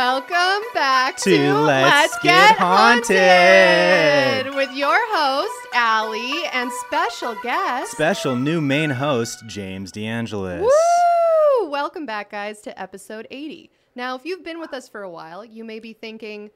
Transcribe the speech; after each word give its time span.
Welcome 0.00 0.62
back 0.74 1.16
to, 1.20 1.30
To 1.30 1.54
Let's 1.54 2.18
Get 2.18 2.58
Haunted. 2.58 4.54
with 4.54 4.70
your 4.76 4.94
host 4.94 5.68
Aly 5.74 6.44
and 6.52 6.70
special 6.86 7.34
guest. 7.42 7.92
Special 7.92 8.36
new 8.36 8.60
main 8.60 8.90
host, 8.90 9.46
James 9.46 9.90
DeAngelis. 9.90 10.60
Woo! 10.60 11.70
Welcome 11.70 12.04
back, 12.04 12.30
guys, 12.30 12.60
to 12.60 12.78
episode 12.78 13.26
80. 13.30 13.70
Now, 13.94 14.14
if 14.16 14.26
you've 14.26 14.44
been 14.44 14.60
with 14.60 14.74
us 14.74 14.86
for 14.86 15.02
a 15.02 15.08
while, 15.08 15.42
you 15.42 15.64
may 15.64 15.80
be 15.80 15.94
thinking, 15.94 16.50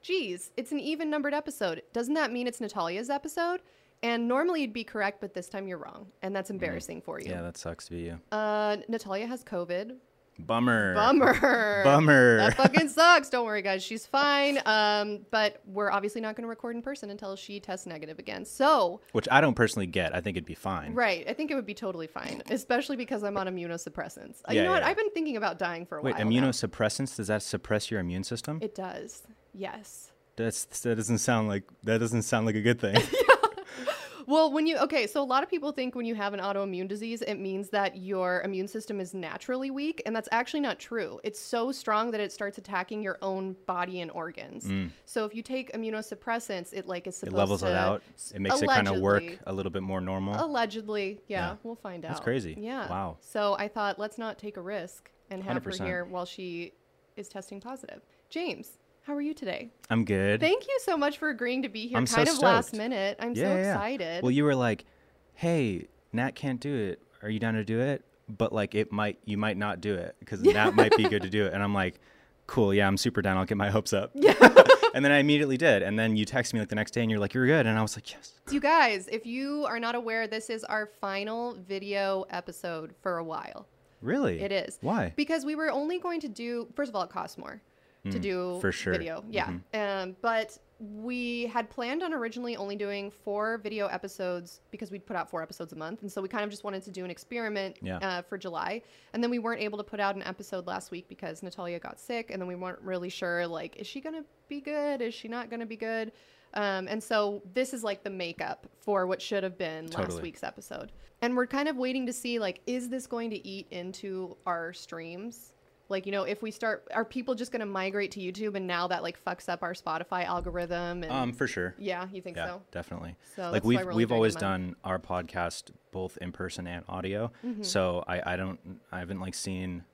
geez, 0.00 0.50
it's 0.56 0.72
an 0.72 0.80
even 0.80 1.10
numbered 1.10 1.34
episode. 1.34 1.82
Doesn't 1.92 2.14
that 2.14 2.32
mean 2.32 2.46
it's 2.46 2.58
Natalia's 2.58 3.10
episode? 3.10 3.60
And 4.02 4.26
normally 4.26 4.62
you'd 4.62 4.72
be 4.72 4.84
correct, 4.84 5.20
but 5.20 5.34
this 5.34 5.50
time 5.50 5.68
you're 5.68 5.76
wrong. 5.76 6.06
And 6.22 6.34
that's 6.34 6.48
embarrassing 6.48 7.02
for 7.02 7.20
you. 7.20 7.26
Mm. 7.26 7.30
Yeah, 7.32 7.42
that 7.42 7.58
sucks 7.58 7.84
to 7.88 7.90
be 7.90 7.98
you. 7.98 8.18
Uh, 8.32 8.78
Natalia 8.88 9.26
has 9.26 9.44
COVID. 9.44 9.96
Bummer. 10.38 10.94
Bummer. 10.94 11.82
Bummer. 11.84 12.36
That 12.38 12.54
fucking 12.56 12.88
sucks. 12.88 13.28
Don't 13.28 13.44
worry, 13.44 13.62
guys. 13.62 13.82
She's 13.82 14.06
fine. 14.06 14.60
Um, 14.66 15.26
but 15.30 15.60
we're 15.66 15.90
obviously 15.90 16.20
not 16.20 16.36
going 16.36 16.42
to 16.44 16.48
record 16.48 16.76
in 16.76 16.82
person 16.82 17.10
until 17.10 17.36
she 17.36 17.60
tests 17.60 17.86
negative 17.86 18.18
again. 18.18 18.44
So, 18.44 19.00
Which 19.12 19.28
I 19.30 19.40
don't 19.40 19.54
personally 19.54 19.86
get. 19.86 20.14
I 20.14 20.20
think 20.20 20.36
it'd 20.36 20.46
be 20.46 20.54
fine. 20.54 20.94
right, 20.94 21.26
I 21.28 21.32
think 21.32 21.50
it 21.50 21.54
would 21.54 21.66
be 21.66 21.74
totally 21.74 22.06
fine, 22.06 22.42
especially 22.50 22.96
because 22.96 23.24
I'm 23.24 23.36
on 23.36 23.46
immunosuppressants. 23.46 24.36
Yeah, 24.48 24.54
you 24.54 24.62
know 24.62 24.70
what? 24.72 24.82
yeah. 24.82 24.88
I've 24.88 24.96
been 24.96 25.10
thinking 25.10 25.36
about 25.36 25.58
dying 25.58 25.84
for 25.86 25.98
a 25.98 26.02
Wait, 26.02 26.14
while. 26.14 26.24
now. 26.24 26.30
immunosuppressants, 26.30 27.16
does 27.16 27.26
that 27.26 27.42
suppress 27.42 27.90
your 27.90 28.00
immune 28.00 28.24
system? 28.24 28.58
It 28.62 28.74
does. 28.74 29.22
Yes. 29.52 30.12
That's 30.36 30.64
that 30.82 30.94
doesn't 30.94 31.18
sound 31.18 31.48
like 31.48 31.64
that 31.82 31.98
doesn't 31.98 32.22
sound 32.22 32.46
like 32.46 32.54
a 32.54 32.60
good 32.60 32.80
thing. 32.80 32.96
Well, 34.28 34.52
when 34.52 34.66
you 34.66 34.76
okay, 34.80 35.06
so 35.06 35.22
a 35.22 35.24
lot 35.24 35.42
of 35.42 35.48
people 35.48 35.72
think 35.72 35.94
when 35.94 36.04
you 36.04 36.14
have 36.14 36.34
an 36.34 36.40
autoimmune 36.40 36.86
disease, 36.86 37.22
it 37.22 37.36
means 37.36 37.70
that 37.70 37.96
your 37.96 38.42
immune 38.42 38.68
system 38.68 39.00
is 39.00 39.14
naturally 39.14 39.70
weak, 39.70 40.02
and 40.04 40.14
that's 40.14 40.28
actually 40.30 40.60
not 40.60 40.78
true. 40.78 41.18
It's 41.24 41.40
so 41.40 41.72
strong 41.72 42.10
that 42.10 42.20
it 42.20 42.30
starts 42.30 42.58
attacking 42.58 43.02
your 43.02 43.16
own 43.22 43.56
body 43.64 44.02
and 44.02 44.10
organs. 44.10 44.70
So 45.06 45.24
if 45.24 45.34
you 45.34 45.42
take 45.42 45.72
immunosuppressants, 45.72 46.74
it 46.74 46.86
like 46.86 47.06
is 47.06 47.18
Mm. 47.22 47.28
it 47.28 47.32
levels 47.32 47.62
to 47.62 47.68
it 47.70 47.74
out. 47.74 48.02
It 48.34 48.42
makes 48.42 48.60
it 48.60 48.68
kind 48.68 48.86
of 48.88 49.00
work 49.00 49.24
a 49.46 49.52
little 49.52 49.72
bit 49.72 49.82
more 49.82 50.02
normal. 50.02 50.34
Allegedly, 50.44 51.20
yeah, 51.26 51.52
Yeah. 51.52 51.56
we'll 51.62 51.74
find 51.76 52.04
out. 52.04 52.08
That's 52.08 52.20
crazy. 52.20 52.54
Yeah. 52.58 52.86
Wow. 52.90 53.16
So 53.20 53.54
I 53.58 53.68
thought 53.68 53.98
let's 53.98 54.18
not 54.18 54.38
take 54.38 54.58
a 54.58 54.62
risk 54.62 55.10
and 55.30 55.42
have 55.42 55.54
her 55.64 55.70
100%. 55.70 55.86
here 55.86 56.04
while 56.04 56.26
she 56.26 56.74
is 57.16 57.28
testing 57.28 57.60
positive. 57.62 58.02
James, 58.28 58.77
how 59.08 59.14
are 59.14 59.22
you 59.22 59.32
today? 59.32 59.70
I'm 59.88 60.04
good. 60.04 60.38
Thank 60.38 60.68
you 60.68 60.78
so 60.82 60.94
much 60.94 61.16
for 61.16 61.30
agreeing 61.30 61.62
to 61.62 61.70
be 61.70 61.88
here. 61.88 61.96
I'm 61.96 62.06
so 62.06 62.16
kind 62.16 62.28
of 62.28 62.38
last 62.40 62.74
minute. 62.74 63.16
I'm 63.18 63.32
yeah, 63.32 63.42
so 63.42 63.48
yeah, 63.48 63.54
yeah. 63.54 63.72
excited. 63.72 64.22
Well, 64.22 64.30
you 64.30 64.44
were 64.44 64.54
like, 64.54 64.84
"Hey, 65.32 65.88
Nat 66.12 66.32
can't 66.32 66.60
do 66.60 66.74
it. 66.74 67.02
Are 67.22 67.30
you 67.30 67.38
down 67.38 67.54
to 67.54 67.64
do 67.64 67.80
it?" 67.80 68.04
But 68.28 68.52
like, 68.52 68.74
it 68.74 68.92
might 68.92 69.18
you 69.24 69.38
might 69.38 69.56
not 69.56 69.80
do 69.80 69.94
it 69.94 70.14
because 70.20 70.42
Nat 70.42 70.72
might 70.74 70.94
be 70.94 71.04
good 71.04 71.22
to 71.22 71.30
do 71.30 71.46
it. 71.46 71.54
And 71.54 71.62
I'm 71.62 71.72
like, 71.72 72.00
"Cool, 72.46 72.74
yeah, 72.74 72.86
I'm 72.86 72.98
super 72.98 73.22
down. 73.22 73.38
I'll 73.38 73.46
get 73.46 73.56
my 73.56 73.70
hopes 73.70 73.94
up." 73.94 74.10
Yeah. 74.14 74.34
and 74.94 75.02
then 75.02 75.10
I 75.10 75.18
immediately 75.20 75.56
did. 75.56 75.82
And 75.82 75.98
then 75.98 76.14
you 76.14 76.26
text 76.26 76.52
me 76.52 76.60
like 76.60 76.68
the 76.68 76.76
next 76.76 76.90
day, 76.90 77.00
and 77.00 77.10
you're 77.10 77.18
like, 77.18 77.32
"You're 77.32 77.46
good." 77.46 77.64
And 77.64 77.78
I 77.78 77.82
was 77.82 77.96
like, 77.96 78.12
"Yes." 78.12 78.34
You 78.50 78.60
guys, 78.60 79.08
if 79.10 79.24
you 79.24 79.64
are 79.64 79.80
not 79.80 79.94
aware, 79.94 80.26
this 80.26 80.50
is 80.50 80.64
our 80.64 80.84
final 81.00 81.54
video 81.66 82.26
episode 82.28 82.94
for 83.00 83.16
a 83.16 83.24
while. 83.24 83.66
Really? 84.02 84.38
It 84.42 84.52
is. 84.52 84.78
Why? 84.82 85.14
Because 85.16 85.46
we 85.46 85.54
were 85.54 85.70
only 85.70 85.98
going 85.98 86.20
to 86.20 86.28
do, 86.28 86.68
first 86.76 86.90
of 86.90 86.94
all, 86.94 87.02
it 87.02 87.10
costs 87.10 87.38
more 87.38 87.62
to 88.10 88.18
do 88.18 88.36
Mm, 88.36 88.60
for 88.60 88.72
sure. 88.72 88.94
Mm-hmm. 88.94 88.98
video. 89.00 89.24
Yeah. 89.72 90.02
Um, 90.02 90.16
but 90.20 90.58
we 90.80 91.46
had 91.46 91.68
planned 91.70 92.04
on 92.04 92.14
originally 92.14 92.56
only 92.56 92.76
doing 92.76 93.10
four 93.10 93.58
video 93.58 93.88
episodes 93.88 94.60
because 94.70 94.92
we'd 94.92 95.04
put 95.04 95.16
out 95.16 95.28
four 95.28 95.42
episodes 95.42 95.72
a 95.72 95.76
month. 95.76 96.02
And 96.02 96.12
so 96.12 96.22
we 96.22 96.28
kind 96.28 96.44
of 96.44 96.50
just 96.50 96.62
wanted 96.62 96.84
to 96.84 96.92
do 96.92 97.04
an 97.04 97.10
experiment 97.10 97.78
Yeah. 97.82 97.98
uh, 97.98 98.22
for 98.22 98.38
July. 98.38 98.82
And 99.12 99.20
then 99.22 99.28
we 99.30 99.40
weren't 99.40 99.60
able 99.60 99.78
to 99.78 99.84
put 99.84 99.98
out 99.98 100.14
an 100.14 100.22
episode 100.22 100.68
last 100.68 100.92
week 100.92 101.08
because 101.08 101.42
Natalia 101.42 101.80
got 101.80 101.98
sick. 101.98 102.30
And 102.30 102.40
then 102.40 102.46
we 102.46 102.54
weren't 102.54 102.80
really 102.82 103.08
sure, 103.08 103.44
like, 103.46 103.74
is 103.76 103.88
she 103.88 104.00
going 104.00 104.14
to 104.14 104.24
be 104.48 104.60
good? 104.60 105.00
Is 105.00 105.14
she 105.14 105.26
not 105.26 105.50
going 105.50 105.60
to 105.60 105.66
be 105.66 105.76
good? 105.76 106.12
Um, 106.54 106.86
and 106.88 107.02
so 107.02 107.42
this 107.54 107.74
is 107.74 107.82
like 107.82 108.04
the 108.04 108.10
makeup 108.10 108.68
for 108.80 109.06
what 109.06 109.20
should 109.20 109.42
have 109.42 109.58
been 109.58 109.88
last 109.88 110.22
week's 110.22 110.44
episode. 110.44 110.92
And 111.20 111.36
we're 111.36 111.48
kind 111.48 111.68
of 111.68 111.76
waiting 111.76 112.06
to 112.06 112.12
see 112.12 112.38
like, 112.38 112.60
is 112.68 112.88
this 112.88 113.08
going 113.08 113.30
to 113.30 113.46
eat 113.46 113.66
into 113.72 114.36
our 114.46 114.72
streams? 114.72 115.52
Like, 115.90 116.04
you 116.04 116.12
know, 116.12 116.24
if 116.24 116.42
we 116.42 116.50
start, 116.50 116.86
are 116.92 117.04
people 117.04 117.34
just 117.34 117.50
going 117.50 117.60
to 117.60 117.66
migrate 117.66 118.10
to 118.12 118.20
YouTube 118.20 118.54
and 118.56 118.66
now 118.66 118.88
that 118.88 119.02
like 119.02 119.22
fucks 119.24 119.48
up 119.48 119.62
our 119.62 119.72
Spotify 119.72 120.24
algorithm? 120.24 121.02
And 121.02 121.10
Um, 121.12 121.32
for 121.32 121.46
sure. 121.46 121.74
yeah, 121.78 122.06
you 122.12 122.20
think 122.20 122.36
Yeah, 122.36 122.46
so? 122.46 122.62
definitely. 122.70 123.16
So 123.36 123.50
like 123.50 123.64
we've 123.64 123.86
we've 123.94 124.12
always 124.12 124.34
done 124.34 124.76
our 124.84 124.98
podcast 124.98 125.70
both 125.90 126.18
in 126.20 126.32
person 126.32 126.66
and 126.66 126.84
audio. 126.88 127.32
Mm-hmm. 127.44 127.62
So 127.62 128.04
I 128.06 128.34
I 128.34 128.36
don't 128.36 128.58
I 128.92 128.98
haven't 128.98 129.20
like 129.20 129.34
seen 129.34 129.84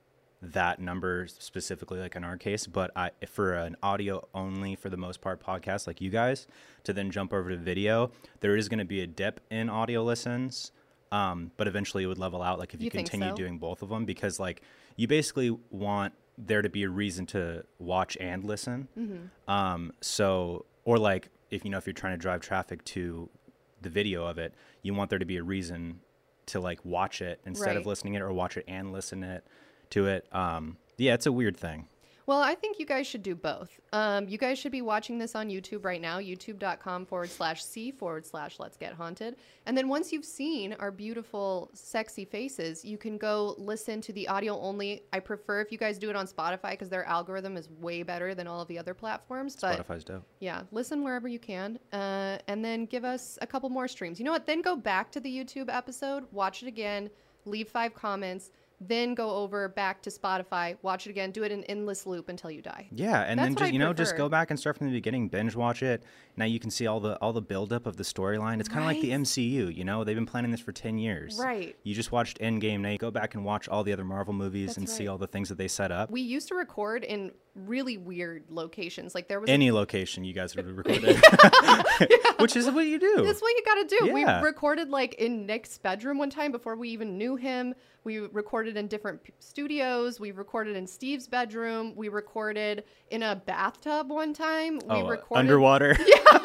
that 0.41 0.79
number 0.79 1.25
specifically 1.27 1.99
like 1.99 2.15
in 2.15 2.23
our 2.25 2.37
case, 2.37 2.67
but 2.67 2.91
I 2.95 3.11
for 3.27 3.53
an 3.55 3.77
audio 3.81 4.27
only 4.33 4.75
for 4.75 4.89
the 4.89 4.97
most 4.97 5.21
part 5.21 5.41
podcast 5.41 5.87
like 5.87 6.01
you 6.01 6.09
guys 6.09 6.45
to 6.83 6.91
then 6.93 7.09
jump 7.09 7.31
over 7.33 7.49
to 7.49 7.57
video, 7.57 8.11
there 8.41 8.55
is 8.57 8.67
going 8.69 8.79
to 8.79 8.85
be 8.85 9.01
a 9.01 9.07
dip 9.07 9.39
in 9.49 9.69
audio 9.69 10.03
listens. 10.03 10.71
Um, 11.11 11.51
but 11.55 11.67
eventually 11.67 12.03
it 12.03 12.07
would 12.07 12.17
level 12.17 12.41
out 12.41 12.59
like 12.59 12.73
if 12.73 12.81
you, 12.81 12.85
You 12.85 12.91
continue 12.91 13.29
so? 13.29 13.35
doing 13.35 13.57
both 13.59 13.81
of 13.81 13.89
them 13.89 14.03
because 14.05 14.39
like 14.39 14.61
you 14.95 15.07
basically 15.07 15.55
want 15.69 16.13
there 16.37 16.61
to 16.61 16.69
be 16.69 16.83
a 16.83 16.89
reason 16.89 17.25
to 17.27 17.63
watch 17.79 18.17
and 18.19 18.43
listen. 18.43 18.87
Mm-hmm. 18.97 19.49
Um, 19.51 19.93
so, 20.01 20.65
or 20.83 20.97
like 20.97 21.29
if 21.51 21.63
you 21.63 21.71
know 21.71 21.77
if 21.77 21.85
you're 21.87 21.93
trying 21.93 22.13
to 22.13 22.17
drive 22.17 22.41
traffic 22.41 22.83
to 22.85 23.29
the 23.81 23.89
video 23.89 24.25
of 24.25 24.37
it, 24.37 24.53
you 24.81 24.93
want 24.93 25.09
there 25.09 25.19
to 25.19 25.25
be 25.25 25.37
a 25.37 25.43
reason 25.43 25.99
to 26.47 26.59
like 26.59 26.83
watch 26.83 27.21
it 27.21 27.39
instead 27.45 27.67
Right. 27.67 27.77
of 27.77 27.85
listening 27.85 28.13
it 28.15 28.21
or 28.21 28.31
watch 28.33 28.57
it 28.57 28.65
and 28.67 28.91
listen 28.91 29.23
it 29.23 29.45
to 29.91 30.07
it. 30.07 30.27
Um, 30.31 30.77
yeah, 30.97 31.13
it's 31.13 31.25
a 31.25 31.31
weird 31.31 31.57
thing. 31.57 31.87
Well, 32.27 32.41
I 32.41 32.55
think 32.55 32.79
you 32.79 32.85
guys 32.87 33.05
should 33.05 33.21
do 33.21 33.35
both. 33.35 33.69
Um, 33.93 34.27
you 34.27 34.37
guys 34.39 34.57
should 34.57 34.71
be 34.71 34.81
watching 34.81 35.19
this 35.19 35.35
on 35.35 35.49
YouTube 35.49 35.85
right 35.85 36.01
now, 36.01 36.17
youtube.com 36.17 37.05
forward 37.05 37.29
slash 37.29 37.63
C 37.63 37.91
forward 37.91 38.25
slash 38.25 38.59
Let's 38.59 38.77
Get 38.77 38.93
Haunted. 38.93 39.35
And 39.67 39.77
then 39.77 39.87
once 39.87 40.11
you've 40.11 40.25
seen 40.25 40.73
our 40.79 40.89
beautiful, 40.91 41.69
sexy 41.73 42.25
faces, 42.25 42.83
you 42.83 42.97
can 42.97 43.17
go 43.19 43.53
listen 43.59 44.01
to 44.01 44.13
the 44.13 44.27
audio 44.27 44.59
only. 44.59 45.03
I 45.13 45.19
prefer 45.19 45.61
if 45.61 45.71
you 45.71 45.77
guys 45.77 45.99
do 45.99 46.09
it 46.09 46.15
on 46.15 46.25
Spotify 46.25 46.71
because 46.71 46.89
their 46.89 47.05
algorithm 47.05 47.57
is 47.57 47.69
way 47.69 48.01
better 48.01 48.33
than 48.33 48.47
all 48.47 48.61
of 48.61 48.67
the 48.67 48.79
other 48.79 48.95
platforms. 48.95 49.55
But 49.61 49.77
Spotify's 49.77 50.03
dope. 50.03 50.23
yeah, 50.39 50.63
listen 50.71 51.03
wherever 51.03 51.27
you 51.27 51.39
can, 51.39 51.77
uh, 51.93 52.39
and 52.47 52.65
then 52.65 52.85
give 52.85 53.05
us 53.05 53.37
a 53.41 53.47
couple 53.47 53.69
more 53.69 53.87
streams. 53.87 54.19
You 54.19 54.25
know 54.25 54.31
what? 54.31 54.47
Then 54.47 54.61
go 54.63 54.75
back 54.75 55.11
to 55.11 55.19
the 55.19 55.29
YouTube 55.29 55.73
episode, 55.73 56.25
watch 56.31 56.63
it 56.63 56.67
again, 56.67 57.09
leave 57.45 57.69
five 57.69 57.93
comments, 57.93 58.49
then 58.81 59.15
go 59.15 59.31
over 59.31 59.69
back 59.69 60.01
to 60.03 60.09
Spotify, 60.09 60.77
watch 60.81 61.07
it 61.07 61.09
again, 61.09 61.31
do 61.31 61.43
it 61.43 61.51
in 61.51 61.63
endless 61.65 62.05
loop 62.05 62.29
until 62.29 62.51
you 62.51 62.61
die. 62.61 62.87
Yeah, 62.91 63.21
and 63.21 63.39
That's 63.39 63.47
then 63.47 63.55
just 63.55 63.69
I 63.69 63.73
you 63.73 63.79
know 63.79 63.93
just 63.93 64.17
go 64.17 64.29
back 64.29 64.49
and 64.49 64.59
start 64.59 64.77
from 64.77 64.87
the 64.87 64.93
beginning, 64.93 65.29
binge 65.29 65.55
watch 65.55 65.81
it. 65.81 66.03
Now 66.35 66.45
you 66.45 66.59
can 66.59 66.69
see 66.69 66.87
all 66.87 66.99
the 66.99 67.17
all 67.17 67.33
the 67.33 67.41
buildup 67.41 67.85
of 67.85 67.97
the 67.97 68.03
storyline. 68.03 68.59
It's 68.59 68.69
kind 68.69 68.81
of 68.81 68.87
like 68.87 69.01
the 69.01 69.11
MCU. 69.11 69.75
You 69.75 69.83
know, 69.85 70.03
they've 70.03 70.15
been 70.15 70.25
planning 70.25 70.51
this 70.51 70.61
for 70.61 70.71
ten 70.71 70.97
years. 70.97 71.37
Right. 71.39 71.75
You 71.83 71.95
just 71.95 72.11
watched 72.11 72.39
Endgame. 72.39 72.81
Now 72.81 72.89
you 72.89 72.97
go 72.97 73.11
back 73.11 73.35
and 73.35 73.45
watch 73.45 73.69
all 73.69 73.83
the 73.83 73.93
other 73.93 74.05
Marvel 74.05 74.33
movies 74.33 74.69
That's 74.69 74.77
and 74.77 74.89
see 74.89 75.07
all 75.07 75.17
the 75.17 75.27
things 75.27 75.49
that 75.49 75.57
they 75.57 75.67
set 75.67 75.91
up. 75.91 76.11
We 76.11 76.21
used 76.21 76.47
to 76.49 76.55
record 76.55 77.03
in 77.03 77.31
really 77.55 77.97
weird 77.97 78.43
locations. 78.49 79.15
Like 79.15 79.27
there 79.27 79.39
was 79.39 79.49
a 79.49 79.53
Any 79.53 79.71
location 79.71 80.23
you 80.23 80.33
guys 80.33 80.55
would 80.55 80.65
have 80.65 80.77
recorded, 80.77 81.21
which 82.39 82.55
is 82.55 82.69
what 82.69 82.85
you 82.85 82.99
do. 82.99 83.23
That's 83.23 83.41
what 83.41 83.49
you 83.55 83.63
got 83.65 83.89
to 83.89 83.97
do. 83.99 84.05
Yeah. 84.07 84.39
We 84.41 84.45
recorded 84.45 84.89
like 84.89 85.15
in 85.15 85.45
Nick's 85.45 85.77
bedroom 85.77 86.17
one 86.17 86.29
time 86.29 86.51
before 86.51 86.75
we 86.75 86.89
even 86.89 87.17
knew 87.17 87.35
him. 87.35 87.73
We 88.03 88.19
recorded 88.19 88.77
in 88.77 88.87
different 88.87 89.23
p- 89.23 89.33
studios. 89.39 90.19
We 90.19 90.31
recorded 90.31 90.75
in 90.75 90.85
Steve's 90.85 91.27
bedroom. 91.27 91.93
We 91.95 92.09
recorded 92.09 92.83
in 93.09 93.23
a 93.23 93.35
bathtub 93.35 94.09
one 94.09 94.33
time. 94.33 94.75
We 94.79 94.81
oh, 94.89 95.05
uh, 95.05 95.09
recorded 95.09 95.39
underwater. 95.39 95.97
Yeah. 96.05 96.39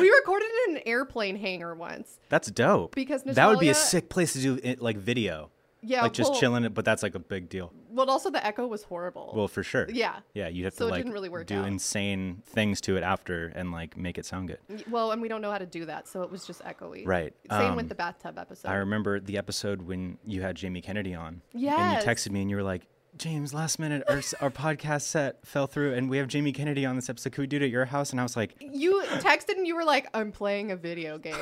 we 0.00 0.10
recorded 0.10 0.48
in 0.68 0.76
an 0.76 0.82
airplane 0.86 1.36
hangar 1.36 1.74
once. 1.74 2.18
That's 2.28 2.50
dope. 2.50 2.94
Because 2.94 3.22
that 3.24 3.46
would 3.48 3.60
be 3.60 3.68
a 3.68 3.74
sick 3.74 4.08
place 4.08 4.32
to 4.32 4.40
do 4.40 4.58
it, 4.62 4.80
like 4.80 4.96
video, 4.96 5.50
Yeah, 5.82 6.02
like 6.02 6.12
just 6.12 6.30
well, 6.30 6.40
chilling 6.40 6.64
it. 6.64 6.74
But 6.74 6.84
that's 6.84 7.02
like 7.02 7.14
a 7.14 7.20
big 7.20 7.48
deal. 7.48 7.72
But 7.92 8.08
also 8.08 8.30
the 8.30 8.44
echo 8.46 8.66
was 8.66 8.82
horrible. 8.84 9.32
Well, 9.34 9.48
for 9.48 9.62
sure. 9.62 9.86
yeah. 9.90 10.20
Yeah, 10.34 10.48
you'd 10.48 10.64
have 10.64 10.74
So 10.74 10.84
to 10.84 10.88
it 10.88 10.90
like 10.92 11.00
didn't 11.02 11.12
really 11.14 11.28
work 11.28 11.46
do 11.46 11.58
out. 11.58 11.66
insane 11.66 12.42
things 12.46 12.80
to 12.82 12.96
it 12.96 13.02
after 13.02 13.46
and 13.54 13.72
like 13.72 13.96
make 13.96 14.16
it 14.18 14.24
sound 14.26 14.48
good. 14.48 14.58
Well, 14.88 15.12
and 15.12 15.20
we 15.20 15.28
don't 15.28 15.40
know 15.42 15.50
how 15.50 15.58
to 15.58 15.66
do 15.66 15.84
that, 15.86 16.06
so 16.08 16.22
it 16.22 16.30
was 16.30 16.46
just 16.46 16.62
echoey. 16.62 17.06
Right. 17.06 17.34
Same 17.50 17.70
Um, 17.72 17.76
with 17.76 17.88
the 17.88 17.94
bathtub 17.94 18.38
episode. 18.38 18.68
I 18.68 18.74
remember 18.76 19.18
the 19.20 19.36
episode 19.38 19.82
when 19.82 20.18
you 20.24 20.42
had 20.42 20.56
Jamie 20.56 20.80
Kennedy 20.82 21.14
on. 21.14 21.42
And 21.52 21.62
you 21.62 21.68
texted 21.68 22.30
me 22.30 22.42
and 22.42 22.50
you 22.50 22.56
were 22.56 22.62
like, 22.62 22.82
James, 23.16 23.52
last 23.52 23.78
minute, 23.78 24.02
our, 24.08 24.22
our 24.40 24.50
podcast 24.50 25.02
set 25.02 25.44
fell 25.46 25.66
through, 25.66 25.94
and 25.94 26.08
we 26.08 26.16
have 26.18 26.28
Jamie 26.28 26.52
Kennedy 26.52 26.86
on 26.86 26.96
this 26.96 27.10
episode. 27.10 27.32
Could 27.32 27.42
we 27.42 27.46
do 27.48 27.56
it 27.56 27.62
at 27.62 27.70
your 27.70 27.84
house? 27.84 28.12
And 28.12 28.20
I 28.20 28.22
was 28.22 28.36
like, 28.36 28.54
You 28.60 29.02
texted 29.18 29.56
and 29.56 29.66
you 29.66 29.74
were 29.74 29.84
like, 29.84 30.06
I'm 30.14 30.32
playing 30.32 30.70
a 30.70 30.76
video 30.76 31.18
game. 31.18 31.34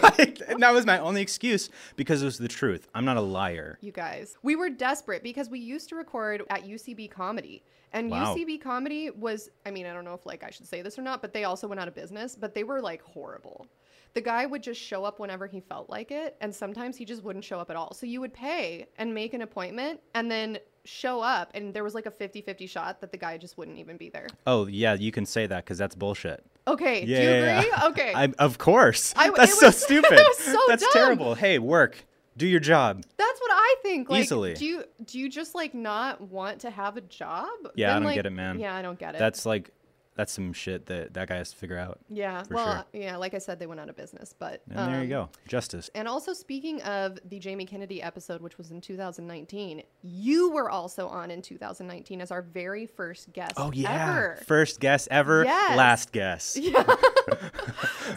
and 0.49 0.63
that 0.63 0.73
was 0.73 0.87
my 0.87 0.99
only 0.99 1.21
excuse 1.21 1.69
because 1.97 2.23
it 2.23 2.25
was 2.25 2.39
the 2.39 2.49
truth. 2.49 2.89
I'm 2.95 3.05
not 3.05 3.17
a 3.17 3.21
liar. 3.21 3.79
you 3.81 3.93
guys. 3.93 4.37
We 4.43 4.57
were 4.57 4.71
desperate 4.71 5.23
because 5.23 5.49
we 5.51 5.61
used 5.61 5.89
to 5.91 5.95
record 5.97 6.43
at 6.51 6.65
UCB 6.65 7.11
Comedy. 7.11 7.63
And 7.93 8.11
Wow. 8.11 8.35
UCB 8.35 8.61
Comedy 8.61 9.11
was, 9.11 9.51
I 9.65 9.71
mean, 9.71 9.87
I 9.87 9.93
don't 9.93 10.05
know 10.05 10.15
if 10.15 10.27
like 10.27 10.43
I 10.45 10.51
should 10.51 10.67
say 10.67 10.83
this 10.83 10.99
or 10.99 11.03
not, 11.03 11.21
but 11.23 11.33
they 11.33 11.45
also 11.45 11.69
went 11.69 11.81
out 11.81 11.89
of 11.89 11.95
business, 11.95 12.35
but 12.35 12.55
they 12.55 12.65
were 12.65 12.81
like 12.81 13.03
horrible. 13.03 13.67
The 14.15 14.21
guy 14.23 14.47
would 14.47 14.63
just 14.63 14.81
show 14.81 15.05
up 15.05 15.21
whenever 15.21 15.47
he 15.47 15.61
felt 15.61 15.91
like 15.91 16.11
it, 16.11 16.35
and 16.41 16.53
sometimes 16.53 16.97
he 16.97 17.05
just 17.05 17.23
wouldn't 17.23 17.45
show 17.45 17.61
up 17.61 17.69
at 17.71 17.77
all. 17.77 17.93
So 17.93 18.07
you 18.07 18.21
would 18.23 18.33
pay 18.33 18.87
and 18.97 19.15
make 19.15 19.35
an 19.35 19.43
appointment 19.43 20.01
and 20.15 20.31
then 20.31 20.59
show 20.89 21.21
up, 21.21 21.51
and 21.55 21.73
there 21.75 21.85
was 21.85 21.95
like 21.95 22.07
a 22.07 22.11
50 22.11 22.41
50 22.41 22.67
shot 22.67 23.01
that 23.01 23.13
the 23.13 23.19
guy 23.19 23.37
just 23.39 23.59
wouldn't 23.59 23.79
even 23.79 23.97
be 23.97 24.09
there. 24.09 24.27
Oh 24.47 24.67
yeah, 24.67 24.95
you 24.95 25.13
can 25.13 25.27
say 25.27 25.47
that 25.47 25.65
because 25.65 25.79
that's 25.79 25.95
bullshit. 25.95 26.45
Okay, 26.67 27.05
Yeah, 27.05 27.19
do 27.19 27.23
you 27.23 27.29
yeah, 27.31 27.59
agree? 27.61 27.71
yeah. 27.77 27.87
Okay. 27.89 28.13
I, 28.15 28.25
of 28.39 28.59
course. 28.59 29.15
I- 29.17 29.31
that's 29.31 29.59
so 29.59 29.67
was- 29.67 29.83
stupid. 29.83 30.19
so 30.37 30.59
that's 30.69 30.83
dumb. 30.83 30.91
terrible. 30.93 31.35
Hey, 31.35 31.59
work. 31.59 32.05
Do 32.37 32.47
your 32.47 32.61
job. 32.61 33.03
That's 33.17 33.41
what 33.41 33.51
I 33.53 33.77
think. 33.83 34.09
Like, 34.09 34.23
Easily. 34.23 34.55
Do 34.55 34.65
you 34.65 34.85
do 35.05 35.19
you 35.19 35.29
just 35.29 35.55
like 35.57 35.75
not 35.75 36.21
want 36.21 36.61
to 36.61 36.71
have 36.71 36.97
a 36.97 37.01
job? 37.01 37.49
Yeah, 37.75 37.91
I 37.91 37.95
don't 37.95 38.05
like- 38.05 38.15
get 38.15 38.27
it, 38.27 38.31
man. 38.31 38.59
Yeah, 38.61 38.75
I 38.77 38.83
don't 38.83 38.99
get 38.99 39.15
it. 39.15 39.19
That's 39.19 39.45
like, 39.45 39.71
that's 40.19 40.33
some 40.33 40.53
shit 40.53 40.87
that 40.87 41.15
that 41.15 41.29
guy 41.29 41.37
has 41.37 41.51
to 41.53 41.57
figure 41.57 41.79
out. 41.79 42.01
yeah. 42.11 42.43
Well, 42.51 42.85
sure. 42.93 43.01
yeah, 43.01 43.17
like 43.17 43.35
I 43.35 43.39
said, 43.39 43.61
they 43.61 43.67
went 43.69 43.79
out 43.81 43.89
of 43.89 43.95
business, 43.97 44.35
but 44.37 44.63
And 44.69 44.93
there 44.93 44.97
you 45.05 45.17
um, 45.17 45.27
go, 45.27 45.31
justice. 45.47 45.89
And 45.95 46.09
also, 46.09 46.33
speaking 46.35 46.83
of 46.83 47.21
the 47.25 47.39
Jamie 47.39 47.65
Kennedy 47.67 48.03
episode, 48.03 48.43
which 48.43 48.59
was 48.59 48.73
in 48.73 48.81
2019, 48.81 49.85
you 50.03 50.51
were 50.51 50.69
also 50.69 51.07
on 51.07 51.31
in 51.31 51.41
2019 51.41 52.21
as 52.21 52.33
our 52.33 52.43
very 52.43 52.85
first 52.85 53.33
guest. 53.33 53.55
Oh 53.57 53.71
yeah, 53.73 54.09
ever. 54.11 54.43
first 54.45 54.81
guest 54.81 55.07
ever, 55.13 55.45
Yes. 55.45 55.77
last 55.79 56.11
guess. 56.11 56.59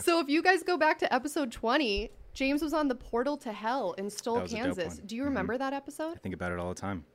So 0.01 0.19
if 0.19 0.29
you 0.29 0.41
guys 0.41 0.63
go 0.63 0.77
back 0.77 0.97
to 0.99 1.13
episode 1.13 1.51
20, 1.51 2.09
James 2.33 2.61
was 2.63 2.73
on 2.73 2.87
the 2.87 2.95
portal 2.95 3.37
to 3.37 3.51
hell 3.51 3.93
in 3.93 4.09
Stull, 4.09 4.35
That 4.35 4.43
was 4.43 4.53
a 4.53 4.55
dope 4.55 4.63
Kansas. 4.65 4.93
Mm-hmm. 4.95 5.05
Do 5.05 5.15
you 5.15 5.23
remember 5.25 5.57
that 5.57 5.73
episode? 5.73 6.13
I 6.15 6.19
think 6.19 6.33
about 6.33 6.51
it 6.51 6.57
all 6.59 6.69
the 6.69 6.79
time. 6.79 7.05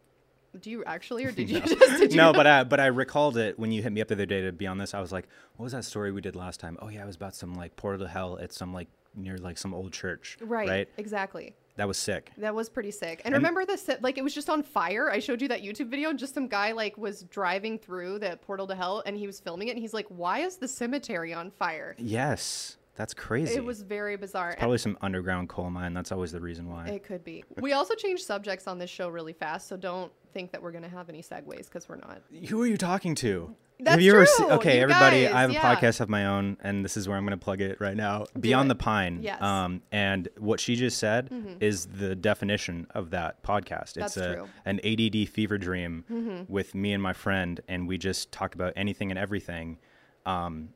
Do 0.57 0.71
you 0.71 0.85
actually, 0.85 1.25
or 1.25 1.31
did 1.33 1.49
you 1.51 1.61
just? 1.61 1.79
Did 1.99 2.13
you 2.13 2.17
no, 2.17 2.33
but 2.33 2.47
I 2.47 2.65
but 2.65 2.81
I 2.81 2.87
recalled 2.87 3.37
it 3.37 3.59
when 3.59 3.73
you 3.73 3.83
hit 3.83 3.93
me 3.93 4.01
up 4.01 4.09
the 4.09 4.15
other 4.15 4.27
day 4.27 4.43
to 4.43 4.53
be 4.53 4.67
on 4.67 4.79
this. 4.79 4.95
I 4.95 5.01
was 5.01 5.13
like, 5.13 5.29
what 5.57 5.65
was 5.65 5.73
that 5.73 5.85
story 5.85 6.13
we 6.13 6.21
did 6.21 6.37
last 6.37 6.61
time? 6.61 6.77
Oh 6.81 6.89
yeah, 6.89 7.03
it 7.03 7.07
was 7.07 7.17
about 7.17 7.35
some 7.35 7.55
like 7.55 7.77
portal 7.77 8.07
to 8.07 8.09
hell 8.11 8.39
at 8.41 8.53
some 8.53 8.73
like 8.73 8.89
near 9.15 9.39
like 9.39 9.57
some 9.59 9.73
old 9.75 9.93
church. 9.93 10.37
right, 10.41 10.69
Right. 10.69 10.89
exactly. 10.99 11.55
That 11.77 11.87
was 11.89 11.99
sick. 11.99 12.33
That 12.39 12.55
was 12.55 12.71
pretty 12.71 12.91
sick. 12.91 13.21
And, 13.27 13.35
remember 13.35 13.67
the 13.67 13.99
like 14.01 14.17
it 14.17 14.25
was 14.25 14.33
just 14.35 14.49
on 14.49 14.63
fire. 14.63 15.11
I 15.11 15.19
showed 15.19 15.43
you 15.43 15.49
that 15.49 15.63
YouTube 15.63 15.89
video. 15.91 16.13
Just 16.15 16.33
some 16.35 16.49
guy 16.49 16.73
like 16.73 16.97
was 16.97 17.25
driving 17.25 17.79
through 17.79 18.19
the 18.21 18.39
portal 18.47 18.67
to 18.69 18.75
hell, 18.75 19.03
and 19.05 19.15
he 19.17 19.27
was 19.27 19.41
filming 19.41 19.69
it. 19.69 19.73
And 19.73 19.81
he's 19.81 19.93
like, 19.93 20.07
"Why 20.09 20.39
is 20.41 20.57
the 20.57 20.69
cemetery 20.69 21.35
on 21.35 21.51
fire?" 21.51 21.95
Yes, 21.99 22.79
that's 22.95 23.13
crazy. 23.13 23.57
It 23.57 23.65
was 23.65 23.83
very 23.83 24.17
bizarre. 24.17 24.51
and 24.53 24.59
probably 24.59 24.79
some 24.79 24.97
underground 25.03 25.51
coal 25.51 25.69
mine. 25.69 25.93
That's 25.93 26.13
always 26.13 26.33
the 26.33 26.41
reason 26.41 26.67
why. 26.71 26.87
It 26.89 27.05
could 27.05 27.23
be. 27.25 27.45
We 27.61 27.75
also 27.75 27.95
changed 27.95 28.25
subjects 28.25 28.67
on 28.67 28.79
this 28.79 28.89
show 28.89 29.11
really 29.11 29.35
fast, 29.35 29.69
so 29.69 29.77
don't 29.77 30.11
think 30.37 30.53
that 30.53 30.63
we're 30.63 30.73
gonna 30.73 30.89
have 30.89 31.09
any 31.09 31.23
segues 31.23 31.65
because 31.65 31.89
we're 31.89 31.97
not. 31.97 32.21
Who 32.49 32.61
are 32.63 32.67
you 32.67 32.77
talking 32.77 33.15
to? 33.17 33.55
That's 33.81 34.03
se- 34.03 34.27
true, 34.37 34.51
okay, 34.53 34.77
you 34.77 34.83
everybody, 34.83 35.25
guys, 35.25 35.35
I 35.35 35.41
have 35.43 35.51
a 35.51 35.55
yeah. 35.55 35.75
podcast 35.75 36.01
of 36.01 36.09
my 36.09 36.27
own, 36.27 36.57
and 36.63 36.85
this 36.85 36.97
is 36.97 37.09
where 37.09 37.17
I'm 37.17 37.25
going 37.25 37.39
to 37.39 37.45
plug 37.45 37.61
it 37.61 37.79
right 37.79 37.97
now. 37.97 38.25
Beyond 38.39 38.67
it. 38.67 38.69
the 38.69 38.75
Pine. 38.75 39.23
Yes. 39.23 39.41
Um, 39.43 39.83
and 39.93 40.29
what 40.39 40.61
she 40.61 40.77
just 40.77 40.97
said 40.97 41.31
is 41.61 41.85
the 41.85 42.15
definition 42.15 42.87
of 42.95 43.11
that 43.11 43.43
podcast. 43.43 43.95
That's 43.95 44.17
it's 44.17 44.27
a, 44.27 44.35
true. 44.37 44.49
an 44.65 44.81
ADD 44.83 45.29
fever 45.29 45.59
dream 45.59 46.47
with 46.49 46.75
me 46.75 46.95
and 46.95 47.03
my 47.03 47.13
friend, 47.13 47.61
and 47.69 47.87
we 47.87 47.99
just 47.99 48.33
talk 48.33 48.55
about 48.55 48.73
anything 48.77 49.11
and 49.11 49.19
everything. 49.19 49.79
Um, 50.25 50.71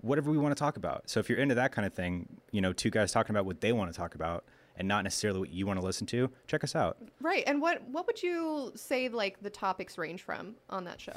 whatever 0.00 0.30
we 0.30 0.38
want 0.38 0.56
to 0.56 0.58
talk 0.58 0.76
about. 0.78 1.10
So 1.10 1.20
if 1.20 1.28
you're 1.28 1.38
into 1.38 1.56
that 1.56 1.72
kind 1.72 1.84
of 1.86 1.92
thing, 1.92 2.28
you 2.50 2.60
know, 2.60 2.72
two 2.72 2.90
guys 2.90 3.12
talking 3.12 3.34
about 3.34 3.44
what 3.44 3.60
they 3.60 3.72
want 3.72 3.92
to 3.92 3.98
talk 3.98 4.14
about 4.14 4.44
and 4.78 4.88
not 4.88 5.04
necessarily 5.04 5.40
what 5.40 5.50
you 5.50 5.66
want 5.66 5.78
to 5.78 5.84
listen 5.84 6.06
to, 6.06 6.30
check 6.46 6.64
us 6.64 6.74
out. 6.74 6.96
Right. 7.20 7.44
And 7.46 7.60
what 7.60 7.86
what 7.88 8.06
would 8.06 8.22
you 8.22 8.72
say 8.74 9.08
like 9.10 9.42
the 9.42 9.50
topics 9.50 9.98
range 9.98 10.22
from 10.22 10.54
on 10.70 10.84
that 10.84 11.00
show? 11.00 11.16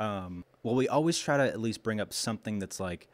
um, 0.00 0.44
well, 0.62 0.74
we 0.74 0.88
always 0.88 1.18
try 1.18 1.36
to 1.36 1.44
at 1.44 1.60
least 1.60 1.82
bring 1.82 2.00
up 2.00 2.12
something 2.12 2.58
that's 2.58 2.80
like 2.80 3.06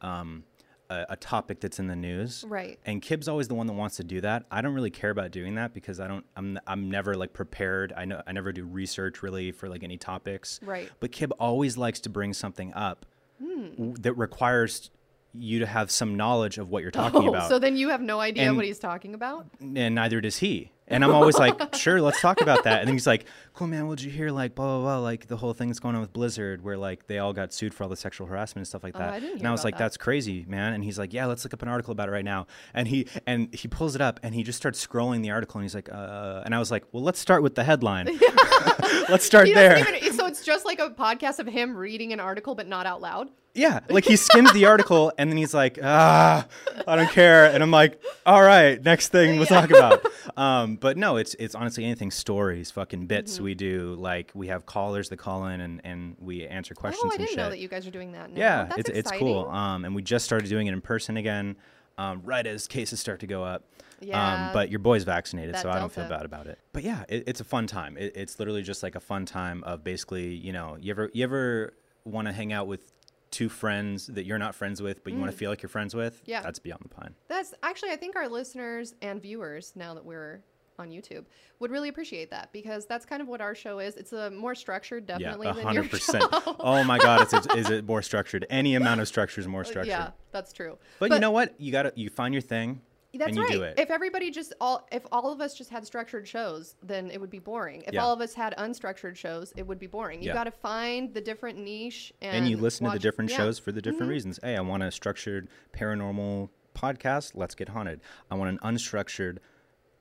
um, 0.00 0.44
a, 0.90 1.06
a 1.10 1.16
topic 1.16 1.60
that's 1.60 1.78
in 1.78 1.86
the 1.86 1.96
news. 1.96 2.44
Right. 2.46 2.78
And 2.86 3.02
Kib's 3.02 3.28
always 3.28 3.48
the 3.48 3.54
one 3.54 3.66
that 3.66 3.72
wants 3.72 3.96
to 3.96 4.04
do 4.04 4.20
that. 4.20 4.44
I 4.50 4.60
don't 4.60 4.74
really 4.74 4.90
care 4.90 5.10
about 5.10 5.30
doing 5.30 5.54
that 5.56 5.74
because 5.74 6.00
I 6.00 6.06
don't. 6.06 6.24
I'm. 6.36 6.58
I'm 6.66 6.90
never 6.90 7.14
like 7.16 7.32
prepared. 7.32 7.92
I 7.96 8.04
know. 8.04 8.22
I 8.26 8.32
never 8.32 8.52
do 8.52 8.64
research 8.64 9.22
really 9.22 9.52
for 9.52 9.68
like 9.68 9.82
any 9.82 9.96
topics. 9.96 10.60
Right. 10.62 10.90
But 11.00 11.12
Kib 11.12 11.30
always 11.40 11.76
likes 11.76 12.00
to 12.00 12.10
bring 12.10 12.32
something 12.34 12.72
up 12.74 13.06
Hmm. 13.42 13.70
w- 13.76 13.94
that 14.00 14.14
requires 14.14 14.90
you 15.34 15.58
to 15.60 15.66
have 15.66 15.90
some 15.90 16.16
knowledge 16.16 16.58
of 16.58 16.68
what 16.68 16.82
you're 16.82 16.90
talking 17.04 17.24
Oh, 17.24 17.28
about. 17.28 17.48
so 17.48 17.58
then 17.58 17.76
you 17.76 17.90
have 17.90 18.00
no 18.00 18.20
idea 18.20 18.48
And- 18.48 18.56
what 18.56 18.64
he's 18.64 18.78
talking 18.78 19.14
about? 19.14 19.46
and 19.60 19.94
neither 19.94 20.20
does 20.20 20.38
he. 20.38 20.72
And 20.90 21.04
I'm 21.04 21.10
always 21.10 21.36
like, 21.36 21.74
sure, 21.74 22.00
let's 22.00 22.18
talk 22.22 22.40
about 22.40 22.64
that. 22.64 22.78
And 22.80 22.88
then 22.88 22.94
he's 22.94 23.06
like, 23.06 23.26
cool, 23.52 23.66
man, 23.66 23.86
what'd 23.88 24.02
you 24.02 24.10
hear? 24.10 24.30
Like, 24.30 24.54
blah, 24.54 24.64
blah, 24.64 24.80
blah. 24.80 24.98
Like, 25.00 25.26
the 25.26 25.36
whole 25.36 25.52
thing 25.52 25.68
that's 25.68 25.80
going 25.80 25.94
on 25.94 26.00
with 26.00 26.14
Blizzard, 26.14 26.64
where 26.64 26.78
like 26.78 27.06
they 27.08 27.18
all 27.18 27.34
got 27.34 27.52
sued 27.52 27.74
for 27.74 27.82
all 27.82 27.90
the 27.90 27.96
sexual 27.96 28.26
harassment 28.26 28.60
and 28.62 28.66
stuff 28.66 28.82
like 28.82 28.96
Oh, 28.96 29.00
that. 29.00 29.12
I 29.12 29.20
didn't 29.20 29.40
and 29.40 29.46
I 29.46 29.50
was 29.52 29.64
like, 29.64 29.74
that. 29.74 29.80
that's 29.84 29.98
crazy, 29.98 30.46
man. 30.48 30.72
And 30.72 30.82
he's 30.82 30.98
like, 30.98 31.12
yeah, 31.12 31.26
let's 31.26 31.44
look 31.44 31.52
up 31.52 31.60
an 31.60 31.68
article 31.68 31.92
about 31.92 32.08
it 32.08 32.12
right 32.12 32.24
now. 32.24 32.46
And 32.72 32.88
he 32.88 33.06
and 33.26 33.54
he 33.54 33.68
pulls 33.68 33.96
it 33.96 34.00
up 34.00 34.18
and 34.22 34.34
he 34.34 34.42
just 34.42 34.56
starts 34.56 34.84
scrolling 34.84 35.20
the 35.22 35.30
article 35.30 35.58
and 35.58 35.64
he's 35.66 35.74
like, 35.74 35.90
uh, 35.92 36.40
and 36.46 36.54
I 36.54 36.58
was 36.58 36.70
like, 36.70 36.84
well, 36.92 37.02
let's 37.02 37.18
start 37.18 37.42
with 37.42 37.54
the 37.54 37.64
headline. 37.64 38.06
let's 39.10 39.26
start 39.26 39.46
He 39.46 39.52
there. 39.52 39.76
even, 39.78 40.12
so 40.14 40.24
it's 40.24 40.42
just 40.42 40.64
like 40.64 40.78
a 40.78 40.88
podcast 40.88 41.38
of 41.38 41.46
him 41.46 41.76
reading 41.76 42.14
an 42.14 42.20
article 42.20 42.54
but 42.54 42.66
not 42.66 42.86
out 42.86 43.02
loud. 43.02 43.28
Yeah, 43.58 43.80
like 43.88 44.04
he 44.04 44.16
skims 44.16 44.52
the 44.52 44.66
article 44.66 45.12
and 45.18 45.30
then 45.30 45.36
he's 45.36 45.52
like, 45.52 45.78
ah, 45.82 46.46
I 46.86 46.96
don't 46.96 47.10
care. 47.10 47.46
And 47.52 47.62
I'm 47.62 47.70
like, 47.70 48.00
all 48.24 48.42
right, 48.42 48.82
next 48.82 49.08
thing 49.08 49.36
we'll 49.38 49.46
talk 49.46 49.70
about. 49.70 50.04
Um, 50.36 50.76
but 50.76 50.96
no, 50.96 51.16
it's 51.16 51.34
it's 51.34 51.54
honestly 51.54 51.84
anything 51.84 52.10
stories, 52.10 52.70
fucking 52.70 53.06
bits 53.06 53.34
Mm-hmm. 53.34 53.44
we 53.44 53.54
do. 53.54 53.94
Like 53.98 54.30
we 54.34 54.46
have 54.48 54.64
callers 54.66 55.08
that 55.08 55.16
call 55.16 55.46
in 55.46 55.60
and, 55.60 55.80
and 55.84 56.16
we 56.20 56.46
answer 56.46 56.74
questions 56.74 57.02
Oh, 57.04 57.10
I 57.10 57.14
and 57.14 57.18
didn't 57.18 57.30
shit. 57.30 57.38
know 57.38 57.50
that 57.50 57.58
you 57.58 57.68
guys 57.68 57.86
are 57.86 57.90
doing 57.90 58.12
that 58.12 58.30
now. 58.32 58.38
yeah, 58.38 58.64
That's 58.66 58.88
it's 58.88 58.90
it's 58.90 59.10
cool. 59.18 59.48
Um, 59.48 59.84
and 59.84 59.94
we 59.94 60.02
just 60.02 60.24
started 60.24 60.48
doing 60.48 60.66
it 60.68 60.72
in 60.72 60.80
person 60.80 61.16
again, 61.16 61.56
um, 61.98 62.22
right 62.24 62.46
as 62.46 62.66
cases 62.68 63.00
start 63.00 63.20
to 63.20 63.26
go 63.26 63.42
up. 63.42 63.64
Yeah. 64.00 64.46
Um, 64.46 64.52
but 64.52 64.70
your 64.70 64.78
boy's 64.78 65.02
vaccinated, 65.02 65.56
so 65.56 65.68
I 65.68 65.80
don't 65.80 65.90
feel 65.92 66.08
bad 66.08 66.24
about 66.24 66.46
it. 66.46 66.60
But 66.72 66.84
yeah, 66.84 67.02
it, 67.08 67.24
it's 67.26 67.40
a 67.40 67.44
fun 67.44 67.66
time. 67.66 67.96
It, 67.96 68.12
it's 68.14 68.38
literally 68.38 68.62
just 68.62 68.84
like 68.84 68.94
a 68.94 69.00
fun 69.00 69.26
time 69.26 69.64
of 69.64 69.82
basically, 69.82 70.34
you 70.36 70.52
know, 70.52 70.76
you 70.80 70.92
ever 70.92 71.10
you 71.12 71.24
ever 71.24 71.74
want 72.04 72.28
to 72.28 72.32
hang 72.32 72.52
out 72.52 72.68
with 72.68 72.92
two 73.30 73.48
friends 73.48 74.06
that 74.08 74.24
you're 74.26 74.38
not 74.38 74.54
friends 74.54 74.80
with, 74.82 75.04
but 75.04 75.12
you 75.12 75.18
want 75.18 75.30
to 75.30 75.36
feel 75.36 75.50
like 75.50 75.62
you're 75.62 75.68
friends 75.68 75.94
with? 75.94 76.16
Mm. 76.24 76.28
Yeah. 76.28 76.42
that's 76.42 76.58
Beyond 76.58 76.82
the 76.84 76.88
Pine. 76.88 77.14
That's 77.28 77.54
actually, 77.62 77.90
I 77.90 77.96
think 77.96 78.16
our 78.16 78.28
listeners 78.28 78.94
and 79.02 79.20
viewers, 79.20 79.72
now 79.76 79.94
that 79.94 80.04
we're 80.04 80.42
on 80.78 80.90
YouTube, 80.90 81.24
would 81.58 81.70
really 81.70 81.88
appreciate 81.88 82.30
that 82.30 82.52
because 82.52 82.86
that's 82.86 83.04
kind 83.04 83.20
of 83.20 83.28
what 83.28 83.40
our 83.40 83.54
show 83.54 83.80
is. 83.80 83.96
It's 83.96 84.12
a 84.12 84.30
more 84.30 84.54
structured, 84.54 85.06
definitely 85.06 85.48
yeah, 85.48 85.52
than 85.52 85.64
hundred 85.64 85.82
your 85.82 85.90
percent. 85.90 86.22
show. 86.22 86.56
Oh 86.60 86.84
my 86.84 86.98
God, 86.98 87.26
is 87.26 87.32
it, 87.32 87.46
is 87.56 87.70
it 87.70 87.84
more 87.84 88.02
structured? 88.02 88.46
Any 88.48 88.76
amount 88.76 89.00
of 89.00 89.08
structure 89.08 89.40
is 89.40 89.48
more 89.48 89.64
structured. 89.64 89.88
yeah, 89.88 90.10
that's 90.30 90.52
true. 90.52 90.78
But, 91.00 91.10
you 91.10 91.18
know 91.18 91.32
what? 91.32 91.60
You 91.60 91.72
gotta 91.72 91.92
you 91.96 92.10
find 92.10 92.32
your 92.32 92.42
thing. 92.42 92.80
That's 93.14 93.28
and 93.28 93.36
you 93.36 93.42
right. 93.42 93.52
do 93.52 93.62
it. 93.62 93.78
If 93.78 93.90
everybody 93.90 94.30
just 94.30 94.52
all 94.60 94.86
if 94.92 95.02
all 95.10 95.32
of 95.32 95.40
us 95.40 95.54
just 95.56 95.70
had 95.70 95.86
structured 95.86 96.28
shows, 96.28 96.76
then 96.82 97.10
it 97.10 97.18
would 97.20 97.30
be 97.30 97.38
boring. 97.38 97.82
If 97.86 97.94
Yeah. 97.94 98.02
all 98.02 98.12
of 98.12 98.20
us 98.20 98.34
had 98.34 98.54
unstructured 98.58 99.16
shows, 99.16 99.52
it 99.56 99.66
would 99.66 99.78
be 99.78 99.86
boring. 99.86 100.22
You 100.22 100.28
Yeah. 100.28 100.34
got 100.34 100.44
to 100.44 100.50
find 100.50 101.14
the 101.14 101.20
different 101.20 101.58
niche 101.58 102.12
and 102.20 102.36
and 102.36 102.48
you 102.48 102.56
listen 102.58 102.84
to 102.86 102.92
the 102.92 102.98
different 102.98 103.30
yeah. 103.30 103.38
Mm-hmm. 103.38 103.46
shows 103.46 103.58
for 103.58 103.72
the 103.72 103.80
different 103.80 104.10
reasons. 104.10 104.38
Hey, 104.42 104.56
I 104.56 104.60
want 104.60 104.82
a 104.82 104.90
structured 104.90 105.48
paranormal 105.72 106.50
podcast. 106.74 107.32
Let's 107.34 107.54
get 107.54 107.70
haunted. 107.70 108.00
I 108.30 108.34
want 108.34 108.50
an 108.50 108.58
unstructured, 108.74 109.38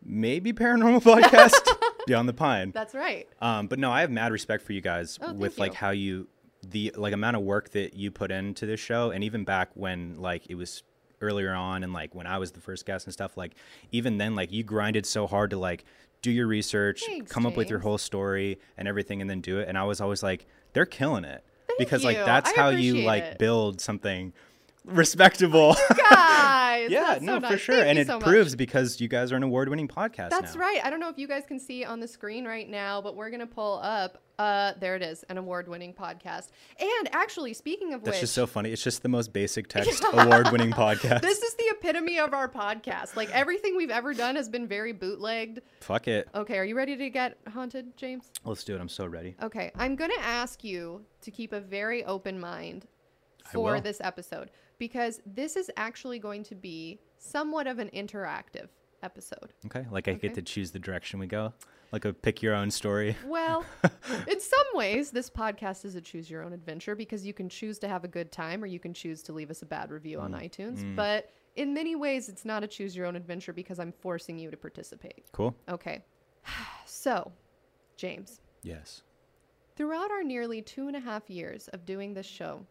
maybe 0.04 0.52
paranormal 0.54 1.02
podcast. 1.22 1.54
Beyond 2.08 2.30
the 2.30 2.34
Pine. 2.34 2.72
That's 2.72 2.94
right. 2.96 3.28
Um, 3.42 3.68
but 3.68 3.80
no, 3.80 3.92
I 3.92 4.02
have 4.02 4.12
mad 4.12 4.32
respect 4.32 4.64
for 4.64 4.72
you 4.74 4.80
guys 4.82 5.18
Oh, 5.22 5.34
with 5.34 5.58
like 5.58 5.72
you. 5.74 5.78
how 5.78 5.90
you 5.92 6.28
the 6.66 6.94
like 6.96 7.14
amount 7.14 7.36
of 7.36 7.44
work 7.44 7.70
that 7.72 7.94
you 7.96 8.12
put 8.12 8.32
into 8.32 8.66
this 8.66 8.80
show, 8.80 9.12
and 9.12 9.24
even 9.24 9.44
back 9.44 9.70
when 9.76 10.16
like 10.16 10.46
it 10.50 10.56
was 10.56 10.84
earlier 11.22 11.54
on, 11.54 11.84
and 11.84 11.94
like 11.94 12.14
when 12.16 12.28
I 12.28 12.38
was 12.38 12.52
the 12.52 12.62
first 12.62 12.86
guest 12.86 13.06
and 13.06 13.14
stuff. 13.14 13.38
Like 13.38 13.54
even 13.92 14.18
then, 14.18 14.36
like 14.36 14.52
you 14.52 14.64
grinded 14.64 15.06
so 15.06 15.28
hard 15.28 15.50
to 15.52 15.58
like 15.58 15.86
do 16.22 16.32
your 16.32 16.48
research, 16.48 17.04
Thanks, 17.06 17.32
come 17.32 17.46
up 17.46 17.56
with 17.56 17.70
your 17.70 17.80
whole 17.80 17.98
story 17.98 18.60
and 18.78 18.88
everything, 18.88 19.22
and 19.22 19.30
then 19.30 19.42
do 19.42 19.60
it. 19.60 19.68
And 19.68 19.78
I 19.78 19.84
was 19.84 20.02
always 20.02 20.24
like, 20.24 20.46
they're 20.74 20.86
killing 20.86 21.24
it 21.26 21.44
because 21.78 22.04
like 22.04 22.18
that's 22.18 22.52
I 22.52 22.56
how 22.56 22.70
you 22.70 23.04
like 23.04 23.24
it. 23.24 23.38
build 23.40 23.82
something 23.82 24.34
respectable. 24.88 25.76
Guys, 26.10 26.90
yeah, 26.90 27.02
that's 27.02 27.26
so 27.26 27.40
no, 27.40 27.48
for 27.48 27.58
sure, 27.58 27.76
Thank 27.76 27.88
and 27.90 28.00
it 28.00 28.08
so 28.08 28.20
proves 28.20 28.56
because 28.56 29.00
you 29.00 29.08
guys 29.08 29.32
are 29.32 29.36
an 29.36 29.44
award-winning 29.44 29.88
podcast. 29.88 30.30
That's 30.30 30.56
now. 30.56 30.62
right. 30.62 30.80
I 30.84 30.90
don't 30.90 31.00
know 31.00 31.10
if 31.10 31.18
you 31.18 31.28
guys 31.28 31.44
can 31.48 31.60
see 31.60 31.84
on 31.84 32.00
the 32.00 32.08
screen 32.08 32.46
right 32.46 32.70
now, 32.70 33.02
but 33.02 33.16
we're 33.16 33.30
gonna 33.30 33.48
pull 33.48 33.80
up. 33.84 34.24
Uh, 34.40 34.74
there 34.80 34.96
it 34.96 35.02
is, 35.02 35.24
an 35.30 35.38
award-winning 35.40 35.96
podcast. 35.96 36.50
And 36.80 37.10
actually, 37.12 37.56
speaking 37.56 37.94
of 37.96 38.04
That's 38.04 38.18
which, 38.18 38.22
just 38.22 38.36
so 38.36 38.46
funny. 38.46 38.72
It's 38.72 38.84
just 38.84 39.02
the 39.02 39.10
most 39.10 39.34
basic 39.34 39.68
text 39.70 40.04
award-winning 40.14 40.72
podcast. 40.72 41.22
this 41.22 41.42
is 41.42 41.56
the 41.56 41.66
epitome 41.72 42.20
of 42.20 42.36
our 42.36 42.48
podcast. 42.48 43.16
Like 43.16 43.32
everything 43.32 43.76
we've 43.76 43.90
ever 43.90 44.14
done 44.14 44.36
has 44.36 44.48
been 44.48 44.68
very 44.68 44.94
bootlegged. 44.94 45.62
Fuck 45.82 46.08
it. 46.08 46.28
Okay, 46.36 46.60
are 46.60 46.66
you 46.66 46.78
ready 46.78 46.96
to 46.96 47.10
get 47.10 47.40
haunted, 47.52 47.98
James? 47.98 48.32
Let's 48.46 48.64
do 48.64 48.76
it. 48.76 48.82
I'm 48.82 48.90
so 48.90 49.08
ready. 49.08 49.36
Okay, 49.42 49.72
I'm 49.76 49.96
to 49.98 50.22
ask 50.22 50.64
you 50.64 51.04
to 51.22 51.32
keep 51.32 51.52
a 51.52 51.60
very 51.60 52.06
open 52.06 52.40
mind 52.40 52.86
for 53.52 53.80
this 53.80 54.00
episode 54.02 54.52
because 54.78 55.22
this 55.26 55.56
is 55.56 55.72
actually 55.78 56.20
going 56.20 56.44
to 56.44 56.56
be 56.56 57.00
somewhat 57.18 57.68
of 57.68 57.80
an 57.80 57.90
interactive 57.94 58.68
episode. 59.04 59.54
Okay. 59.66 59.86
Like 59.92 60.08
I 60.08 60.12
Okay. 60.12 60.28
get 60.28 60.36
to 60.36 60.42
choose 60.42 60.72
the 60.72 60.80
direction 60.80 61.20
we 61.20 61.28
go. 61.28 61.54
Like 61.92 62.06
a 62.06 62.14
pick 62.14 62.42
your 62.42 62.54
own 62.54 62.70
story. 62.72 63.16
Well, 63.26 63.64
in 64.28 64.40
some 64.40 64.66
ways, 64.74 65.12
this 65.12 65.30
podcast 65.30 65.86
is 65.86 65.96
a 65.96 66.02
choose 66.02 66.30
your 66.30 66.44
own 66.44 66.54
adventure 66.54 66.96
because 66.96 67.26
you 67.26 67.34
can 67.34 67.50
choose 67.50 67.80
to 67.80 67.88
have 67.88 68.04
a 68.04 68.08
good 68.08 68.32
time 68.32 68.64
or 68.64 68.68
you 68.68 68.80
can 68.80 68.94
choose 68.94 69.24
to 69.24 69.34
leave 69.34 69.50
us 69.50 69.62
a 69.62 69.66
bad 69.66 69.92
review 69.92 70.20
on 70.20 70.34
mm. 70.34 70.44
iTunes. 70.44 70.80
Mm. 70.80 70.96
But 70.96 71.30
in 71.56 71.74
many 71.74 71.96
ways, 71.96 72.30
it's 72.30 72.46
not 72.46 72.64
a 72.64 72.68
choose 72.68 72.96
your 72.96 73.06
own 73.06 73.16
adventure 73.16 73.54
because 73.54 73.80
I'm 73.80 73.92
forcing 73.92 74.38
you 74.38 74.52
to 74.52 74.58
participate. 74.58 75.26
Cool. 75.32 75.56
Okay. 75.70 76.04
So, 76.90 77.34
James, 77.98 78.40
Yes. 78.64 79.04
throughout 79.76 80.10
our 80.10 80.24
nearly 80.24 80.62
two 80.62 80.88
and 80.88 80.96
a 80.96 81.02
half 81.02 81.30
years 81.30 81.68
of 81.70 81.86
doing 81.86 82.14
this 82.14 82.26
show, 82.26 82.66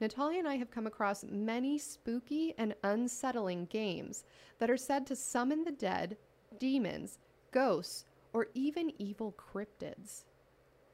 Natalia 0.00 0.38
and 0.38 0.48
I 0.48 0.56
have 0.56 0.70
come 0.70 0.86
across 0.86 1.24
many 1.24 1.76
spooky 1.76 2.54
and 2.56 2.74
unsettling 2.84 3.66
games 3.66 4.24
that 4.58 4.70
are 4.70 4.76
said 4.76 5.06
to 5.06 5.16
summon 5.16 5.64
the 5.64 5.72
dead, 5.72 6.16
demons, 6.58 7.18
ghosts, 7.50 8.04
or 8.32 8.48
even 8.54 8.92
evil 8.98 9.34
cryptids. 9.36 10.24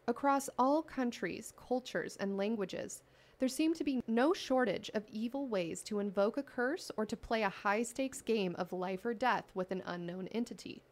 Across 0.07 0.51
all 0.59 0.83
countries, 0.83 1.53
cultures, 1.57 2.17
and 2.17 2.37
languages, 2.37 3.03
there 3.39 3.49
seem 3.49 3.75
to 3.75 3.85
be 3.85 4.03
no 4.07 4.33
shortage 4.33 4.91
of 4.95 5.05
evil 5.11 5.49
ways 5.49 5.83
to 5.83 5.99
invoke 5.99 6.37
a 6.37 6.43
curse 6.43 6.91
or 6.97 7.05
to 7.05 7.17
play 7.17 7.43
a 7.43 7.49
high 7.49 7.83
stakes 7.83 8.23
game 8.23 8.55
of 8.57 8.73
life 8.73 9.05
or 9.05 9.13
death 9.13 9.51
with 9.55 9.71
an 9.71 9.83
unknown 9.87 10.29
entity. 10.29 10.83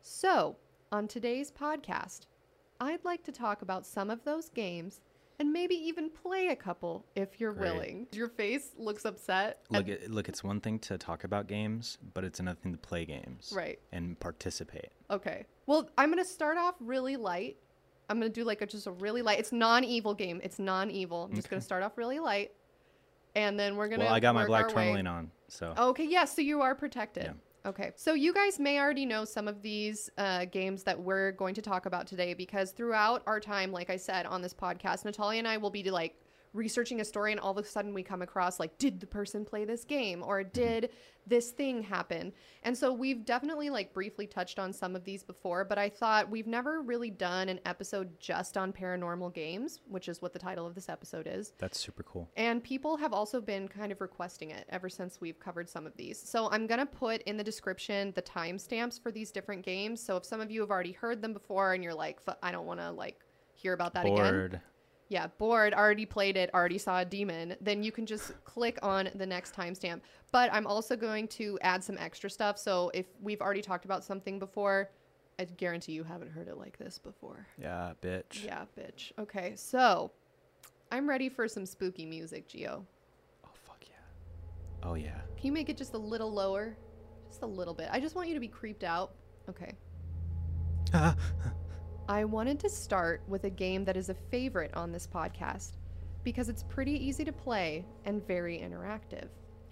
So, 0.00 0.56
on 0.92 1.08
today's 1.08 1.50
podcast, 1.50 2.26
I'd 2.80 3.04
like 3.04 3.22
to 3.24 3.32
talk 3.32 3.62
about 3.62 3.86
some 3.86 4.10
of 4.10 4.24
those 4.24 4.48
games 4.48 5.00
and 5.42 5.52
maybe 5.52 5.74
even 5.74 6.08
play 6.08 6.48
a 6.48 6.56
couple 6.56 7.04
if 7.16 7.40
you're 7.40 7.52
Great. 7.52 7.72
willing. 7.72 8.06
Your 8.12 8.28
face 8.28 8.70
looks 8.78 9.04
upset. 9.04 9.58
Look, 9.70 9.88
look, 10.06 10.28
it's 10.28 10.44
one 10.44 10.60
thing 10.60 10.78
to 10.80 10.96
talk 10.96 11.24
about 11.24 11.48
games, 11.48 11.98
but 12.14 12.22
it's 12.22 12.38
another 12.38 12.60
thing 12.62 12.70
to 12.70 12.78
play 12.78 13.04
games. 13.04 13.52
Right. 13.52 13.80
And 13.90 14.18
participate. 14.20 14.90
Okay. 15.10 15.44
Well, 15.66 15.90
I'm 15.98 16.10
gonna 16.10 16.24
start 16.24 16.58
off 16.58 16.76
really 16.78 17.16
light. 17.16 17.56
I'm 18.08 18.20
gonna 18.20 18.30
do 18.30 18.44
like 18.44 18.62
a, 18.62 18.66
just 18.66 18.86
a 18.86 18.92
really 18.92 19.20
light. 19.20 19.40
It's 19.40 19.50
non-evil 19.50 20.14
game. 20.14 20.40
It's 20.44 20.60
non-evil. 20.60 21.24
I'm 21.28 21.34
just 21.34 21.50
gonna 21.50 21.60
start 21.60 21.82
off 21.82 21.98
really 21.98 22.20
light, 22.20 22.52
and 23.34 23.58
then 23.58 23.74
we're 23.74 23.88
gonna. 23.88 24.04
Well, 24.04 24.14
I 24.14 24.20
got 24.20 24.36
my 24.36 24.46
black 24.46 24.66
our 24.66 24.70
tourmaline 24.70 25.08
on, 25.08 25.32
so 25.48 25.74
Okay. 25.76 26.04
Yes. 26.04 26.36
so 26.36 26.40
you 26.40 26.60
are 26.62 26.76
protected. 26.76 27.24
Yeah. 27.24 27.32
Okay. 27.64 27.92
So 27.94 28.14
you 28.14 28.32
guys 28.32 28.58
may 28.58 28.80
already 28.80 29.06
know 29.06 29.24
some 29.24 29.46
of 29.46 29.62
these 29.62 30.10
uh, 30.18 30.46
games 30.46 30.82
that 30.82 30.98
we're 30.98 31.30
going 31.32 31.54
to 31.54 31.62
talk 31.62 31.86
about 31.86 32.08
today 32.08 32.34
because 32.34 32.72
throughout 32.72 33.22
our 33.26 33.38
time, 33.38 33.70
like 33.70 33.88
I 33.88 33.96
said 33.96 34.26
on 34.26 34.42
this 34.42 34.52
podcast, 34.52 35.04
Natalia 35.04 35.38
and 35.38 35.46
I 35.46 35.58
will 35.58 35.70
be 35.70 35.88
like 35.88 36.16
researching 36.52 37.00
a 37.00 37.04
story 37.04 37.32
and 37.32 37.40
all 37.40 37.52
of 37.52 37.64
a 37.64 37.64
sudden 37.64 37.94
we 37.94 38.02
come 38.02 38.22
across 38.22 38.60
like 38.60 38.76
did 38.78 39.00
the 39.00 39.06
person 39.06 39.44
play 39.44 39.64
this 39.64 39.84
game 39.84 40.22
or 40.22 40.40
mm-hmm. 40.40 40.52
did 40.52 40.90
this 41.26 41.50
thing 41.50 41.82
happen 41.82 42.32
and 42.64 42.76
so 42.76 42.92
we've 42.92 43.24
definitely 43.24 43.70
like 43.70 43.94
briefly 43.94 44.26
touched 44.26 44.58
on 44.58 44.72
some 44.72 44.96
of 44.96 45.04
these 45.04 45.22
before 45.22 45.64
but 45.64 45.78
i 45.78 45.88
thought 45.88 46.28
we've 46.28 46.48
never 46.48 46.82
really 46.82 47.10
done 47.10 47.48
an 47.48 47.60
episode 47.64 48.10
just 48.18 48.56
on 48.56 48.72
paranormal 48.72 49.32
games 49.32 49.80
which 49.88 50.08
is 50.08 50.20
what 50.20 50.32
the 50.32 50.38
title 50.38 50.66
of 50.66 50.74
this 50.74 50.88
episode 50.88 51.28
is 51.30 51.52
that's 51.58 51.78
super 51.78 52.02
cool. 52.02 52.28
and 52.36 52.62
people 52.62 52.96
have 52.96 53.12
also 53.12 53.40
been 53.40 53.68
kind 53.68 53.92
of 53.92 54.00
requesting 54.00 54.50
it 54.50 54.66
ever 54.68 54.88
since 54.88 55.20
we've 55.20 55.38
covered 55.38 55.68
some 55.68 55.86
of 55.86 55.96
these. 55.96 56.20
So 56.20 56.48
I'm 56.50 56.66
going 56.66 56.80
to 56.80 56.86
put 56.86 57.22
in 57.22 57.36
the 57.36 57.44
description 57.44 58.12
the 58.14 58.22
timestamps 58.22 59.00
for 59.00 59.12
these 59.12 59.30
different 59.30 59.64
games. 59.64 60.02
So 60.02 60.16
if 60.16 60.24
some 60.24 60.40
of 60.40 60.50
you 60.50 60.60
have 60.60 60.70
already 60.70 60.92
heard 60.92 61.22
them 61.22 61.32
before 61.32 61.74
and 61.74 61.84
you're 61.84 61.94
like, 61.94 62.20
I 62.42 62.52
don't 62.52 62.66
want 62.66 62.80
to 62.80 62.90
like 62.90 63.20
hear 63.54 63.72
about 63.72 63.94
that 63.94 64.06
again. 64.06 64.60
Yeah, 65.12 65.26
bored, 65.36 65.74
already 65.74 66.06
played 66.06 66.38
it, 66.38 66.48
already 66.54 66.78
saw 66.78 67.00
a 67.00 67.04
demon, 67.04 67.54
then 67.60 67.82
you 67.82 67.92
can 67.92 68.06
just 68.06 68.32
click 68.44 68.78
on 68.82 69.10
the 69.14 69.26
next 69.26 69.54
timestamp. 69.54 70.00
But 70.30 70.50
I'm 70.54 70.66
also 70.66 70.96
going 70.96 71.28
to 71.28 71.58
add 71.60 71.84
some 71.84 71.98
extra 71.98 72.30
stuff. 72.30 72.56
So 72.56 72.90
if 72.94 73.04
we've 73.20 73.42
already 73.42 73.60
talked 73.60 73.84
about 73.84 74.04
something 74.04 74.38
before, 74.38 74.88
I 75.38 75.44
guarantee 75.44 75.92
you 75.92 76.02
haven't 76.02 76.30
heard 76.30 76.48
it 76.48 76.56
like 76.56 76.78
this 76.78 76.98
before. 76.98 77.46
Yeah, 77.60 77.92
bitch. 78.00 78.42
Yeah, 78.42 78.64
bitch. 78.74 79.12
Okay, 79.18 79.52
so 79.54 80.10
I'm 80.90 81.06
ready 81.06 81.28
for 81.28 81.46
some 81.46 81.66
spooky 81.66 82.06
music, 82.06 82.48
Geo. 82.48 82.86
Oh 83.44 83.50
fuck 83.66 83.84
yeah. 83.86 84.88
Oh 84.88 84.94
yeah. 84.94 85.20
Can 85.36 85.44
you 85.44 85.52
make 85.52 85.68
it 85.68 85.76
just 85.76 85.92
a 85.92 85.98
little 85.98 86.32
lower? 86.32 86.74
Just 87.28 87.42
a 87.42 87.46
little 87.46 87.74
bit. 87.74 87.90
I 87.92 88.00
just 88.00 88.14
want 88.14 88.28
you 88.28 88.34
to 88.34 88.40
be 88.40 88.48
creeped 88.48 88.82
out. 88.82 89.12
Okay. 89.46 89.74
I 92.08 92.24
wanted 92.24 92.58
to 92.60 92.68
start 92.68 93.22
with 93.28 93.44
a 93.44 93.50
game 93.50 93.84
that 93.84 93.96
is 93.96 94.08
a 94.08 94.14
favorite 94.14 94.74
on 94.74 94.90
this 94.90 95.06
podcast 95.06 95.76
because 96.24 96.48
it's 96.48 96.64
pretty 96.64 96.92
easy 96.92 97.24
to 97.24 97.32
play 97.32 97.84
and 98.04 98.26
very 98.26 98.58
interactive. 98.58 99.28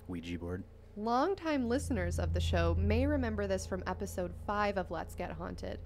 Ouija 0.06 0.38
board. 0.38 0.62
Longtime 0.96 1.68
listeners 1.68 2.18
of 2.18 2.32
the 2.32 2.40
show 2.40 2.76
may 2.78 3.06
remember 3.06 3.46
this 3.46 3.66
from 3.66 3.82
episode 3.86 4.32
5 4.46 4.78
of 4.78 4.90
Let's 4.90 5.14
Get 5.14 5.32
Haunted, 5.32 5.80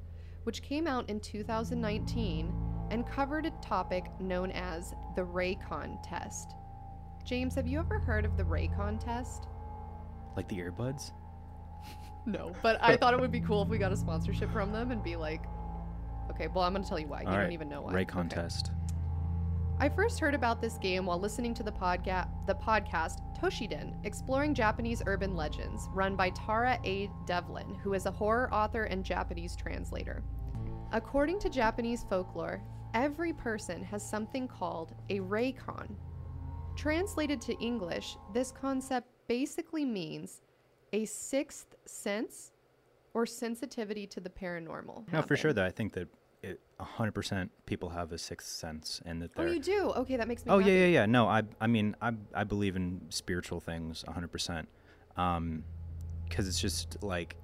which 0.45 0.63
came 0.63 0.87
out 0.87 1.09
in 1.09 1.19
2019 1.21 2.53
and 2.91 3.07
covered 3.07 3.47
a 3.47 3.51
topic 3.63 4.05
known 4.21 4.51
as 4.51 4.95
the 5.17 5.23
Reikan 5.23 5.99
test. 6.03 6.55
James, 7.25 7.55
have 7.55 7.67
you 7.67 7.79
ever 7.79 7.99
heard 7.99 8.27
of 8.27 8.37
the 8.37 8.45
Reikan 8.45 9.03
test? 9.03 9.47
Like 10.37 10.49
the 10.49 10.59
earbuds? 10.59 11.13
No, 12.27 12.53
but 12.63 12.79
I 12.83 12.97
thought 12.97 13.13
it 13.13 13.21
would 13.21 13.31
be 13.31 13.43
cool 13.43 13.61
if 13.61 13.69
we 13.69 13.77
got 13.77 13.93
a 13.93 13.97
sponsorship 13.99 14.51
from 14.51 14.73
them 14.73 14.93
and 14.93 15.03
be 15.03 15.15
like, 15.15 15.43
okay, 16.35 16.49
well, 16.49 16.65
I'm 16.65 16.73
going 16.73 16.83
to 16.83 16.89
tell 16.89 16.99
you 16.99 17.07
why. 17.07 17.23
You 17.23 17.29
All 17.29 17.37
don't 17.37 17.53
even 17.53 17.69
know 17.69 17.83
why. 17.83 17.93
Ray 17.93 18.03
Okay. 18.03 18.13
contest. 18.13 18.71
I 19.79 19.89
first 19.89 20.21
heard 20.21 20.35
about 20.35 20.61
this 20.61 20.79
game 20.79 21.07
while 21.07 21.19
listening 21.19 21.53
to 21.55 21.63
the, 21.65 21.73
podga- 21.73 22.29
the 22.47 22.55
podcast 22.55 23.19
Toshiden, 23.37 23.93
Exploring 24.07 24.55
Japanese 24.55 25.03
Urban 25.07 25.35
Legends, 25.35 25.89
run 25.93 26.15
by 26.15 26.31
Tara 26.31 26.79
A. 26.85 27.11
Devlin, 27.27 27.75
who 27.83 27.95
is 27.95 28.07
a 28.07 28.11
horror 28.11 28.53
author 28.55 28.85
and 28.85 29.05
Japanese 29.05 29.57
translator. 29.57 30.23
According 30.93 31.41
to 31.41 31.51
Japanese 31.51 32.05
folklore, 32.09 32.63
every 32.95 33.33
person 33.33 33.83
has 33.83 34.09
something 34.09 34.47
called 34.47 34.95
a 35.11 35.19
Reikan. 35.19 35.97
Translated 36.77 37.41
to 37.43 37.55
English, 37.61 38.17
this 38.33 38.53
concept 38.53 39.09
basically 39.27 39.85
means 39.85 40.41
a 40.93 41.05
sixth 41.05 41.75
sense 41.85 42.53
or 43.13 43.27
sensitivity 43.27 44.07
to 44.07 44.21
the 44.21 44.31
paranormal. 44.31 45.13
No, 45.13 45.23
for 45.23 45.37
sure 45.37 45.53
though. 45.53 45.65
I 45.65 45.71
think 45.71 45.93
that 45.95 46.09
it 46.45 46.61
100% 46.81 47.49
people 47.67 47.91
have 47.91 48.13
a 48.13 48.19
sixth 48.19 48.49
sense 48.49 49.01
and 49.07 49.23
that 49.23 49.31
Oh, 49.37 49.43
they're 49.43 49.53
you 49.55 49.61
do? 49.61 49.93
Okay, 49.97 50.17
that 50.17 50.29
makes 50.29 50.45
me 50.45 50.53
Oh 50.53 50.59
happy. 50.59 50.71
yeah, 50.73 50.79
yeah, 50.81 50.87
yeah. 50.87 51.07
No, 51.07 51.27
I 51.27 51.43
I 51.61 51.67
mean, 51.67 51.97
I 52.03 52.13
I 52.35 52.45
believe 52.45 52.77
in 52.77 53.07
spiritual 53.11 53.61
things 53.61 54.05
100%. 54.07 54.67
Um 55.17 55.65
cuz 56.31 56.49
it's 56.49 56.61
just 56.61 57.03
like 57.03 57.37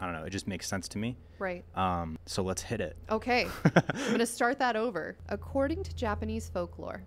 I 0.00 0.04
don't 0.06 0.14
know, 0.14 0.24
it 0.24 0.30
just 0.30 0.46
makes 0.46 0.66
sense 0.68 0.86
to 0.88 0.98
me. 0.98 1.16
Right. 1.38 1.64
Um 1.76 2.16
so 2.26 2.42
let's 2.42 2.62
hit 2.62 2.80
it. 2.80 2.96
Okay, 3.10 3.46
I'm 3.64 4.06
going 4.08 4.18
to 4.26 4.26
start 4.26 4.58
that 4.58 4.76
over. 4.76 5.16
According 5.28 5.82
to 5.84 5.94
Japanese 5.94 6.48
folklore, 6.48 7.02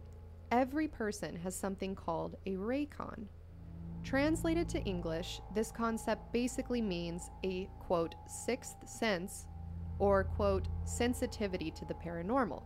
every 0.51 0.87
person 0.87 1.35
has 1.37 1.55
something 1.55 1.95
called 1.95 2.35
a 2.45 2.55
Reikan. 2.55 3.27
Translated 4.03 4.67
to 4.69 4.83
English, 4.83 5.39
this 5.53 5.71
concept 5.71 6.33
basically 6.33 6.81
means 6.81 7.29
a 7.45 7.69
quote, 7.79 8.15
sixth 8.27 8.75
sense 8.87 9.45
or 10.01 10.23
quote, 10.23 10.67
sensitivity 10.83 11.69
to 11.71 11.85
the 11.85 11.93
paranormal. 11.93 12.63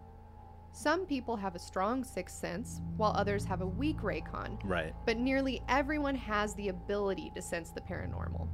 Some 0.71 1.05
people 1.05 1.35
have 1.35 1.53
a 1.55 1.59
strong 1.59 2.03
sixth 2.03 2.37
sense, 2.37 2.81
while 2.97 3.11
others 3.15 3.43
have 3.45 3.61
a 3.61 3.67
weak 3.67 3.97
Reikan. 3.99 4.57
Right. 4.63 4.93
but 5.05 5.17
nearly 5.17 5.61
everyone 5.69 6.15
has 6.15 6.55
the 6.55 6.69
ability 6.69 7.31
to 7.35 7.41
sense 7.41 7.69
the 7.71 7.81
paranormal, 7.81 8.47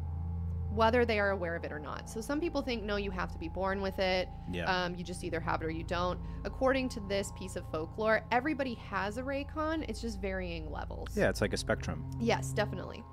whether 0.74 1.06
they 1.06 1.20
are 1.20 1.30
aware 1.32 1.56
of 1.56 1.64
it 1.64 1.72
or 1.72 1.80
not. 1.80 2.10
So 2.10 2.22
some 2.22 2.40
people 2.40 2.62
think, 2.64 2.84
no, 2.84 2.96
you 2.96 3.12
have 3.12 3.32
to 3.34 3.38
be 3.38 3.50
born 3.50 3.82
with 3.82 4.00
it. 4.00 4.28
Yeah. 4.52 4.66
Um, 4.66 4.96
you 4.96 5.04
just 5.04 5.24
either 5.24 5.40
have 5.40 5.62
it 5.62 5.66
or 5.66 5.72
you 5.72 5.84
don't. 5.84 6.20
According 6.44 6.90
to 6.90 7.00
this 7.02 7.32
piece 7.38 7.56
of 7.56 7.64
folklore, 7.72 8.24
everybody 8.32 8.74
has 8.90 9.18
a 9.18 9.22
Reikan. 9.24 9.86
It's 9.88 10.02
just 10.02 10.20
varying 10.20 10.72
levels. 10.72 11.10
yeah, 11.16 11.30
it's 11.30 11.42
like 11.42 11.54
a 11.54 11.58
spectrum. 11.58 12.10
Yes, 12.20 12.52
definitely. 12.52 13.04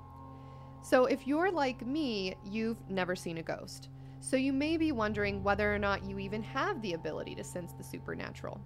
So 0.81 1.05
if 1.05 1.27
you're 1.27 1.51
like 1.51 1.85
me, 1.85 2.35
you've 2.43 2.77
never 2.89 3.15
seen 3.15 3.37
a 3.37 3.43
ghost. 3.43 3.89
So 4.21 4.35
you 4.35 4.53
may 4.53 4.77
be 4.77 4.91
wondering 4.91 5.43
whether 5.43 5.73
or 5.73 5.79
not 5.79 6.03
you 6.03 6.19
even 6.19 6.43
have 6.43 6.81
the 6.81 6.93
ability 6.93 7.35
to 7.35 7.43
sense 7.43 7.73
the 7.73 7.83
supernatural. 7.83 8.59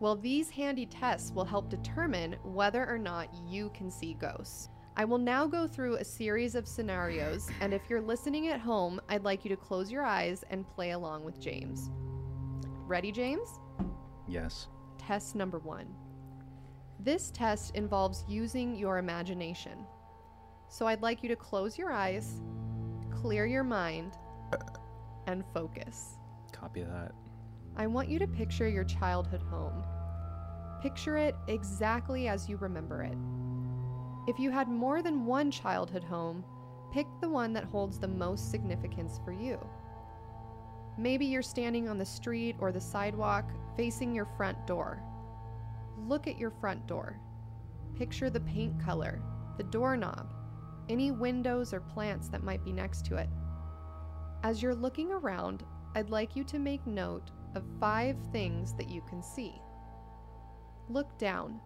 Well, 0.00 0.16
these 0.16 0.50
handy 0.50 0.86
tests 0.86 1.32
will 1.32 1.44
help 1.44 1.68
determine 1.68 2.36
whether 2.44 2.88
or 2.88 2.98
not 2.98 3.28
you 3.46 3.70
can 3.74 3.90
see 3.90 4.14
ghosts. 4.14 4.68
I 4.96 5.04
will 5.04 5.18
now 5.18 5.46
go 5.46 5.66
through 5.66 5.96
a 5.96 6.04
series 6.04 6.54
of 6.54 6.68
scenarios, 6.68 7.48
and 7.60 7.74
if 7.74 7.82
you're 7.88 8.00
listening 8.00 8.48
at 8.48 8.60
home, 8.60 9.00
I'd 9.08 9.24
like 9.24 9.44
you 9.44 9.48
to 9.48 9.56
close 9.56 9.90
your 9.90 10.04
eyes 10.04 10.44
and 10.50 10.68
play 10.68 10.92
along 10.92 11.24
with 11.24 11.40
James. 11.40 11.90
Ready, 12.86 13.10
James? 13.10 13.58
Yes. 14.28 14.68
Test 14.98 15.34
number 15.34 15.58
one. 15.58 15.88
This 17.00 17.30
test 17.32 17.74
involves 17.74 18.24
using 18.28 18.76
your 18.76 18.98
imagination. 18.98 19.84
So 20.68 20.86
I'd 20.86 21.02
like 21.02 21.22
you 21.22 21.28
to 21.28 21.36
close 21.36 21.76
your 21.76 21.92
eyes, 21.92 22.40
clear 23.10 23.46
your 23.46 23.64
mind, 23.64 24.16
and 25.26 25.44
focus. 25.52 26.18
Copy 26.52 26.82
that. 26.82 27.12
I 27.76 27.86
want 27.86 28.08
you 28.08 28.18
to 28.18 28.26
picture 28.26 28.68
your 28.68 28.84
childhood 28.84 29.42
home. 29.42 29.82
Picture 30.80 31.16
it 31.16 31.34
exactly 31.48 32.28
as 32.28 32.48
you 32.48 32.56
remember 32.58 33.02
it. 33.02 33.16
If 34.28 34.38
you 34.38 34.50
had 34.50 34.68
more 34.68 35.02
than 35.02 35.26
one 35.26 35.50
childhood 35.50 36.04
home, 36.04 36.44
pick 36.92 37.06
the 37.20 37.28
one 37.28 37.52
that 37.52 37.64
holds 37.64 37.98
the 37.98 38.08
most 38.08 38.50
significance 38.50 39.20
for 39.24 39.32
you. 39.32 39.58
Maybe 40.96 41.26
you're 41.26 41.42
standing 41.42 41.88
on 41.88 41.98
the 41.98 42.06
street 42.06 42.56
or 42.60 42.70
the 42.70 42.80
sidewalk 42.80 43.50
facing 43.76 44.14
your 44.14 44.28
front 44.36 44.66
door. 44.66 45.02
Look 45.98 46.26
at 46.28 46.38
your 46.38 46.50
front 46.50 46.86
door. 46.86 47.18
Picture 47.96 48.30
the 48.30 48.40
paint 48.40 48.80
color, 48.80 49.20
the 49.56 49.64
doorknob, 49.64 50.32
any 50.88 51.10
windows 51.10 51.72
or 51.72 51.80
plants 51.80 52.28
that 52.28 52.44
might 52.44 52.64
be 52.64 52.72
next 52.72 53.04
to 53.06 53.16
it. 53.16 53.28
As 54.44 54.62
you're 54.62 54.74
looking 54.74 55.10
around, 55.10 55.64
I'd 55.94 56.10
like 56.10 56.36
you 56.36 56.44
to 56.44 56.58
make 56.58 56.86
note 56.86 57.30
of 57.54 57.64
five 57.80 58.18
things 58.30 58.74
that 58.74 58.90
you 58.90 59.00
can 59.08 59.22
see. 59.22 59.54
Look 60.90 61.16
down. 61.16 61.60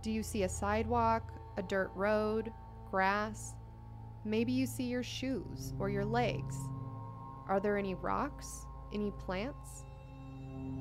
Do 0.00 0.10
you 0.10 0.22
see 0.22 0.44
a 0.44 0.48
sidewalk, 0.48 1.30
a 1.58 1.62
dirt 1.62 1.90
road, 1.94 2.54
grass? 2.90 3.54
Maybe 4.24 4.50
you 4.50 4.64
see 4.64 4.84
your 4.84 5.02
shoes 5.02 5.74
or 5.78 5.90
your 5.90 6.06
legs. 6.06 6.56
Are 7.48 7.60
there 7.60 7.76
any 7.76 7.94
rocks? 7.94 8.64
Any 8.94 9.10
plants? 9.10 9.84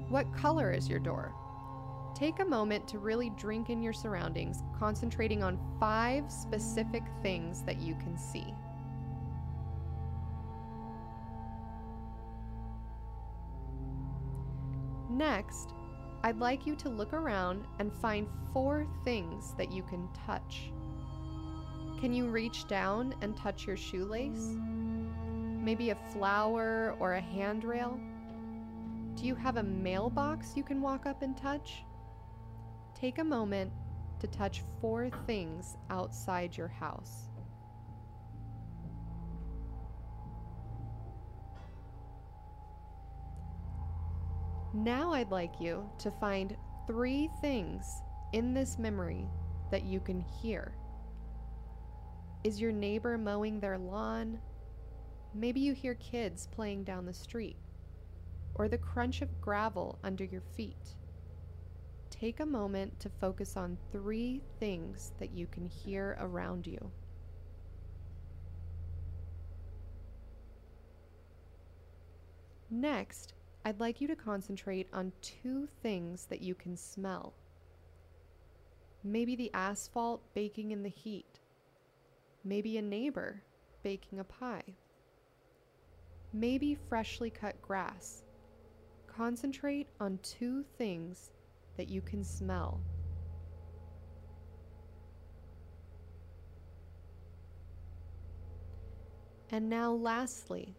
What 0.08 0.34
color 0.34 0.72
is 0.72 0.88
your 0.88 1.00
door? 1.00 1.36
Take 2.15 2.39
a 2.39 2.46
moment 2.46 2.88
to 2.88 2.98
really 2.98 3.30
drink 3.32 3.70
in 3.70 3.84
your 3.84 3.92
surroundings, 3.92 4.63
concentrating 4.80 5.44
on 5.44 5.60
five 5.82 6.32
specific 6.32 7.04
things 7.22 7.62
that 7.63 7.82
you 7.82 7.94
can 7.96 8.18
see. 8.18 8.54
Next, 15.15 15.74
I'd 16.25 16.39
like 16.39 16.67
you 16.67 16.75
to 16.75 16.89
look 16.89 17.13
around 17.13 17.63
and 17.79 17.93
find 17.93 18.27
four 18.51 18.86
things 19.05 19.53
that 19.57 19.72
you 19.72 19.81
can 19.81 20.10
touch. 20.25 20.74
Can 22.01 22.13
you 22.13 22.27
reach 22.27 22.67
down 22.67 23.15
and 23.22 23.38
touch 23.38 23.65
your 23.65 23.77
shoelace? 23.77 24.57
Maybe 25.63 25.91
a 25.91 25.98
flower 26.12 26.98
or 27.00 27.13
a 27.13 27.22
handrail? 27.22 27.98
Do 29.15 29.25
you 29.25 29.36
have 29.36 29.55
a 29.55 29.63
mailbox 29.63 30.57
you 30.57 30.63
can 30.63 30.81
walk 30.81 31.05
up 31.05 31.22
and 31.22 31.38
touch? 31.38 31.86
Take 32.93 33.19
a 33.19 33.24
moment 33.24 33.72
to 34.19 34.27
touch 34.27 34.63
four 34.81 35.10
things 35.25 35.77
outside 35.89 36.57
your 36.57 36.67
house. 36.67 37.29
Now 44.75 45.13
I'd 45.13 45.32
like 45.32 45.62
you 45.62 45.89
to 46.00 46.12
find 46.12 46.58
three 46.86 47.29
things 47.39 48.01
in 48.34 48.53
this 48.53 48.77
memory 48.77 49.25
that 49.72 49.84
you 49.86 50.01
can 50.01 50.20
hear. 50.20 50.75
Is 52.44 52.60
your 52.60 52.74
neighbor 52.74 53.17
mowing 53.17 53.62
their 53.62 53.77
lawn? 53.77 54.38
Maybe 55.34 55.62
you 55.62 55.74
hear 55.74 55.96
kids 55.96 56.50
playing 56.51 56.84
down 56.84 57.05
the 57.05 57.13
street, 57.13 57.55
or 58.55 58.67
the 58.67 58.77
crunch 58.77 59.22
of 59.22 59.39
gravel 59.39 59.98
under 60.03 60.25
your 60.25 60.44
feet. 60.58 60.96
Take 62.10 62.41
a 62.41 62.46
moment 62.46 63.00
to 63.00 63.10
focus 63.22 63.55
on 63.55 63.77
three 63.94 64.44
things 64.60 65.13
that 65.20 65.32
you 65.32 65.48
can 65.48 65.65
hear 65.65 66.17
around 66.20 66.67
you. 66.67 66.91
Next, 72.70 73.36
I'd 73.67 73.79
like 73.79 74.00
you 74.00 74.07
to 74.10 74.15
concentrate 74.15 74.88
on 74.93 75.12
two 75.24 75.67
things 75.81 76.27
that 76.27 76.41
you 76.41 76.53
can 76.53 76.77
smell. 76.77 77.34
Maybe 79.03 79.36
the 79.36 79.51
asphalt 79.55 80.22
baking 80.36 80.69
in 80.69 80.84
the 80.84 80.89
heat. 80.89 81.39
Maybe 82.43 82.77
a 82.77 82.81
neighbor 82.84 83.41
baking 83.81 84.19
a 84.19 84.24
pie. 84.24 84.75
Maybe 86.31 86.78
freshly 86.88 87.32
cut 87.32 87.60
grass. 87.60 88.21
Concentrate 89.08 89.88
on 89.99 90.19
two 90.21 90.63
things 90.78 91.32
that 91.75 91.89
you 91.89 92.01
can 92.01 92.23
smell. 92.23 92.80
And 99.49 99.67
now, 99.69 99.91
lastly, 99.91 100.75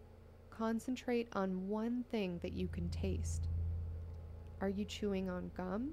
concentrate 0.56 1.28
on 1.32 1.68
one 1.68 2.04
thing 2.10 2.38
that 2.42 2.52
you 2.52 2.68
can 2.68 2.88
taste. 2.88 3.48
Are 4.60 4.68
you 4.68 4.84
chewing 4.84 5.28
on 5.28 5.50
gum? 5.56 5.90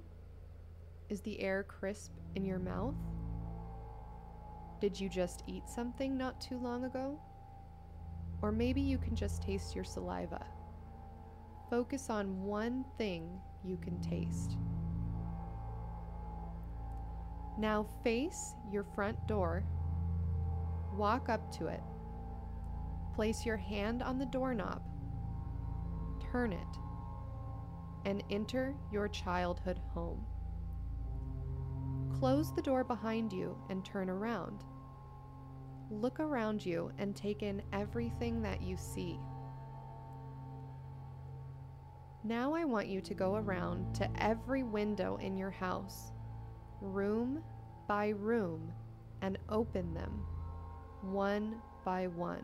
Is 1.10 1.22
the 1.22 1.40
air 1.42 1.64
crisp 1.64 2.12
in 2.36 2.46
your 2.46 2.60
mouth? 2.60 2.96
Did 4.80 5.00
you 5.00 5.10
just 5.10 5.44
eat 5.48 5.68
something 5.68 6.18
not 6.18 6.40
too 6.40 6.58
long 6.58 6.86
ago? 6.86 7.20
Or 8.42 8.52
maybe 8.52 8.82
you 8.82 8.98
can 8.98 9.16
just 9.16 9.42
taste 9.42 9.76
your 9.76 9.84
saliva. 9.84 10.46
Focus 11.70 12.10
on 12.10 12.44
one 12.44 12.86
thing 12.98 13.30
you 13.64 13.78
can 13.78 14.00
taste. 14.02 14.58
Now 17.58 17.86
face 18.04 18.54
your 18.72 18.84
front 18.96 19.28
door, 19.28 19.64
walk 20.96 21.30
up 21.30 21.52
to 21.58 21.68
it, 21.68 21.82
place 23.16 23.46
your 23.46 23.58
hand 23.58 24.02
on 24.02 24.18
the 24.18 24.26
doorknob, 24.26 24.82
turn 26.32 26.52
it, 26.52 26.78
and 28.06 28.24
enter 28.30 28.76
your 28.92 29.08
childhood 29.08 29.80
home. 29.94 30.26
Close 32.20 32.54
the 32.54 32.62
door 32.62 32.84
behind 32.84 33.32
you 33.32 33.58
and 33.70 33.84
turn 33.84 34.10
around. 34.10 34.64
Look 35.90 36.20
around 36.20 36.66
you 36.66 36.92
and 36.98 37.16
take 37.16 37.44
in 37.44 37.62
everything 37.72 38.42
that 38.42 38.62
you 38.62 38.78
see. 38.78 39.20
Now 42.24 42.54
I 42.54 42.64
want 42.64 42.88
you 42.88 43.02
to 43.02 43.14
go 43.14 43.36
around 43.36 43.94
to 43.96 44.10
every 44.24 44.64
window 44.64 45.18
in 45.18 45.38
your 45.38 45.52
house 45.52 46.12
room 46.82 47.44
by 47.88 48.10
room 48.10 48.72
and 49.22 49.38
open 49.50 49.94
them 49.94 50.26
one 51.02 51.56
by 51.84 52.08
one. 52.08 52.44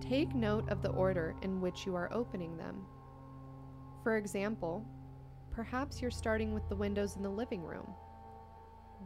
Take 0.00 0.34
note 0.34 0.68
of 0.68 0.82
the 0.82 0.90
order 0.90 1.34
in 1.42 1.60
which 1.60 1.86
you 1.86 1.94
are 1.94 2.12
opening 2.12 2.56
them. 2.56 2.84
For 4.02 4.16
example, 4.16 4.84
perhaps 5.50 6.02
you're 6.02 6.10
starting 6.10 6.52
with 6.52 6.68
the 6.68 6.76
windows 6.76 7.16
in 7.16 7.22
the 7.22 7.28
living 7.28 7.62
room. 7.62 7.94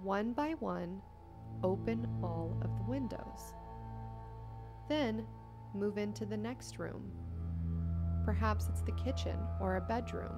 One 0.03 0.33
by 0.33 0.53
one, 0.61 1.01
open 1.63 2.09
all 2.23 2.57
of 2.63 2.77
the 2.77 2.85
windows. 2.85 3.55
Then 4.89 5.27
move 5.75 5.99
into 5.99 6.27
the 6.27 6.37
next 6.37 6.79
room. 6.79 7.13
Perhaps 8.25 8.69
it's 8.69 8.83
the 8.83 8.93
kitchen 8.93 9.39
or 9.61 9.77
a 9.77 9.81
bedroom. 9.81 10.35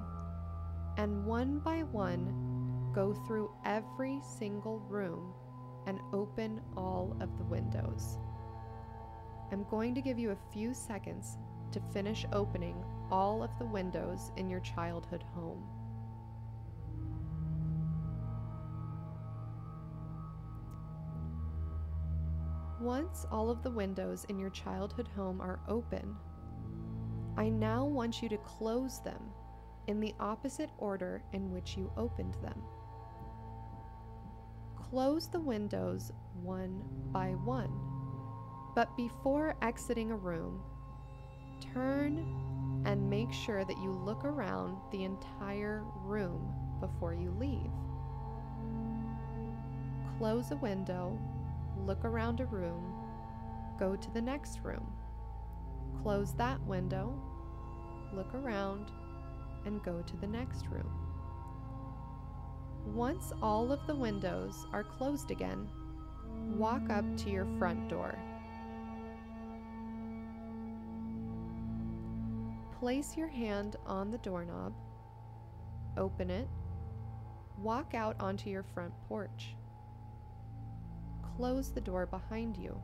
And 0.97 1.25
one 1.25 1.59
by 1.61 1.85
one, 1.85 2.93
go 2.95 3.15
through 3.27 3.51
every 3.65 4.21
single 4.39 4.81
room 4.81 5.33
and 5.87 6.01
open 6.13 6.61
all 6.77 7.17
of 7.21 7.37
the 7.39 7.45
windows. 7.45 8.19
I'm 9.53 9.65
going 9.71 9.95
to 9.95 10.01
give 10.01 10.19
you 10.19 10.31
a 10.31 10.53
few 10.53 10.73
seconds 10.73 11.37
to 11.73 11.81
finish 11.93 12.25
opening 12.33 12.85
all 13.11 13.43
of 13.43 13.51
the 13.59 13.65
windows 13.65 14.31
in 14.37 14.49
your 14.49 14.61
childhood 14.61 15.25
home. 15.35 15.63
Once 22.81 23.27
all 23.31 23.51
of 23.51 23.63
the 23.63 23.71
windows 23.71 24.25
in 24.31 24.39
your 24.39 24.51
childhood 24.51 25.09
home 25.15 25.41
are 25.41 25.61
open, 25.69 26.17
I 27.37 27.49
now 27.49 27.85
want 27.85 28.23
you 28.23 28.29
to 28.31 28.39
close 28.39 29.01
them 29.01 29.21
in 29.87 30.01
the 30.01 30.15
opposite 30.21 30.71
order 30.79 31.23
in 31.33 31.51
which 31.51 31.77
you 31.77 31.93
opened 31.97 32.35
them. 32.43 32.63
Close 34.77 35.29
the 35.29 35.41
windows 35.41 36.11
one 36.43 36.83
by 37.13 37.31
one, 37.31 37.90
but 38.75 38.97
before 38.97 39.57
exiting 39.63 40.11
a 40.11 40.17
room, 40.17 40.63
turn 41.73 42.25
and 42.87 43.11
make 43.11 43.33
sure 43.33 43.65
that 43.65 43.79
you 43.79 43.91
look 43.91 44.25
around 44.25 44.77
the 44.91 45.05
entire 45.05 45.85
room 46.05 46.53
before 46.81 47.15
you 47.15 47.35
leave. 47.39 47.71
Close 50.19 50.51
a 50.51 50.57
window, 50.57 51.19
look 51.87 52.05
around 52.05 52.41
a 52.41 52.47
room, 52.47 52.95
go 53.79 53.97
to 53.97 54.11
the 54.11 54.21
next 54.21 54.61
room. 54.63 54.87
Close 56.03 56.35
that 56.35 56.61
window, 56.67 57.13
look 58.15 58.35
around, 58.35 58.91
and 59.67 59.83
go 59.83 60.03
to 60.03 60.17
the 60.17 60.27
next 60.27 60.67
room. 60.69 60.91
Once 62.87 63.33
all 63.43 63.73
of 63.73 63.87
the 63.87 63.95
windows 63.95 64.67
are 64.73 64.85
closed 64.85 65.31
again, 65.31 65.69
walk 66.57 66.89
up 66.91 67.05
to 67.19 67.31
your 67.31 67.47
front 67.59 67.89
door. 67.89 68.19
Place 72.81 73.15
your 73.15 73.29
hand 73.29 73.77
on 73.85 74.11
the 74.11 74.17
doorknob, 74.17 74.73
open 75.99 76.31
it, 76.31 76.49
walk 77.59 77.93
out 77.93 78.17
onto 78.19 78.49
your 78.49 78.63
front 78.63 78.95
porch. 79.07 79.55
Close 81.37 81.73
the 81.73 81.81
door 81.83 82.07
behind 82.07 82.57
you. 82.57 82.81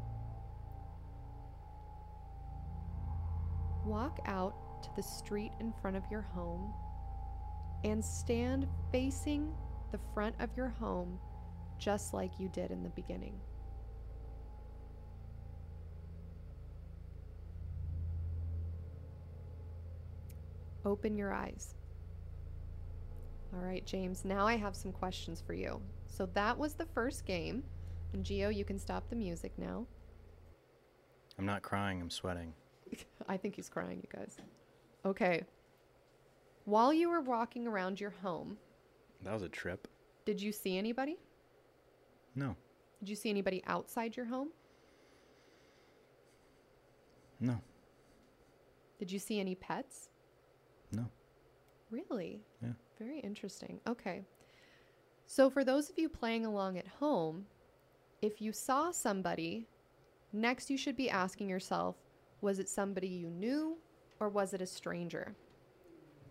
Walk 3.86 4.20
out 4.26 4.82
to 4.82 4.90
the 4.96 5.02
street 5.02 5.52
in 5.60 5.72
front 5.80 5.96
of 5.96 6.02
your 6.10 6.20
home 6.20 6.74
and 7.82 8.04
stand 8.04 8.68
facing 8.92 9.50
the 9.92 10.00
front 10.12 10.34
of 10.40 10.54
your 10.58 10.68
home 10.68 11.18
just 11.78 12.12
like 12.12 12.38
you 12.38 12.50
did 12.50 12.70
in 12.70 12.82
the 12.82 12.90
beginning. 12.90 13.40
Open 20.86 21.18
your 21.18 21.34
eyes. 21.34 21.74
All 23.52 23.60
right, 23.60 23.84
James, 23.84 24.24
now 24.24 24.46
I 24.46 24.54
have 24.56 24.76
some 24.76 24.92
questions 24.92 25.42
for 25.44 25.52
you. 25.52 25.80
So 26.06 26.26
that 26.34 26.56
was 26.56 26.74
the 26.74 26.86
first 26.86 27.26
game. 27.26 27.64
And 28.12 28.24
Geo, 28.24 28.48
you 28.50 28.64
can 28.64 28.78
stop 28.78 29.10
the 29.10 29.16
music 29.16 29.52
now. 29.58 29.84
I'm 31.38 31.44
not 31.44 31.62
crying. 31.62 32.00
I'm 32.00 32.08
sweating. 32.08 32.54
I 33.28 33.36
think 33.36 33.56
he's 33.56 33.68
crying, 33.68 33.98
you 34.00 34.08
guys. 34.16 34.36
Okay. 35.04 35.42
While 36.64 36.92
you 36.92 37.10
were 37.10 37.20
walking 37.20 37.66
around 37.66 38.00
your 38.00 38.10
home, 38.22 38.56
That 39.22 39.34
was 39.34 39.42
a 39.42 39.48
trip. 39.48 39.88
did 40.24 40.40
you 40.40 40.52
see 40.52 40.78
anybody? 40.78 41.18
No. 42.36 42.54
Did 43.00 43.08
you 43.08 43.16
see 43.16 43.30
anybody 43.30 43.62
outside 43.66 44.16
your 44.16 44.26
home? 44.26 44.50
No. 47.40 47.60
Did 49.00 49.10
you 49.10 49.18
see 49.18 49.40
any 49.40 49.54
pets? 49.56 50.10
No. 50.92 51.06
Really? 51.90 52.42
Yeah. 52.62 52.72
Very 52.98 53.20
interesting. 53.20 53.80
Okay. 53.86 54.22
So, 55.26 55.50
for 55.50 55.64
those 55.64 55.90
of 55.90 55.98
you 55.98 56.08
playing 56.08 56.46
along 56.46 56.78
at 56.78 56.86
home, 56.86 57.46
if 58.22 58.40
you 58.40 58.52
saw 58.52 58.90
somebody, 58.90 59.66
next 60.32 60.70
you 60.70 60.78
should 60.78 60.96
be 60.96 61.10
asking 61.10 61.48
yourself 61.48 61.96
was 62.40 62.58
it 62.58 62.68
somebody 62.68 63.08
you 63.08 63.28
knew 63.28 63.76
or 64.20 64.28
was 64.28 64.54
it 64.54 64.60
a 64.60 64.66
stranger? 64.66 65.34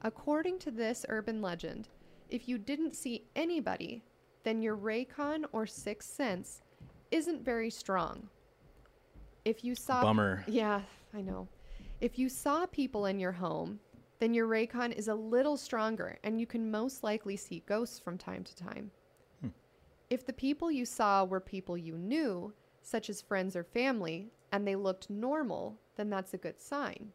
According 0.02 0.60
to 0.60 0.72
this 0.72 1.06
urban 1.10 1.42
legend, 1.42 1.90
if 2.30 2.48
you 2.48 2.58
didn't 2.58 2.96
see 2.96 3.26
anybody, 3.36 4.04
then 4.44 4.62
your 4.62 4.78
Reikan 4.78 5.46
or 5.52 5.66
Sixth 5.66 6.10
Sense 6.12 6.62
isn't 7.12 7.44
very 7.44 7.70
strong. 7.70 8.30
If 9.44 9.64
you 9.64 9.76
saw 9.76 10.02
Bummer. 10.02 10.44
yeah, 10.48 10.82
I 11.14 11.22
know. 11.22 11.48
If 12.02 12.20
you 12.20 12.30
saw 12.30 12.66
people 12.66 13.06
in 13.06 13.20
your 13.20 13.32
home, 13.32 13.80
then 14.20 14.34
your 14.34 14.48
Reikan 14.48 14.92
is 14.94 15.08
a 15.08 15.16
little 15.16 15.58
stronger 15.58 16.18
and 16.24 16.40
you 16.40 16.46
can 16.46 16.72
most 16.72 17.04
likely 17.04 17.36
see 17.36 17.64
ghosts 17.66 18.00
from 18.00 18.18
time 18.18 18.44
to 18.44 18.56
time. 18.56 18.92
Hmm. 19.42 19.50
If 20.10 20.26
the 20.26 20.34
people 20.34 20.72
you 20.72 20.86
saw 20.86 21.26
were 21.26 21.40
people 21.40 21.78
you 21.78 21.98
knew, 21.98 22.54
such 22.82 23.10
as 23.10 23.22
friends 23.22 23.56
or 23.56 23.64
family, 23.64 24.30
and 24.52 24.66
they 24.66 24.76
looked 24.76 25.10
normal, 25.10 25.78
then 25.96 26.10
that's 26.10 26.34
a 26.34 26.38
good 26.38 26.62
sign. 26.62 27.12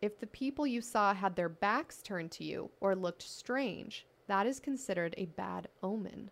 If 0.00 0.18
the 0.18 0.28
people 0.28 0.66
you 0.66 0.80
saw 0.80 1.12
had 1.12 1.34
their 1.34 1.48
backs 1.48 2.00
turned 2.02 2.30
to 2.32 2.44
you 2.44 2.70
or 2.80 2.94
looked 2.94 3.22
strange, 3.22 4.06
that 4.28 4.46
is 4.46 4.60
considered 4.60 5.14
a 5.18 5.26
bad 5.26 5.68
omen. 5.82 6.30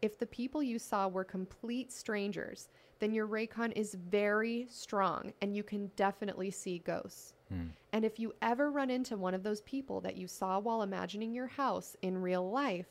If 0.00 0.18
the 0.18 0.26
people 0.26 0.62
you 0.62 0.78
saw 0.78 1.08
were 1.08 1.24
complete 1.24 1.92
strangers, 1.92 2.68
then 3.00 3.12
your 3.12 3.26
Reikan 3.26 3.72
is 3.74 3.94
very 3.94 4.66
strong 4.70 5.32
and 5.42 5.56
you 5.56 5.62
can 5.62 5.90
definitely 5.96 6.50
see 6.50 6.78
ghosts. 6.78 7.34
Hmm. 7.50 7.68
And 7.92 8.04
if 8.04 8.18
you 8.18 8.32
ever 8.40 8.70
run 8.70 8.90
into 8.90 9.16
one 9.16 9.34
of 9.34 9.42
those 9.42 9.60
people 9.62 10.00
that 10.02 10.16
you 10.16 10.26
saw 10.26 10.58
while 10.58 10.82
imagining 10.82 11.34
your 11.34 11.48
house 11.48 11.96
in 12.02 12.22
real 12.22 12.48
life, 12.48 12.86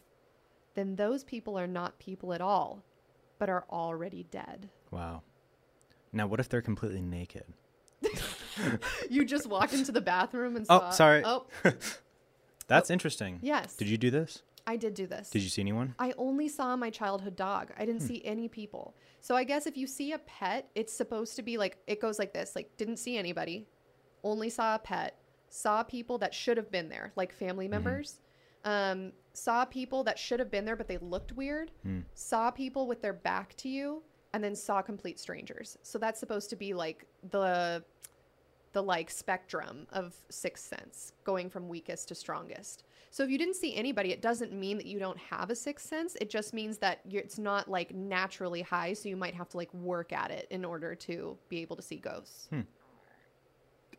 then 0.76 0.96
those 0.96 1.24
people 1.24 1.58
are 1.58 1.68
not 1.68 2.00
people 2.00 2.34
at 2.34 2.42
all, 2.42 2.84
but 3.38 3.50
are 3.50 3.66
already 3.70 4.26
dead. 4.30 4.70
Wow. 4.92 5.24
Now, 6.12 6.28
what 6.28 6.40
if 6.40 6.50
they're 6.50 6.62
completely 6.62 7.02
naked? 7.02 7.46
You 9.10 9.26
just 9.26 9.48
walked 9.48 9.74
into 9.74 9.92
the 9.92 10.02
bathroom 10.02 10.56
and 10.56 10.66
oh, 10.70 10.80
saw, 10.80 10.88
Oh, 10.88 10.92
sorry. 10.92 11.22
Oh, 11.26 11.46
That's 12.68 12.92
oh. 12.92 12.94
interesting. 12.94 13.40
yes. 13.42 13.76
Did 13.76 13.88
you 13.88 13.98
do 13.98 14.12
this? 14.12 14.44
I 14.68 14.76
did 14.76 14.94
do 14.94 15.08
this. 15.08 15.30
Did 15.30 15.42
you 15.42 15.50
see 15.50 15.62
anyone? 15.62 15.96
I 15.98 16.14
only 16.18 16.48
saw 16.48 16.76
my 16.76 16.90
childhood 16.90 17.36
dog. 17.36 17.72
I 17.78 17.86
didn't 17.86 18.02
hmm. 18.02 18.08
see 18.08 18.22
any 18.24 18.48
people. 18.48 18.96
So 19.22 19.36
I 19.36 19.44
guess 19.44 19.66
if 19.66 19.78
you 19.78 19.88
see 19.88 20.12
a 20.12 20.20
pet, 20.20 20.70
it's 20.76 20.94
supposed 20.94 21.36
to 21.38 21.42
be 21.42 21.58
like 21.58 21.78
it 21.88 22.00
goes 22.00 22.20
like 22.20 22.34
this: 22.34 22.56
like 22.56 22.78
didn't 22.78 22.98
see 22.98 23.18
anybody, 23.18 23.66
only 24.24 24.50
saw 24.50 24.76
a 24.76 24.80
pet, 24.80 25.20
saw 25.50 25.84
people 25.84 26.18
that 26.20 26.34
should 26.34 26.58
have 26.58 26.72
been 26.72 26.90
there, 26.90 27.12
like 27.16 27.32
family 27.32 27.66
mm-hmm. 27.66 27.72
members, 27.72 28.20
um, 28.66 29.12
saw 29.34 29.66
people 29.66 30.04
that 30.04 30.20
should 30.20 30.40
have 30.40 30.52
been 30.52 30.66
there 30.66 30.76
but 30.76 30.88
they 30.88 30.98
looked 30.98 31.32
weird, 31.34 31.72
hmm. 31.84 32.00
saw 32.14 32.52
people 32.52 32.88
with 32.88 33.02
their 33.02 33.14
back 33.14 33.56
to 33.58 33.70
you, 33.70 34.04
and 34.34 34.44
then 34.44 34.56
saw 34.56 34.82
complete 34.82 35.20
strangers. 35.20 35.78
So 35.82 35.98
that's 35.98 36.20
supposed 36.20 36.50
to 36.52 36.56
be 36.56 36.74
like 36.74 37.06
the 37.32 37.84
the 38.72 38.84
like 38.84 39.10
spectrum 39.10 39.88
of 39.92 40.16
sixth 40.30 40.66
sense 40.68 41.14
going 41.24 41.50
from 41.50 41.68
weakest 41.68 42.08
to 42.10 42.16
strongest. 42.16 42.84
So 43.10 43.24
if 43.24 43.32
you 43.32 43.40
didn't 43.40 43.56
see 43.56 43.76
anybody 43.76 44.12
it 44.12 44.22
doesn't 44.22 44.54
mean 44.54 44.78
that 44.78 44.86
you 44.86 45.00
don't 45.00 45.18
have 45.18 45.50
a 45.50 45.56
sixth 45.56 45.88
sense. 45.88 46.16
It 46.22 46.30
just 46.30 46.54
means 46.54 46.78
that 46.78 47.00
you're, 47.08 47.24
it's 47.24 47.40
not 47.40 47.68
like 47.68 47.96
naturally 47.96 48.62
high 48.62 48.94
so 48.94 49.10
you 49.10 49.18
might 49.18 49.34
have 49.34 49.50
to 49.50 49.58
like 49.58 49.74
work 49.74 50.14
at 50.14 50.30
it 50.30 50.46
in 50.52 50.64
order 50.64 50.94
to 50.96 51.38
be 51.48 51.62
able 51.62 51.76
to 51.78 51.82
see 51.82 51.96
ghosts 51.96 52.48
hmm. 52.52 52.62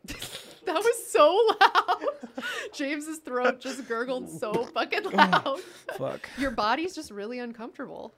that 0.67 0.75
was 0.75 1.07
so 1.09 1.39
loud 1.61 2.45
james's 2.73 3.19
throat 3.19 3.61
just 3.61 3.87
gurgled 3.89 4.29
so 4.29 4.53
fucking 4.75 5.07
oh, 5.07 5.11
loud 5.11 5.61
Fuck. 5.97 6.29
your 6.39 6.51
body's 6.51 6.95
just 6.95 7.11
really 7.11 7.39
uncomfortable 7.39 8.13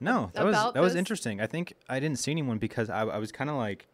No, 0.00 0.30
that 0.34 0.44
was 0.44 0.72
that 0.74 0.80
was 0.82 0.94
interesting. 0.94 1.40
I 1.40 1.46
think 1.46 1.74
I 1.88 2.00
didn't 2.00 2.18
see 2.18 2.30
anyone 2.30 2.58
because 2.58 2.90
I, 2.90 3.00
I 3.02 3.18
was 3.18 3.32
kind 3.32 3.48
of 3.48 3.56
like 3.56 3.86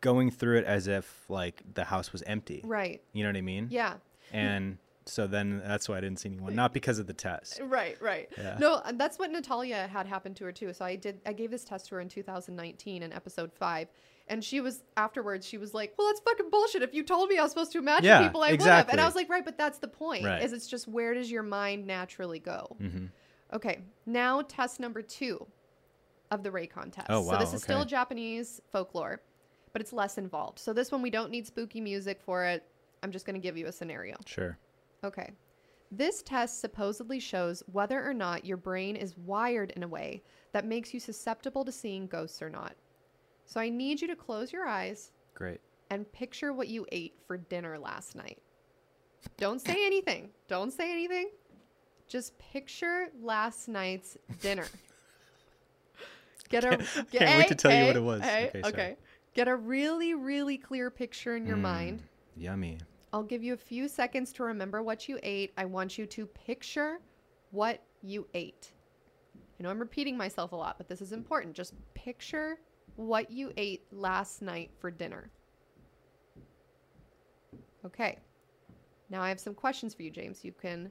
going 0.00 0.30
through 0.30 0.58
it 0.58 0.64
as 0.64 0.86
if 0.86 1.24
like 1.28 1.62
the 1.74 1.84
house 1.84 2.12
was 2.12 2.22
empty. 2.22 2.62
right 2.64 3.02
You 3.12 3.24
know 3.24 3.30
what 3.30 3.36
I 3.36 3.40
mean? 3.42 3.68
yeah 3.70 3.94
And 4.32 4.78
so 5.04 5.26
then 5.26 5.62
that's 5.64 5.88
why 5.88 5.98
I 5.98 6.00
didn't 6.00 6.18
see 6.18 6.28
anyone. 6.30 6.54
Not 6.54 6.72
because 6.72 6.98
of 6.98 7.06
the 7.06 7.12
test. 7.12 7.60
Uh, 7.60 7.66
right, 7.66 7.96
right. 8.02 8.28
Yeah. 8.36 8.56
No, 8.58 8.74
uh, 8.74 8.92
that's 8.94 9.18
what 9.20 9.30
Natalia 9.30 9.86
had 9.86 10.04
happened 10.06 10.34
to 10.36 10.44
her 10.44 10.52
too. 10.52 10.72
So 10.72 10.84
I 10.84 10.96
did 10.96 11.20
I 11.24 11.32
gave 11.32 11.50
this 11.50 11.64
test 11.64 11.88
to 11.88 11.94
her 11.96 12.00
in 12.00 12.08
2019 12.08 13.02
in 13.02 13.12
episode 13.12 13.52
5 13.52 13.88
and 14.28 14.42
she 14.42 14.60
was 14.60 14.82
afterwards 14.96 15.46
she 15.46 15.58
was 15.58 15.72
like, 15.74 15.94
"Well, 15.96 16.08
that's 16.08 16.20
fucking 16.20 16.50
bullshit. 16.50 16.82
If 16.82 16.94
you 16.94 17.02
told 17.02 17.28
me 17.28 17.38
I 17.38 17.42
was 17.42 17.52
supposed 17.52 17.72
to 17.72 17.78
imagine 17.78 18.06
Yeah, 18.06 18.22
people, 18.22 18.42
I 18.42 18.52
would 18.52 18.62
have." 18.62 18.88
And. 18.88 19.00
I 19.00 19.04
was 19.04 19.14
like, 19.14 19.28
"Right, 19.28 19.44
but 19.44 19.56
that's 19.58 19.78
the 19.78 19.88
point. 19.88 20.24
Right. 20.24 20.42
Is 20.42 20.52
it's 20.52 20.66
just 20.66 20.88
where 20.88 21.14
does 21.14 21.30
your 21.30 21.42
mind 21.42 21.86
naturally 21.86 22.38
go?" 22.38 22.76
hmm 22.78 23.06
Okay. 23.52 23.82
Now 24.04 24.42
test 24.42 24.80
number 24.80 25.02
2 25.02 25.46
of 26.32 26.42
the 26.42 26.50
Reikan 26.50 26.90
test. 26.90 27.06
Oh, 27.08 27.20
wow. 27.20 27.34
So 27.34 27.38
this 27.38 27.54
is 27.54 27.62
still. 27.62 27.84
Japanese 27.84 28.60
folklore, 28.72 29.22
but 29.72 29.80
it's 29.80 29.92
less 29.92 30.18
involved. 30.18 30.58
So 30.58 30.72
this 30.72 30.90
one 30.90 31.00
we 31.00 31.10
don't 31.10 31.30
need 31.30 31.46
spooky 31.46 31.80
music 31.80 32.20
for 32.20 32.44
it. 32.44 32.64
I'm 33.04 33.12
just 33.12 33.24
going 33.24 33.34
to 33.34 33.40
give 33.40 33.56
you 33.56 33.66
a 33.66 33.72
scenario. 33.72 34.16
Sure. 34.26 34.58
Okay. 35.04 35.30
This 35.92 36.22
test 36.22 36.60
supposedly 36.60 37.20
shows 37.20 37.62
whether 37.70 38.04
or 38.04 38.12
not 38.12 38.44
your 38.44 38.56
brain 38.56 38.96
is 38.96 39.16
wired 39.16 39.70
in 39.76 39.84
a 39.84 39.88
way 39.88 40.24
that 40.50 40.64
makes 40.64 40.92
you 40.92 40.98
susceptible 40.98 41.64
to 41.64 41.70
seeing 41.70 42.08
ghosts 42.08 42.42
or 42.42 42.50
not. 42.50 42.74
So 43.46 43.60
I 43.60 43.68
need 43.68 44.00
you 44.00 44.08
to 44.08 44.16
close 44.16 44.52
your 44.52 44.66
eyes 44.66 45.12
Great. 45.34 45.60
and 45.90 46.10
picture 46.12 46.52
what 46.52 46.68
you 46.68 46.86
ate 46.92 47.14
for 47.26 47.36
dinner 47.36 47.78
last 47.78 48.14
night. 48.16 48.38
Don't 49.38 49.60
say 49.60 49.86
anything. 49.86 50.30
Don't 50.48 50.72
say 50.72 50.90
anything. 50.92 51.30
Just 52.08 52.36
picture 52.38 53.08
last 53.20 53.68
night's 53.68 54.16
dinner. 54.40 54.66
Get 56.48 56.64
a 56.64 56.76
Can't- 56.76 57.10
get, 57.10 57.20
can't 57.22 57.38
wait 57.38 57.48
to 57.48 57.54
tell 57.56 57.72
you 57.76 57.86
what 57.86 57.96
it 57.96 58.02
was. 58.02 58.22
hey, 58.22 58.50
Okay, 58.54 58.68
okay. 58.68 58.96
Get 59.34 59.48
a 59.48 59.56
really, 59.56 60.14
really 60.14 60.56
clear 60.56 60.90
picture 60.90 61.36
in 61.36 61.44
your 61.44 61.56
mind. 61.56 61.98
Mm, 62.38 62.42
Yummy. 62.42 62.78
I'll 63.12 63.24
give 63.24 63.42
you 63.42 63.52
a 63.54 63.56
few 63.56 63.88
seconds 63.88 64.32
to 64.34 64.44
remember 64.44 64.82
what 64.82 65.08
you 65.08 65.18
ate. 65.22 65.52
I 65.56 65.64
want 65.64 65.98
you 65.98 66.06
to 66.06 66.26
picture 66.26 66.98
what 67.50 67.82
you 68.02 68.26
ate. 68.34 68.70
I 69.58 69.62
know 69.62 69.70
I'm 69.70 69.78
repeating 69.80 70.16
myself 70.16 70.52
a 70.52 70.56
lot, 70.56 70.78
but 70.78 70.88
this 70.88 71.00
is 71.02 71.12
important. 71.12 71.54
Just 71.54 71.74
picture 71.94 72.58
what 72.96 73.30
you 73.30 73.52
ate 73.56 73.84
last 73.92 74.42
night 74.42 74.70
for 74.78 74.90
dinner. 74.90 75.30
Okay. 77.84 78.18
Now 79.08 79.22
I 79.22 79.28
have 79.28 79.38
some 79.38 79.54
questions 79.54 79.94
for 79.94 80.02
you, 80.02 80.10
James. 80.10 80.44
You 80.44 80.52
can 80.52 80.90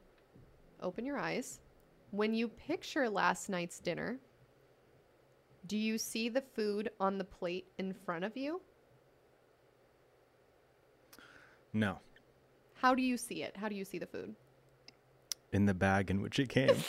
open 0.82 1.06
your 1.06 1.18
eyes. 1.18 1.60
When 2.12 2.34
you 2.34 2.48
picture 2.48 3.10
last 3.10 3.50
night's 3.50 3.80
dinner, 3.80 4.18
do 5.68 5.78
you 5.78 5.98
see 5.98 6.30
the 6.30 6.41
food 6.41 6.89
on 7.00 7.18
the 7.18 7.24
plate 7.24 7.65
in 7.78 7.94
front 7.94 8.24
of 8.24 8.38
you? 8.38 8.62
No. 11.74 11.98
How 12.76 12.96
do 12.96 13.02
you 13.02 13.18
see 13.18 13.44
it? 13.44 13.58
How 13.58 13.68
do 13.68 13.76
you 13.76 13.84
see 13.84 13.98
the 13.98 14.06
food? 14.06 14.36
In 15.52 15.65
the 15.65 15.74
bag 15.74 16.10
in 16.10 16.22
which 16.22 16.39
it 16.39 16.50
came. 16.50 16.76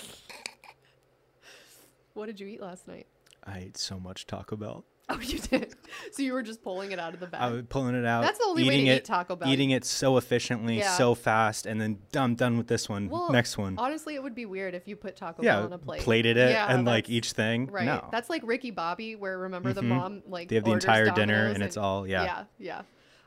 What 2.15 2.27
did 2.27 2.41
you 2.41 2.47
eat 2.47 2.63
last 2.63 2.89
night? 2.89 3.07
I 3.45 3.59
ate 3.59 3.77
so 3.77 4.01
much 4.01 4.27
Taco 4.27 4.57
Bell. 4.57 4.87
Oh, 5.09 5.21
you 5.21 5.39
did. 5.39 5.73
so 6.11 6.21
you 6.23 6.33
were 6.33 6.43
just 6.43 6.63
pulling 6.65 6.91
it 6.91 6.99
out 6.99 7.15
of 7.15 7.21
the 7.21 7.29
bag. 7.29 7.41
I 7.41 7.49
was 7.51 7.63
pulling 7.69 7.95
it 7.95 8.05
out. 8.05 8.23
That's 8.23 8.39
the 8.41 8.45
only 8.47 8.65
way 8.67 8.81
to 8.85 8.87
it, 8.91 8.97
eat 8.97 9.05
Taco 9.05 9.37
Bell. 9.37 9.49
Eating 9.49 9.71
it 9.71 9.85
so 9.85 10.17
efficiently, 10.17 10.79
Yeah. 10.79 10.97
so 10.97 11.15
fast, 11.15 11.65
and 11.65 11.81
then 11.81 11.99
I'm 12.17 12.35
done 12.35 12.59
with 12.59 12.67
this 12.67 12.89
one. 12.89 13.09
well, 13.09 13.31
Next 13.31 13.57
one. 13.57 13.77
Honestly, 13.79 14.17
it 14.17 14.23
would 14.25 14.35
be 14.35 14.47
weird 14.47 14.75
if 14.75 14.89
you 14.89 14.97
put 14.97 15.15
Taco 15.15 15.45
yeah, 15.45 15.57
Bell 15.59 15.65
on 15.67 15.73
a 15.75 15.79
plate. 15.79 16.01
plated 16.03 16.37
it 16.37 16.51
Yeah, 16.51 16.67
and 16.75 16.85
like 16.85 17.09
each 17.09 17.33
thing. 17.33 17.67
Right. 17.67 17.85
No. 17.85 18.09
That's 18.11 18.29
like 18.29 18.43
Ricky 18.45 18.73
Bobby, 18.73 19.15
where 19.15 19.39
remember 19.39 19.73
the 19.73 19.83
Mhm. 19.83 19.89
mom 19.89 20.23
like 20.27 20.49
They 20.49 20.57
have 20.57 20.65
the 20.65 20.73
entire 20.73 21.05
dinner 21.11 21.35
Domino's 21.35 21.55
and 21.55 21.63
it's 21.63 21.77
all- 21.77 22.05
yeah. 22.05 22.25
Yeah, 22.25 22.45
yeah. 22.59 22.83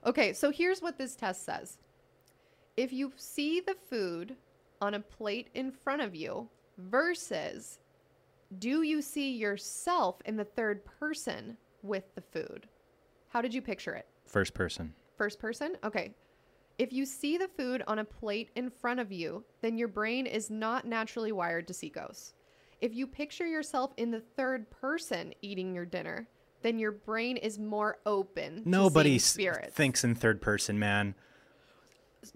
Okay, 0.05 0.33
so 0.33 0.51
here's 0.51 0.81
what 0.81 0.97
this 0.97 1.15
test 1.15 1.45
says. 1.45 1.77
If 2.75 2.91
you 2.91 3.13
see 3.15 3.61
the 3.61 3.75
food 3.89 4.35
on 4.81 4.93
a 4.93 4.99
plate 4.99 5.47
in 5.53 5.71
front 5.71 6.01
of 6.01 6.13
you 6.13 6.49
versus 6.77 7.79
do 8.57 8.81
you 8.81 9.01
see 9.01 9.31
yourself 9.31 10.21
in 10.25 10.35
the 10.35 10.43
third 10.45 10.83
person 10.83 11.55
with 11.83 12.03
the 12.15 12.21
food? 12.21 12.67
How 13.29 13.41
did 13.41 13.53
you 13.53 13.61
picture 13.61 13.93
it? 13.93 14.07
First 14.25 14.53
person. 14.53 14.93
First 15.17 15.39
person? 15.39 15.75
Okay. 15.83 16.13
If 16.77 16.93
you 16.93 17.05
see 17.05 17.37
the 17.37 17.49
food 17.49 17.83
on 17.87 17.99
a 17.99 18.05
plate 18.05 18.49
in 18.55 18.69
front 18.69 18.99
of 18.99 19.11
you, 19.11 19.43
then 19.61 19.77
your 19.77 19.89
brain 19.89 20.25
is 20.25 20.49
not 20.49 20.85
naturally 20.85 21.31
wired 21.31 21.67
to 21.67 21.73
see 21.73 21.89
ghosts. 21.89 22.33
If 22.81 22.95
you 22.95 23.05
picture 23.05 23.45
yourself 23.45 23.91
in 23.97 24.11
the 24.11 24.21
third 24.21 24.69
person 24.71 25.33
eating 25.41 25.75
your 25.75 25.85
dinner, 25.85 26.27
then 26.61 26.79
your 26.79 26.91
brain 26.91 27.37
is 27.37 27.59
more 27.59 27.97
open 28.05 28.63
Nobody 28.65 29.19
thinks 29.19 30.03
in 30.03 30.15
third 30.15 30.41
person, 30.41 30.79
man. 30.79 31.15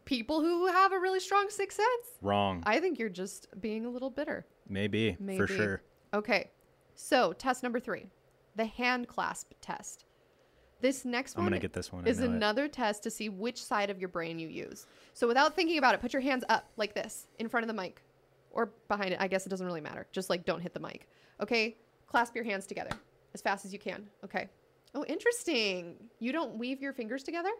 People 0.06 0.42
who 0.42 0.68
have 0.68 0.94
a 0.94 1.00
really 1.00 1.20
strong 1.20 1.48
sixth 1.50 1.78
sense. 1.78 2.18
Wrong. 2.22 2.64
I 2.66 2.80
think 2.80 3.00
you're 3.00 3.10
just 3.10 3.48
being 3.60 3.86
a 3.86 3.90
little 3.90 4.10
bitter. 4.10 4.46
Maybe, 4.68 5.18
Maybe. 5.20 5.38
for 5.38 5.48
sure. 5.48 5.82
Okay. 6.14 6.52
So, 6.96 7.34
test 7.34 7.64
number 7.64 7.80
3. 7.80 8.06
The 8.56 8.66
hand 8.66 9.08
clasp 9.08 9.54
test. 9.62 10.06
This 10.82 11.06
next 11.06 11.38
I'm 11.38 11.44
one 11.46 11.52
gonna 11.52 11.62
get 11.62 11.74
this 11.74 11.92
one. 11.94 12.06
Is 12.06 12.20
know 12.20 12.26
it. 12.26 12.32
another 12.32 12.68
test 12.68 13.04
to 13.04 13.10
see 13.10 13.30
which 13.30 13.63
side 13.63 13.89
of 13.89 14.00
your 14.00 14.10
brain 14.10 14.38
you 14.38 14.50
use. 14.50 14.86
So 15.13 15.28
without 15.28 15.56
thinking 15.56 15.78
about 15.78 15.96
it, 15.96 16.02
put 16.02 16.12
your 16.13 16.22
hands 16.22 16.44
up 16.50 16.70
like 16.76 16.94
this 16.94 17.28
in 17.39 17.48
front 17.48 17.63
of 17.63 17.68
the 17.68 17.82
mic 17.82 18.02
or 18.52 18.72
behind 18.88 19.13
it. 19.13 19.18
I 19.22 19.28
guess 19.28 19.46
it 19.46 19.50
doesn't 19.50 19.66
really 19.66 19.82
matter. 19.82 20.06
Just 20.12 20.30
like 20.30 20.46
don't 20.46 20.60
hit 20.60 20.74
the 20.74 20.80
mic. 20.82 21.08
Okay? 21.42 21.78
Clasp 22.08 22.36
your 22.36 22.44
hands 22.44 22.68
together 22.68 22.92
as 23.34 23.42
fast 23.42 23.66
as 23.66 23.72
you 23.72 23.80
can. 23.80 24.08
Okay. 24.26 24.50
Oh, 24.94 25.04
interesting. 25.06 25.96
You 26.20 26.32
don't 26.32 26.58
weave 26.58 26.82
your 26.82 26.94
fingers 26.94 27.24
together? 27.24 27.50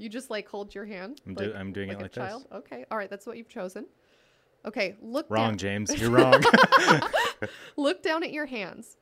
You 0.00 0.08
just 0.08 0.30
like 0.30 0.48
hold 0.48 0.74
your 0.76 0.84
hand? 0.84 1.20
I'm 1.26 1.34
do- 1.34 1.52
I'm 1.56 1.72
doing 1.72 1.88
it 1.88 1.94
like 1.94 1.98
a 1.98 2.02
like 2.02 2.12
this. 2.12 2.24
child? 2.24 2.46
Okay. 2.52 2.84
All 2.88 2.96
right, 2.96 3.10
that's 3.10 3.26
what 3.26 3.36
you've 3.36 3.48
chosen. 3.48 3.86
Okay, 4.66 4.96
look 5.00 5.26
Wrong, 5.28 5.50
down. 5.50 5.58
James. 5.58 6.00
You're 6.00 6.10
wrong. 6.12 6.42
Look 7.76 8.02
down 8.02 8.24
at 8.24 8.32
your 8.32 8.46
hands. 8.46 8.96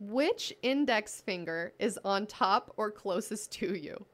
Which 0.00 0.52
index 0.62 1.20
finger 1.20 1.72
is 1.78 1.98
on 2.04 2.26
top 2.26 2.72
or 2.76 2.90
closest 2.90 3.52
to 3.52 3.74
you? 3.74 4.06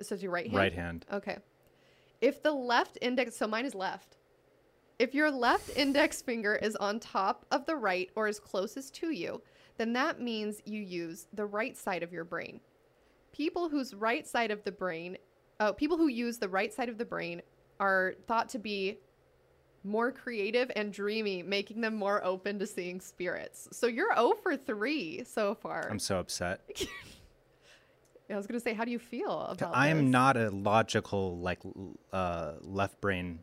So 0.00 0.14
it's 0.14 0.22
your 0.22 0.32
right 0.32 0.46
hand? 0.46 0.56
right 0.56 0.72
hand. 0.72 1.06
Okay. 1.12 1.38
If 2.20 2.42
the 2.42 2.52
left 2.52 2.98
index, 3.00 3.36
so 3.36 3.46
mine 3.46 3.64
is 3.64 3.74
left. 3.74 4.16
If 4.98 5.14
your 5.14 5.30
left 5.30 5.76
index 5.76 6.22
finger 6.22 6.56
is 6.56 6.76
on 6.76 7.00
top 7.00 7.46
of 7.50 7.66
the 7.66 7.76
right 7.76 8.10
or 8.16 8.28
is 8.28 8.40
closest 8.40 8.94
to 8.96 9.10
you, 9.10 9.42
then 9.76 9.92
that 9.92 10.20
means 10.20 10.60
you 10.64 10.80
use 10.80 11.26
the 11.32 11.46
right 11.46 11.76
side 11.76 12.02
of 12.02 12.12
your 12.12 12.24
brain. 12.24 12.60
People 13.32 13.68
whose 13.68 13.94
right 13.94 14.26
side 14.26 14.50
of 14.50 14.64
the 14.64 14.72
brain, 14.72 15.16
oh, 15.60 15.72
people 15.72 15.96
who 15.96 16.08
use 16.08 16.38
the 16.38 16.48
right 16.48 16.72
side 16.72 16.88
of 16.88 16.98
the 16.98 17.04
brain 17.04 17.42
are 17.78 18.14
thought 18.26 18.48
to 18.50 18.58
be 18.58 18.98
more 19.84 20.12
creative 20.12 20.70
and 20.76 20.92
dreamy, 20.92 21.42
making 21.42 21.80
them 21.80 21.94
more 21.94 22.24
open 22.24 22.58
to 22.58 22.66
seeing 22.66 23.00
spirits. 23.00 23.68
So 23.72 23.86
you're 23.86 24.14
0 24.14 24.34
for 24.42 24.56
3 24.56 25.24
so 25.24 25.54
far. 25.54 25.88
I'm 25.90 25.98
so 25.98 26.18
upset. 26.18 26.60
I 28.30 28.36
was 28.36 28.46
going 28.46 28.60
to 28.60 28.62
say, 28.62 28.74
how 28.74 28.84
do 28.84 28.90
you 28.90 28.98
feel 28.98 29.40
about 29.40 29.74
I 29.74 29.88
am 29.88 30.04
this? 30.04 30.12
not 30.12 30.36
a 30.36 30.50
logical 30.50 31.38
like 31.38 31.60
uh, 32.12 32.54
left 32.60 33.00
brain 33.00 33.38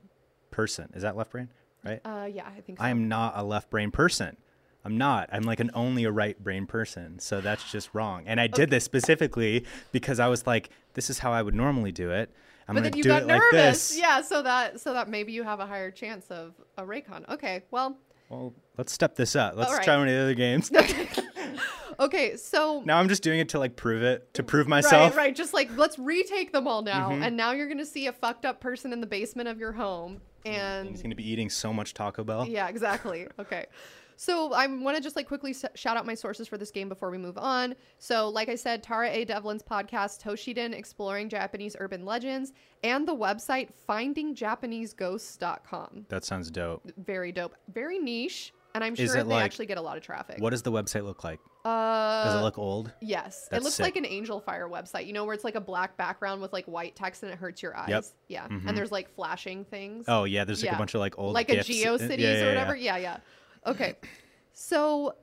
person. 0.51 0.91
Is 0.93 1.01
that 1.01 1.17
left 1.17 1.31
brain? 1.31 1.49
Right. 1.83 2.01
Uh, 2.05 2.27
yeah, 2.31 2.45
I 2.45 2.61
think 2.61 2.77
so. 2.77 2.85
I 2.85 2.89
am 2.89 3.07
not 3.07 3.33
a 3.35 3.43
left 3.43 3.69
brain 3.71 3.89
person. 3.89 4.37
I'm 4.83 4.97
not. 4.99 5.29
I'm 5.31 5.41
like 5.41 5.59
an 5.59 5.71
only 5.73 6.03
a 6.03 6.11
right 6.11 6.41
brain 6.41 6.67
person. 6.67 7.17
So 7.17 7.41
that's 7.41 7.71
just 7.71 7.89
wrong. 7.93 8.23
And 8.27 8.39
I 8.39 8.45
did 8.45 8.69
this 8.69 8.83
specifically 8.83 9.65
because 9.91 10.19
I 10.19 10.27
was 10.27 10.45
like, 10.45 10.69
this 10.93 11.09
is 11.09 11.19
how 11.19 11.31
I 11.31 11.41
would 11.41 11.55
normally 11.55 11.91
do 11.91 12.11
it. 12.11 12.31
I'm 12.67 12.75
but 12.75 12.83
then 12.83 12.93
you 12.97 13.03
got 13.03 13.25
nervous. 13.25 13.93
like. 13.93 14.01
Yeah, 14.03 14.21
so 14.21 14.41
that 14.41 14.79
so 14.79 14.93
that 14.93 15.07
maybe 15.09 15.31
you 15.31 15.43
have 15.43 15.59
a 15.59 15.65
higher 15.67 15.91
chance 15.91 16.25
of 16.31 16.53
a 16.77 16.83
Reikan. 16.83 17.27
Okay, 17.29 17.63
well, 17.71 17.97
Well, 18.29 18.53
let's 18.77 18.91
step 18.91 19.15
this 19.15 19.35
up. 19.35 19.55
Let's 19.55 19.71
right. 19.71 19.83
try 19.83 19.97
one 19.97 20.07
of 20.07 20.13
the 20.13 20.19
other 20.21 20.33
games. 20.33 20.71
okay, 21.99 22.35
so 22.37 22.81
now 22.85 22.97
I'm 22.97 23.07
just 23.07 23.23
doing 23.23 23.39
it 23.39 23.49
to 23.49 23.59
like 23.59 23.75
prove 23.75 24.03
it, 24.03 24.33
to 24.33 24.43
prove 24.43 24.67
myself. 24.67 25.15
right, 25.15 25.25
right, 25.27 25.35
just 25.35 25.53
like 25.53 25.69
let's 25.77 25.97
retake 25.99 26.51
them 26.51 26.67
all 26.67 26.81
now, 26.81 27.09
Mhm. 27.11 27.25
and 27.25 27.37
now 27.37 27.51
you're 27.51 27.67
gonna 27.67 27.85
see 27.85 28.07
a 28.07 28.13
fucked 28.13 28.45
up 28.45 28.59
person 28.59 28.91
in 28.93 29.01
the 29.01 29.07
basement 29.07 29.47
of 29.47 29.59
your 29.59 29.71
home, 29.73 30.21
and 30.45 30.89
He's 30.89 31.01
gonna 31.01 31.15
be 31.15 31.27
eating 31.29 31.49
so 31.49 31.71
much 31.71 31.93
Taco 31.93 32.23
Bell. 32.23 32.47
Yeah, 32.47 32.67
exactly. 32.67 33.27
Okay. 33.39 33.65
So 34.17 34.53
I 34.53 34.67
want 34.67 34.97
to 34.97 35.03
just 35.03 35.15
like 35.15 35.27
quickly 35.27 35.51
s- 35.51 35.65
shout 35.75 35.97
out 35.97 36.05
my 36.05 36.15
sources 36.15 36.47
for 36.47 36.57
this 36.57 36.71
game 36.71 36.89
before 36.89 37.09
we 37.11 37.17
move 37.17 37.37
on. 37.37 37.75
So, 37.99 38.29
like 38.29 38.49
I 38.49 38.55
said, 38.55 38.81
Tara 38.83 39.09
A. 39.09 39.25
Devlin's 39.25 39.63
podcast, 39.63 40.21
Toshiden 40.23 40.73
Exploring 40.73 41.29
Japanese 41.29 41.75
Urban 41.79 42.05
Legends, 42.05 42.53
and 42.83 43.07
the 43.07 43.15
website 43.15 43.69
findingjapaneseghosts.com. 43.89 46.05
That 46.09 46.23
sounds 46.23 46.51
dope. 46.51 46.83
Very 46.97 47.31
dope. 47.31 47.55
Very 47.73 47.99
niche. 47.99 48.53
And 48.73 48.83
I'm 48.83 48.93
sure 48.95 49.07
they 49.07 49.23
like- 49.23 49.43
actually 49.45 49.67
get 49.67 49.77
a 49.77 49.81
lot 49.81 49.95
of 49.95 50.03
traffic. 50.03 50.41
What 50.41 50.49
does 50.49 50.61
the 50.61 50.71
website 50.71 51.05
look 51.05 51.23
like? 51.23 51.39
Uh, 51.63 52.25
Does 52.25 52.35
it 52.35 52.41
look 52.43 52.57
old? 52.59 52.91
Yes. 53.01 53.47
it 53.51 53.63
looks 53.63 53.75
sick. 53.75 53.85
like 53.85 53.95
an 53.95 54.03
Angelfire 54.03 54.69
website, 54.69 55.07
you 55.07 55.13
know, 55.13 55.23
where 55.25 55.33
it's 55.33 55.43
like 55.45 55.55
a 55.55 55.61
black 55.61 55.97
background 55.97 56.39
with 56.41 56.53
like 56.53 56.65
white 56.65 56.95
text 56.95 57.23
and 57.23 57.31
it 57.31 57.39
hurts 57.39 57.63
your 57.63 57.75
eyes. 57.75 57.89
Yep. 57.89 58.05
Yeah. 58.27 58.47
Mhm. 58.47 58.67
And 58.67 58.77
there's 58.77 58.91
like 58.91 59.09
flashing 59.15 59.63
things. 59.65 60.05
Oh 60.07 60.25
yeah, 60.25 60.43
there's 60.43 60.61
like 60.61 60.69
Yeah. 60.71 60.75
a 60.75 60.77
bunch 60.77 60.93
of 60.93 60.99
like 60.99 61.17
old 61.17 61.33
like 61.33 61.47
GIFs. 61.47 61.69
a 61.69 61.71
Uh, 61.71 61.75
GeoCities 61.97 62.19
yeah, 62.19 62.33
yeah, 62.33 62.43
or 62.43 62.47
whatever. 62.49 62.75
Yeah, 62.75 62.97
yeah. 62.97 63.17
Okay. 63.65 63.95
So, 64.53 65.15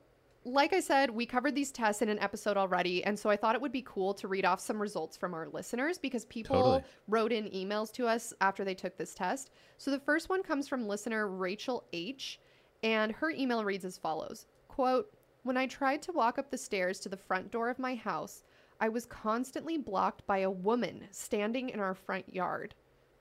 like 0.45 0.73
I 0.73 0.79
said, 0.79 1.09
we 1.09 1.25
covered 1.25 1.55
these 1.55 1.71
tests 1.71 2.01
in 2.01 2.09
an 2.09 2.19
episode 2.19 2.57
already, 2.57 3.03
and 3.03 3.17
so 3.17 3.29
I 3.29 3.37
thought 3.37 3.55
it 3.55 3.61
would 3.61 3.71
be 3.71 3.83
cool 3.83 4.13
to 4.15 4.27
read 4.27 4.45
off 4.45 4.59
some 4.59 4.81
results 4.81 5.15
from 5.15 5.33
our 5.33 5.47
listeners 5.47 5.97
because 5.97 6.25
people 6.25 6.57
Totally. 6.57 6.83
wrote 7.07 7.31
in 7.31 7.45
emails 7.45 7.91
to 7.93 8.07
us 8.07 8.33
after 8.41 8.65
they 8.65 8.75
took 8.75 8.97
this 8.97 9.15
test. 9.15 9.51
So 9.77 9.89
the 9.89 9.99
first 9.99 10.29
one 10.29 10.43
comes 10.43 10.67
from 10.67 10.87
listener 10.87 11.27
Rachel 11.27 11.85
H, 11.93 12.39
and 12.83 13.11
her 13.13 13.31
email 13.31 13.63
reads 13.63 13.85
as 13.85 13.97
follows: 13.97 14.45
"Quote: 14.67 15.13
When 15.43 15.57
I 15.57 15.65
tried 15.65 16.01
to 16.03 16.11
walk 16.11 16.37
up 16.37 16.51
the 16.51 16.57
stairs 16.57 16.99
to 17.01 17.09
the 17.09 17.17
front 17.17 17.49
door 17.51 17.69
of 17.69 17.79
my 17.79 17.95
house, 17.95 18.43
I 18.81 18.89
was 18.89 19.05
constantly 19.05 19.77
blocked 19.77 20.27
by 20.27 20.39
a 20.39 20.51
woman 20.51 21.07
standing 21.11 21.69
in 21.69 21.79
our 21.79 21.95
front 21.95 22.33
yard, 22.33 22.75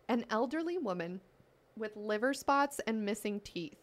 an 0.08 0.24
elderly 0.30 0.78
woman." 0.78 1.20
with 1.76 1.96
liver 1.96 2.34
spots 2.34 2.80
and 2.86 3.04
missing 3.04 3.40
teeth. 3.40 3.81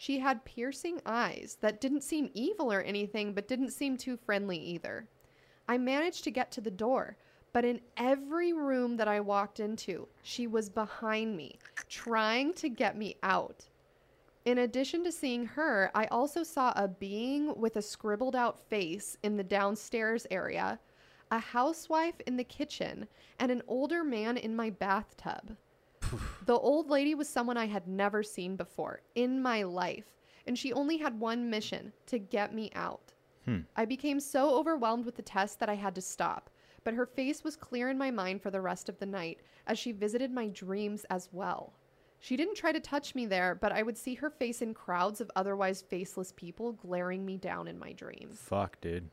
She 0.00 0.20
had 0.20 0.44
piercing 0.44 1.00
eyes 1.04 1.58
that 1.60 1.80
didn't 1.80 2.04
seem 2.04 2.30
evil 2.32 2.72
or 2.72 2.80
anything, 2.80 3.34
but 3.34 3.48
didn't 3.48 3.72
seem 3.72 3.96
too 3.96 4.16
friendly 4.16 4.56
either. 4.56 5.08
I 5.66 5.76
managed 5.76 6.22
to 6.24 6.30
get 6.30 6.52
to 6.52 6.60
the 6.60 6.70
door, 6.70 7.16
but 7.52 7.64
in 7.64 7.80
every 7.96 8.52
room 8.52 8.96
that 8.98 9.08
I 9.08 9.18
walked 9.18 9.58
into, 9.58 10.06
she 10.22 10.46
was 10.46 10.70
behind 10.70 11.36
me, 11.36 11.58
trying 11.88 12.54
to 12.54 12.68
get 12.68 12.96
me 12.96 13.16
out. 13.24 13.66
In 14.44 14.58
addition 14.58 15.02
to 15.02 15.10
seeing 15.10 15.44
her, 15.44 15.90
I 15.96 16.06
also 16.06 16.44
saw 16.44 16.72
a 16.76 16.86
being 16.86 17.58
with 17.58 17.74
a 17.74 17.82
scribbled 17.82 18.36
out 18.36 18.60
face 18.60 19.18
in 19.24 19.36
the 19.36 19.42
downstairs 19.42 20.28
area, 20.30 20.78
a 21.32 21.40
housewife 21.40 22.20
in 22.24 22.36
the 22.36 22.44
kitchen, 22.44 23.08
and 23.40 23.50
an 23.50 23.62
older 23.66 24.04
man 24.04 24.36
in 24.36 24.54
my 24.54 24.70
bathtub. 24.70 25.56
The 26.46 26.54
old 26.54 26.88
lady 26.88 27.14
was 27.14 27.28
someone 27.28 27.56
I 27.56 27.66
had 27.66 27.86
never 27.86 28.22
seen 28.22 28.56
before 28.56 29.02
in 29.14 29.42
my 29.42 29.62
life, 29.62 30.14
and 30.46 30.58
she 30.58 30.72
only 30.72 30.96
had 30.96 31.20
one 31.20 31.50
mission 31.50 31.92
to 32.06 32.18
get 32.18 32.54
me 32.54 32.70
out. 32.74 33.12
Hmm. 33.44 33.60
I 33.76 33.84
became 33.84 34.20
so 34.20 34.54
overwhelmed 34.54 35.04
with 35.04 35.16
the 35.16 35.22
test 35.22 35.60
that 35.60 35.68
I 35.68 35.74
had 35.74 35.94
to 35.94 36.00
stop, 36.00 36.50
but 36.84 36.94
her 36.94 37.06
face 37.06 37.44
was 37.44 37.56
clear 37.56 37.90
in 37.90 37.98
my 37.98 38.10
mind 38.10 38.42
for 38.42 38.50
the 38.50 38.60
rest 38.60 38.88
of 38.88 38.98
the 38.98 39.06
night 39.06 39.40
as 39.66 39.78
she 39.78 39.92
visited 39.92 40.30
my 40.30 40.48
dreams 40.48 41.04
as 41.10 41.28
well. 41.32 41.74
She 42.20 42.36
didn't 42.36 42.56
try 42.56 42.72
to 42.72 42.80
touch 42.80 43.14
me 43.14 43.26
there, 43.26 43.54
but 43.54 43.72
I 43.72 43.82
would 43.82 43.96
see 43.96 44.14
her 44.14 44.30
face 44.30 44.60
in 44.62 44.74
crowds 44.74 45.20
of 45.20 45.30
otherwise 45.36 45.82
faceless 45.82 46.32
people 46.32 46.72
glaring 46.72 47.24
me 47.24 47.36
down 47.36 47.68
in 47.68 47.78
my 47.78 47.92
dreams. 47.92 48.38
Fuck, 48.40 48.80
dude. 48.80 49.10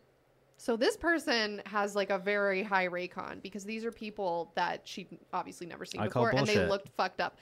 So 0.57 0.77
this 0.77 0.95
person 0.97 1.61
has 1.65 1.95
like 1.95 2.09
a 2.09 2.17
very 2.17 2.63
high 2.63 2.87
Reikan 2.87 3.41
because 3.41 3.63
these 3.65 3.83
are 3.85 3.91
people 3.91 4.51
that 4.55 4.81
she'd 4.85 5.07
obviously 5.33 5.67
never 5.67 5.85
seen 5.85 6.01
I 6.01 6.07
call 6.07 6.25
before 6.25 6.39
and 6.39 6.47
they 6.47 6.53
bullshit. 6.55 6.69
looked 6.69 6.89
fucked 6.95 7.21
up. 7.21 7.37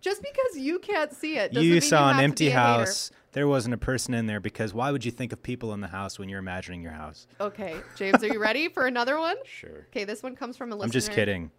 Just 0.00 0.22
because 0.22 0.56
you 0.56 0.78
can't 0.78 1.12
see 1.12 1.36
it, 1.36 1.52
doesn't 1.52 1.66
You 1.66 1.72
mean 1.72 1.80
saw 1.80 2.04
you 2.04 2.10
an 2.10 2.14
have 2.14 2.18
to 2.20 2.24
empty 2.24 2.44
be 2.44 2.48
a 2.48 2.50
hater. 2.52 2.60
house. 2.60 3.10
There 3.32 3.46
wasn't 3.48 3.74
a 3.74 3.78
person 3.78 4.14
in 4.14 4.26
there 4.26 4.40
because 4.40 4.72
why 4.72 4.90
would 4.90 5.04
you 5.04 5.10
think 5.10 5.32
of 5.32 5.42
people 5.42 5.74
in 5.74 5.80
the 5.80 5.88
house 5.88 6.18
when 6.18 6.28
you're 6.28 6.38
imagining 6.38 6.82
your 6.82 6.92
house? 6.92 7.26
Okay, 7.40 7.76
James, 7.96 8.22
are 8.22 8.28
you 8.28 8.38
ready 8.40 8.68
for 8.68 8.86
another 8.86 9.18
one? 9.18 9.36
Sure. 9.44 9.86
Okay, 9.90 10.04
this 10.04 10.22
one 10.22 10.34
comes 10.36 10.56
from 10.56 10.70
a 10.72 10.74
listener. 10.76 10.86
I'm 10.86 10.90
just 10.92 11.12
kidding. 11.12 11.50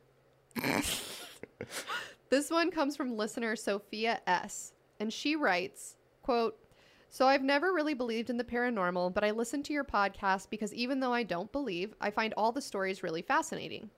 This 2.30 2.52
one 2.52 2.70
comes 2.70 2.96
from 2.96 3.18
listener 3.18 3.56
Sophia 3.56 4.22
S. 4.28 4.74
And 5.00 5.12
she 5.12 5.36
writes, 5.36 5.96
Quote, 6.22 6.58
so 7.10 7.28
I've 7.28 7.44
never 7.44 7.74
really 7.74 7.96
believed 7.96 8.30
in 8.30 8.38
the 8.38 8.44
paranormal, 8.44 9.14
but 9.14 9.24
I 9.24 9.32
listen 9.32 9.64
to 9.64 9.74
your 9.74 9.84
podcast 9.84 10.50
because 10.50 10.74
even 10.74 11.00
though 11.00 11.14
I 11.14 11.24
don't 11.24 11.52
believe, 11.52 11.94
I 12.00 12.12
find 12.12 12.34
all 12.38 12.52
the 12.52 12.62
stories 12.62 13.02
really 13.02 13.24
fascinating. 13.24 13.90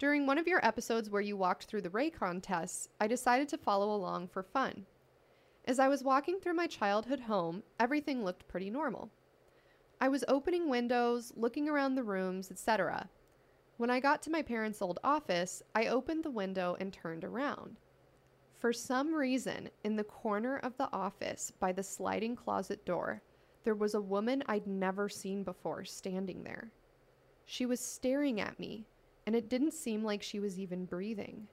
During 0.00 0.26
one 0.26 0.38
of 0.38 0.48
your 0.48 0.64
episodes 0.64 1.10
where 1.10 1.22
you 1.22 1.36
walked 1.36 1.64
through 1.64 1.82
the 1.82 1.90
Reikan 1.90 2.42
tests, 2.42 2.88
I 3.00 3.06
decided 3.06 3.48
to 3.50 3.58
follow 3.58 3.94
along 3.94 4.28
for 4.28 4.42
fun. 4.42 4.86
As 5.64 5.78
I 5.78 5.88
was 5.88 6.02
walking 6.02 6.40
through 6.40 6.54
my 6.54 6.66
childhood 6.66 7.20
home, 7.20 7.62
everything 7.78 8.24
looked 8.24 8.48
pretty 8.48 8.70
normal. 8.70 9.10
I 10.00 10.08
was 10.08 10.24
opening 10.26 10.68
windows, 10.68 11.32
looking 11.36 11.68
around 11.68 11.94
the 11.94 12.02
rooms, 12.02 12.50
etc. 12.50 13.10
When 13.76 13.90
I 13.90 14.00
got 14.00 14.22
to 14.22 14.30
my 14.30 14.42
parents' 14.42 14.82
old 14.82 14.98
office, 15.04 15.62
I 15.74 15.86
opened 15.86 16.24
the 16.24 16.30
window 16.30 16.76
and 16.80 16.92
turned 16.92 17.22
around. 17.22 17.78
For 18.60 18.74
some 18.74 19.14
reason, 19.14 19.70
in 19.84 19.96
the 19.96 20.04
corner 20.04 20.58
of 20.58 20.76
the 20.76 20.90
office 20.92 21.50
by 21.58 21.72
the 21.72 21.82
sliding 21.82 22.36
closet 22.36 22.84
door, 22.84 23.22
there 23.64 23.74
was 23.74 23.94
a 23.94 24.02
woman 24.02 24.42
I'd 24.46 24.66
never 24.66 25.08
seen 25.08 25.44
before 25.44 25.86
standing 25.86 26.44
there. 26.44 26.70
She 27.46 27.64
was 27.64 27.80
staring 27.80 28.38
at 28.38 28.60
me, 28.60 28.84
and 29.26 29.34
it 29.34 29.48
didn't 29.48 29.72
seem 29.72 30.04
like 30.04 30.22
she 30.22 30.40
was 30.40 30.58
even 30.58 30.84
breathing. 30.84 31.48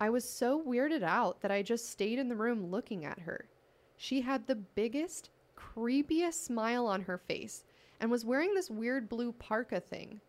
I 0.00 0.10
was 0.10 0.24
so 0.24 0.62
weirded 0.62 1.02
out 1.02 1.40
that 1.40 1.50
I 1.50 1.62
just 1.62 1.90
stayed 1.90 2.20
in 2.20 2.28
the 2.28 2.36
room 2.36 2.70
looking 2.70 3.04
at 3.04 3.18
her. 3.18 3.48
She 3.96 4.20
had 4.20 4.46
the 4.46 4.54
biggest, 4.54 5.30
creepiest 5.56 6.34
smile 6.34 6.86
on 6.86 7.02
her 7.02 7.18
face 7.18 7.64
and 7.98 8.12
was 8.12 8.24
wearing 8.24 8.54
this 8.54 8.70
weird 8.70 9.08
blue 9.08 9.32
parka 9.32 9.80
thing. 9.80 10.20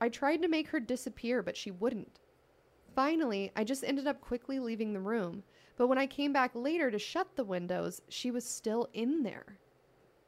I 0.00 0.08
tried 0.08 0.42
to 0.42 0.48
make 0.48 0.66
her 0.70 0.80
disappear, 0.80 1.40
but 1.40 1.56
she 1.56 1.70
wouldn't. 1.70 2.18
Finally, 2.96 3.52
I 3.54 3.62
just 3.62 3.84
ended 3.84 4.06
up 4.06 4.22
quickly 4.22 4.58
leaving 4.58 4.94
the 4.94 5.00
room, 5.00 5.42
but 5.76 5.86
when 5.86 5.98
I 5.98 6.06
came 6.06 6.32
back 6.32 6.52
later 6.54 6.90
to 6.90 6.98
shut 6.98 7.36
the 7.36 7.44
windows, 7.44 8.00
she 8.08 8.30
was 8.30 8.42
still 8.42 8.88
in 8.94 9.22
there. 9.22 9.58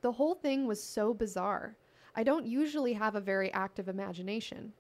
The 0.03 0.13
whole 0.13 0.35
thing 0.35 0.67
was 0.67 0.83
so 0.83 1.15
bizarre. 1.15 1.79
I 2.15 2.25
don't 2.25 2.47
usually 2.47 2.93
have 2.93 3.15
a 3.15 3.23
very 3.23 3.51
active 3.55 3.89
imagination. 3.89 4.75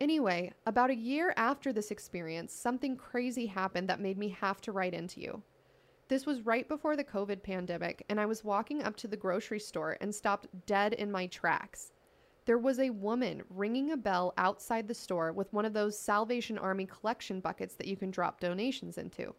Anyway, 0.00 0.54
about 0.64 0.88
a 0.88 0.96
year 0.96 1.34
after 1.36 1.70
this 1.70 1.90
experience, 1.90 2.54
something 2.54 2.96
crazy 2.96 3.44
happened 3.44 3.90
that 3.90 4.00
made 4.00 4.16
me 4.16 4.30
have 4.30 4.62
to 4.62 4.72
write 4.72 4.94
into 4.94 5.20
you. 5.20 5.42
This 6.08 6.24
was 6.24 6.46
right 6.46 6.66
before 6.66 6.96
the 6.96 7.04
COVID 7.04 7.42
pandemic, 7.42 8.06
and 8.08 8.18
I 8.18 8.24
was 8.24 8.42
walking 8.42 8.82
up 8.82 8.96
to 8.96 9.06
the 9.06 9.18
grocery 9.18 9.60
store 9.60 9.98
and 10.00 10.14
stopped 10.14 10.46
dead 10.64 10.94
in 10.94 11.12
my 11.12 11.26
tracks. 11.26 11.92
There 12.48 12.56
was 12.56 12.78
a 12.78 12.88
woman 12.88 13.42
ringing 13.50 13.90
a 13.90 13.96
bell 13.98 14.32
outside 14.38 14.88
the 14.88 14.94
store 14.94 15.32
with 15.32 15.52
one 15.52 15.66
of 15.66 15.74
those 15.74 15.98
Salvation 15.98 16.56
Army 16.56 16.86
collection 16.86 17.40
buckets 17.40 17.74
that 17.74 17.86
you 17.86 17.94
can 17.94 18.10
drop 18.10 18.40
donations 18.40 18.96
into. 18.96 19.34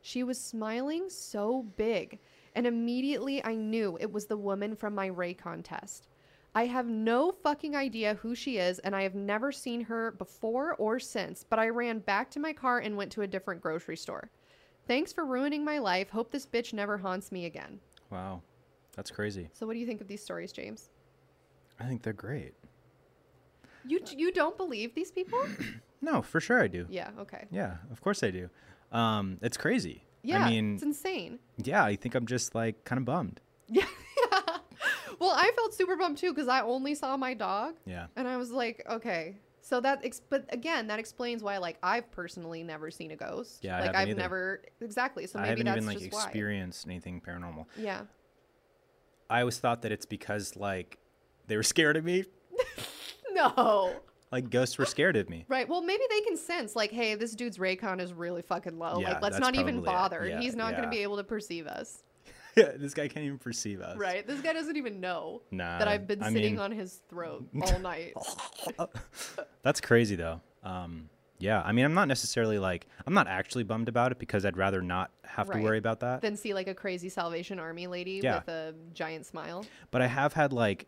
She 0.00 0.24
was 0.24 0.36
smiling 0.36 1.08
so 1.10 1.62
big, 1.76 2.18
and 2.56 2.66
immediately 2.66 3.40
I 3.44 3.54
knew 3.54 3.96
it 4.00 4.10
was 4.10 4.26
the 4.26 4.36
woman 4.36 4.74
from 4.74 4.96
my 4.96 5.10
Reikan 5.10 5.62
test. 5.62 6.08
I 6.52 6.66
have 6.66 6.88
no 6.88 7.30
fucking 7.30 7.76
idea 7.76 8.14
who 8.14 8.34
she 8.34 8.58
is, 8.58 8.80
and 8.80 8.96
I 8.96 9.04
have 9.04 9.14
never 9.14 9.52
seen 9.52 9.82
her 9.82 10.10
before 10.10 10.74
or 10.74 10.98
since, 10.98 11.44
but 11.48 11.60
I 11.60 11.68
ran 11.68 12.00
back 12.00 12.32
to 12.32 12.40
my 12.40 12.52
car 12.52 12.80
and 12.80 12.96
went 12.96 13.12
to 13.12 13.22
a 13.22 13.28
different 13.28 13.60
grocery 13.60 13.96
store. 13.96 14.28
Thanks 14.88 15.12
for 15.12 15.24
ruining 15.24 15.64
my 15.64 15.78
life. 15.78 16.10
Hope 16.10 16.32
this 16.32 16.46
bitch 16.46 16.72
never 16.72 16.98
haunts 16.98 17.30
me 17.30 17.44
again. 17.44 17.78
Wow. 18.10 18.42
That's 18.96 19.12
crazy. 19.12 19.50
So, 19.52 19.68
what 19.68 19.74
do 19.74 19.78
you 19.78 19.86
think 19.86 20.00
of 20.00 20.08
these 20.08 20.24
stories, 20.24 20.50
James? 20.50 20.90
I 21.80 21.84
think 21.84 22.02
they're 22.02 22.12
great. 22.12 22.54
You 23.86 24.00
you 24.16 24.30
don't 24.32 24.56
believe 24.56 24.94
these 24.94 25.10
people? 25.10 25.42
No, 26.02 26.22
for 26.22 26.40
sure 26.40 26.62
I 26.62 26.66
do. 26.66 26.86
yeah. 26.88 27.10
Okay. 27.18 27.44
Yeah, 27.50 27.76
of 27.92 28.00
course 28.00 28.22
I 28.22 28.30
do. 28.30 28.48
Um, 28.90 29.36
it's 29.42 29.58
crazy. 29.58 30.02
Yeah. 30.22 30.44
I 30.46 30.48
mean, 30.48 30.74
it's 30.76 30.82
insane. 30.82 31.38
yeah, 31.58 31.84
I 31.84 31.94
think 31.94 32.14
I'm 32.14 32.24
just 32.26 32.54
like 32.54 32.84
kind 32.84 32.98
of 32.98 33.04
bummed. 33.04 33.40
Yeah. 33.68 33.84
well, 35.18 35.32
I 35.36 35.50
felt 35.56 35.74
super 35.74 35.96
bummed 35.96 36.16
too 36.16 36.32
because 36.32 36.48
I 36.48 36.62
only 36.62 36.94
saw 36.94 37.18
my 37.18 37.34
dog, 37.34 37.74
Yeah. 37.84 38.06
and 38.16 38.26
I 38.26 38.38
was 38.38 38.50
like, 38.50 38.82
okay. 38.88 39.36
So 39.60 39.78
that, 39.82 40.00
ex- 40.02 40.22
but 40.26 40.46
again, 40.48 40.86
that 40.86 40.98
explains 40.98 41.42
why, 41.42 41.58
like, 41.58 41.76
I've 41.82 42.10
personally 42.10 42.62
never 42.62 42.90
seen 42.90 43.10
a 43.10 43.16
ghost. 43.16 43.58
Yeah, 43.62 43.80
like 43.80 43.94
I've 43.94 44.08
either. 44.08 44.18
never 44.20 44.62
exactly. 44.80 45.26
So 45.26 45.38
I 45.38 45.42
maybe 45.42 45.50
haven't 45.50 45.66
that's 45.66 45.76
even 45.76 45.86
like 45.86 45.98
just 45.98 46.24
experienced 46.24 46.86
anything 46.86 47.20
paranormal. 47.20 47.66
Yeah. 47.76 48.02
I 49.28 49.40
always 49.40 49.58
thought 49.58 49.82
that 49.82 49.92
it's 49.92 50.06
because 50.06 50.56
like 50.56 50.96
they 51.50 51.56
were 51.56 51.62
scared 51.62 51.96
of 51.96 52.04
me. 52.04 52.24
No. 53.32 53.94
Like 54.32 54.50
ghosts 54.50 54.76
were 54.78 54.84
scared 54.86 55.16
of 55.16 55.28
me. 55.30 55.44
Right. 55.48 55.68
Well, 55.68 55.82
maybe 55.82 56.02
they 56.10 56.20
can 56.22 56.36
sense, 56.36 56.76
like, 56.76 56.90
hey, 56.90 57.14
this 57.14 57.32
dude's 57.34 57.58
Reikan 57.58 58.00
is 58.00 58.12
really 58.12 58.42
fucking 58.42 58.78
low. 58.78 58.98
Yeah, 59.00 59.12
like, 59.14 59.22
let's 59.22 59.38
not 59.38 59.54
even 59.56 59.80
bother. 59.82 60.26
Yeah, 60.26 60.40
He's 60.40 60.54
not 60.54 60.72
going 60.72 60.84
to 60.84 60.90
be 60.90 60.98
able 61.02 61.16
to 61.16 61.24
perceive 61.24 61.66
us. 61.66 62.02
Yeah, 62.56 62.72
this 62.76 62.92
guy 62.94 63.08
can't 63.08 63.24
even 63.24 63.38
perceive 63.38 63.80
us. 63.80 63.96
Right. 63.96 64.26
This 64.26 64.40
guy 64.40 64.52
doesn't 64.52 64.76
even 64.76 65.00
know 65.00 65.42
Nah. 65.50 65.78
that 65.78 65.88
I've 65.88 66.06
been 66.06 66.22
I 66.22 66.32
sitting 66.32 66.54
mean- 66.54 66.60
on 66.60 66.70
his 66.72 67.00
throat 67.08 67.46
all 67.62 67.78
night. 67.78 68.14
That's 69.62 69.80
crazy 69.80 70.16
though. 70.16 70.40
Um, 70.62 71.08
yeah, 71.38 71.62
I 71.64 71.72
mean, 71.72 71.84
I'm 71.86 71.94
not 71.94 72.06
necessarily 72.08 72.58
like 72.58 72.86
I'm 73.06 73.14
not 73.14 73.26
actually 73.26 73.64
bummed 73.64 73.88
about 73.88 74.12
it 74.12 74.18
because 74.18 74.44
I'd 74.44 74.56
rather 74.56 74.82
not 74.82 75.10
have 75.24 75.48
Right. 75.48 75.58
to 75.58 75.62
worry 75.64 75.78
about 75.78 76.00
that. 76.00 76.20
than 76.20 76.36
see, 76.36 76.52
like, 76.52 76.68
a 76.68 76.74
crazy 76.74 77.08
Salvation 77.08 77.58
Army 77.58 77.86
lady 77.86 78.20
Yeah. 78.22 78.36
with 78.40 78.48
a 78.48 78.74
giant 78.92 79.24
smile. 79.26 79.64
But 79.90 80.02
I 80.02 80.06
have 80.08 80.32
had 80.34 80.52
like 80.52 80.86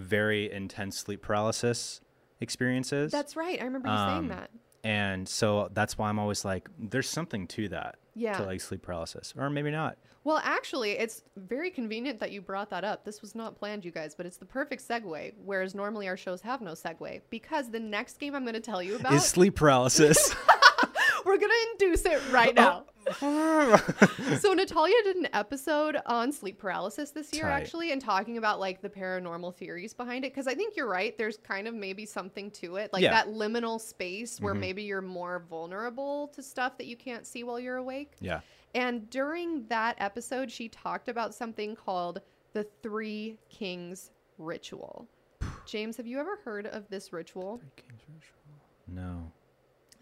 very 0.00 0.50
intense 0.50 0.96
sleep 0.98 1.22
paralysis 1.22 2.00
experiences. 2.40 3.12
That's 3.12 3.36
right. 3.36 3.60
I 3.60 3.64
remember 3.64 3.88
you 3.88 3.94
Um, 3.94 4.08
saying 4.10 4.28
that. 4.28 4.50
and 4.82 5.28
so 5.28 5.68
that's 5.72 5.98
why 5.98 6.08
I'm 6.08 6.18
always 6.18 6.44
like, 6.44 6.68
there's 6.78 7.08
something 7.08 7.46
to 7.48 7.68
that. 7.68 7.96
Yeah. 8.14 8.36
To 8.38 8.44
like 8.44 8.60
sleep 8.60 8.82
paralysis, 8.82 9.32
or 9.38 9.48
maybe 9.50 9.70
not. 9.70 9.96
Well, 10.24 10.40
actually, 10.42 10.92
it's 10.92 11.22
very 11.36 11.70
convenient 11.70 12.18
that 12.20 12.32
you 12.32 12.42
brought 12.42 12.68
that 12.70 12.84
up. 12.84 13.04
This 13.04 13.22
was 13.22 13.34
not 13.34 13.54
planned, 13.56 13.84
you 13.84 13.90
guys, 13.92 14.14
but 14.14 14.26
it's 14.26 14.36
the 14.36 14.44
perfect 14.44 14.86
segue, 14.86 15.32
whereas 15.44 15.74
normally 15.74 16.08
our 16.08 16.16
shows 16.16 16.42
have 16.42 16.60
no 16.60 16.72
segue. 16.72 17.20
Because 17.30 17.70
the 17.70 17.80
next 17.80 18.18
game 18.18 18.34
I'm 18.34 18.42
going 18.42 18.54
to 18.54 18.60
tell 18.60 18.82
you 18.82 18.96
about, 18.96 19.12
Is 19.14 19.24
sleep 19.24 19.54
paralysis? 19.56 20.34
we're 21.24 21.38
going 21.38 21.50
to 21.50 21.68
induce 21.84 22.04
it 22.04 22.20
right 22.32 22.54
now. 22.56 22.84
so 24.38 24.52
Natalia 24.52 24.94
did 25.04 25.16
an 25.16 25.28
episode 25.32 25.96
on 26.06 26.32
sleep 26.32 26.58
paralysis 26.58 27.10
this 27.10 27.32
year 27.32 27.44
Tight. 27.44 27.60
actually 27.60 27.92
and 27.92 28.00
talking 28.00 28.38
about 28.38 28.60
like 28.60 28.80
the 28.82 28.88
paranormal 28.88 29.54
theories 29.54 29.94
behind 29.94 30.24
it 30.24 30.32
because 30.32 30.46
I 30.46 30.54
think 30.54 30.76
you're 30.76 30.88
right 30.88 31.16
there's 31.18 31.36
kind 31.38 31.66
of 31.68 31.74
maybe 31.74 32.06
something 32.06 32.50
to 32.52 32.76
it 32.76 32.92
like 32.92 33.02
Yeah. 33.02 33.10
that 33.10 33.28
liminal 33.28 33.80
space 33.80 34.40
where 34.40 34.52
mm-hmm. 34.54 34.60
maybe 34.60 34.82
you're 34.82 35.02
more 35.02 35.44
vulnerable 35.48 36.28
to 36.28 36.42
stuff 36.42 36.78
that 36.78 36.86
you 36.86 36.96
can't 36.96 37.26
see 37.26 37.42
while 37.44 37.58
you're 37.60 37.76
awake. 37.76 38.12
yeah. 38.20 38.40
And 38.74 39.10
during 39.10 39.66
that 39.68 39.96
episode 39.98 40.50
she 40.50 40.68
talked 40.68 41.08
about 41.08 41.34
something 41.34 41.74
called 41.74 42.20
the 42.52 42.64
3 42.82 43.36
Kings 43.48 44.10
ritual. 44.38 45.08
James, 45.66 45.96
have 45.96 46.06
you 46.06 46.18
ever 46.18 46.36
heard 46.44 46.66
of 46.66 46.88
this 46.88 47.12
ritual? 47.12 47.58
Three 47.58 47.70
Kings 47.76 48.02
ritual? 48.08 49.02
No. 49.02 49.32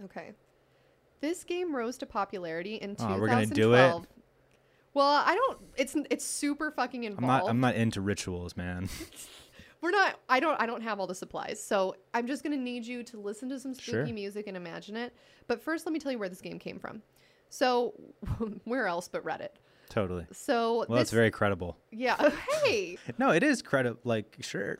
Okay. 0.05 0.33
This 1.21 1.45
game 1.45 1.75
rose 1.75 1.99
to 1.99 2.07
popularity 2.07 2.77
in 2.77 2.91
Oh, 2.93 2.95
2012. 3.17 3.21
we're 3.21 3.29
gonna 3.29 3.47
do 3.47 3.75
it? 3.75 4.07
Well, 4.95 5.07
I 5.25 5.35
don't. 5.35 5.59
It's 5.77 5.97
it's 6.11 6.25
super 6.25 6.71
fucking 6.71 7.05
I'm 7.07 7.13
involved. 7.13 7.45
not. 7.45 7.51
I'm 7.51 7.61
not 7.61 7.75
into 7.77 8.01
rituals, 8.01 8.57
man. 8.57 8.89
We're 9.81 9.93
not. 9.93 10.19
I 10.29 10.41
don't. 10.41 10.61
I 10.61 10.67
don't 10.67 10.81
have 10.83 10.99
all 10.99 11.07
the 11.07 11.15
supplies, 11.15 11.63
so 11.63 11.95
I'm 12.13 12.27
just 12.27 12.43
gonna 12.43 12.57
need 12.57 12.85
you 12.85 13.05
to 13.05 13.17
listen 13.21 13.49
to 13.51 13.61
some 13.61 13.75
spooky 13.75 13.91
Sure. 13.93 14.07
music 14.07 14.49
and 14.49 14.57
imagine 14.57 14.97
it. 14.97 15.13
But 15.47 15.61
first, 15.63 15.87
let 15.87 15.93
me 15.93 16.01
tell 16.01 16.11
you 16.11 16.19
where 16.19 16.29
this 16.29 16.41
game 16.41 16.59
came 16.59 16.81
from. 16.81 17.03
So, 17.49 17.95
where 18.65 18.89
else 18.89 19.07
but 19.09 19.25
Reddit? 19.25 19.51
totally. 19.89 20.27
So 20.33 20.85
Well, 20.89 20.97
this, 20.99 21.03
it's 21.03 21.11
very 21.13 21.31
credible. 21.31 21.77
yeah. 21.93 22.31
Hey, 22.65 22.99
No, 23.19 23.31
it 23.31 23.43
is 23.45 23.63
credible. 23.63 24.01
Like, 24.05 24.37
sure. 24.41 24.79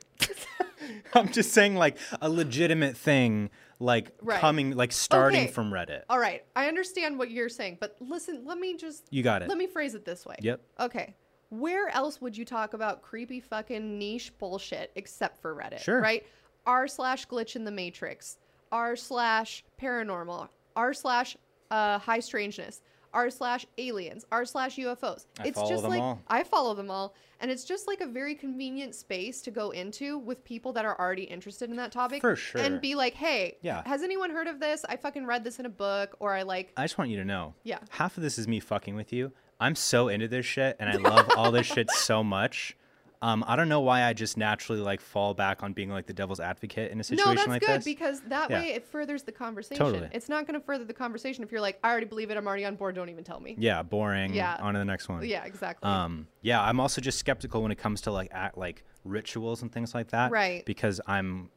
I'm 1.15 1.31
just 1.33 1.53
saying, 1.53 1.75
like, 1.77 1.99
a 2.21 2.29
legitimate 2.29 2.97
thing, 2.97 3.51
like 3.81 4.11
Right. 4.23 4.41
coming, 4.41 4.73
like, 4.77 4.93
starting 4.93 5.45
Okay. 5.45 5.53
from 5.53 5.71
Reddit. 5.71 6.03
all 6.11 6.19
right. 6.19 6.45
I 6.57 6.69
understand 6.69 7.19
what 7.19 7.31
you're 7.31 7.49
saying, 7.49 7.79
but 7.81 7.97
listen. 8.01 8.43
Let 8.45 8.59
me 8.59 8.77
just 8.77 9.07
You 9.11 9.23
got 9.23 9.43
it. 9.43 9.49
Let 9.49 9.59
me 9.59 9.67
phrase 9.67 9.95
it 9.95 10.05
this 10.05 10.25
way. 10.27 10.37
Yep. 10.41 10.61
Okay. 10.81 11.15
Where 11.51 11.89
else 11.89 12.21
would 12.21 12.37
you 12.37 12.45
talk 12.45 12.75
about 12.75 13.01
creepy 13.03 13.41
fucking 13.41 13.99
niche 13.99 14.33
bullshit 14.39 14.91
except 14.97 15.41
for 15.41 15.55
Reddit? 15.55 15.81
Sure. 15.81 16.01
Right? 16.01 16.27
R 16.67 16.87
slash 16.89 17.27
glitch 17.27 17.57
in 17.57 17.65
the 17.65 17.71
matrix. 17.71 18.37
R 18.71 18.97
slash 18.97 19.65
paranormal. 19.81 20.49
R 20.77 20.93
slash 20.93 21.37
uh, 21.71 21.99
high 21.99 22.21
strangeness. 22.21 22.83
R 23.13 23.31
slash 23.31 23.67
aliens. 23.79 24.25
R 24.31 24.45
slash 24.45 24.77
UFOs. 24.77 25.27
I 25.41 25.49
it's 25.49 25.61
just 25.69 25.83
them 25.83 25.91
like 25.93 26.01
all. 26.01 26.21
I 26.29 26.43
follow 26.45 26.75
them 26.75 26.91
all. 26.91 27.15
And 27.41 27.51
it's 27.51 27.65
just 27.65 27.87
like 27.87 28.01
a 28.01 28.07
very 28.07 28.35
convenient 28.35 28.95
space 28.97 29.41
to 29.43 29.51
go 29.53 29.71
into 29.71 30.19
with 30.19 30.43
people 30.45 30.73
that 30.73 30.85
are 30.85 30.99
already 30.99 31.23
interested 31.23 31.71
in 31.71 31.77
that 31.77 31.93
topic. 31.93 32.21
For 32.21 32.35
sure. 32.35 32.61
And 32.61 32.81
be 32.81 32.95
like, 32.97 33.15
hey, 33.15 33.59
Yeah. 33.63 33.83
has 33.87 34.03
anyone 34.03 34.31
heard 34.31 34.49
of 34.49 34.59
this? 34.59 34.85
I 34.89 34.97
fucking 34.97 35.25
read 35.25 35.45
this 35.45 35.59
in 35.61 35.67
a 35.67 35.71
book 35.71 36.17
or 36.19 36.35
I 36.35 36.43
like 36.43 36.73
I 36.77 36.83
just 36.85 36.99
want 36.99 37.11
you 37.11 37.17
to 37.19 37.25
know. 37.25 37.55
Yeah. 37.63 37.79
Half 37.91 38.17
of 38.17 38.23
this 38.25 38.39
is 38.39 38.49
me 38.49 38.59
fucking 38.61 38.97
with 38.97 39.13
you. 39.13 39.33
I'm 39.61 39.75
so 39.75 40.07
into 40.09 40.29
this 40.29 40.47
shit, 40.47 40.77
and 40.79 40.89
I 40.89 40.95
love 41.11 41.31
all 41.37 41.51
this 41.51 41.67
shit 41.67 41.91
so 41.91 42.23
much. 42.23 42.77
Um, 43.21 43.45
I 43.49 43.57
don't 43.57 43.69
know 43.69 43.81
why 43.81 44.05
I 44.05 44.13
just 44.13 44.37
naturally 44.37 44.81
like 44.81 45.01
fall 45.01 45.35
back 45.35 45.65
on 45.65 45.73
being 45.73 45.91
like 45.91 46.07
the 46.07 46.13
devil's 46.13 46.39
advocate 46.39 46.93
in 46.93 47.01
a 47.01 47.05
situation 47.05 47.31
No, 47.31 47.35
that's 47.35 47.49
like 47.49 47.63
good 47.63 47.79
this. 47.79 47.85
because 47.85 48.21
that 48.29 48.49
Yeah. 48.49 48.61
way 48.61 48.69
it 48.75 48.85
furthers 48.87 49.25
the 49.25 49.33
conversation. 49.33 49.85
Totally. 49.85 50.09
It's 50.13 50.29
not 50.29 50.47
going 50.47 50.59
to 50.59 50.65
further 50.65 50.85
the 50.85 50.93
conversation 50.95 51.43
if 51.43 51.51
you're 51.51 51.61
like, 51.61 51.81
I 51.83 51.91
already 51.91 52.07
believe 52.07 52.31
it. 52.31 52.37
I'm 52.37 52.47
already 52.47 52.65
on 52.65 52.77
board. 52.77 52.95
Don't 52.95 53.09
even 53.09 53.25
tell 53.25 53.41
me. 53.41 53.57
yeah, 53.59 53.83
boring. 53.83 54.35
Yeah. 54.35 54.57
On 54.61 54.73
to 54.75 54.79
the 54.79 54.85
next 54.85 55.09
one. 55.09 55.25
Yeah, 55.25 55.45
exactly. 55.45 55.91
Um, 55.91 56.29
yeah, 56.43 56.63
I'm 56.63 56.79
also 56.79 57.01
just 57.01 57.19
skeptical 57.19 57.61
when 57.63 57.73
it 57.73 57.79
comes 57.79 58.03
to 58.03 58.13
like 58.13 58.29
act, 58.31 58.57
like 58.57 58.85
rituals 59.05 59.63
and 59.63 59.73
things 59.73 59.95
like 59.97 60.09
that. 60.11 60.31
Right. 60.31 60.65
Because 60.65 61.01
I'm 61.07 61.51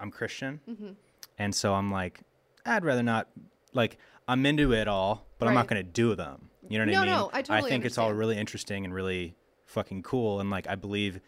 I'm 0.00 0.10
Christian, 0.10 0.60
Mhm. 0.68 0.94
and 1.38 1.54
so 1.54 1.74
I'm 1.74 1.90
like, 1.92 2.20
I'd 2.66 2.84
rather 2.84 3.02
not. 3.02 3.28
Like, 3.72 3.98
I'm 4.28 4.44
into 4.46 4.72
it 4.72 4.88
all, 4.88 5.26
but 5.38 5.46
I'm 5.48 5.54
not 5.54 5.66
gonna 5.68 5.82
do 5.82 6.14
them. 6.14 6.50
You 6.68 6.78
know 6.78 6.84
what 6.86 6.92
No, 6.92 6.98
I 6.98 7.04
mean? 7.04 7.14
no, 7.14 7.30
I 7.32 7.42
totally 7.42 7.66
I 7.66 7.70
think 7.70 7.84
it's 7.84 7.98
all 7.98 8.12
really 8.12 8.36
interesting 8.36 8.84
and 8.84 8.92
really 8.94 9.34
fucking 9.68 10.02
cool, 10.02 10.40
and 10.40 10.50
like 10.50 10.66
I 10.68 10.74
believe 10.74 11.20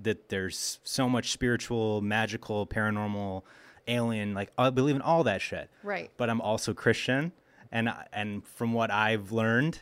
that 0.00 0.30
there's 0.30 0.78
so 0.82 1.08
much 1.08 1.30
spiritual, 1.32 2.00
magical, 2.00 2.66
paranormal, 2.66 3.42
alien. 3.86 4.32
Like 4.32 4.50
I 4.56 4.70
believe 4.70 4.96
in 4.96 5.02
all 5.02 5.24
that 5.24 5.42
shit. 5.42 5.68
right. 5.82 6.10
But 6.16 6.30
I'm 6.30 6.40
also 6.40 6.72
Christian, 6.72 7.32
and 7.70 7.92
and 8.12 8.46
from 8.46 8.72
what 8.72 8.90
I've 8.90 9.32
learned, 9.32 9.80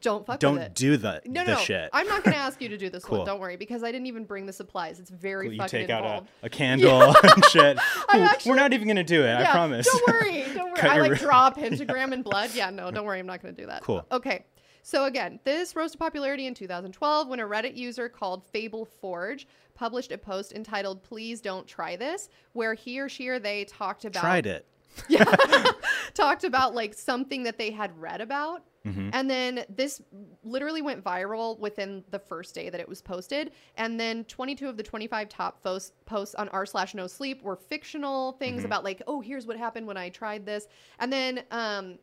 Don't 0.00 0.26
fuck 0.26 0.40
don't 0.40 0.58
it. 0.58 0.74
do 0.74 0.96
the 0.96 1.22
no, 1.24 1.44
the 1.44 1.52
no, 1.54 1.58
shit. 1.58 1.88
I'm 1.92 2.06
not 2.08 2.24
going 2.24 2.34
to 2.34 2.40
ask 2.40 2.60
you 2.60 2.68
to 2.70 2.76
do 2.76 2.90
this 2.90 3.04
Cool. 3.06 3.18
one. 3.18 3.26
Don't 3.26 3.40
worry, 3.40 3.56
because 3.56 3.82
I 3.82 3.92
didn't 3.92 4.06
even 4.06 4.24
bring 4.24 4.44
the 4.46 4.52
supplies. 4.52 4.98
It's 5.00 5.10
very 5.10 5.50
you 5.50 5.56
fucking 5.58 5.80
take 5.82 5.90
out 5.90 6.04
a, 6.42 6.46
a 6.46 6.50
candle 6.50 7.14
and 7.22 7.44
shit. 7.46 7.78
Ooh, 8.14 8.18
actually- 8.18 8.50
we're 8.50 8.56
not 8.56 8.72
even 8.72 8.88
gonna 8.88 9.04
do 9.04 9.22
it. 9.22 9.34
I 9.34 9.44
promise. 9.50 9.86
Don't 9.86 10.06
worry. 10.08 10.44
Don't 10.54 10.66
worry. 10.70 10.74
Cut 10.76 10.90
I 10.90 11.00
like 11.00 11.18
draw 11.20 11.46
a 11.48 11.52
pentagram 11.52 12.12
in 12.12 12.22
blood. 12.22 12.50
Yeah, 12.54 12.70
no, 12.70 12.90
don't 12.90 13.04
worry. 13.06 13.20
I'm 13.20 13.26
not 13.26 13.40
going 13.42 13.54
to 13.54 13.60
do 13.62 13.66
that. 13.68 13.82
Cool. 13.82 14.04
Okay. 14.10 14.44
So 14.86 15.06
again, 15.06 15.40
this 15.44 15.74
rose 15.74 15.92
to 15.92 15.98
popularity 15.98 16.46
in 16.46 16.52
2012 16.52 17.26
when 17.26 17.40
a 17.40 17.44
Reddit 17.44 17.74
user 17.74 18.10
called 18.10 18.44
Fable 18.52 18.84
Forge 18.84 19.48
published 19.74 20.12
a 20.12 20.18
post 20.18 20.52
entitled 20.52 21.02
"Please 21.02 21.40
Don't 21.40 21.66
Try 21.66 21.96
This," 21.96 22.28
where 22.52 22.74
he 22.74 23.00
or 23.00 23.08
she 23.08 23.28
or 23.28 23.38
they 23.38 23.64
talked 23.64 24.04
about 24.04 24.20
Tried 24.20 24.46
it. 24.46 24.66
Yeah, 25.08 25.24
talked 26.14 26.44
about 26.44 26.74
like 26.74 26.92
something 26.94 27.42
that 27.44 27.56
they 27.58 27.70
had 27.70 27.98
read 27.98 28.20
about. 28.20 28.62
Mm-hmm. 28.86 29.08
And 29.14 29.30
then 29.30 29.64
this 29.74 30.02
literally 30.44 30.82
went 30.82 31.02
viral 31.02 31.58
within 31.58 32.04
the 32.10 32.18
first 32.18 32.54
day 32.54 32.68
that 32.68 32.78
it 32.78 32.86
was 32.88 33.00
posted. 33.00 33.52
And 33.78 33.98
then 33.98 34.24
22 34.24 34.68
of 34.68 34.76
the 34.76 34.82
25 34.82 35.30
top 35.30 35.62
posts, 35.62 35.92
posts 36.04 36.34
on 36.34 36.50
r 36.50 36.66
slash 36.66 36.94
no 36.94 37.06
sleep 37.06 37.42
were 37.42 37.56
fictional 37.56 38.32
things 38.32 38.58
Mm-hmm. 38.58 38.66
about 38.66 38.84
like, 38.84 39.00
oh, 39.06 39.22
here's 39.22 39.46
what 39.46 39.56
happened 39.56 39.86
when 39.86 39.96
I 39.96 40.10
tried 40.10 40.44
this. 40.44 40.68
And 41.00 41.10
then 41.10 41.42
um, 41.50 41.98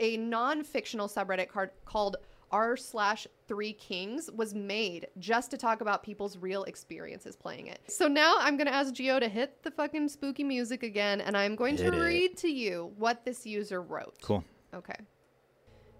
a 0.00 0.16
non-fictional 0.16 1.06
subreddit 1.06 1.48
card 1.48 1.70
called 1.84 2.16
r 2.52 2.76
slash 2.76 3.28
three 3.46 3.72
kings 3.74 4.28
was 4.34 4.54
made 4.54 5.06
just 5.20 5.52
to 5.52 5.56
talk 5.56 5.80
about 5.80 6.02
people's 6.02 6.36
real 6.36 6.64
experiences 6.64 7.36
playing 7.36 7.68
it. 7.68 7.78
So 7.86 8.08
now 8.08 8.38
I'm 8.40 8.56
gonna 8.56 8.72
ask 8.72 8.92
Geo 8.92 9.20
to 9.20 9.28
hit 9.28 9.62
the 9.62 9.70
fucking 9.70 10.08
spooky 10.08 10.42
music 10.42 10.82
again, 10.82 11.20
and 11.20 11.36
I'm 11.36 11.54
going 11.54 11.76
Hit 11.76 11.92
to 11.92 12.00
it. 12.00 12.04
read 12.04 12.36
to 12.38 12.48
you 12.48 12.92
what 12.96 13.24
this 13.24 13.46
user 13.46 13.82
wrote. 13.82 14.16
Cool. 14.20 14.42
Okay. 14.74 14.96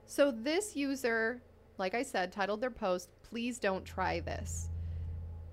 So 0.07 0.33
this 0.33 0.75
user, 0.75 1.41
like 1.79 1.95
I 1.95 2.03
said, 2.03 2.33
titled 2.33 2.61
their 2.61 2.71
post, 2.71 3.11
Please 3.23 3.61
Don't 3.61 3.85
Try 3.85 4.19
This. 4.19 4.71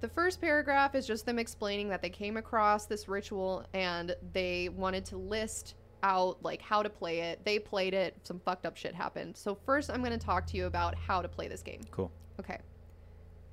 The 0.02 0.08
first 0.08 0.42
paragraph 0.42 0.96
is 0.96 1.06
just 1.06 1.26
them 1.26 1.38
explaining 1.40 1.90
that 1.90 2.02
they 2.02 2.10
came 2.10 2.38
across 2.38 2.86
this 2.86 3.08
ritual 3.08 3.66
and 3.74 4.16
they 4.34 4.70
wanted 4.70 5.06
to 5.06 5.18
list 5.18 5.76
out 6.04 6.42
like 6.44 6.62
how 6.62 6.84
to 6.84 6.90
play 6.90 7.22
it. 7.22 7.44
They 7.46 7.60
played 7.60 7.94
it, 7.94 8.16
some 8.24 8.40
fucked 8.40 8.66
up 8.66 8.78
shit 8.78 8.94
happened. 8.94 9.36
So 9.38 9.56
first 9.56 9.90
I'm 9.90 10.04
going 10.04 10.18
to 10.18 10.26
talk 10.26 10.46
to 10.48 10.58
you 10.58 10.66
about 10.66 10.96
how 10.96 11.22
to 11.22 11.28
play 11.28 11.48
this 11.48 11.62
game. 11.62 11.82
Cool. 11.92 12.12
Okay. 12.40 12.60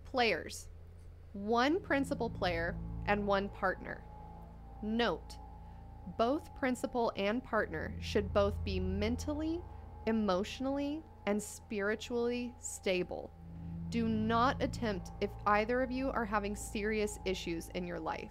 Players. 0.04 0.68
One 1.32 1.80
principal 1.80 2.30
player 2.30 2.76
and 3.06 3.26
one 3.26 3.48
partner. 3.48 4.02
Note. 4.82 5.36
Both 6.18 6.54
principal 6.54 7.12
and 7.16 7.42
partner 7.42 7.94
should 8.00 8.32
both 8.32 8.62
be 8.64 8.78
mentally, 8.78 9.60
emotionally, 10.06 11.02
and 11.26 11.42
spiritually 11.42 12.54
stable. 12.60 13.30
Do 13.88 14.08
not 14.08 14.62
attempt 14.62 15.12
if 15.20 15.30
either 15.46 15.82
of 15.82 15.90
you 15.90 16.10
are 16.10 16.24
having 16.24 16.54
serious 16.54 17.18
issues 17.24 17.68
in 17.74 17.86
your 17.86 18.00
life. 18.00 18.30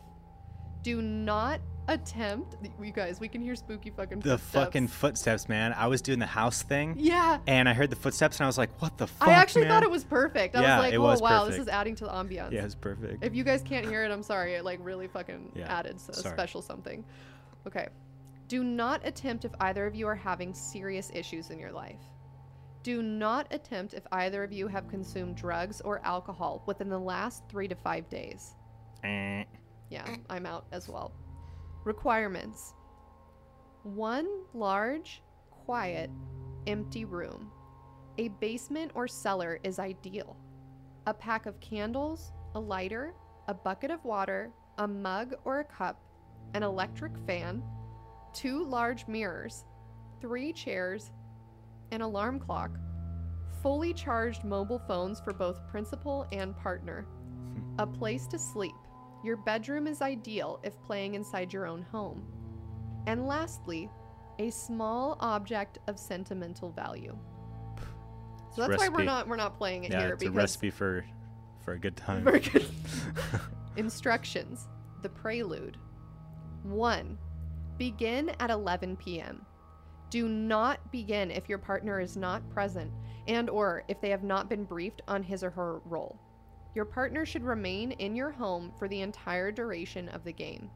Do 0.82 1.02
not 1.02 1.62
attempt. 1.88 2.56
You 2.82 2.92
guys, 2.92 3.20
we 3.20 3.28
can 3.28 3.42
hear 3.42 3.56
spooky 3.56 3.90
fucking 3.90 4.20
The 4.20 4.38
footsteps. 4.38 4.52
fucking 4.54 4.88
footsteps, 4.88 5.50
man. 5.50 5.74
I 5.74 5.88
was 5.88 6.02
doing 6.02 6.20
the 6.20 6.26
house 6.26 6.62
thing, 6.64 6.96
Yeah. 6.98 7.40
and 7.48 7.68
I 7.68 7.74
heard 7.74 7.90
the 7.90 7.96
footsteps, 7.96 8.38
and 8.38 8.46
I 8.46 8.48
was 8.48 8.58
like, 8.58 8.82
"What 8.82 8.98
the 8.98 9.08
fuck?" 9.08 9.28
I 9.28 9.34
actually 9.34 9.64
man? 9.64 9.72
thought 9.72 9.84
it 9.84 9.92
was 9.92 10.04
perfect. 10.04 10.56
I 10.56 10.62
Yeah, 10.62 10.78
was 10.78 10.84
like, 10.86 10.94
it 10.94 10.98
oh 10.98 11.02
was 11.02 11.22
wow, 11.22 11.46
this 11.46 11.58
is 11.58 11.68
adding 11.68 11.96
to 11.96 12.06
the 12.06 12.12
ambiance. 12.12 12.52
Yeah, 12.52 12.66
it's 12.66 12.76
perfect. 12.76 13.24
If 13.24 13.36
you 13.36 13.44
guys 13.44 13.62
can't 13.62 13.86
hear 13.86 14.04
it, 14.04 14.12
I'm 14.12 14.24
sorry. 14.24 14.54
It 14.56 14.64
like 14.66 14.80
really 14.82 15.08
fucking 15.08 15.52
Yeah, 15.56 15.68
added 15.74 15.96
a 15.98 16.00
sorry. 16.00 16.34
special 16.36 16.62
something. 16.62 17.04
Okay. 17.68 17.88
Do 18.48 18.64
not 18.64 19.02
attempt 19.06 19.46
if 19.46 19.52
either 19.62 19.86
of 19.88 19.96
you 19.96 20.08
are 20.08 20.16
having 20.16 20.54
serious 20.54 21.10
issues 21.14 21.50
in 21.50 21.60
your 21.60 21.72
life. 21.72 22.00
Do 22.84 23.02
not 23.02 23.48
attempt 23.52 23.94
if 23.94 24.04
either 24.12 24.44
of 24.44 24.52
you 24.52 24.68
have 24.68 24.90
consumed 24.90 25.38
drugs 25.38 25.80
or 25.82 26.02
alcohol 26.04 26.62
within 26.66 26.90
the 26.90 27.00
last 27.00 27.44
three 27.48 27.68
to 27.70 27.76
five 27.76 28.10
days. 28.10 28.56
Eh. 29.04 29.46
Yeah, 29.90 30.16
I'm 30.30 30.46
out 30.46 30.66
as 30.74 30.90
well. 30.90 31.14
Requirements 31.84 32.74
one 33.84 34.28
large, 34.54 35.22
quiet, 35.52 36.10
empty 36.68 37.04
room. 37.04 37.52
A 38.18 38.30
basement 38.30 38.92
or 38.96 39.08
cellar 39.08 39.60
is 39.64 39.80
ideal. 39.80 40.38
A 41.08 41.14
pack 41.14 41.46
of 41.46 41.60
candles, 41.60 42.32
a 42.56 42.60
lighter, 42.60 43.14
a 43.50 43.54
bucket 43.54 43.92
of 43.92 44.06
water, 44.06 44.52
a 44.78 44.88
mug 44.88 45.34
or 45.44 45.60
a 45.60 45.66
cup, 45.66 46.02
an 46.54 46.64
electric 46.64 47.12
fan, 47.28 47.62
two 48.32 48.64
large 48.64 49.06
mirrors, 49.08 49.66
three 50.22 50.54
chairs, 50.54 51.12
an 51.92 52.02
alarm 52.02 52.40
clock, 52.40 52.72
fully 53.62 53.94
charged 53.94 54.46
mobile 54.46 54.82
phones 54.88 55.20
for 55.20 55.34
both 55.34 55.68
principal 55.68 56.26
and 56.32 56.56
partner, 56.56 57.06
a 57.80 57.86
place 57.86 58.26
to 58.28 58.40
sleep. 58.40 58.72
Your 59.24 59.38
bedroom 59.38 59.88
is 59.88 60.02
ideal 60.02 60.60
if 60.64 60.80
playing 60.82 61.16
inside 61.16 61.54
your 61.54 61.66
own 61.66 61.82
home. 61.82 62.26
And 63.08 63.26
lastly, 63.26 63.90
a 64.40 64.50
small 64.50 65.18
object 65.20 65.80
of 65.88 65.98
sentimental 65.98 66.72
value. 66.72 67.18
So 68.56 68.68
that's 68.68 68.78
why 68.78 68.90
we're 68.90 69.04
not 69.04 69.28
we're 69.28 69.36
not 69.36 69.58
playing 69.58 69.86
it 69.86 69.92
here. 69.92 70.00
Yeah, 70.00 70.06
here 70.06 70.14
it's 70.16 70.24
a 70.24 70.32
recipe 70.32 70.70
for 70.70 71.06
for 71.64 71.74
a 71.74 71.80
good 71.80 71.96
time. 71.96 72.24
good. 72.24 72.66
Instructions. 73.78 74.68
The 75.02 75.10
prelude. 75.10 75.78
1. 76.64 77.18
Begin 77.78 78.32
at 78.40 78.50
11 78.50 78.96
p.m. 78.98 79.46
Do 80.10 80.28
not 80.30 80.92
begin 80.92 81.32
if 81.32 81.50
your 81.50 81.58
partner 81.58 82.00
is 82.00 82.16
not 82.16 82.48
present 82.52 82.92
and 83.28 83.50
or 83.50 83.84
if 83.88 84.00
they 84.00 84.10
have 84.10 84.24
not 84.24 84.50
been 84.50 84.64
briefed 84.64 85.02
on 85.08 85.24
his 85.24 85.44
or 85.44 85.50
her 85.50 85.80
role. 85.86 86.20
Your 86.76 86.86
partner 86.86 87.26
should 87.26 87.44
remain 87.44 87.92
in 87.94 88.16
your 88.16 88.32
home 88.32 88.72
for 88.78 88.88
the 88.88 89.02
entire 89.02 89.52
duration 89.52 90.10
of 90.10 90.24
the 90.24 90.34
game. 90.34 90.70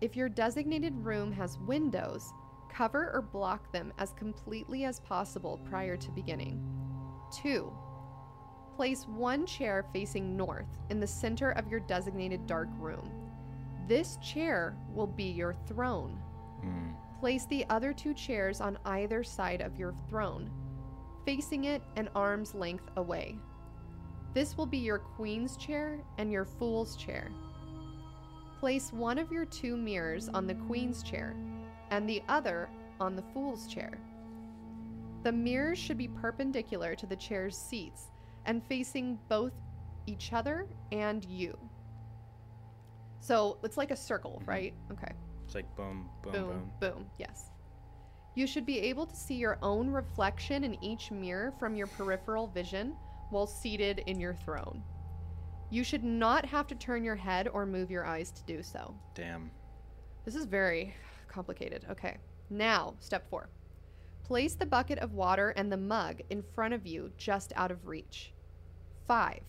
If 0.00 0.14
your 0.14 0.28
designated 0.28 0.94
room 0.96 1.32
has 1.32 1.58
windows, 1.58 2.32
cover 2.68 3.10
or 3.12 3.22
block 3.22 3.72
them 3.72 3.92
as 3.98 4.12
completely 4.12 4.84
as 4.84 5.00
possible 5.00 5.58
prior 5.68 5.96
to 5.96 6.10
beginning. 6.12 6.62
2. 7.42 7.72
Place 8.76 9.06
one 9.08 9.44
chair 9.44 9.84
facing 9.92 10.36
north 10.36 10.68
in 10.90 11.00
the 11.00 11.06
center 11.06 11.50
of 11.52 11.66
your 11.68 11.80
designated 11.80 12.46
dark 12.46 12.68
room. 12.78 13.10
This 13.88 14.18
chair 14.18 14.76
will 14.94 15.08
be 15.08 15.24
your 15.24 15.54
throne. 15.66 16.16
Mm. 16.64 16.94
Place 17.18 17.46
the 17.46 17.64
other 17.68 17.92
two 17.92 18.14
chairs 18.14 18.60
on 18.60 18.78
either 18.84 19.24
side 19.24 19.62
of 19.62 19.76
your 19.76 19.92
throne, 20.08 20.48
facing 21.24 21.64
it 21.64 21.82
an 21.96 22.08
arm's 22.14 22.54
length 22.54 22.88
away. 22.96 23.36
This 24.34 24.56
will 24.56 24.66
be 24.66 24.78
your 24.78 24.98
queen's 24.98 25.56
chair 25.56 25.98
and 26.18 26.30
your 26.30 26.44
fool's 26.44 26.96
chair. 26.96 27.28
Place 28.60 28.92
one 28.92 29.18
of 29.18 29.32
your 29.32 29.44
two 29.44 29.76
mirrors 29.76 30.28
on 30.28 30.46
the 30.46 30.54
queen's 30.54 31.02
chair 31.02 31.34
and 31.90 32.08
the 32.08 32.22
other 32.28 32.68
on 33.00 33.16
the 33.16 33.22
fool's 33.34 33.66
chair. 33.66 33.98
The 35.22 35.32
mirrors 35.32 35.78
should 35.78 35.98
be 35.98 36.08
perpendicular 36.08 36.94
to 36.94 37.06
the 37.06 37.16
chair's 37.16 37.56
seats 37.56 38.08
and 38.46 38.62
facing 38.68 39.18
both 39.28 39.52
each 40.06 40.32
other 40.32 40.66
and 40.92 41.24
you. 41.24 41.56
So 43.20 43.58
it's 43.62 43.76
like 43.76 43.90
a 43.90 43.96
circle, 43.96 44.38
mm-hmm. 44.40 44.50
right? 44.50 44.74
Okay. 44.92 45.12
It's 45.44 45.54
like 45.54 45.74
boom, 45.76 46.08
boom, 46.22 46.32
Boom, 46.32 46.46
boom. 46.46 46.70
boom, 46.80 47.06
Yes. 47.18 47.50
You 48.34 48.46
should 48.46 48.66
be 48.66 48.78
able 48.78 49.06
to 49.06 49.16
see 49.16 49.34
your 49.34 49.58
own 49.62 49.90
reflection 49.90 50.62
in 50.62 50.82
each 50.84 51.10
mirror 51.10 51.52
from 51.58 51.74
your 51.74 51.88
peripheral 51.88 52.46
vision 52.46 52.94
while 53.30 53.46
seated 53.46 54.02
in 54.06 54.18
your 54.20 54.34
throne. 54.34 54.82
You 55.70 55.84
should 55.84 56.04
not 56.04 56.44
have 56.46 56.66
to 56.68 56.74
turn 56.74 57.04
your 57.04 57.16
head 57.16 57.48
or 57.48 57.66
move 57.66 57.90
your 57.90 58.06
eyes 58.06 58.30
to 58.32 58.42
do 58.44 58.62
so. 58.62 58.94
Damn. 59.14 59.50
This 60.24 60.34
is 60.34 60.44
very 60.46 60.94
complicated. 61.28 61.84
Okay. 61.90 62.16
Now, 62.50 62.94
step 63.00 63.28
four. 63.28 63.50
Place 64.24 64.54
the 64.54 64.66
bucket 64.66 64.98
of 64.98 65.12
water 65.14 65.50
and 65.50 65.70
the 65.70 65.76
mug 65.76 66.20
in 66.30 66.42
front 66.54 66.74
of 66.74 66.86
you, 66.86 67.10
just 67.18 67.52
out 67.56 67.70
of 67.70 67.86
reach. 67.86 68.32
Five. 69.06 69.40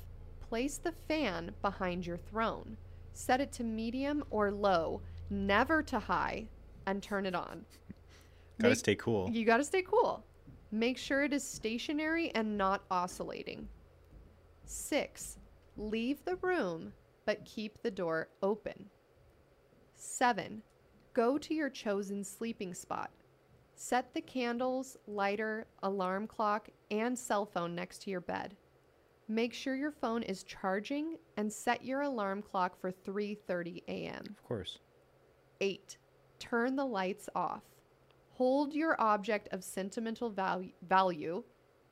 place 0.41 0.77
the 0.77 0.93
fan 1.07 1.51
behind 1.61 2.07
your 2.07 2.17
throne. 2.17 2.75
Set 3.13 3.39
it 3.39 3.51
to 3.53 3.63
medium 3.63 4.23
or 4.31 4.49
low, 4.51 5.01
never 5.29 5.83
to 5.83 5.99
high, 5.99 6.47
and 6.87 7.03
turn 7.03 7.25
it 7.27 7.35
on. 7.35 7.65
Gotta 8.59 8.69
Make- 8.71 8.79
stay 8.79 8.95
cool. 8.95 9.29
You 9.29 9.45
got 9.45 9.57
to 9.57 9.63
stay 9.63 9.83
cool. 9.83 10.23
Make 10.71 10.97
sure 10.97 11.23
it 11.23 11.33
is 11.33 11.43
stationary 11.43 12.29
and 12.35 12.57
not 12.57 12.83
oscillating. 12.91 13.67
Six, 14.65 15.37
leave 15.77 16.23
the 16.25 16.35
room, 16.37 16.93
but 17.25 17.43
keep 17.43 17.81
the 17.81 17.89
door 17.89 18.29
open. 18.43 18.89
Seven, 19.95 20.61
go 21.13 21.37
to 21.39 21.53
your 21.55 21.69
chosen 21.69 22.23
sleeping 22.23 22.73
spot. 22.73 23.09
Set 23.75 24.13
the 24.13 24.21
candles, 24.21 24.97
lighter, 25.07 25.65
alarm 25.83 26.27
clock, 26.27 26.69
and 26.91 27.17
cell 27.17 27.45
phone 27.45 27.73
next 27.73 28.03
to 28.03 28.11
your 28.11 28.21
bed. 28.21 28.55
Make 29.27 29.53
sure 29.53 29.75
your 29.75 29.91
phone 29.91 30.23
is 30.23 30.43
charging 30.43 31.17
and 31.37 31.51
set 31.51 31.85
your 31.85 32.01
alarm 32.01 32.41
clock 32.41 32.79
for 32.79 32.91
3:30 32.91 33.83
a.m. 33.87 34.23
Of 34.29 34.43
course. 34.43 34.79
8. 35.61 35.97
Turn 36.39 36.75
the 36.75 36.85
lights 36.85 37.29
off. 37.35 37.63
Hold 38.39 38.73
your 38.73 38.95
object 39.01 39.49
of 39.51 39.65
sentimental 39.65 40.29
value, 40.29 40.71
value, 40.87 41.43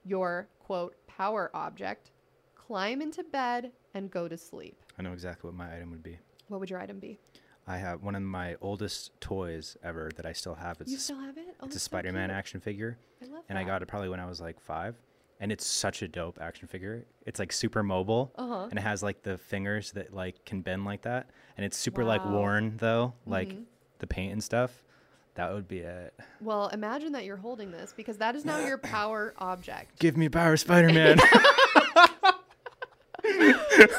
your 0.05 0.47
quote, 0.59 0.95
power 1.05 1.51
object, 1.53 2.11
climb 2.55 3.01
into 3.01 3.21
bed, 3.25 3.73
and 3.93 4.09
go 4.09 4.29
to 4.29 4.37
sleep. 4.37 4.81
I 4.97 5.01
know 5.01 5.11
exactly 5.11 5.49
what 5.49 5.57
my 5.57 5.75
item 5.75 5.91
would 5.91 6.01
be. 6.03 6.17
What 6.47 6.61
would 6.61 6.69
your 6.69 6.79
item 6.79 6.99
be? 6.99 7.19
I 7.67 7.75
have 7.75 8.01
one 8.01 8.15
of 8.15 8.21
my 8.21 8.55
oldest 8.61 9.11
toys 9.19 9.75
ever 9.83 10.09
that 10.15 10.25
I 10.25 10.31
still 10.31 10.55
have. 10.55 10.79
It's 10.79 10.89
you 10.89 10.95
a, 10.95 11.01
still 11.01 11.19
have 11.19 11.37
it? 11.37 11.47
Oh, 11.59 11.65
it's 11.65 11.75
a 11.75 11.79
Spider-Man 11.79 12.29
cute. 12.29 12.37
action 12.37 12.59
figure, 12.61 12.97
I 13.21 13.25
love 13.25 13.43
and 13.49 13.57
I 13.59 13.65
got 13.65 13.81
it 13.81 13.87
probably 13.87 14.07
when 14.07 14.21
I 14.21 14.25
was 14.25 14.39
like 14.39 14.57
five. 14.61 14.95
And 15.41 15.51
it's 15.51 15.65
such 15.67 16.01
a 16.01 16.07
dope 16.07 16.39
action 16.41 16.69
figure. 16.69 17.05
It's 17.25 17.39
like 17.39 17.51
super 17.51 17.83
mobile, 17.83 18.31
Uh-huh. 18.37 18.67
and 18.69 18.79
it 18.79 18.83
has 18.83 19.03
like 19.03 19.21
the 19.21 19.37
fingers 19.37 19.91
that 19.91 20.13
like 20.13 20.45
can 20.45 20.61
bend 20.61 20.85
like 20.85 21.01
that, 21.01 21.29
and 21.57 21.65
it's 21.65 21.75
super 21.75 22.05
like 22.05 22.23
worn 22.23 22.77
though, 22.77 23.13
like 23.25 23.49
Mhm. 23.49 23.65
the 23.99 24.07
paint 24.07 24.31
and 24.31 24.41
stuff. 24.41 24.81
That 25.37 25.53
would 25.53 25.67
be 25.67 25.79
it. 25.79 26.15
Well, 26.41 26.69
imagine 26.69 27.11
that 27.11 27.23
you're 27.23 27.37
holding 27.37 27.71
this 27.71 27.93
because 27.95 28.17
that 28.17 28.35
is 28.35 28.43
now 28.43 28.57
your 28.59 28.79
power 28.79 29.35
object. 29.39 29.99
Give 29.99 30.17
me 30.17 30.29
power, 30.29 30.57
Spider-Man. 30.57 31.17
That's 33.23 33.67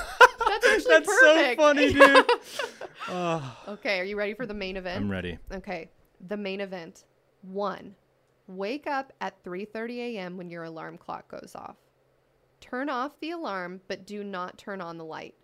actually 0.66 0.84
That's 0.88 1.20
so 1.20 1.54
funny, 1.56 1.92
dude. 1.92 2.26
Okay, 3.68 4.00
are 4.00 4.04
you 4.04 4.16
ready 4.16 4.34
for 4.34 4.46
the 4.46 4.54
main 4.54 4.76
event? 4.76 4.96
I'm 4.96 5.08
ready. 5.10 5.38
Okay, 5.52 5.90
the 6.26 6.36
main 6.36 6.60
event. 6.60 7.04
One, 7.42 7.94
wake 8.48 8.88
up 8.88 9.12
at 9.20 9.40
3:30 9.44 10.16
a.m. 10.16 10.36
when 10.36 10.50
your 10.50 10.64
alarm 10.64 10.98
clock 10.98 11.28
goes 11.28 11.52
off. 11.54 11.76
Turn 12.60 12.88
off 12.88 13.12
the 13.20 13.30
alarm, 13.30 13.80
but 13.86 14.06
do 14.06 14.24
not 14.24 14.58
turn 14.58 14.80
on 14.80 14.98
the 14.98 15.04
light. 15.04 15.36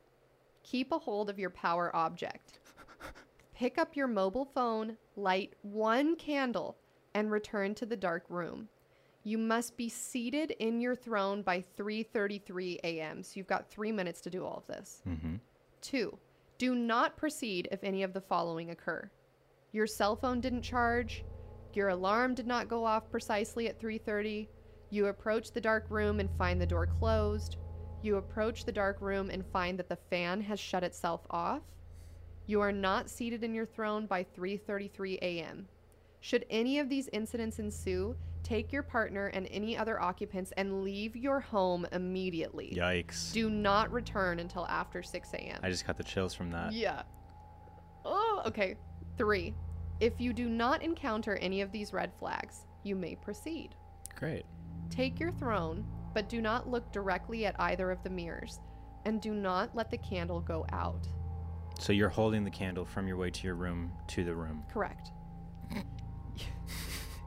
Keep 0.64 0.90
a 0.90 0.99
hold 0.99 1.30
of 1.30 1.38
your 1.38 1.51
power 1.51 1.95
object. 1.95 2.59
Pick 3.55 3.79
up 3.79 3.95
your 3.95 4.09
mobile 4.09 4.45
phone, 4.45 4.97
light 5.17 5.55
one 5.63 6.17
candle, 6.17 6.77
and 7.15 7.31
return 7.31 7.75
to 7.77 7.87
the 7.87 7.97
dark 7.97 8.25
room. 8.29 8.69
You 9.23 9.39
must 9.39 9.77
be 9.77 9.89
seated 9.89 10.51
in 10.59 10.81
your 10.81 10.97
throne 10.97 11.43
by 11.43 11.65
3:33 11.79 12.81
a.m. 12.83 13.23
So 13.23 13.33
you've 13.37 13.47
got 13.47 13.71
3 13.71 13.93
minutes 13.93 14.21
to 14.23 14.31
do 14.31 14.45
all 14.45 14.59
of 14.59 14.67
this. 14.67 15.03
Mm-hmm. 15.09 15.37
Two, 15.81 16.19
do 16.59 16.75
not 16.75 17.17
proceed 17.17 17.69
if 17.71 17.85
any 17.85 18.03
of 18.03 18.13
the 18.13 18.21
following 18.21 18.71
occur. 18.71 19.11
Your 19.73 19.87
cell 19.87 20.17
phone 20.17 20.41
didn't 20.41 20.63
charge, 20.63 21.25
your 21.73 21.89
alarm 21.89 22.35
did 22.35 22.47
not 22.47 22.69
go 22.69 22.85
off 22.85 23.11
precisely 23.11 23.69
at 23.69 23.81
3:30, 23.81 24.49
you 24.91 25.07
approach 25.07 25.53
the 25.53 25.61
dark 25.61 25.87
room 25.91 26.21
and 26.21 26.31
find 26.37 26.61
the 26.61 26.67
door 26.67 26.87
closed, 26.87 27.57
you 28.03 28.17
approach 28.17 28.65
the 28.65 28.73
dark 28.73 29.01
room 29.01 29.31
and 29.31 29.47
find 29.47 29.79
that 29.79 29.89
the 29.89 29.97
fan 30.11 30.41
has 30.43 30.61
shut 30.61 30.85
itself 30.85 31.27
off, 31.31 31.63
you 32.47 32.61
are 32.61 32.72
not 32.72 33.09
seated 33.09 33.42
in 33.45 33.55
your 33.55 33.66
throne 33.66 34.07
by 34.07 34.24
3:33 34.24 35.18
a.m. 35.22 35.68
Should 36.20 36.47
any 36.49 36.78
of 36.78 36.88
these 36.88 37.09
incidents 37.12 37.59
ensue, 37.59 38.16
take 38.42 38.72
your 38.72 38.82
partner 38.82 39.26
and 39.28 39.47
any 39.51 39.76
other 39.76 40.01
occupants 40.01 40.53
and 40.57 40.82
leave 40.82 41.16
your 41.16 41.40
home 41.40 41.86
immediately. 41.92 42.74
Yikes. 42.76 43.32
Do 43.32 43.51
not 43.51 43.92
return 43.92 44.38
until 44.38 44.66
after 44.66 45.03
6 45.03 45.32
a.m. 45.34 45.61
I 45.62 45.70
just 45.70 45.86
got 45.86 45.97
the 45.97 46.05
chills 46.05 46.34
from 46.34 46.51
that. 46.53 46.72
Yeah. 46.72 47.03
Oh, 48.05 48.42
okay. 48.47 48.76
Three. 49.18 49.55
If 50.01 50.20
you 50.20 50.32
do 50.32 50.49
not 50.49 50.82
encounter 50.82 51.36
any 51.36 51.61
of 51.61 51.72
these 51.72 51.92
red 51.92 52.12
flags, 52.18 52.66
you 52.82 52.97
may 52.97 53.16
proceed. 53.16 53.74
Great. 54.16 54.45
Take 54.90 55.20
your 55.20 55.32
throne, 55.32 55.86
but 56.12 56.28
do 56.28 56.40
not 56.40 56.68
look 56.68 56.90
directly 56.92 57.47
at 57.47 57.59
either 57.59 57.90
of 57.90 58.03
the 58.03 58.11
mirrors, 58.11 58.61
and 59.05 59.20
do 59.20 59.34
not 59.34 59.74
let 59.74 59.90
the 59.90 59.99
candle 59.99 60.40
go 60.40 60.66
out. 60.72 61.07
So 61.79 61.93
you're 61.93 62.09
holding 62.09 62.45
the 62.45 62.51
candle 62.51 62.85
from 62.85 63.07
your 63.07 63.16
way 63.16 63.31
to 63.31 63.47
your 63.47 63.57
room 63.57 63.93
to 64.09 64.25
the 64.25 64.35
room. 64.35 64.64
Correct. 64.72 65.11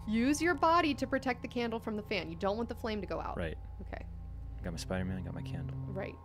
Use 0.08 0.42
your 0.42 0.54
body 0.54 0.94
to 0.94 1.06
protect 1.06 1.42
the 1.42 1.48
candle 1.48 1.80
from 1.80 1.96
the 1.96 2.02
fan. 2.04 2.30
You 2.30 2.38
don't 2.38 2.56
want 2.56 2.70
the 2.70 2.76
flame 2.76 3.02
to 3.02 3.08
go 3.08 3.20
out. 3.20 3.38
Right. 3.38 3.58
Okay. 3.82 4.04
I 4.60 4.64
got 4.64 4.72
my 4.72 4.80
Spider-Man. 4.80 5.18
I 5.18 5.22
got 5.22 5.36
my 5.36 5.42
candle. 5.42 5.76
Right. 5.88 6.16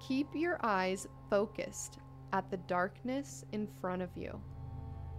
Keep 0.00 0.28
your 0.34 0.58
eyes 0.64 1.06
focused 1.28 1.98
at 2.32 2.50
the 2.50 2.56
darkness 2.56 3.44
in 3.52 3.68
front 3.80 4.00
of 4.00 4.08
you. 4.16 4.40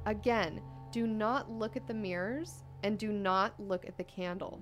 Again, 0.08 0.62
do 0.92 1.06
not 1.06 1.52
look 1.52 1.78
at 1.78 1.88
the 1.88 1.94
mirrors 1.94 2.64
and 2.84 2.98
do 2.98 3.12
not 3.12 3.60
look 3.60 3.86
at 3.86 3.98
the 3.98 4.04
candle. 4.04 4.60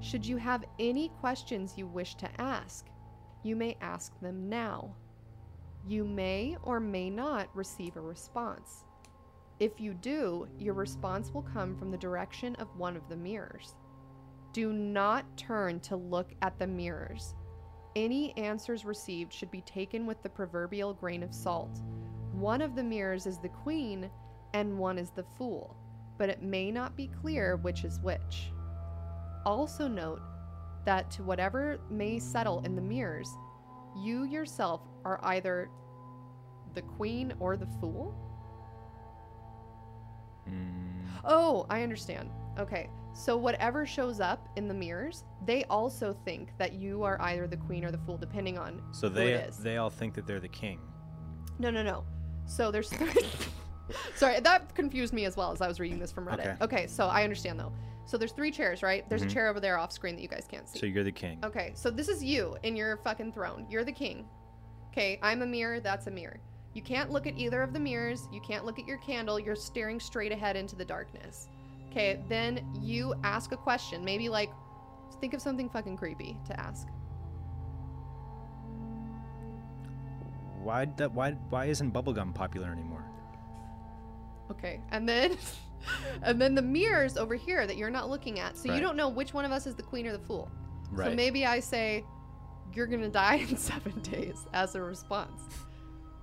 Should 0.00 0.24
you 0.26 0.36
have 0.36 0.64
any 0.78 1.08
questions 1.20 1.74
you 1.76 1.86
wish 1.86 2.14
to 2.16 2.28
ask, 2.40 2.86
you 3.42 3.56
may 3.56 3.76
ask 3.80 4.18
them 4.20 4.48
now. 4.48 4.94
You 5.86 6.04
may 6.04 6.56
or 6.62 6.80
may 6.80 7.10
not 7.10 7.48
receive 7.54 7.96
a 7.96 8.00
response. 8.00 8.84
If 9.58 9.80
you 9.80 9.94
do, 9.94 10.46
your 10.58 10.74
response 10.74 11.32
will 11.32 11.42
come 11.42 11.76
from 11.76 11.90
the 11.90 11.98
direction 11.98 12.54
of 12.56 12.76
one 12.76 12.96
of 12.96 13.08
the 13.08 13.16
mirrors. 13.16 13.74
Do 14.52 14.72
not 14.72 15.24
turn 15.36 15.80
to 15.80 15.96
look 15.96 16.32
at 16.42 16.58
the 16.58 16.66
mirrors. 16.66 17.34
Any 17.96 18.36
answers 18.36 18.84
received 18.84 19.32
should 19.32 19.50
be 19.50 19.62
taken 19.62 20.06
with 20.06 20.22
the 20.22 20.28
proverbial 20.28 20.94
grain 20.94 21.22
of 21.22 21.34
salt. 21.34 21.80
One 22.32 22.62
of 22.62 22.76
the 22.76 22.84
mirrors 22.84 23.26
is 23.26 23.38
the 23.38 23.48
queen 23.48 24.10
and 24.54 24.78
one 24.78 24.98
is 24.98 25.10
the 25.10 25.26
fool, 25.36 25.76
but 26.18 26.28
it 26.28 26.42
may 26.42 26.70
not 26.70 26.96
be 26.96 27.08
clear 27.20 27.56
which 27.56 27.84
is 27.84 28.00
which. 28.00 28.52
Also, 29.44 29.88
note 29.88 30.20
that 30.84 31.10
to 31.12 31.22
whatever 31.22 31.80
may 31.90 32.18
settle 32.18 32.60
in 32.60 32.76
the 32.76 32.82
mirrors, 32.82 33.28
you 33.96 34.24
yourself 34.24 34.82
are 35.08 35.20
either 35.24 35.70
the 36.74 36.82
queen 36.82 37.32
or 37.40 37.56
the 37.56 37.66
fool. 37.80 38.14
Mm, 40.48 40.84
Oh, 41.24 41.66
I 41.68 41.82
understand. 41.82 42.30
Okay. 42.58 42.88
So 43.14 43.36
whatever 43.36 43.84
shows 43.86 44.20
up 44.20 44.48
in 44.56 44.68
the 44.68 44.74
mirrors, 44.74 45.24
they 45.44 45.64
also 45.64 46.12
think 46.24 46.50
that 46.58 46.74
you 46.74 47.02
are 47.02 47.20
either 47.22 47.46
the 47.48 47.56
queen 47.56 47.84
or 47.84 47.90
the 47.90 47.98
fool, 47.98 48.16
depending 48.16 48.58
on 48.58 48.80
so 48.92 49.08
who 49.08 49.14
they 49.14 49.32
it 49.32 49.48
is. 49.48 49.56
they 49.58 49.78
all 49.78 49.90
think 49.90 50.14
that 50.14 50.26
they're 50.26 50.38
the 50.40 50.48
king. 50.48 50.78
No, 51.58 51.70
no, 51.70 51.82
no. 51.82 52.04
So 52.46 52.70
there's. 52.70 52.92
Sorry, 54.16 54.38
that 54.40 54.74
confused 54.74 55.12
me 55.14 55.24
as 55.24 55.36
well 55.36 55.50
as 55.50 55.60
I 55.62 55.66
was 55.66 55.80
reading 55.80 55.98
this 55.98 56.12
from 56.12 56.26
Reddit. 56.26 56.40
Okay. 56.40 56.56
Okay, 56.60 56.86
so 56.86 57.06
I 57.06 57.24
understand 57.24 57.58
though. 57.58 57.72
So 58.04 58.16
there's 58.16 58.32
three 58.32 58.50
chairs, 58.50 58.82
right? 58.82 59.08
There's 59.08 59.22
Mhm. 59.22 59.26
a 59.26 59.30
chair 59.30 59.48
over 59.48 59.60
there 59.60 59.76
off 59.78 59.92
screen 59.92 60.14
that 60.16 60.22
you 60.22 60.28
guys 60.28 60.46
can't 60.48 60.68
see. 60.68 60.78
So 60.78 60.86
you're 60.86 61.04
the 61.04 61.12
king. 61.12 61.38
Okay, 61.44 61.72
so 61.74 61.90
this 61.90 62.08
is 62.08 62.22
you 62.22 62.56
in 62.62 62.76
your 62.76 62.98
fucking 62.98 63.32
throne. 63.32 63.66
You're 63.68 63.84
the 63.84 63.92
king. 63.92 64.26
Okay, 64.92 65.18
I'm 65.22 65.42
a 65.42 65.46
mirror, 65.46 65.80
that's 65.80 66.06
a 66.06 66.10
mirror. 66.10 66.40
You 66.74 66.82
can't 66.82 67.10
look 67.10 67.26
at 67.26 67.36
either 67.36 67.62
of 67.62 67.72
the 67.72 67.80
mirrors. 67.80 68.28
You 68.32 68.40
can't 68.40 68.64
look 68.64 68.78
at 68.78 68.86
your 68.86 68.98
candle. 68.98 69.38
You're 69.40 69.56
staring 69.56 69.98
straight 69.98 70.32
ahead 70.32 70.54
into 70.56 70.76
the 70.76 70.84
darkness. 70.84 71.48
Okay, 71.90 72.22
then 72.28 72.64
you 72.80 73.14
ask 73.24 73.52
a 73.52 73.56
question. 73.56 74.04
Maybe 74.04 74.28
like, 74.28 74.50
think 75.20 75.34
of 75.34 75.40
something 75.42 75.68
fucking 75.68 75.96
creepy 75.96 76.36
to 76.46 76.60
ask. 76.60 76.86
Why 80.62 80.84
that 80.96 81.12
why 81.12 81.32
why 81.50 81.66
isn't 81.66 81.92
bubblegum 81.92 82.34
popular 82.34 82.70
anymore? 82.70 83.04
Okay, 84.50 84.80
and 84.90 85.08
then, 85.08 85.36
and 86.22 86.40
then 86.40 86.54
the 86.54 86.62
mirrors 86.62 87.16
over 87.16 87.34
here 87.34 87.66
that 87.66 87.76
you're 87.76 87.90
not 87.90 88.10
looking 88.10 88.38
at. 88.40 88.56
So 88.56 88.68
Right. 88.68 88.76
you 88.76 88.80
don't 88.80 88.96
know 88.96 89.08
which 89.08 89.32
one 89.34 89.44
of 89.44 89.52
us 89.52 89.66
is 89.66 89.74
the 89.74 89.82
queen 89.82 90.06
or 90.06 90.12
the 90.12 90.18
fool. 90.18 90.50
Right. 90.90 91.10
So 91.10 91.14
maybe 91.14 91.46
I 91.46 91.60
say, 91.60 92.04
you're 92.78 92.86
gonna 92.86 93.08
die 93.24 93.34
in 93.48 93.56
seven 93.56 94.00
days 94.02 94.46
as 94.54 94.74
a 94.76 94.80
response. 94.80 95.42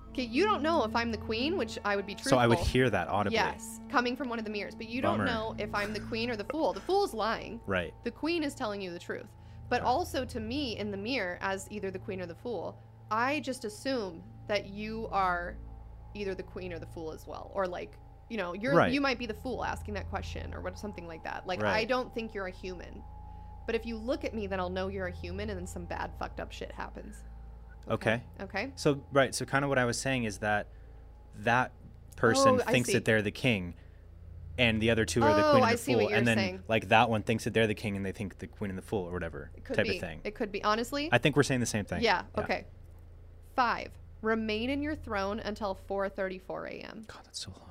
Okay, 0.09 0.23
you 0.23 0.45
don't 0.45 0.63
know 0.63 0.85
if 0.85 0.95
I'm 0.95 1.11
the 1.11 1.17
queen, 1.17 1.57
which 1.57 1.77
I 1.83 1.97
would 1.97 2.05
be 2.05 2.13
truthful. 2.15 2.29
so 2.31 2.37
I 2.37 2.47
would 2.47 2.57
hear 2.59 2.89
that 2.89 3.09
audibly. 3.09 3.35
Yes, 3.35 3.81
coming 3.89 4.15
from 4.15 4.29
one 4.29 4.39
of 4.39 4.45
the 4.45 4.51
mirrors, 4.51 4.73
but 4.73 4.87
you 4.87 5.01
Bummer. 5.01 5.25
don't 5.25 5.25
know 5.25 5.55
if 5.59 5.75
I'm 5.75 5.91
the 5.91 5.99
queen 5.99 6.29
or 6.29 6.37
the 6.37 6.45
fool. 6.45 6.71
The 6.71 6.79
fool's 6.79 7.13
lying. 7.13 7.59
Right. 7.67 7.93
The 8.05 8.11
queen 8.11 8.41
is 8.41 8.55
telling 8.55 8.79
you 8.81 8.91
the 8.91 8.99
truth. 8.99 9.27
But 9.67 9.81
Right. 9.81 9.87
also 9.87 10.23
to 10.23 10.39
me 10.39 10.77
in 10.77 10.89
the 10.89 10.95
mirror 10.97 11.37
as 11.41 11.67
either 11.69 11.91
the 11.91 11.99
queen 11.99 12.21
or 12.21 12.25
the 12.27 12.35
fool, 12.35 12.77
I 13.11 13.41
just 13.41 13.65
assume 13.65 14.23
that 14.47 14.67
you 14.67 15.09
are 15.11 15.57
either 16.13 16.33
the 16.33 16.43
queen 16.43 16.71
or 16.71 16.79
the 16.79 16.85
fool 16.85 17.11
as 17.11 17.27
well. 17.27 17.51
Or 17.53 17.67
like, 17.67 17.97
you 18.29 18.37
know, 18.37 18.53
you're 18.53 18.73
Right. 18.75 18.93
you 18.93 19.01
might 19.01 19.19
be 19.19 19.25
the 19.25 19.33
fool 19.33 19.65
asking 19.65 19.95
that 19.95 20.09
question 20.09 20.53
or 20.53 20.61
what 20.61 20.79
something 20.79 21.07
like 21.07 21.25
that. 21.25 21.45
Like 21.45 21.61
I 21.61 21.83
don't 21.83 22.13
think 22.15 22.33
you're 22.33 22.47
a 22.47 22.51
human. 22.51 23.03
But 23.66 23.76
if 23.76 23.86
you 23.86 23.97
look 23.97 24.24
at 24.24 24.34
me 24.34 24.47
then 24.47 24.59
I'll 24.59 24.70
know 24.70 24.88
you're 24.88 25.07
a 25.07 25.11
human 25.11 25.49
and 25.49 25.59
then 25.59 25.68
some 25.68 25.86
bad 25.86 26.11
fucked 26.20 26.39
up 26.39 26.51
shit 26.51 26.72
happens. 26.72 27.16
Okay. 27.89 28.22
Okay. 28.41 28.72
So 28.76 29.01
right, 29.11 29.34
so 29.34 29.45
kind 29.45 29.63
of 29.63 29.70
what 29.70 29.78
I 29.78 29.86
was 29.86 29.99
saying 29.99 30.24
is 30.24 30.39
that 30.39 30.68
that 31.39 31.72
person 32.16 32.55
Oh, 32.55 32.72
thinks 32.72 32.91
that 32.93 33.05
they're 33.05 33.22
the 33.22 33.30
king, 33.32 33.74
and 34.57 34.82
the 34.82 34.89
other 34.89 35.03
two 35.05 35.22
are 35.22 35.36
the 35.36 35.45
Oh, 35.45 35.51
queen 35.51 35.63
and 35.63 35.70
I 35.70 35.72
the 35.74 35.78
see 35.78 35.91
fool, 35.93 36.01
what 36.03 36.09
you're 36.09 36.18
and 36.18 36.28
then 36.28 36.38
saying. 36.38 36.63
like 36.68 36.88
that 36.89 37.09
one 37.09 37.22
thinks 37.24 37.43
that 37.43 37.53
they're 37.53 37.68
the 37.68 37.76
king 37.76 37.95
and 37.97 38.05
they 38.05 38.11
think 38.13 38.39
the 38.39 38.47
queen 38.47 38.72
and 38.72 38.78
the 38.78 38.82
fool 38.84 39.03
or 39.07 39.11
whatever 39.11 39.51
type 39.74 39.86
be. 39.86 39.95
of 39.95 40.01
thing. 40.01 40.22
It 40.24 40.34
could 40.34 40.51
be. 40.51 40.63
Honestly. 40.63 41.09
I 41.11 41.18
think 41.18 41.36
we're 41.36 41.43
saying 41.43 41.59
the 41.59 41.66
same 41.66 41.86
thing. 41.86 42.01
yeah. 42.01 42.24
Okay. 42.38 42.66
Five. 43.55 43.91
Remain 44.22 44.70
in 44.72 44.82
your 44.82 44.95
throne 44.95 45.39
until 45.39 45.78
4:34 45.88 46.70
a.m. 46.72 47.03
God, 47.07 47.20
that's 47.24 47.39
so 47.41 47.51
long. 47.51 47.70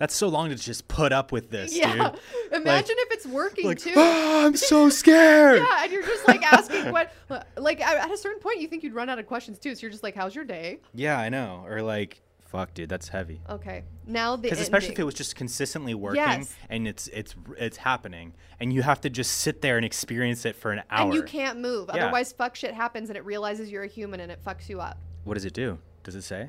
That's 0.00 0.16
so 0.16 0.28
long 0.28 0.48
to 0.48 0.56
just 0.56 0.88
put 0.88 1.12
up 1.12 1.30
with 1.30 1.50
this, 1.50 1.76
Yeah. 1.76 1.92
dude. 2.12 2.20
Imagine 2.62 2.96
if 2.98 3.12
it's 3.12 3.26
working 3.26 3.66
Like, 3.66 3.78
too. 3.78 3.92
"Ah, 3.94 4.46
I'm 4.46 4.56
so 4.56 4.88
scared. 5.02 5.58
Yeah, 5.58 5.82
and 5.84 5.92
you're 5.92 6.02
just 6.02 6.26
like 6.26 6.42
asking 6.42 6.90
what, 6.92 7.12
like 7.58 7.80
at 7.82 7.98
at 7.98 8.10
a 8.10 8.16
certain 8.16 8.40
point, 8.40 8.60
you 8.62 8.66
think 8.66 8.82
you'd 8.82 8.94
run 8.94 9.10
out 9.10 9.18
of 9.18 9.26
questions 9.26 9.58
too. 9.58 9.74
So 9.74 9.82
you're 9.82 9.90
just 9.90 10.02
like, 10.02 10.14
"How's 10.16 10.34
your 10.34 10.44
day?" 10.46 10.80
Yeah, 10.94 11.18
I 11.20 11.28
know. 11.28 11.64
Or 11.68 11.82
like, 11.82 12.22
fuck, 12.40 12.72
dude, 12.72 12.88
that's 12.88 13.08
heavy. 13.08 13.42
Okay, 13.50 13.84
now 14.06 14.36
the 14.36 14.42
Because 14.42 14.58
especially 14.58 14.92
if 14.94 14.98
it 15.00 15.04
was 15.04 15.12
just 15.14 15.36
consistently 15.36 15.92
working 15.94 16.16
Yes. 16.22 16.56
and 16.70 16.88
it's 16.88 17.06
it's 17.08 17.34
it's 17.58 17.76
happening, 17.76 18.32
and 18.58 18.72
you 18.72 18.80
have 18.80 19.02
to 19.02 19.10
just 19.10 19.32
sit 19.32 19.60
there 19.60 19.76
and 19.76 19.84
experience 19.84 20.46
it 20.46 20.56
for 20.56 20.72
an 20.72 20.82
hour. 20.88 21.08
and 21.08 21.14
you 21.14 21.22
can't 21.24 21.60
move. 21.60 21.90
Yeah. 21.94 22.04
Otherwise, 22.04 22.32
fuck 22.32 22.56
shit 22.56 22.72
happens, 22.72 23.10
and 23.10 23.18
it 23.18 23.24
realizes 23.26 23.70
you're 23.70 23.84
a 23.84 23.86
human, 23.86 24.20
and 24.20 24.32
it 24.32 24.42
fucks 24.42 24.66
you 24.70 24.80
up. 24.80 24.96
What 25.24 25.34
does 25.34 25.44
it 25.44 25.52
do? 25.52 25.76
Does 26.04 26.14
it 26.14 26.22
say? 26.22 26.48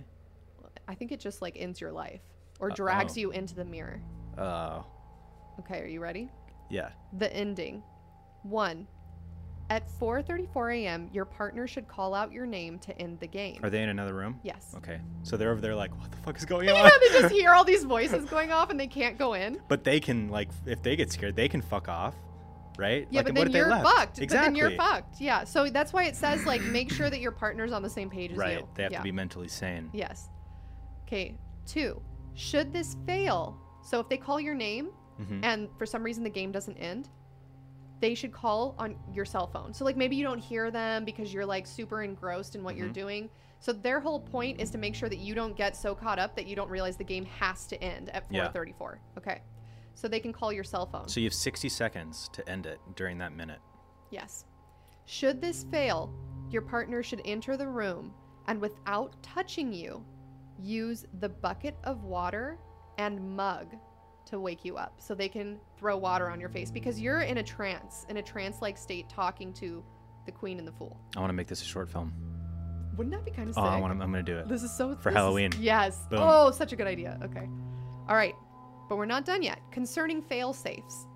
I 0.88 0.96
think 0.96 1.12
it 1.12 1.20
just 1.20 1.42
like 1.42 1.58
ends 1.60 1.80
your 1.82 1.92
life 1.92 2.22
or 2.62 2.70
drags 2.70 3.18
oh. 3.18 3.20
you 3.22 3.32
into 3.32 3.56
the 3.56 3.66
mirror. 3.66 4.02
Uh, 4.38 4.82
Okay, 5.60 5.82
are 5.82 5.88
you 5.88 6.00
ready? 6.00 6.30
yeah. 6.70 6.90
The 7.18 7.32
ending. 7.36 7.84
One. 8.44 8.88
At 9.70 9.88
4:34 10.00 10.76
a.m., 10.84 11.10
your 11.14 11.24
partner 11.26 11.66
should 11.68 11.88
call 11.88 12.14
out 12.14 12.32
your 12.32 12.46
name 12.46 12.78
to 12.80 12.98
end 13.02 13.20
the 13.20 13.28
game. 13.28 13.60
Are 13.64 13.70
they 13.70 13.82
in 13.84 13.90
another 13.90 14.14
room? 14.14 14.40
yes. 14.44 14.74
Okay. 14.78 15.00
So 15.24 15.38
they're 15.38 15.52
over 15.52 15.62
there 15.62 15.76
like, 15.76 15.92
what 16.00 16.10
the 16.12 16.18
fuck 16.18 16.38
is 16.38 16.46
going 16.46 16.68
Yeah, 16.70 16.84
on? 16.84 16.92
they 17.02 17.20
just 17.22 17.34
hear 17.34 17.52
all 17.52 17.64
these 17.64 17.84
voices 17.96 18.26
going 18.26 18.52
off 18.52 18.70
and 18.70 18.80
they 18.80 18.88
can't 18.88 19.18
go 19.18 19.34
in. 19.34 19.62
but 19.68 19.84
they 19.84 20.00
can 20.00 20.30
like, 20.30 20.50
if 20.66 20.82
they 20.82 20.96
get 20.96 21.12
scared, 21.12 21.36
they 21.36 21.48
can 21.48 21.62
fuck 21.62 21.88
off, 21.88 22.16
right? 22.78 23.08
Yeah, 23.12 23.20
Like, 23.20 23.34
but 23.34 23.36
then 23.36 23.52
you're 23.52 23.70
fucked. 23.70 24.20
Exactly. 24.20 24.26
But 24.28 24.44
then 24.44 24.56
you're 24.56 24.72
fucked. 24.72 25.22
Yeah. 25.22 25.44
So 25.46 25.70
that's 25.70 25.94
why 25.94 26.04
it 26.06 26.16
says 26.18 26.46
like 26.46 26.62
make 26.64 26.92
sure 26.92 27.10
that 27.10 27.20
your 27.22 27.32
partner's 27.32 27.72
on 27.72 27.82
the 27.82 27.90
same 27.90 28.10
page 28.10 28.32
as 28.32 28.38
Right. 28.38 28.54
you. 28.54 28.60
Right. 28.60 28.76
They 28.76 28.84
have 28.84 28.92
yeah. 28.94 28.98
to 29.00 29.04
be 29.04 29.12
mentally 29.12 29.48
sane. 29.48 29.90
Yes. 29.94 30.30
Okay. 31.08 31.36
Two. 31.66 32.02
Should 32.34 32.72
this 32.74 32.96
fail, 33.06 33.58
so 33.82 34.00
if 34.00 34.10
they 34.10 34.18
call 34.18 34.40
your 34.40 34.56
name 34.56 34.92
Mhm. 35.20 35.44
and 35.44 35.70
for 35.78 35.86
some 35.86 36.04
reason 36.04 36.24
the 36.24 36.30
game 36.30 36.52
doesn't 36.52 36.78
end, 36.78 37.10
they 38.00 38.16
should 38.16 38.32
call 38.32 38.74
on 38.80 38.96
your 39.14 39.26
cell 39.26 39.46
phone. 39.48 39.74
So 39.74 39.86
like 39.86 39.96
maybe 39.98 40.16
you 40.16 40.24
don't 40.24 40.40
hear 40.40 40.72
them 40.72 41.06
because 41.06 41.34
you're 41.34 41.46
like 41.46 41.68
super 41.68 42.02
engrossed 42.02 42.56
in 42.56 42.64
what 42.64 42.76
you're 42.76 42.90
Mhm. 42.90 42.94
doing. 42.94 43.30
So 43.60 43.72
their 43.74 44.00
whole 44.00 44.20
point 44.20 44.60
is 44.60 44.72
to 44.72 44.80
make 44.80 44.96
sure 44.96 45.08
that 45.08 45.20
you 45.20 45.36
don't 45.36 45.56
get 45.56 45.76
so 45.76 45.94
caught 45.94 46.18
up 46.18 46.36
that 46.36 46.48
you 46.48 46.56
don't 46.56 46.70
realize 46.70 46.98
the 46.98 47.04
game 47.04 47.26
has 47.26 47.68
to 47.68 47.84
end 47.84 48.10
at 48.10 48.26
Yeah. 48.32 48.46
4:34. 48.52 49.00
Okay. 49.18 49.42
So 49.94 50.08
they 50.08 50.20
can 50.20 50.34
call 50.34 50.52
your 50.52 50.64
cell 50.64 50.88
phone. 50.88 51.08
So 51.08 51.20
you 51.20 51.28
have 51.28 51.34
60 51.34 51.70
seconds 51.70 52.28
to 52.34 52.48
end 52.50 52.66
it 52.66 52.80
during 52.96 53.20
that 53.20 53.34
minute. 53.34 53.60
Yes. 54.10 54.46
Should 55.06 55.42
this 55.42 55.64
fail, 55.66 56.12
your 56.50 56.64
partner 56.64 57.04
should 57.04 57.22
enter 57.24 57.56
the 57.56 57.68
room 57.68 58.14
and 58.48 58.60
without 58.60 59.22
touching 59.22 59.72
you, 59.72 60.04
use 60.62 61.06
the 61.20 61.30
bucket 61.30 61.78
of 61.84 62.04
water 62.04 62.58
and 62.98 63.36
mug 63.36 63.68
to 64.26 64.40
wake 64.40 64.64
you 64.64 64.78
up 64.78 64.94
so 65.00 65.16
they 65.16 65.28
can 65.30 65.60
throw 65.78 65.98
water 65.98 66.30
on 66.30 66.40
your 66.40 66.50
face 66.50 66.70
because 66.72 67.00
you're 67.00 67.22
in 67.22 67.38
a 67.38 67.44
trance, 67.44 68.06
in 68.10 68.18
a 68.18 68.22
trance 68.22 68.62
like 68.62 68.78
state 68.78 69.10
talking 69.10 69.52
to 69.54 69.84
the 70.26 70.32
queen 70.32 70.60
and 70.60 70.68
the 70.68 70.72
fool. 70.72 71.00
I 71.16 71.20
want 71.20 71.30
to 71.30 71.34
make 71.34 71.48
this 71.48 71.62
a 71.62 71.66
short 71.66 71.90
film. 71.90 72.14
Wouldn't 72.96 73.16
that 73.16 73.26
be 73.26 73.32
kind 73.32 73.50
of 73.50 73.58
Oh. 73.58 73.62
I 73.62 73.80
want 73.80 73.98
to, 73.98 74.04
I'm 74.04 74.12
going 74.12 74.24
to 74.24 74.32
do 74.32 74.38
it. 74.38 74.48
This 74.48 74.62
is 74.64 74.72
so 74.72 74.90
For 74.96 74.96
this 74.96 75.06
is- 75.12 75.14
Halloween. 75.16 75.52
yes. 75.60 76.06
Boom. 76.10 76.20
Oh, 76.22 76.52
such 76.52 76.72
a 76.74 76.76
good 76.76 76.88
idea. 76.88 77.18
Okay. 77.24 77.48
All 78.08 78.16
right. 78.16 78.36
But 78.90 78.98
we're 78.98 79.06
not 79.06 79.26
done 79.26 79.42
yet. 79.42 79.60
Concerning 79.72 80.22
fail 80.22 80.54
safes. 80.54 81.08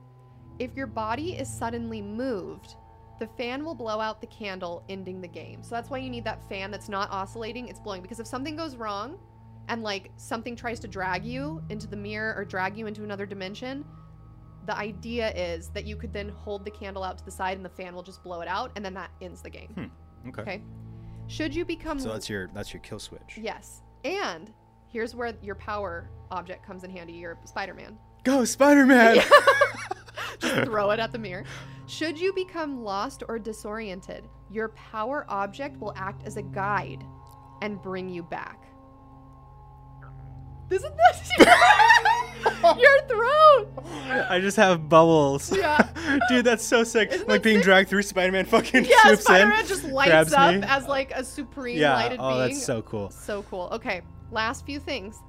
If 0.57 0.75
your 0.75 0.87
body 0.87 1.33
is 1.33 1.49
suddenly 1.49 2.01
moved, 2.01 2.75
the 3.19 3.27
fan 3.27 3.63
will 3.65 3.75
blow 3.75 3.99
out 3.99 4.21
the 4.21 4.27
candle, 4.27 4.83
ending 4.89 5.21
the 5.21 5.27
game. 5.27 5.61
So 5.63 5.75
that's 5.75 5.89
why 5.89 5.97
you 5.99 6.09
need 6.09 6.23
that 6.23 6.47
fan 6.49 6.71
that's 6.71 6.87
not 6.89 7.09
oscillating, 7.11 7.67
it's 7.67 7.79
blowing. 7.79 8.01
Because 8.01 8.19
if 8.21 8.25
something 8.27 8.55
goes 8.55 8.75
wrong 8.77 9.19
and 9.67 9.83
like 9.83 10.11
something 10.17 10.55
tries 10.55 10.79
to 10.81 10.87
drag 10.87 11.25
you 11.25 11.61
into 11.69 11.87
the 11.87 11.97
mirror 11.97 12.33
or 12.35 12.45
drag 12.45 12.77
you 12.77 12.87
into 12.87 13.03
another 13.03 13.25
dimension, 13.25 13.85
the 14.65 14.77
idea 14.77 15.31
is 15.31 15.69
that 15.69 15.85
you 15.85 15.95
could 15.95 16.13
then 16.13 16.29
hold 16.29 16.65
the 16.65 16.71
candle 16.71 17.03
out 17.03 17.17
to 17.17 17.25
the 17.25 17.31
side 17.31 17.57
and 17.57 17.65
the 17.65 17.69
fan 17.69 17.93
will 17.93 18.03
just 18.03 18.23
blow 18.23 18.41
it 18.41 18.47
out 18.47 18.71
and 18.75 18.83
then 18.83 18.93
that 18.93 19.11
ends 19.21 19.41
the 19.41 19.49
game. 19.49 19.71
Hmm. 19.73 20.29
Okay. 20.29 20.41
Okay. 20.41 20.61
Should 21.27 21.55
you 21.55 21.65
become 21.65 21.99
So 21.99 22.09
that's 22.09 22.29
your 22.29 22.49
that's 22.53 22.73
your 22.73 22.81
kill 22.81 22.99
switch. 22.99 23.37
Yes. 23.37 23.81
And 24.03 24.51
here's 24.87 25.15
where 25.15 25.33
your 25.41 25.55
power 25.55 26.09
object 26.31 26.65
comes 26.65 26.83
in 26.83 26.89
handy. 26.91 27.13
Your 27.13 27.37
Spider-Man. 27.45 27.97
Go 28.23 28.45
Spider-Man. 28.45 29.19
Just 30.39 30.65
throw 30.65 30.91
it 30.91 30.99
at 30.99 31.11
the 31.11 31.17
mirror. 31.17 31.43
Should 31.87 32.19
you 32.19 32.33
become 32.33 32.83
lost 32.83 33.23
or 33.27 33.39
disoriented, 33.39 34.27
your 34.49 34.69
power 34.69 35.25
object 35.29 35.79
will 35.79 35.93
act 35.95 36.23
as 36.25 36.37
a 36.37 36.41
guide 36.41 37.03
and 37.61 37.81
bring 37.81 38.09
you 38.09 38.23
back. 38.23 38.64
Isn't 40.69 40.93
this 40.97 41.31
your 42.77 43.01
throat? 43.07 43.67
I 44.29 44.39
just 44.41 44.57
have 44.57 44.89
bubbles. 44.89 45.55
Yeah. 45.55 45.87
Dude, 46.29 46.45
that's 46.45 46.65
so 46.65 46.83
sick. 46.83 47.11
Isn't 47.11 47.27
like 47.27 47.43
being 47.43 47.57
sick? 47.57 47.65
dragged 47.65 47.89
through 47.89 48.01
Spider-Man 48.03 48.45
fucking 48.45 48.85
Yeah, 48.85 49.01
swoops 49.03 49.23
Spider-Man 49.23 49.59
in. 49.61 49.67
just 49.67 49.83
lights 49.85 50.33
up 50.33 50.55
me. 50.55 50.61
as 50.67 50.87
like 50.87 51.11
a 51.11 51.23
supreme 51.23 51.77
yeah. 51.77 51.93
lighted 51.93 52.19
oh, 52.21 52.29
being. 52.29 52.39
that's 52.39 52.63
so 52.65 52.81
cool. 52.81 53.09
So 53.11 53.43
cool. 53.43 53.69
Okay, 53.71 54.01
last 54.31 54.65
few 54.65 54.79
things. 54.79 55.19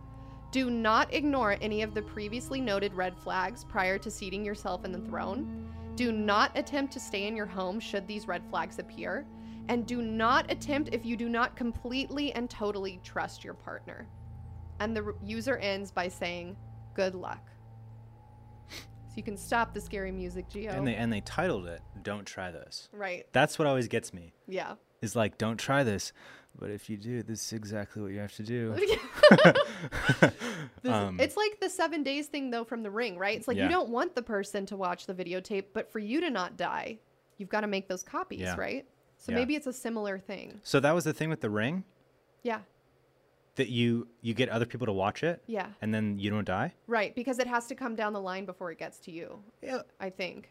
Do 0.53 0.71
not 0.71 1.13
ignore 1.13 1.57
any 1.61 1.83
of 1.83 1.93
the 1.93 2.03
previously 2.03 2.61
noted 2.61 2.95
red 2.95 3.15
flags 3.19 3.65
prior 3.65 3.99
to 3.99 4.11
seating 4.11 4.45
yourself 4.45 4.85
in 4.85 4.93
the 4.93 5.01
throne. 5.01 5.69
Do 5.97 6.13
not 6.13 6.57
attempt 6.57 6.93
to 6.95 7.01
stay 7.01 7.27
in 7.27 7.37
your 7.37 7.47
home 7.47 7.79
should 7.81 8.07
these 8.07 8.27
red 8.27 8.43
flags 8.49 8.79
appear. 8.79 9.27
And 9.69 9.85
do 9.87 10.01
not 10.01 10.51
attempt 10.51 10.91
if 10.93 11.05
you 11.05 11.17
do 11.17 11.29
not 11.29 11.57
completely 11.57 12.33
and 12.33 12.49
totally 12.49 13.01
trust 13.03 13.43
your 13.45 13.55
partner. 13.55 14.07
And 14.81 14.97
the 14.97 15.15
user 15.25 15.57
ends 15.57 15.91
by 15.91 16.09
saying, 16.09 16.57
Good 16.95 17.15
luck. 17.15 17.47
So 18.71 19.13
you 19.17 19.23
can 19.23 19.37
stop 19.37 19.73
the 19.75 19.81
scary 19.81 20.13
music, 20.13 20.49
Geo. 20.49 20.73
And 20.73 20.87
they 20.87 20.95
and 20.95 21.13
they 21.13 21.21
titled 21.23 21.67
it 21.67 21.81
"Don't 22.03 22.27
Try 22.27 22.51
This." 22.51 22.89
right. 22.93 23.27
That's 23.33 23.59
what 23.59 23.67
always 23.67 23.89
gets 23.89 24.13
me. 24.13 24.33
Yeah. 24.47 24.75
Is 25.03 25.15
like, 25.17 25.37
don't 25.39 25.59
try 25.59 25.85
this, 25.85 26.13
but 26.59 26.71
if 26.71 26.89
you 26.91 26.97
do, 26.97 27.23
this 27.23 27.45
is 27.47 27.53
exactly 27.53 28.01
what 28.03 28.13
you 28.13 28.19
have 28.19 28.33
to 28.35 28.43
do. 28.43 28.75
This- 29.41 30.31
Um, 30.93 31.19
it's 31.21 31.37
like 31.37 31.59
the 31.61 31.69
seven 31.69 32.03
days 32.03 32.27
thing 32.29 32.51
though 32.51 32.65
from 32.65 32.83
the 32.83 32.91
ring, 32.91 33.19
right? 33.19 33.37
It's 33.37 33.49
like 33.49 33.57
Yeah. 33.57 33.65
you 33.65 33.69
don't 33.71 33.89
want 33.91 34.15
the 34.15 34.23
person 34.23 34.65
to 34.67 34.77
watch 34.77 35.07
the 35.07 35.15
videotape, 35.15 35.65
but 35.73 35.91
for 35.91 35.99
you 35.99 36.21
to 36.21 36.31
not 36.31 36.57
die, 36.57 36.99
you've 37.39 37.49
got 37.49 37.63
to 37.63 37.67
make 37.67 37.89
those 37.89 38.03
copies, 38.03 38.41
Yeah. 38.41 38.57
right? 38.57 38.87
So 39.19 39.33
Yeah. 39.33 39.39
maybe 39.39 39.57
it's 39.57 39.67
a 39.67 39.73
similar 39.73 40.19
thing. 40.19 40.61
So 40.63 40.79
that 40.81 40.93
was 40.93 41.05
the 41.05 41.13
thing 41.13 41.29
with 41.29 41.41
the 41.41 41.51
ring 41.51 41.85
Yeah. 42.43 42.61
That 43.57 43.69
you 43.69 44.09
you 44.23 44.33
get 44.35 44.49
other 44.49 44.65
people 44.67 44.87
to 44.87 44.93
watch 44.93 45.23
it, 45.23 45.43
Yeah. 45.47 45.67
and 45.83 45.93
then 45.93 46.19
you 46.19 46.31
don't 46.31 46.45
die. 46.47 46.73
Right. 46.87 47.15
Because 47.15 47.39
it 47.39 47.47
has 47.47 47.67
to 47.67 47.75
come 47.75 47.97
down 47.97 48.13
the 48.13 48.21
line 48.21 48.45
before 48.45 48.71
it 48.71 48.79
gets 48.79 48.99
to 49.01 49.11
you. 49.11 49.41
Yeah. 49.63 49.83
I 50.01 50.11
think. 50.11 50.51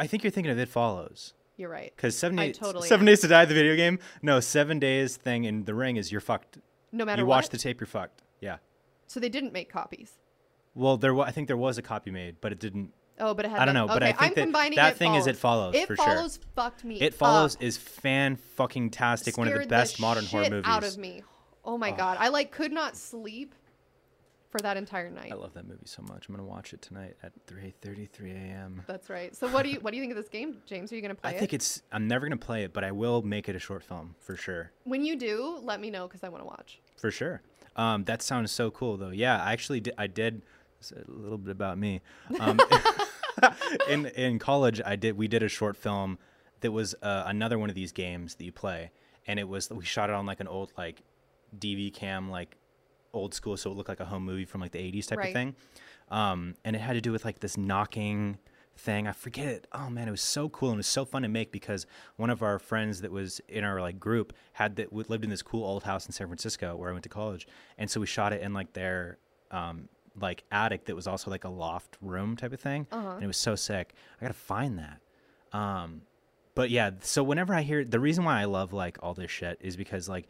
I 0.00 0.06
think 0.06 0.24
you're 0.24 0.30
thinking 0.30 0.50
of 0.50 0.58
It 0.58 0.68
Follows. 0.68 1.34
You're 1.56 1.68
right. 1.70 1.92
Because 1.94 2.16
seven 2.18 2.36
days, 2.36 2.58
totally 2.58 2.88
seven 2.88 3.04
am. 3.06 3.12
days 3.12 3.20
to 3.20 3.28
die, 3.28 3.44
the 3.44 3.54
video 3.54 3.76
game. 3.76 4.00
No, 4.22 4.40
seven 4.40 4.80
days 4.80 5.16
thing 5.16 5.44
in 5.44 5.64
the 5.66 5.74
ring 5.74 5.96
is 5.96 6.10
you're 6.10 6.20
fucked. 6.20 6.58
No 6.90 7.04
matter 7.04 7.22
You 7.22 7.26
what. 7.26 7.36
watch 7.36 7.48
the 7.50 7.58
tape, 7.58 7.80
you're 7.80 7.86
fucked. 7.86 8.22
Yeah. 8.40 8.56
so 9.06 9.20
they 9.20 9.28
didn't 9.28 9.52
make 9.52 9.70
copies. 9.70 10.14
Well, 10.74 10.96
there. 10.96 11.16
I 11.20 11.30
think 11.30 11.46
there 11.46 11.56
was 11.56 11.78
a 11.78 11.82
copy 11.82 12.10
made, 12.10 12.36
but 12.40 12.50
it 12.50 12.58
didn't. 12.58 12.92
Oh, 13.20 13.32
but 13.34 13.44
it 13.44 13.50
had 13.52 13.60
I 13.60 13.64
don't 13.66 13.74
the- 13.74 13.80
know, 13.82 13.86
but 13.86 14.02
I 14.02 14.06
think 14.10 14.22
I'm 14.22 14.34
that 14.34 14.40
combining 14.40 14.76
that 14.76 14.94
It 14.94 14.96
thing 14.96 15.14
is 15.14 15.28
It 15.28 15.36
Follows. 15.36 15.72
Follows 15.72 15.82
It 15.82 15.86
for 15.86 15.94
sure. 15.96 16.04
follows 16.04 16.40
fucked 16.56 16.82
me. 16.84 17.00
It 17.00 17.14
Follows 17.14 17.54
up. 17.54 17.62
is 17.62 17.76
fan 17.76 18.34
fucking 18.34 18.90
tastic. 18.90 19.38
One 19.38 19.46
of 19.46 19.54
the 19.60 19.66
best 19.68 20.00
modern 20.00 20.24
horror 20.24 20.50
movies. 20.50 20.64
out 20.66 20.82
of 20.82 20.98
me. 20.98 21.22
Oh 21.64 21.78
my 21.78 21.90
god. 21.90 22.18
I 22.20 22.28
like 22.28 22.50
could 22.50 22.72
not 22.72 22.96
sleep 22.96 23.54
for 24.50 24.60
that 24.60 24.76
entire 24.76 25.10
night. 25.10 25.32
I 25.32 25.34
love 25.34 25.52
that 25.54 25.66
movie 25.66 25.80
so 25.84 26.02
much. 26.02 26.28
I'm 26.28 26.34
gonna 26.36 26.46
watch 26.46 26.72
it 26.72 26.80
tonight 26.80 27.16
at 27.24 27.32
3:33 27.46 28.30
a.m. 28.32 28.82
That's 28.86 29.10
right. 29.10 29.34
So 29.34 29.48
what 29.48 29.64
do 29.64 29.70
you 29.70 29.80
what 29.80 29.90
do 29.90 29.96
you 29.96 30.02
think 30.02 30.12
of 30.12 30.16
this 30.16 30.28
game, 30.28 30.58
James? 30.64 30.92
Are 30.92 30.94
you 30.96 31.02
gonna 31.02 31.16
play 31.16 31.30
I 31.30 31.32
it? 31.32 31.36
I 31.36 31.38
think 31.40 31.54
it's. 31.54 31.82
I'm 31.90 32.06
never 32.06 32.26
gonna 32.26 32.36
play 32.36 32.62
it, 32.62 32.72
but 32.72 32.84
I 32.84 32.92
will 32.92 33.22
make 33.22 33.48
it 33.48 33.56
a 33.56 33.58
short 33.58 33.82
film 33.82 34.14
for 34.20 34.36
sure. 34.36 34.70
when 34.84 35.04
you 35.04 35.16
do, 35.16 35.58
let 35.62 35.80
me 35.80 35.90
know 35.90 36.06
because 36.06 36.22
I 36.22 36.28
want 36.28 36.42
to 36.42 36.46
watch. 36.46 36.78
For 36.96 37.10
sure. 37.10 37.42
Um, 37.76 38.04
that 38.04 38.22
sounds 38.22 38.52
so 38.52 38.70
cool, 38.70 38.96
though. 38.96 39.10
Yeah, 39.10 39.42
I 39.42 39.52
actually 39.52 39.80
did. 39.80 39.94
I 39.98 40.06
did 40.06 40.42
a 40.92 41.10
little 41.10 41.38
bit 41.38 41.50
about 41.50 41.76
me. 41.76 42.00
Um, 42.38 42.60
in 43.88 44.06
in 44.06 44.38
college, 44.38 44.80
I 44.84 44.96
did. 44.96 45.16
We 45.16 45.26
did 45.26 45.42
a 45.42 45.48
short 45.48 45.76
film 45.76 46.18
that 46.60 46.70
was 46.70 46.94
uh, 47.02 47.24
another 47.26 47.58
one 47.58 47.70
of 47.70 47.74
these 47.74 47.90
games 47.90 48.36
that 48.36 48.44
you 48.44 48.52
play, 48.52 48.90
and 49.26 49.40
it 49.40 49.48
was 49.48 49.70
we 49.70 49.84
shot 49.84 50.10
it 50.10 50.14
on 50.14 50.26
like 50.26 50.38
an 50.38 50.48
old 50.48 50.72
like 50.78 51.02
DV 51.58 51.92
cam, 51.94 52.30
like 52.30 52.56
old 53.12 53.34
school, 53.34 53.56
so 53.56 53.70
it 53.70 53.76
looked 53.76 53.88
like 53.88 54.00
a 54.00 54.04
home 54.06 54.24
movie 54.24 54.44
from 54.44 54.60
like 54.60 54.72
the 54.72 54.78
'80s 54.78 55.06
type 55.08 55.18
Right. 55.18 55.28
of 55.28 55.32
thing. 55.32 55.54
Um, 56.10 56.54
and 56.64 56.74
it 56.76 56.80
had 56.80 56.94
to 56.94 57.00
do 57.00 57.12
with 57.12 57.24
like 57.24 57.40
this 57.40 57.56
knocking 57.56 58.38
thing. 58.76 59.06
I 59.06 59.12
forget 59.12 59.46
it. 59.46 59.66
Oh 59.72 59.88
man, 59.88 60.08
it 60.08 60.10
was 60.10 60.20
so 60.20 60.48
cool 60.48 60.70
and 60.70 60.76
it 60.76 60.78
was 60.78 60.86
so 60.86 61.04
fun 61.04 61.22
to 61.22 61.28
make 61.28 61.52
because 61.52 61.86
one 62.16 62.28
of 62.30 62.42
our 62.42 62.58
friends 62.58 63.00
that 63.02 63.10
was 63.12 63.40
in 63.48 63.62
our 63.64 63.80
like 63.80 63.98
group 64.00 64.32
had 64.54 64.76
that 64.76 64.92
lived 64.92 65.22
in 65.24 65.30
this 65.30 65.42
cool 65.42 65.64
old 65.64 65.84
house 65.84 66.06
in 66.06 66.12
San 66.12 66.26
Francisco 66.26 66.74
where 66.76 66.90
I 66.90 66.92
went 66.92 67.04
to 67.04 67.08
college, 67.08 67.46
and 67.78 67.88
so 67.90 68.00
we 68.00 68.06
shot 68.06 68.32
it 68.32 68.42
in 68.42 68.52
like 68.52 68.72
their 68.72 69.18
um, 69.50 69.88
like 70.20 70.42
attic 70.52 70.86
that 70.86 70.96
was 70.96 71.06
also 71.06 71.30
like 71.30 71.44
a 71.44 71.48
loft 71.48 71.96
room 72.02 72.36
type 72.36 72.52
of 72.52 72.60
thing, 72.60 72.86
and 72.90 73.22
it 73.22 73.26
was 73.28 73.36
so 73.36 73.54
sick. 73.54 73.94
I 74.20 74.24
gotta 74.24 74.34
find 74.34 74.78
that. 74.78 75.00
Um, 75.56 76.02
but 76.56 76.70
yeah, 76.70 76.90
so 77.00 77.22
whenever 77.22 77.54
I 77.54 77.62
hear 77.62 77.84
the 77.84 78.00
reason 78.00 78.24
why 78.24 78.40
I 78.40 78.44
love 78.44 78.72
like 78.72 78.98
all 79.02 79.14
this 79.14 79.30
shit 79.30 79.58
is 79.60 79.76
because 79.76 80.08
like 80.08 80.26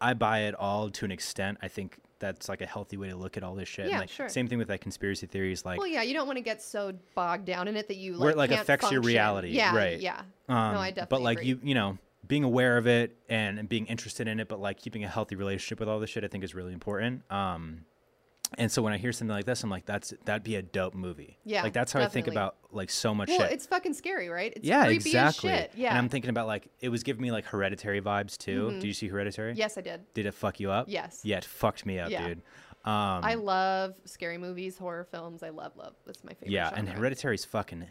I 0.00 0.14
buy 0.14 0.40
it 0.40 0.54
all 0.54 0.90
to 0.90 1.04
an 1.04 1.12
extent. 1.12 1.58
I 1.62 1.68
think 1.68 1.98
that's 2.18 2.48
like 2.48 2.60
a 2.60 2.66
healthy 2.66 2.96
way 2.96 3.08
to 3.08 3.16
look 3.16 3.36
at 3.36 3.42
all 3.42 3.54
this 3.54 3.68
shit. 3.68 3.86
And, 3.86 3.92
Yeah, 3.92 4.00
like, 4.00 4.10
sure. 4.10 4.28
Same 4.28 4.46
thing 4.46 4.58
with 4.58 4.68
like 4.68 4.80
conspiracy 4.80 5.26
theories, 5.26 5.64
like 5.64 5.78
Well, 5.78 5.86
yeah, 5.86 6.02
you 6.02 6.14
don't 6.14 6.26
want 6.26 6.36
to 6.36 6.42
get 6.42 6.62
so 6.62 6.92
bogged 7.14 7.46
down 7.46 7.66
in 7.66 7.76
it 7.76 7.88
that 7.88 7.96
you 7.96 8.12
like 8.12 8.20
Where 8.20 8.30
it, 8.30 8.36
like, 8.36 8.50
affects 8.50 8.90
your 8.90 9.00
reality, 9.00 9.50
Yeah, 9.50 9.74
right. 9.74 9.98
Yeah. 9.98 10.20
Um, 10.48 10.74
no, 10.74 10.80
I 10.80 10.90
definitely. 10.90 11.06
But 11.08 11.22
like 11.22 11.38
agree. 11.38 11.48
you, 11.48 11.60
you 11.62 11.74
know, 11.74 11.98
being 12.26 12.44
aware 12.44 12.76
of 12.76 12.86
it 12.86 13.16
and, 13.28 13.58
and 13.58 13.68
being 13.68 13.86
interested 13.86 14.28
in 14.28 14.38
it, 14.38 14.48
but 14.48 14.60
like 14.60 14.78
keeping 14.78 15.02
a 15.04 15.08
healthy 15.08 15.34
relationship 15.34 15.80
with 15.80 15.88
all 15.88 15.98
this 15.98 16.10
shit, 16.10 16.22
I 16.24 16.28
think 16.28 16.44
is 16.44 16.54
really 16.54 16.72
important. 16.72 17.22
Um, 17.30 17.86
and 18.58 18.70
so 18.70 18.82
when 18.82 18.92
I 18.92 18.98
hear 18.98 19.12
something 19.12 19.34
like 19.34 19.44
this, 19.44 19.62
I'm 19.62 19.70
like, 19.70 19.86
that's 19.86 20.12
that'd 20.24 20.42
be 20.42 20.56
a 20.56 20.62
dope 20.62 20.94
movie. 20.94 21.38
Yeah, 21.44 21.62
like 21.62 21.72
that's 21.72 21.92
how 21.92 22.00
I 22.00 22.08
think 22.08 22.26
about 22.26 22.56
like 22.72 22.90
so 22.90 23.14
much 23.14 23.28
Well, 23.28 23.38
shit. 23.40 23.52
it's 23.52 23.66
fucking 23.66 23.94
scary, 23.94 24.28
right? 24.28 24.52
It's 24.56 24.66
yeah, 24.66 24.84
creepy 24.86 25.10
exactly. 25.10 25.68
Yeah. 25.74 25.90
And 25.90 25.98
I'm 25.98 26.08
thinking 26.08 26.30
about 26.30 26.46
like 26.46 26.68
it 26.80 26.88
was 26.88 27.02
giving 27.02 27.22
me 27.22 27.30
like 27.32 27.44
hereditary 27.46 28.00
vibes 28.00 28.36
too. 28.36 28.70
Did 28.72 28.84
you 28.84 28.92
see 28.92 29.08
Hereditary? 29.08 29.54
yes, 29.54 29.78
I 29.78 29.80
did. 29.82 30.02
Did 30.14 30.26
it 30.26 30.34
fuck 30.34 30.60
you 30.60 30.70
up? 30.70 30.86
Yes. 30.88 31.20
Yeah, 31.24 31.38
it 31.38 31.44
fucked 31.44 31.86
me 31.86 31.98
up, 31.98 32.10
Yeah. 32.10 32.26
dude. 32.28 32.38
Um, 32.82 33.20
I 33.22 33.34
love 33.34 33.94
scary 34.06 34.38
movies, 34.38 34.78
horror 34.78 35.04
films. 35.10 35.42
I 35.42 35.50
love 35.50 35.76
love. 35.76 35.94
That's 36.06 36.24
my 36.24 36.32
favorite. 36.32 36.50
yeah, 36.50 36.70
and 36.74 36.88
genre. 36.88 37.10
Hereditary's 37.10 37.44
fucking 37.44 37.86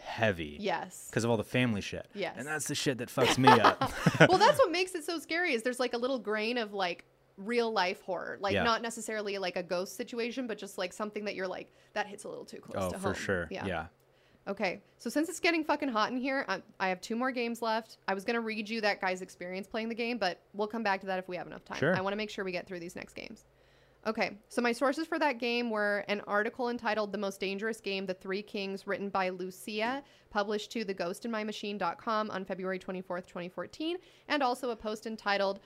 heavy. 0.00 0.56
Yes. 0.60 1.08
Because 1.10 1.24
of 1.24 1.30
all 1.30 1.36
the 1.36 1.44
family 1.44 1.80
shit. 1.80 2.06
Yes. 2.14 2.34
And 2.38 2.46
that's 2.46 2.68
the 2.68 2.74
shit 2.74 2.98
that 2.98 3.08
fucks 3.08 3.36
me 3.36 3.48
up. 3.48 3.92
well, 4.28 4.38
that's 4.38 4.58
what 4.60 4.70
makes 4.70 4.94
it 4.94 5.04
so 5.04 5.18
scary. 5.18 5.54
Is 5.54 5.62
there's 5.62 5.80
like 5.80 5.92
a 5.92 5.98
little 5.98 6.18
grain 6.18 6.56
of 6.56 6.72
like 6.72 7.04
real 7.38 7.72
life 7.72 8.02
horror, 8.02 8.36
like 8.40 8.52
Yeah. 8.52 8.64
not 8.64 8.82
necessarily 8.82 9.38
like 9.38 9.56
a 9.56 9.62
ghost 9.62 9.96
situation, 9.96 10.46
but 10.46 10.58
just 10.58 10.76
like 10.76 10.92
something 10.92 11.24
that 11.24 11.34
you're 11.34 11.48
like 11.48 11.72
that 11.94 12.06
hits 12.06 12.24
a 12.24 12.28
little 12.28 12.44
too 12.44 12.58
close 12.60 12.82
oh, 12.84 12.90
to 12.90 12.98
home. 12.98 13.14
for 13.14 13.18
sure. 13.18 13.48
Yeah. 13.50 13.86
Okay, 14.46 14.80
so 14.96 15.10
since 15.10 15.28
it's 15.28 15.40
getting 15.40 15.62
fucking 15.62 15.90
hot 15.90 16.10
in 16.10 16.16
here, 16.16 16.46
I, 16.48 16.62
I 16.80 16.88
have 16.88 17.02
two 17.02 17.16
more 17.16 17.30
games 17.30 17.60
left. 17.60 17.98
I 18.08 18.14
was 18.14 18.24
gonna 18.24 18.40
read 18.40 18.68
you 18.68 18.80
that 18.80 18.98
guy's 19.00 19.20
experience 19.20 19.66
playing 19.66 19.90
the 19.90 19.94
game, 19.94 20.16
but 20.16 20.40
we'll 20.54 20.68
come 20.68 20.82
back 20.82 21.00
to 21.00 21.06
that 21.06 21.18
if 21.18 21.28
we 21.28 21.36
have 21.36 21.46
enough 21.46 21.64
time. 21.66 21.78
Sure. 21.78 21.94
I 21.94 22.00
want 22.00 22.12
to 22.12 22.16
make 22.16 22.30
sure 22.30 22.44
we 22.46 22.52
get 22.52 22.66
through 22.66 22.80
these 22.80 22.96
next 22.96 23.12
games. 23.14 23.44
Okay, 24.06 24.38
so 24.48 24.62
my 24.62 24.72
sources 24.72 25.06
for 25.06 25.18
that 25.18 25.38
game 25.38 25.68
were 25.68 26.02
an 26.08 26.22
article 26.26 26.70
entitled 26.70 27.12
"The 27.12 27.18
Most 27.18 27.40
Dangerous 27.40 27.78
Game: 27.80 28.06
The 28.06 28.14
Three 28.14 28.40
Kings," 28.42 28.86
written 28.86 29.10
by 29.10 29.28
Lucia, 29.28 30.02
published 30.30 30.70
to 30.72 30.84
theghostinmymachine.com 30.84 32.30
on 32.30 32.44
February 32.46 32.78
24th, 32.78 33.26
2014, 33.26 33.98
and 34.28 34.42
also 34.42 34.70
a 34.70 34.76
post 34.76 35.06
entitled 35.06 35.60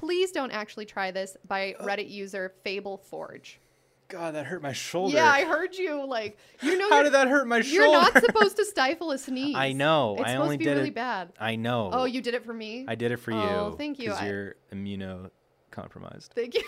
"Please 0.00 0.32
Don't 0.32 0.50
Actually 0.50 0.86
Try 0.86 1.10
This" 1.10 1.36
by 1.46 1.74
Reddit 1.80 2.10
user 2.10 2.54
Fable 2.64 2.96
Forge. 2.98 3.60
God, 4.08 4.34
that 4.34 4.46
hurt 4.46 4.60
my 4.60 4.72
shoulder. 4.72 5.14
Yeah, 5.14 5.30
I 5.30 5.44
heard 5.44 5.76
you. 5.76 6.04
Like, 6.04 6.36
you 6.62 6.76
know, 6.76 6.88
How 6.90 7.04
did 7.04 7.12
that 7.12 7.28
hurt 7.28 7.46
my 7.46 7.60
shoulder? 7.60 7.74
you're 7.84 7.92
not 7.92 8.12
supposed 8.24 8.56
to 8.56 8.64
stifle 8.64 9.12
a 9.12 9.18
sneeze. 9.18 9.54
I 9.54 9.70
know. 9.72 10.14
It's 10.18 10.22
I 10.24 10.32
supposed 10.32 10.42
only 10.42 10.56
to 10.56 10.58
be 10.58 10.64
did 10.64 10.76
really 10.78 10.88
it. 10.88 10.94
bad. 10.96 11.32
I 11.38 11.54
know. 11.54 11.90
Oh, 11.92 12.04
you 12.06 12.20
did 12.20 12.34
it 12.34 12.44
for 12.44 12.52
me. 12.52 12.86
I 12.88 12.96
did 12.96 13.12
it 13.12 13.18
for 13.18 13.30
you. 13.30 13.38
Oh, 13.38 13.74
thank 13.78 14.00
you. 14.00 14.08
Because 14.10 14.24
you're 14.26 14.54
immunocompromised. 14.72 16.28
Thank 16.34 16.54
you. 16.56 16.64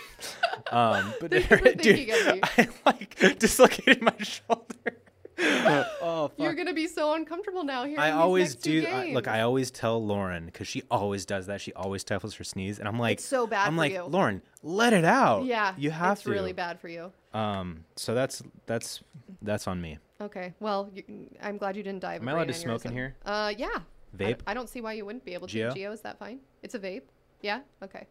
Um, 0.71 1.13
but 1.21 1.31
Thank 1.33 1.51
you 1.51 1.57
for 1.59 1.65
dude, 1.73 1.83
thinking 1.83 2.11
of 2.15 2.35
me. 2.37 2.41
I 2.59 2.69
like 2.87 3.39
dislocated 3.41 4.03
my 4.03 4.15
shoulder. 4.21 4.99
oh, 6.03 6.29
fuck. 6.29 6.39
You're 6.39 6.55
gonna 6.55 6.73
be 6.75 6.87
so 6.87 7.15
uncomfortable 7.15 7.65
now 7.65 7.85
here. 7.85 7.99
I 7.99 8.11
always 8.11 8.55
do. 8.55 8.87
I, 8.87 9.13
look, 9.13 9.29
I 9.29 9.41
always 9.43 9.71
tell 9.71 10.05
Lauren 10.05 10.47
because 10.47 10.69
she 10.69 10.83
always 10.91 11.25
does 11.27 11.47
that. 11.47 11.61
She 11.61 11.73
always 11.75 12.03
stifles 12.03 12.35
her 12.35 12.45
sneeze, 12.45 12.79
and 12.79 12.87
I'm 12.89 12.99
like, 12.99 13.19
It's 13.19 13.25
so 13.25 13.47
bad 13.47 13.67
I'm 13.67 13.75
for 13.75 13.79
like, 13.79 13.93
you. 13.93 14.05
Lauren, 14.05 14.43
let 14.63 14.93
it 14.93 15.05
out. 15.05 15.45
Yeah, 15.45 15.75
you 15.77 15.91
have 15.91 16.13
it's 16.19 16.23
to. 16.23 16.31
really 16.31 16.53
bad 16.53 16.81
for 16.81 16.89
you. 16.89 17.13
Um, 17.35 17.85
so 17.97 18.15
that's 18.15 18.43
that's 18.67 19.03
that's 19.43 19.67
on 19.67 19.81
me. 19.81 19.99
Okay. 20.21 20.55
Well, 20.61 20.89
you, 20.95 21.03
I'm 21.43 21.59
glad 21.59 21.77
you 21.77 21.83
didn't 21.83 22.01
die. 22.01 22.15
of 22.15 22.23
Am 22.23 22.29
a 22.29 22.31
I 22.31 22.35
allowed 22.35 22.45
brain 22.45 22.55
to 22.55 22.61
smoke 22.61 22.85
in 22.85 22.93
here? 22.93 23.17
Uh, 23.25 23.53
yeah. 23.57 23.69
I 23.75 23.79
d- 24.17 24.25
Vape? 24.25 24.41
I, 24.47 24.55
don't 24.55 24.69
see 24.69 24.81
why 24.81 24.93
you 24.93 25.05
wouldn't 25.05 25.25
be 25.25 25.35
able 25.35 25.49
to. 25.49 25.53
Geo? 25.53 25.73
Geo, 25.73 25.91
is 25.91 26.01
that 26.03 26.19
fine? 26.19 26.39
It's 26.63 26.75
a 26.75 26.79
vape. 26.79 27.03
Yeah. 27.41 27.61
Okay. 27.83 28.07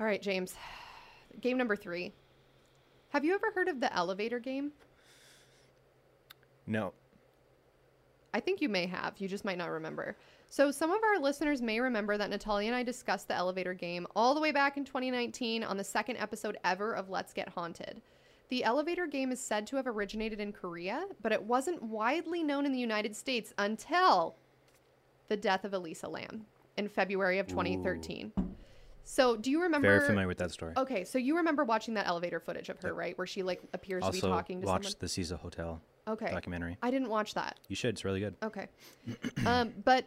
All 0.00 0.06
right, 0.06 0.20
James. 0.20 0.54
Game 1.40 1.56
number 1.56 1.76
three. 1.76 2.12
Have 3.10 3.24
you 3.24 3.34
ever 3.34 3.50
heard 3.54 3.68
of 3.68 3.80
the 3.80 3.94
elevator 3.96 4.38
game? 4.38 4.72
No. 6.68 6.92
I 8.34 8.40
think 8.40 8.60
you 8.60 8.68
may 8.68 8.86
have. 8.86 9.14
You 9.18 9.26
just 9.26 9.44
might 9.44 9.58
not 9.58 9.70
remember. 9.70 10.16
So, 10.50 10.70
some 10.70 10.90
of 10.90 11.02
our 11.02 11.18
listeners 11.18 11.60
may 11.60 11.80
remember 11.80 12.16
that 12.16 12.30
Natalia 12.30 12.68
and 12.68 12.76
I 12.76 12.82
discussed 12.82 13.28
the 13.28 13.34
elevator 13.34 13.74
game 13.74 14.06
all 14.14 14.34
the 14.34 14.40
way 14.40 14.52
back 14.52 14.76
in 14.76 14.84
2019 14.84 15.64
on 15.64 15.76
the 15.76 15.84
second 15.84 16.18
episode 16.18 16.58
ever 16.64 16.94
of 16.94 17.10
Let's 17.10 17.32
Get 17.32 17.48
Haunted. 17.48 18.00
The 18.48 18.64
elevator 18.64 19.06
game 19.06 19.30
is 19.30 19.40
said 19.40 19.66
to 19.68 19.76
have 19.76 19.86
originated 19.86 20.40
in 20.40 20.52
Korea, 20.52 21.06
but 21.22 21.32
it 21.32 21.42
wasn't 21.42 21.82
widely 21.82 22.42
known 22.42 22.64
in 22.64 22.72
the 22.72 22.78
United 22.78 23.14
States 23.14 23.52
until 23.58 24.36
the 25.28 25.36
death 25.36 25.64
of 25.64 25.74
Elisa 25.74 26.08
Lam 26.08 26.46
in 26.78 26.88
February 26.88 27.38
of 27.38 27.46
2013. 27.46 28.32
So, 29.10 29.36
do 29.36 29.50
you 29.50 29.62
remember? 29.62 29.88
Very 29.88 30.06
familiar 30.06 30.28
with 30.28 30.36
that 30.36 30.50
story. 30.50 30.74
Okay, 30.76 31.02
so 31.02 31.16
you 31.16 31.38
remember 31.38 31.64
watching 31.64 31.94
that 31.94 32.06
elevator 32.06 32.40
footage 32.40 32.68
of 32.68 32.78
her, 32.80 32.92
right? 32.92 33.16
Where 33.16 33.26
she 33.26 33.42
like 33.42 33.62
appears 33.72 34.04
to 34.04 34.12
be 34.12 34.20
talking 34.20 34.60
to 34.60 34.66
watched 34.66 34.84
someone. 34.84 34.96
the 35.00 35.08
Cecil 35.08 35.38
Hotel 35.38 35.80
Okay, 36.06 36.30
documentary. 36.30 36.76
I 36.82 36.90
didn't 36.90 37.08
watch 37.08 37.32
that. 37.32 37.58
You 37.68 37.74
should. 37.74 37.94
It's 37.94 38.04
really 38.04 38.20
good. 38.20 38.34
Okay. 38.42 38.66
um, 39.46 39.72
but 39.82 40.04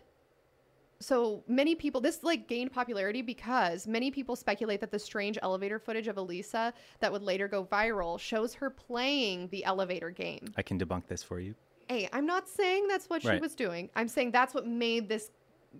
so 1.00 1.44
many 1.48 1.74
people, 1.74 2.00
this 2.00 2.24
like 2.24 2.48
gained 2.48 2.72
popularity 2.72 3.24
because 3.24 3.88
many 3.88 4.12
people 4.12 4.36
speculate 4.36 4.80
that 4.82 4.92
the 4.92 5.00
strange 5.00 5.40
elevator 5.42 5.80
footage 5.80 6.08
of 6.08 6.18
Elisa 6.18 6.72
that 7.00 7.12
would 7.12 7.24
later 7.24 7.48
go 7.48 7.66
viral 7.66 8.20
shows 8.20 8.54
her 8.54 8.70
playing 8.70 9.48
the 9.48 9.66
elevator 9.66 10.12
game. 10.12 10.54
I 10.58 10.62
can 10.62 10.78
debunk 10.78 11.08
this 11.08 11.24
for 11.24 11.40
you. 11.40 11.56
Hey, 11.90 12.08
I'm 12.14 12.28
not 12.28 12.48
saying 12.48 12.88
that's 12.88 13.10
what 13.10 13.24
she 13.24 13.40
was 13.40 13.56
doing. 13.56 13.90
I'm 13.96 14.08
saying 14.08 14.30
that's 14.30 14.54
what 14.54 14.68
made 14.68 15.10
this 15.10 15.32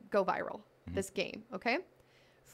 go 0.10 0.26
viral, 0.26 0.62
this 0.88 1.12
game, 1.12 1.44
okay? 1.54 1.78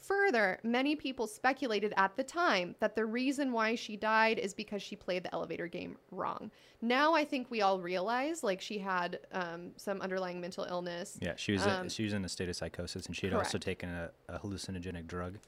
Further, 0.04 0.60
many 0.64 0.95
people 0.95 1.28
speculated 1.28 1.93
at 1.98 2.16
the 2.16 2.24
time 2.24 2.76
that 2.80 2.95
the 2.95 3.06
reason 3.06 3.52
why 3.52 3.76
she 3.76 3.95
died 3.98 4.39
is 4.39 4.54
because 4.54 4.82
she 4.82 4.95
played 4.95 5.24
the 5.24 5.34
elevator 5.34 5.68
game 5.68 5.98
wrong. 6.12 6.52
Now 6.82 7.14
I 7.14 7.26
think 7.26 7.50
we 7.50 7.62
all 7.62 7.80
realize 7.80 8.43
like 8.43 8.62
she 8.62 8.78
had 8.78 9.20
um, 9.32 9.72
some 9.78 10.02
underlying 10.02 10.39
mental 10.39 10.64
illness. 10.66 11.18
Yeah, 11.22 11.34
she 11.36 11.52
was 11.54 11.66
Um, 11.66 11.89
she 11.89 12.04
was 12.04 12.14
in 12.14 12.24
a 12.24 12.30
state 12.30 12.50
of 12.50 12.56
psychosis, 12.56 13.06
and 13.08 13.16
she 13.16 13.26
had 13.28 13.34
also 13.36 13.58
taken 13.58 13.89
a, 13.89 14.12
a 14.30 14.39
hallucinogenic 14.39 15.08
drug, 15.08 15.39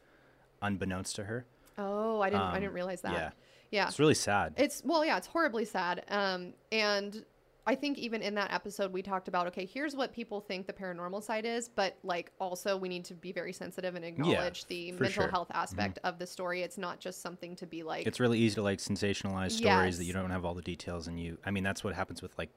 unbeknownst 0.61 1.15
to 1.17 1.23
her. 1.25 1.45
Oh, 1.77 2.19
I 2.21 2.29
didn't 2.29 2.41
I 2.43 2.55
Um, 2.55 2.61
didn't 2.61 2.73
realize 2.73 3.01
that. 3.01 3.13
yeah. 3.13 3.31
Yeah. 3.71 3.87
It's 3.87 3.99
really 3.99 4.15
sad. 4.15 4.55
It's 4.57 4.81
well, 4.83 5.05
yeah, 5.05 5.17
it's 5.17 5.27
horribly 5.27 5.63
sad. 5.65 6.03
Um, 6.09 6.53
and 6.71 7.23
I 7.69 7.75
think 7.75 7.99
even 7.99 8.23
in 8.23 8.33
that 8.33 8.51
episode 8.51 8.91
we 8.91 9.03
talked 9.03 9.27
about 9.27 9.45
okay, 9.45 9.63
here's 9.63 9.95
what 9.95 10.11
people 10.11 10.41
think 10.41 10.65
the 10.65 10.73
paranormal 10.73 11.21
side 11.21 11.45
is, 11.45 11.69
but 11.69 11.99
like 12.01 12.31
also 12.39 12.75
we 12.75 12.89
need 12.89 13.05
to 13.05 13.13
be 13.13 13.31
very 13.31 13.53
sensitive 13.53 13.93
and 13.93 14.03
acknowledge 14.03 14.65
the 14.65 14.91
mental 14.93 15.09
sure. 15.09 15.23
Mm-hmm. 15.25 15.35
health 15.35 15.51
aspect 15.53 15.99
of 16.03 16.17
the 16.17 16.25
story. 16.25 16.63
It's 16.63 16.79
not 16.79 16.99
just 16.99 17.21
something 17.21 17.55
to 17.57 17.67
be 17.67 17.83
like 17.83 18.07
it's 18.07 18.19
really 18.19 18.39
easy 18.39 18.55
to 18.55 18.63
like 18.63 18.79
sensationalize 18.79 19.51
stories 19.51 19.99
that 19.99 20.05
you 20.05 20.13
don't 20.13 20.31
have 20.31 20.45
all 20.45 20.55
the 20.55 20.63
details, 20.63 21.05
and 21.05 21.19
you. 21.19 21.37
I 21.45 21.51
mean, 21.51 21.63
that's 21.63 21.83
what 21.83 21.93
happens 21.93 22.23
with 22.23 22.35
like 22.39 22.49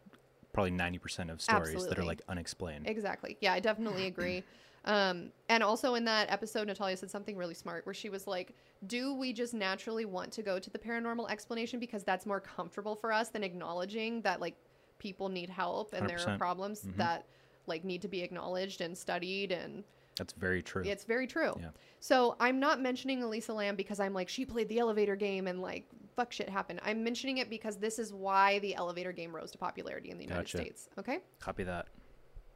probably 0.54 0.70
ninety 0.70 0.98
percent 0.98 1.30
of 1.30 1.42
stories 1.42 1.86
that 1.86 1.98
are 1.98 2.04
like 2.04 2.22
unexplained. 2.26 2.88
Exactly. 2.88 3.36
Yeah, 3.42 3.52
I 3.52 3.60
definitely 3.60 4.06
agree. 4.14 4.42
Um, 4.86 5.30
and 5.50 5.62
also 5.62 5.94
in 5.94 6.06
that 6.06 6.30
episode, 6.30 6.68
Natalia 6.68 6.96
said 6.96 7.10
something 7.10 7.36
really 7.36 7.54
smart 7.54 7.84
where 7.84 7.94
she 7.94 8.08
was 8.08 8.26
like, 8.26 8.54
Do 8.86 9.12
we 9.12 9.34
just 9.34 9.52
naturally 9.52 10.06
want 10.06 10.32
to 10.32 10.42
go 10.42 10.58
to 10.58 10.70
the 10.70 10.78
paranormal 10.78 11.30
explanation 11.30 11.78
because 11.78 12.02
that's 12.02 12.24
more 12.24 12.40
comfortable 12.40 12.96
for 12.96 13.12
us 13.12 13.28
than 13.28 13.44
acknowledging 13.44 14.22
that 14.22 14.40
like 14.40 14.56
people 15.02 15.28
need 15.28 15.50
help 15.50 15.92
and 15.94 16.08
there 16.08 16.20
are 16.26 16.38
problems 16.38 16.82
Mm-hmm. 16.82 16.98
that 16.98 17.26
like 17.66 17.84
need 17.84 18.02
to 18.02 18.08
be 18.08 18.22
acknowledged 18.22 18.80
and 18.80 18.96
studied 18.96 19.50
and 19.52 19.82
That's 20.16 20.32
very 20.32 20.62
true. 20.62 20.82
it's 20.84 21.04
very 21.04 21.26
true. 21.26 21.54
Yeah. 21.60 21.70
So 22.00 22.36
I'm 22.40 22.58
not 22.60 22.80
mentioning 22.80 23.22
Elisa 23.22 23.52
Lam 23.52 23.74
because 23.76 23.98
I'm 24.00 24.14
like 24.14 24.28
she 24.28 24.44
played 24.44 24.68
the 24.68 24.78
elevator 24.78 25.16
game 25.16 25.46
and 25.48 25.60
like 25.60 25.84
fuck 26.16 26.32
shit 26.32 26.48
happened. 26.48 26.80
I'm 26.84 27.02
mentioning 27.02 27.38
it 27.38 27.48
because 27.50 27.76
this 27.78 27.98
is 27.98 28.12
why 28.12 28.58
the 28.60 28.74
elevator 28.74 29.12
game 29.12 29.34
rose 29.34 29.50
to 29.52 29.58
popularity 29.58 30.10
in 30.10 30.18
the 30.18 30.24
United 30.24 30.42
Gotcha. 30.44 30.58
States. 30.58 30.88
Okay? 30.98 31.18
Copy 31.40 31.64
that. 31.64 31.86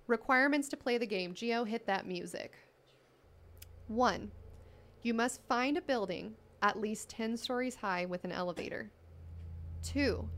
Requirements 0.06 0.68
to 0.68 0.76
play 0.76 0.98
the 0.98 1.06
game. 1.06 1.34
Geo, 1.34 1.64
hit 1.64 1.86
that 1.86 2.06
music. 2.06 2.52
One, 3.88 4.30
you 5.02 5.14
must 5.14 5.40
find 5.48 5.76
a 5.76 5.80
building 5.82 6.34
at 6.62 6.78
least 6.80 7.08
10 7.10 7.36
stories 7.36 7.76
high 7.76 8.04
with 8.06 8.24
an 8.24 8.32
elevator. 8.32 8.90
Two, 9.82 10.28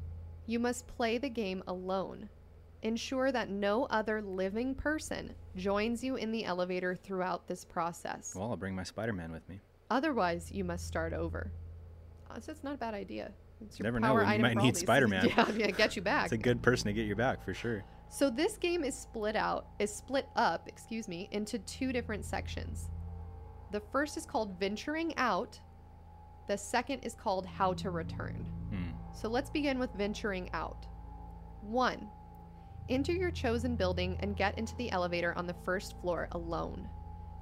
you 0.48 0.58
must 0.58 0.86
play 0.88 1.18
the 1.18 1.28
game 1.28 1.62
alone. 1.68 2.28
Ensure 2.82 3.30
that 3.30 3.50
no 3.50 3.84
other 3.90 4.22
living 4.22 4.74
person 4.74 5.34
joins 5.56 6.02
you 6.02 6.16
in 6.16 6.32
the 6.32 6.44
elevator 6.44 6.94
throughout 6.96 7.46
this 7.46 7.64
process. 7.64 8.32
Well, 8.34 8.50
I'll 8.50 8.56
bring 8.56 8.74
my 8.74 8.82
Spider-Man 8.82 9.30
with 9.30 9.46
me. 9.48 9.60
Otherwise, 9.90 10.50
you 10.50 10.64
must 10.64 10.86
start 10.86 11.12
over. 11.12 11.52
Uh, 12.30 12.40
So 12.40 12.50
it's 12.50 12.64
not 12.64 12.74
a 12.74 12.78
bad 12.78 12.94
idea. 12.94 13.30
It's 13.60 13.78
your 13.78 13.84
Never 13.84 14.00
know 14.00 14.14
when 14.14 14.32
you 14.32 14.38
might 14.38 14.56
need. 14.56 14.76
Spider-Man. 14.76 15.28
Yeah, 15.36 15.50
yeah, 15.54 15.70
get 15.70 15.96
you 15.96 16.02
back. 16.02 16.24
It's 16.24 16.32
a 16.32 16.38
good 16.38 16.62
person 16.62 16.86
to 16.86 16.92
get 16.94 17.06
you 17.06 17.14
back 17.16 17.44
for 17.44 17.52
sure. 17.52 17.84
So 18.08 18.30
this 18.30 18.56
game 18.56 18.84
is 18.84 18.94
split 18.94 19.36
out, 19.36 19.66
is 19.78 19.94
split 19.94 20.26
up, 20.34 20.66
excuse 20.66 21.08
me, 21.08 21.28
into 21.32 21.58
two 21.60 21.92
different 21.92 22.24
sections. 22.24 22.88
The 23.70 23.80
first 23.92 24.16
is 24.16 24.24
called 24.24 24.58
Venturing 24.58 25.12
Out. 25.18 25.60
The 26.46 26.56
second 26.56 27.00
is 27.00 27.14
called 27.14 27.44
How 27.44 27.74
to 27.74 27.90
Return. 27.90 28.46
Hmm. 28.70 28.87
So 29.12 29.28
let's 29.28 29.50
begin 29.50 29.78
with 29.78 29.92
venturing 29.94 30.50
out. 30.52 30.86
1. 31.62 32.08
Enter 32.88 33.12
your 33.12 33.30
chosen 33.30 33.76
building 33.76 34.16
and 34.20 34.36
get 34.36 34.58
into 34.58 34.74
the 34.76 34.90
elevator 34.90 35.34
on 35.36 35.46
the 35.46 35.56
first 35.64 36.00
floor 36.00 36.28
alone. 36.32 36.88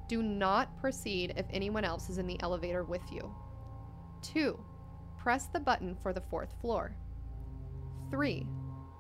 Do 0.09 0.23
not 0.23 0.77
proceed 0.79 1.35
if 1.37 1.47
anyone 1.51 1.85
else 1.85 2.09
is 2.09 2.19
in 2.19 2.27
the 2.27 2.41
elevator 2.43 2.85
with 2.85 3.03
you. 3.11 3.35
2. 4.23 4.59
Press 5.19 5.47
the 5.47 5.61
button 5.61 5.97
for 6.03 6.13
the 6.13 6.21
fourth 6.21 6.55
floor. 6.61 6.97
3. 8.11 8.47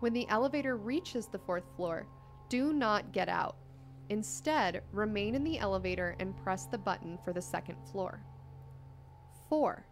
When 0.00 0.12
the 0.12 0.28
elevator 0.28 0.76
reaches 0.76 1.26
the 1.26 1.38
fourth 1.38 1.64
floor, 1.76 2.06
do 2.48 2.72
not 2.72 3.12
get 3.12 3.28
out. 3.28 3.56
Instead, 4.08 4.82
remain 4.92 5.34
in 5.34 5.42
the 5.42 5.58
elevator 5.58 6.16
and 6.20 6.36
press 6.36 6.66
the 6.66 6.78
button 6.78 7.18
for 7.24 7.32
the 7.32 7.42
second 7.42 7.76
floor. 7.90 8.20
4. 9.48 9.84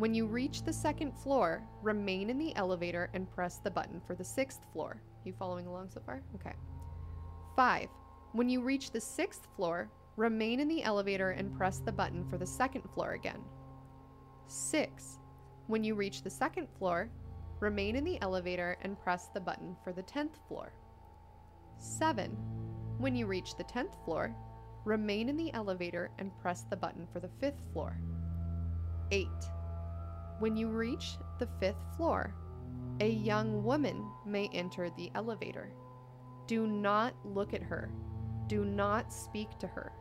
When 0.00 0.14
you 0.14 0.24
reach 0.24 0.62
the 0.62 0.72
second 0.72 1.12
floor, 1.12 1.62
remain 1.82 2.30
in 2.30 2.38
the 2.38 2.56
elevator 2.56 3.10
and 3.12 3.30
press 3.30 3.58
the 3.58 3.70
button 3.70 4.00
for 4.06 4.14
the 4.14 4.24
sixth 4.24 4.62
floor. 4.72 5.02
You 5.24 5.34
following 5.38 5.66
along 5.66 5.90
so 5.90 6.00
far? 6.06 6.22
Okay. 6.36 6.54
5. 7.54 7.88
When 8.32 8.48
you 8.48 8.62
reach 8.62 8.92
the 8.92 9.00
sixth 9.02 9.46
floor, 9.54 9.90
remain 10.16 10.58
in 10.58 10.68
the 10.68 10.82
elevator 10.82 11.32
and 11.32 11.54
press 11.54 11.80
the 11.80 11.92
button 11.92 12.24
for 12.30 12.38
the 12.38 12.46
second 12.46 12.88
floor 12.94 13.12
again. 13.12 13.44
6. 14.46 15.18
When 15.66 15.84
you 15.84 15.94
reach 15.94 16.22
the 16.22 16.30
second 16.30 16.68
floor, 16.78 17.10
remain 17.60 17.94
in 17.94 18.04
the 18.04 18.18
elevator 18.22 18.78
and 18.80 18.98
press 18.98 19.28
the 19.34 19.40
button 19.40 19.76
for 19.84 19.92
the 19.92 20.04
10th 20.04 20.36
floor. 20.48 20.72
7. 21.76 22.30
When 22.96 23.14
you 23.14 23.26
reach 23.26 23.54
the 23.54 23.64
10th 23.64 24.02
floor, 24.06 24.34
remain 24.86 25.28
in 25.28 25.36
the 25.36 25.52
elevator 25.52 26.10
and 26.18 26.30
press 26.40 26.64
the 26.70 26.76
button 26.76 27.06
for 27.12 27.20
the 27.20 27.28
5th 27.42 27.60
floor. 27.74 28.00
8. 29.10 29.28
When 30.40 30.56
you 30.56 30.68
reach 30.68 31.18
the 31.38 31.48
5th 31.60 31.96
floor, 31.96 32.34
a 33.00 33.10
young 33.10 33.62
woman 33.62 34.10
may 34.24 34.48
enter 34.54 34.88
the 34.88 35.12
elevator. 35.14 35.70
Do 36.46 36.66
not 36.66 37.14
look 37.24 37.52
at 37.52 37.62
her. 37.62 37.92
Do 38.46 38.64
not 38.64 39.12
speak 39.12 39.58
to 39.58 39.66
her. 39.66 39.92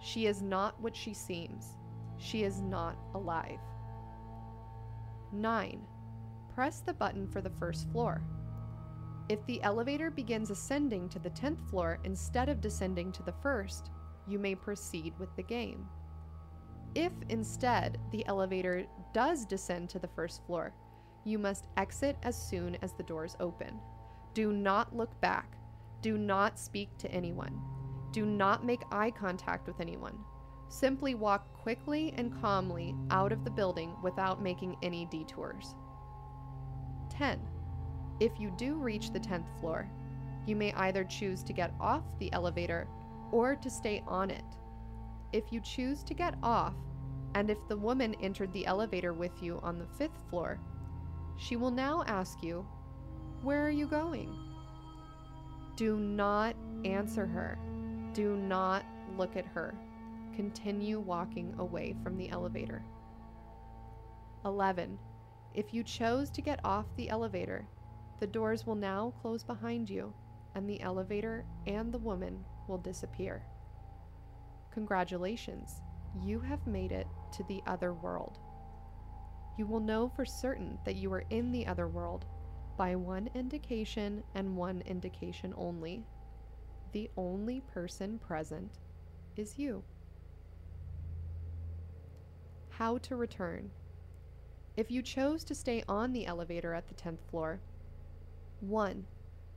She 0.00 0.26
is 0.26 0.42
not 0.42 0.80
what 0.80 0.96
she 0.96 1.14
seems. 1.14 1.78
She 2.18 2.42
is 2.42 2.60
not 2.60 2.96
alive. 3.14 3.60
9. 5.32 5.86
Press 6.52 6.80
the 6.80 6.92
button 6.92 7.28
for 7.28 7.40
the 7.40 7.50
first 7.50 7.88
floor. 7.92 8.20
If 9.28 9.46
the 9.46 9.62
elevator 9.62 10.10
begins 10.10 10.50
ascending 10.50 11.08
to 11.10 11.20
the 11.20 11.30
10th 11.30 11.70
floor 11.70 12.00
instead 12.02 12.48
of 12.48 12.60
descending 12.60 13.12
to 13.12 13.22
the 13.22 13.34
first, 13.42 13.90
you 14.26 14.40
may 14.40 14.56
proceed 14.56 15.14
with 15.20 15.34
the 15.36 15.42
game. 15.44 15.86
If 16.94 17.12
instead 17.28 17.98
the 18.12 18.24
elevator 18.26 18.86
does 19.12 19.44
descend 19.44 19.90
to 19.90 19.98
the 19.98 20.08
first 20.08 20.44
floor, 20.46 20.72
you 21.24 21.38
must 21.38 21.66
exit 21.76 22.16
as 22.22 22.36
soon 22.36 22.76
as 22.82 22.92
the 22.92 23.02
doors 23.02 23.36
open. 23.40 23.80
Do 24.34 24.52
not 24.52 24.94
look 24.94 25.20
back. 25.20 25.56
Do 26.02 26.18
not 26.18 26.58
speak 26.58 26.96
to 26.98 27.10
anyone. 27.10 27.60
Do 28.12 28.26
not 28.26 28.64
make 28.64 28.82
eye 28.92 29.10
contact 29.10 29.66
with 29.66 29.80
anyone. 29.80 30.18
Simply 30.68 31.14
walk 31.14 31.52
quickly 31.52 32.14
and 32.16 32.32
calmly 32.40 32.94
out 33.10 33.32
of 33.32 33.44
the 33.44 33.50
building 33.50 33.94
without 34.02 34.42
making 34.42 34.76
any 34.82 35.06
detours. 35.06 35.74
10. 37.10 37.40
If 38.20 38.38
you 38.38 38.52
do 38.56 38.76
reach 38.76 39.12
the 39.12 39.20
10th 39.20 39.48
floor, 39.60 39.88
you 40.46 40.56
may 40.56 40.72
either 40.74 41.04
choose 41.04 41.42
to 41.44 41.52
get 41.52 41.74
off 41.80 42.02
the 42.18 42.32
elevator 42.32 42.86
or 43.32 43.56
to 43.56 43.70
stay 43.70 44.02
on 44.06 44.30
it. 44.30 44.44
If 45.34 45.52
you 45.52 45.60
choose 45.60 46.04
to 46.04 46.14
get 46.14 46.36
off, 46.44 46.74
and 47.34 47.50
if 47.50 47.58
the 47.66 47.76
woman 47.76 48.14
entered 48.20 48.52
the 48.52 48.66
elevator 48.66 49.12
with 49.12 49.42
you 49.42 49.58
on 49.64 49.80
the 49.80 49.86
fifth 49.98 50.16
floor, 50.30 50.60
she 51.36 51.56
will 51.56 51.72
now 51.72 52.04
ask 52.06 52.40
you, 52.40 52.64
Where 53.42 53.66
are 53.66 53.70
you 53.70 53.88
going? 53.88 54.32
Do 55.74 55.98
not 55.98 56.54
answer 56.84 57.26
her. 57.26 57.58
Do 58.12 58.36
not 58.36 58.84
look 59.18 59.34
at 59.34 59.44
her. 59.44 59.74
Continue 60.36 61.00
walking 61.00 61.52
away 61.58 61.96
from 62.04 62.16
the 62.16 62.30
elevator. 62.30 62.84
11. 64.44 64.96
If 65.52 65.74
you 65.74 65.82
chose 65.82 66.30
to 66.30 66.42
get 66.42 66.60
off 66.62 66.86
the 66.94 67.10
elevator, 67.10 67.66
the 68.20 68.28
doors 68.28 68.66
will 68.66 68.76
now 68.76 69.12
close 69.20 69.42
behind 69.42 69.90
you, 69.90 70.14
and 70.54 70.70
the 70.70 70.80
elevator 70.80 71.44
and 71.66 71.92
the 71.92 71.98
woman 71.98 72.44
will 72.68 72.78
disappear. 72.78 73.42
Congratulations, 74.74 75.80
you 76.20 76.40
have 76.40 76.66
made 76.66 76.90
it 76.90 77.06
to 77.32 77.44
the 77.44 77.62
other 77.64 77.94
world. 77.94 78.38
You 79.56 79.66
will 79.66 79.78
know 79.78 80.08
for 80.08 80.24
certain 80.24 80.78
that 80.84 80.96
you 80.96 81.12
are 81.12 81.24
in 81.30 81.52
the 81.52 81.64
other 81.64 81.86
world 81.86 82.26
by 82.76 82.96
one 82.96 83.30
indication 83.34 84.24
and 84.34 84.56
one 84.56 84.82
indication 84.84 85.54
only. 85.56 86.04
The 86.90 87.08
only 87.16 87.60
person 87.60 88.18
present 88.18 88.80
is 89.36 89.58
you. 89.58 89.84
How 92.70 92.98
to 92.98 93.14
return. 93.14 93.70
If 94.76 94.90
you 94.90 95.02
chose 95.02 95.44
to 95.44 95.54
stay 95.54 95.84
on 95.88 96.12
the 96.12 96.26
elevator 96.26 96.74
at 96.74 96.88
the 96.88 96.94
10th 96.94 97.20
floor, 97.30 97.60
1. 98.58 99.06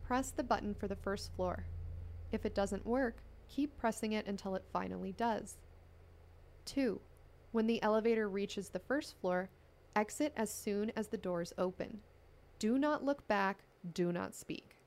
Press 0.06 0.30
the 0.30 0.44
button 0.44 0.76
for 0.76 0.88
the 0.88 0.96
first 0.96 1.36
floor. 1.36 1.66
If 2.32 2.46
it 2.46 2.54
doesn't 2.54 2.86
work, 2.86 3.18
keep 3.48 3.78
pressing 3.78 4.14
it 4.14 4.28
until 4.28 4.56
it 4.56 4.66
finally 4.72 5.12
does. 5.12 5.58
2. 6.66 7.00
When 7.52 7.68
the 7.68 7.82
elevator 7.82 8.30
reaches 8.30 8.70
the 8.70 8.80
first 8.80 9.16
floor, 9.20 9.50
exit 9.96 10.34
as 10.36 10.54
soon 10.54 10.92
as 10.96 11.08
the 11.08 11.18
doors 11.18 11.54
open. 11.58 12.00
Do 12.60 12.78
not 12.78 13.04
look 13.04 13.28
back, 13.28 13.64
do 13.94 14.12
not 14.12 14.36
speak. 14.36 14.78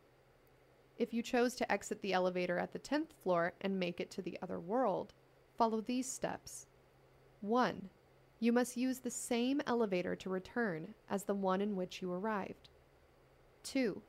If 0.98 1.14
you 1.14 1.22
chose 1.22 1.54
to 1.54 1.72
exit 1.72 2.02
the 2.02 2.12
elevator 2.12 2.58
at 2.58 2.72
the 2.72 2.78
10th 2.78 3.12
floor 3.22 3.54
and 3.62 3.80
make 3.80 4.00
it 4.00 4.10
to 4.12 4.22
the 4.22 4.38
other 4.42 4.60
world, 4.60 5.14
follow 5.56 5.80
these 5.80 6.10
steps. 6.10 6.66
1. 7.40 7.88
You 8.38 8.52
must 8.52 8.76
use 8.76 8.98
the 8.98 9.10
same 9.10 9.62
elevator 9.66 10.14
to 10.16 10.30
return 10.30 10.94
as 11.08 11.24
the 11.24 11.34
one 11.34 11.60
in 11.60 11.76
which 11.76 12.02
you 12.02 12.12
arrived. 12.12 12.68
2. 13.62 14.02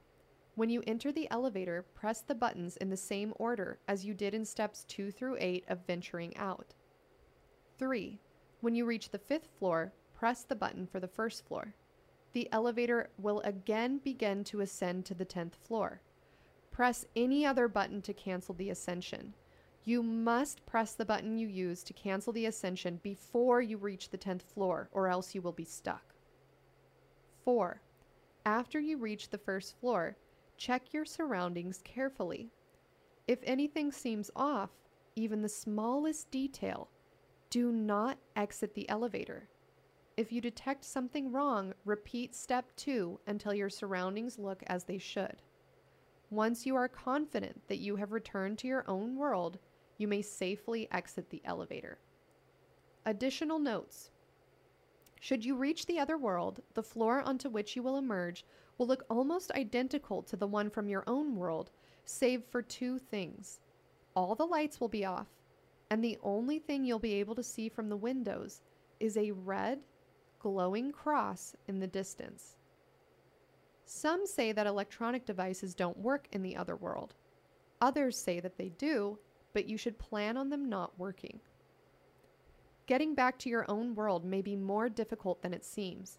When 0.62 0.70
you 0.70 0.84
enter 0.86 1.12
the 1.12 1.28
elevator, 1.32 1.88
press 1.96 2.22
the 2.22 2.36
buttons 2.36 2.78
in 2.78 2.92
the 2.92 2.96
same 2.96 3.34
order 3.38 3.80
as 3.88 4.06
you 4.06 4.14
did 4.14 4.36
in 4.36 4.46
steps 4.46 4.84
2 4.90 5.10
through 5.10 5.38
8 5.40 5.64
of 5.68 5.88
venturing 5.88 6.38
out. 6.38 6.76
3. 7.80 8.20
When 8.60 8.76
you 8.76 8.86
reach 8.86 9.10
the 9.10 9.18
fifth 9.18 9.48
floor, 9.58 9.92
press 10.14 10.44
the 10.44 10.56
button 10.56 10.86
for 10.86 11.00
the 11.00 11.08
first 11.08 11.48
floor. 11.48 11.74
The 12.34 12.48
elevator 12.52 13.10
will 13.18 13.40
again 13.40 14.02
begin 14.04 14.44
to 14.44 14.62
ascend 14.62 15.04
to 15.06 15.16
the 15.16 15.26
10th 15.26 15.56
floor. 15.56 16.00
Press 16.70 17.08
any 17.16 17.44
other 17.44 17.68
button 17.68 18.00
to 18.04 18.14
cancel 18.14 18.54
the 18.54 18.70
ascension. 18.70 19.34
You 19.84 20.04
must 20.04 20.64
press 20.68 20.94
the 20.94 21.06
button 21.06 21.40
you 21.40 21.48
use 21.48 21.82
to 21.86 21.94
cancel 21.94 22.34
the 22.34 22.46
ascension 22.46 23.00
before 23.02 23.64
you 23.64 23.78
reach 23.78 24.12
the 24.12 24.18
10th 24.20 24.44
floor, 24.44 24.90
or 24.92 25.08
else 25.08 25.34
you 25.34 25.42
will 25.42 25.54
be 25.54 25.66
stuck. 25.66 26.14
4. 27.46 27.82
After 28.46 28.80
you 28.80 28.98
reach 28.98 29.30
the 29.30 29.40
first 29.40 29.80
floor, 29.80 30.18
check 30.62 30.94
your 30.94 31.06
surroundings 31.06 31.82
carefully. 31.84 32.52
If 33.28 33.40
anything 33.46 33.92
seems 33.92 34.30
off, 34.36 34.70
even 35.16 35.42
the 35.42 35.50
smallest 35.50 36.30
detail, 36.30 36.88
do 37.50 37.72
not 37.72 38.20
exit 38.36 38.76
the 38.76 38.88
elevator. 38.88 39.50
If 40.18 40.32
you 40.32 40.40
detect 40.40 40.86
something 40.86 41.32
wrong, 41.32 41.74
repeat 41.84 42.36
step 42.36 42.68
2 42.76 43.22
until 43.26 43.56
your 43.56 43.72
surroundings 43.72 44.38
look 44.38 44.62
as 44.68 44.84
they 44.84 45.00
should. 45.00 45.42
Once 46.30 46.68
you 46.68 46.76
are 46.76 46.88
confident 46.88 47.68
that 47.68 47.80
you 47.80 47.96
have 47.96 48.12
returned 48.12 48.60
to 48.60 48.68
your 48.68 48.86
own 48.88 49.18
world, 49.18 49.58
you 49.98 50.08
may 50.08 50.22
safely 50.22 50.88
exit 50.92 51.32
the 51.32 51.42
elevator. 51.44 51.98
Additional 53.08 53.58
notes 53.58 54.12
Should 55.20 55.44
you 55.44 55.56
reach 55.56 55.88
the 55.88 55.98
other 55.98 56.20
world, 56.20 56.62
the 56.76 56.84
floor 56.84 57.20
onto 57.22 57.50
which 57.50 57.76
you 57.76 57.82
will 57.82 57.98
emerge 57.98 58.46
will 58.82 58.88
look 58.88 59.06
almost 59.12 59.52
identical 59.52 60.24
to 60.24 60.36
the 60.36 60.48
one 60.48 60.68
from 60.68 60.90
your 60.90 61.04
own 61.06 61.36
world, 61.36 61.70
save 62.04 62.44
for 62.50 62.64
two 62.64 62.98
things. 62.98 63.60
All 64.16 64.34
the 64.34 64.44
lights 64.44 64.82
will 64.82 64.88
be 64.88 65.06
off, 65.06 65.28
and 65.92 66.04
the 66.04 66.18
only 66.24 66.58
thing 66.58 66.84
you'll 66.84 66.98
be 66.98 67.14
able 67.14 67.36
to 67.36 67.44
see 67.44 67.70
from 67.70 67.90
the 67.90 67.96
windows 67.96 68.64
is 69.00 69.18
a 69.18 69.30
red, 69.30 69.82
glowing 70.40 70.92
cross 70.92 71.56
in 71.68 71.80
the 71.80 71.86
distance. 71.86 72.56
Some 73.86 74.26
say 74.26 74.52
that 74.52 74.66
electronic 74.66 75.28
devices 75.28 75.76
don't 75.76 76.00
work 76.00 76.28
in 76.32 76.42
the 76.42 76.58
other 76.58 76.76
world. 76.76 77.14
Others 77.82 78.18
say 78.18 78.40
that 78.40 78.58
they 78.58 78.70
do, 78.70 79.20
but 79.54 79.70
you 79.70 79.78
should 79.78 80.00
plan 80.00 80.38
on 80.38 80.50
them 80.50 80.68
not 80.68 80.98
working. 80.98 81.40
Getting 82.88 83.14
back 83.14 83.38
to 83.38 83.50
your 83.50 83.70
own 83.70 83.94
world 83.94 84.26
may 84.26 84.42
be 84.42 84.56
more 84.56 84.90
difficult 84.90 85.44
than 85.44 85.54
it 85.54 85.64
seems. 85.64 86.18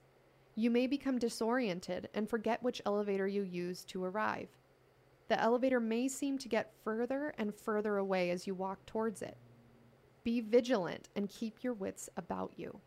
You 0.55 0.71
may 0.71 0.87
become 0.87 1.19
disoriented 1.19 2.09
and 2.15 2.29
forget 2.29 2.63
which 2.63 2.83
elevator 2.85 3.27
you 3.27 3.43
used 3.43 3.89
to 3.89 4.05
arrive. 4.05 4.49
The 5.29 5.41
elevator 5.41 5.81
may 5.81 6.09
seem 6.09 6.37
to 6.39 6.49
get 6.49 6.75
further 6.85 7.33
and 7.39 7.55
further 7.55 7.97
away 7.97 8.31
as 8.31 8.47
you 8.47 8.55
walk 8.55 8.85
towards 8.85 9.23
it. 9.23 9.39
Be 10.25 10.41
vigilant 10.41 11.09
and 11.17 11.29
keep 11.29 11.65
your 11.65 11.73
wits 11.73 12.11
about 12.17 12.53
you. 12.57 12.81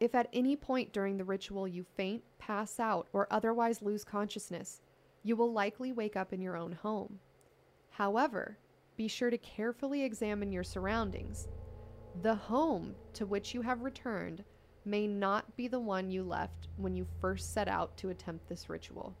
If 0.00 0.14
at 0.14 0.28
any 0.32 0.54
point 0.54 0.92
during 0.92 1.16
the 1.16 1.24
ritual 1.24 1.66
you 1.66 1.84
faint, 1.96 2.24
pass 2.38 2.78
out, 2.78 3.08
or 3.12 3.26
otherwise 3.30 3.80
lose 3.80 4.04
consciousness, 4.04 4.82
you 5.22 5.36
will 5.36 5.52
likely 5.52 5.92
wake 5.92 6.16
up 6.16 6.32
in 6.32 6.42
your 6.42 6.56
own 6.56 6.72
home. 6.72 7.20
However, 7.90 8.58
be 8.96 9.08
sure 9.08 9.30
to 9.30 9.38
carefully 9.38 10.02
examine 10.02 10.52
your 10.52 10.64
surroundings. 10.64 11.48
The 12.20 12.34
home 12.34 12.94
to 13.14 13.24
which 13.24 13.54
you 13.54 13.62
have 13.62 13.82
returned 13.82 14.44
may 14.84 15.06
not 15.06 15.56
be 15.56 15.68
the 15.68 15.80
one 15.80 16.10
you 16.10 16.22
left 16.22 16.68
when 16.76 16.94
you 16.94 17.06
first 17.20 17.52
set 17.52 17.68
out 17.68 17.96
to 17.98 18.10
attempt 18.10 18.48
this 18.48 18.68
ritual. 18.68 19.14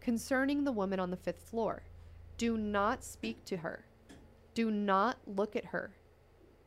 Concerning 0.00 0.64
the 0.64 0.72
woman 0.72 1.00
on 1.00 1.10
the 1.10 1.16
fifth 1.16 1.48
floor, 1.48 1.82
do 2.36 2.56
not 2.56 3.02
speak 3.02 3.44
to 3.46 3.56
her. 3.56 3.84
Do 4.54 4.70
not 4.70 5.18
look 5.26 5.56
at 5.56 5.64
her. 5.64 5.92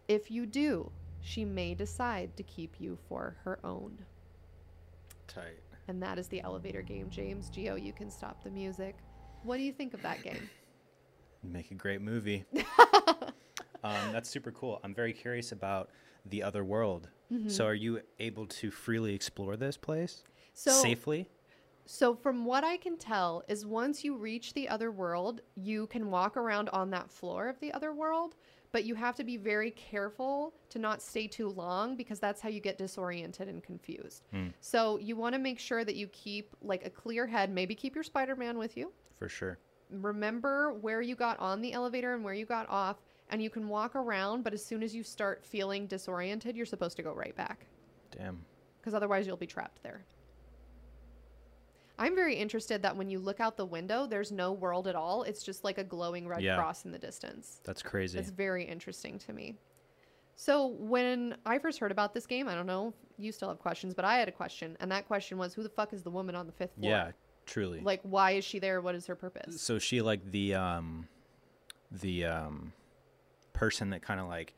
If 0.08 0.32
you 0.32 0.46
do, 0.46 0.92
she 1.22 1.46
may 1.46 1.74
decide 1.74 2.36
to 2.38 2.44
keep 2.44 2.80
you 2.80 2.98
for 3.08 3.36
her 3.44 3.60
own. 3.64 3.98
Tight. 5.28 5.60
And 5.88 6.02
that 6.02 6.18
is 6.18 6.28
the 6.28 6.42
elevator 6.42 6.82
game, 6.82 7.10
James. 7.10 7.50
Geo, 7.50 7.76
you 7.76 7.94
can 7.94 8.10
stop 8.10 8.44
the 8.44 8.50
music. 8.50 8.96
What 9.44 9.58
do 9.58 9.64
you 9.64 9.72
think 9.72 9.94
of 9.94 10.02
that 10.02 10.24
game? 10.24 10.50
Make 11.44 11.72
a 11.72 11.76
great 11.76 12.02
movie. 12.02 12.46
um, 13.84 14.12
that's 14.12 14.30
super 14.30 14.52
cool. 14.52 14.80
I'm 14.84 14.94
very 14.94 15.14
curious 15.14 15.52
about 15.52 15.90
the 16.30 16.43
other 16.43 16.63
world. 16.63 17.09
Mm-hmm. 17.32 17.49
So, 17.49 17.65
are 17.65 17.73
you 17.73 18.01
able 18.19 18.47
to 18.47 18.71
freely 18.71 19.13
explore 19.13 19.57
this 19.57 19.75
place 19.78 20.23
So 20.53 20.71
safely? 20.71 21.30
So 21.88 22.13
from 22.13 22.43
what 22.43 22.65
I 22.65 22.75
can 22.75 22.97
tell 22.97 23.43
is 23.47 23.65
once 23.65 24.03
you 24.03 24.17
reach 24.17 24.53
the 24.53 24.67
other 24.67 24.91
world, 24.91 25.39
you 25.55 25.88
can 25.88 26.11
walk 26.11 26.36
around 26.36 26.67
on 26.69 26.89
that 26.89 27.09
floor 27.09 27.47
of 27.47 27.57
the 27.61 27.71
other 27.71 27.93
world, 27.93 28.36
but 28.73 28.84
you 28.84 28.93
have 28.95 29.15
to 29.15 29.23
be 29.23 29.38
very 29.38 29.71
careful 29.71 30.53
to 30.69 30.80
not 30.80 31.01
stay 31.01 31.28
too 31.28 31.47
long 31.47 31.95
because 31.95 32.19
that's 32.19 32.41
how 32.41 32.49
you 32.49 32.59
get 32.59 32.78
disoriented 32.78 33.47
and 33.47 33.63
confused. 33.63 34.23
Hmm. 34.32 34.47
So 34.59 34.97
you 34.97 35.15
want 35.15 35.34
to 35.36 35.39
make 35.39 35.59
sure 35.59 35.86
that 35.86 35.95
you 35.95 36.07
keep 36.07 36.53
like 36.61 36.86
a 36.86 36.89
clear 36.89 37.25
head, 37.25 37.49
maybe 37.49 37.73
keep 37.73 37.95
your 37.95 38.03
Spider-Man 38.03 38.57
with 38.57 38.75
you. 38.75 38.91
For 39.17 39.30
sure. 39.30 39.57
Remember 39.89 40.73
where 40.73 41.01
you 41.01 41.15
got 41.15 41.39
on 41.39 41.61
the 41.61 41.71
elevator 41.71 42.13
and 42.13 42.21
where 42.21 42.34
you 42.34 42.45
got 42.45 42.67
off 42.69 42.97
and 43.30 43.41
you 43.41 43.49
can 43.49 43.67
walk 43.67 43.95
around, 43.95 44.43
but 44.43 44.53
as 44.53 44.63
soon 44.65 44.82
as 44.84 44.95
you 44.95 45.03
start 45.03 45.43
feeling 45.45 45.88
disoriented, 45.88 46.55
you're 46.55 46.65
supposed 46.65 46.95
to 46.97 47.03
go 47.03 47.13
right 47.13 47.36
back 47.36 47.65
Damn. 48.11 48.43
because 48.80 48.93
otherwise 48.93 49.28
you'll 49.28 49.38
be 49.38 49.47
trapped 49.47 49.84
there. 49.84 50.05
I'm 51.99 52.15
very 52.15 52.36
interested 52.36 52.84
that 52.84 52.95
when 52.95 53.09
you 53.09 53.17
look 53.19 53.39
out 53.39 53.57
the 53.57 53.65
window, 53.65 54.05
there's 54.05 54.32
no 54.32 54.51
world 54.51 54.88
at 54.88 54.95
all. 54.95 55.23
It's 55.23 55.41
just 55.41 55.63
like 55.63 55.80
a 55.80 55.84
glowing 55.84 56.28
red 56.28 56.43
Yeah. 56.43 56.55
cross 56.55 56.86
in 56.86 56.91
the 56.91 56.99
distance. 56.99 57.59
That's 57.63 57.82
crazy. 57.82 58.19
It's 58.19 58.30
very 58.30 58.63
interesting 58.63 59.17
to 59.19 59.34
me. 59.34 59.55
So 60.36 60.67
when 60.67 61.36
I 61.47 61.57
first 61.57 61.80
heard 61.80 61.91
about 61.91 62.13
this 62.13 62.28
game, 62.28 62.47
I 62.47 62.53
don't 62.53 62.67
know, 62.67 62.93
you 63.17 63.32
still 63.32 63.49
have 63.49 63.57
questions, 63.57 63.95
but 63.95 64.05
I 64.05 64.17
had 64.19 64.28
a 64.28 64.32
question, 64.32 64.78
and 64.80 64.91
that 64.91 65.07
question 65.07 65.39
was, 65.39 65.55
who 65.55 65.63
the 65.63 65.69
fuck 65.69 65.91
is 65.93 66.03
the 66.03 66.11
woman 66.11 66.36
on 66.36 66.45
the 66.45 66.51
fifth 66.53 66.75
floor? 66.75 66.91
yeah, 66.91 67.11
truly. 67.47 67.80
Like, 67.80 68.01
why 68.03 68.32
is 68.34 68.45
she 68.45 68.59
there? 68.59 68.80
What 68.80 68.93
is 68.93 69.07
her 69.07 69.15
purpose? 69.15 69.59
so 69.59 69.80
she 69.80 69.99
like 70.03 70.23
the 70.30 70.53
um 70.53 71.07
the 71.91 72.25
um 72.25 72.73
person 73.58 73.89
that 73.89 74.01
kind 74.01 74.20
of 74.20 74.28
like 74.28 74.53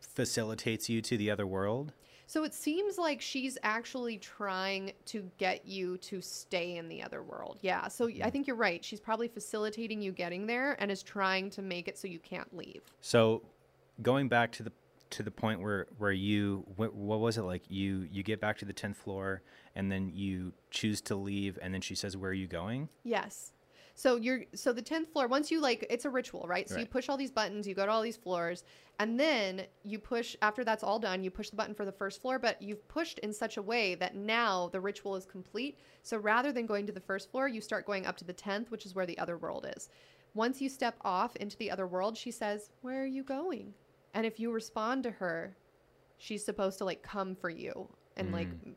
facilitates 0.00 0.88
you 0.88 1.02
to 1.02 1.16
the 1.16 1.30
other 1.30 1.46
world. 1.46 1.92
So 2.26 2.44
it 2.44 2.54
seems 2.54 2.96
like 2.96 3.20
she's 3.20 3.58
actually 3.62 4.16
trying 4.16 4.92
to 5.06 5.30
get 5.36 5.66
you 5.66 5.98
to 5.98 6.22
stay 6.22 6.76
in 6.76 6.88
the 6.88 7.02
other 7.02 7.22
world. 7.22 7.58
Yeah. 7.60 7.88
So 7.88 8.06
I 8.06 8.10
mm-hmm. 8.10 8.28
think 8.30 8.46
you're 8.46 8.56
right. 8.56 8.82
She's 8.82 9.00
probably 9.00 9.28
facilitating 9.28 10.00
you 10.00 10.12
getting 10.12 10.46
there 10.46 10.76
and 10.80 10.90
is 10.90 11.02
trying 11.02 11.50
to 11.50 11.62
make 11.62 11.88
it 11.88 11.98
so 11.98 12.08
you 12.08 12.18
can't 12.18 12.56
leave. 12.56 12.82
So 13.02 13.42
going 14.00 14.28
back 14.28 14.50
to 14.52 14.62
the 14.62 14.72
to 15.10 15.22
the 15.22 15.30
point 15.30 15.60
where 15.60 15.86
where 15.98 16.12
you 16.12 16.64
what, 16.76 16.94
what 16.94 17.20
was 17.20 17.36
it 17.36 17.42
like 17.42 17.64
you 17.68 18.08
you 18.10 18.22
get 18.22 18.40
back 18.40 18.56
to 18.58 18.64
the 18.64 18.72
10th 18.72 18.96
floor 18.96 19.42
and 19.74 19.92
then 19.92 20.10
you 20.14 20.54
choose 20.70 21.02
to 21.02 21.14
leave 21.14 21.58
and 21.60 21.74
then 21.74 21.82
she 21.82 21.94
says 21.94 22.16
where 22.16 22.30
are 22.30 22.34
you 22.34 22.46
going? 22.46 22.88
Yes. 23.04 23.52
So 23.94 24.16
you're 24.16 24.44
so 24.54 24.72
the 24.72 24.82
tenth 24.82 25.12
floor. 25.12 25.26
Once 25.28 25.50
you 25.50 25.60
like, 25.60 25.86
it's 25.90 26.04
a 26.04 26.10
ritual, 26.10 26.46
right? 26.48 26.68
So 26.68 26.78
you 26.78 26.86
push 26.86 27.08
all 27.08 27.16
these 27.16 27.30
buttons, 27.30 27.68
you 27.68 27.74
go 27.74 27.84
to 27.84 27.92
all 27.92 28.00
these 28.02 28.16
floors, 28.16 28.64
and 28.98 29.20
then 29.20 29.62
you 29.84 29.98
push. 29.98 30.34
After 30.40 30.64
that's 30.64 30.82
all 30.82 30.98
done, 30.98 31.22
you 31.22 31.30
push 31.30 31.50
the 31.50 31.56
button 31.56 31.74
for 31.74 31.84
the 31.84 31.92
first 31.92 32.22
floor. 32.22 32.38
But 32.38 32.60
you've 32.62 32.86
pushed 32.88 33.18
in 33.20 33.32
such 33.32 33.58
a 33.58 33.62
way 33.62 33.94
that 33.96 34.16
now 34.16 34.68
the 34.72 34.80
ritual 34.80 35.14
is 35.16 35.26
complete. 35.26 35.78
So 36.02 36.16
rather 36.16 36.52
than 36.52 36.64
going 36.66 36.86
to 36.86 36.92
the 36.92 37.00
first 37.00 37.30
floor, 37.30 37.48
you 37.48 37.60
start 37.60 37.86
going 37.86 38.06
up 38.06 38.16
to 38.18 38.24
the 38.24 38.32
tenth, 38.32 38.70
which 38.70 38.86
is 38.86 38.94
where 38.94 39.06
the 39.06 39.18
other 39.18 39.36
world 39.36 39.66
is. 39.76 39.88
Once 40.34 40.62
you 40.62 40.68
step 40.70 40.96
off 41.02 41.36
into 41.36 41.56
the 41.58 41.70
other 41.70 41.86
world, 41.86 42.16
she 42.16 42.30
says, 42.30 42.70
"Where 42.80 43.02
are 43.02 43.06
you 43.06 43.22
going?" 43.22 43.74
And 44.14 44.24
if 44.24 44.40
you 44.40 44.50
respond 44.52 45.02
to 45.02 45.10
her, 45.10 45.54
she's 46.16 46.44
supposed 46.44 46.78
to 46.78 46.84
like 46.86 47.02
come 47.02 47.34
for 47.34 47.50
you 47.50 47.88
and 48.16 48.32
like, 48.32 48.48
Mm. 48.48 48.74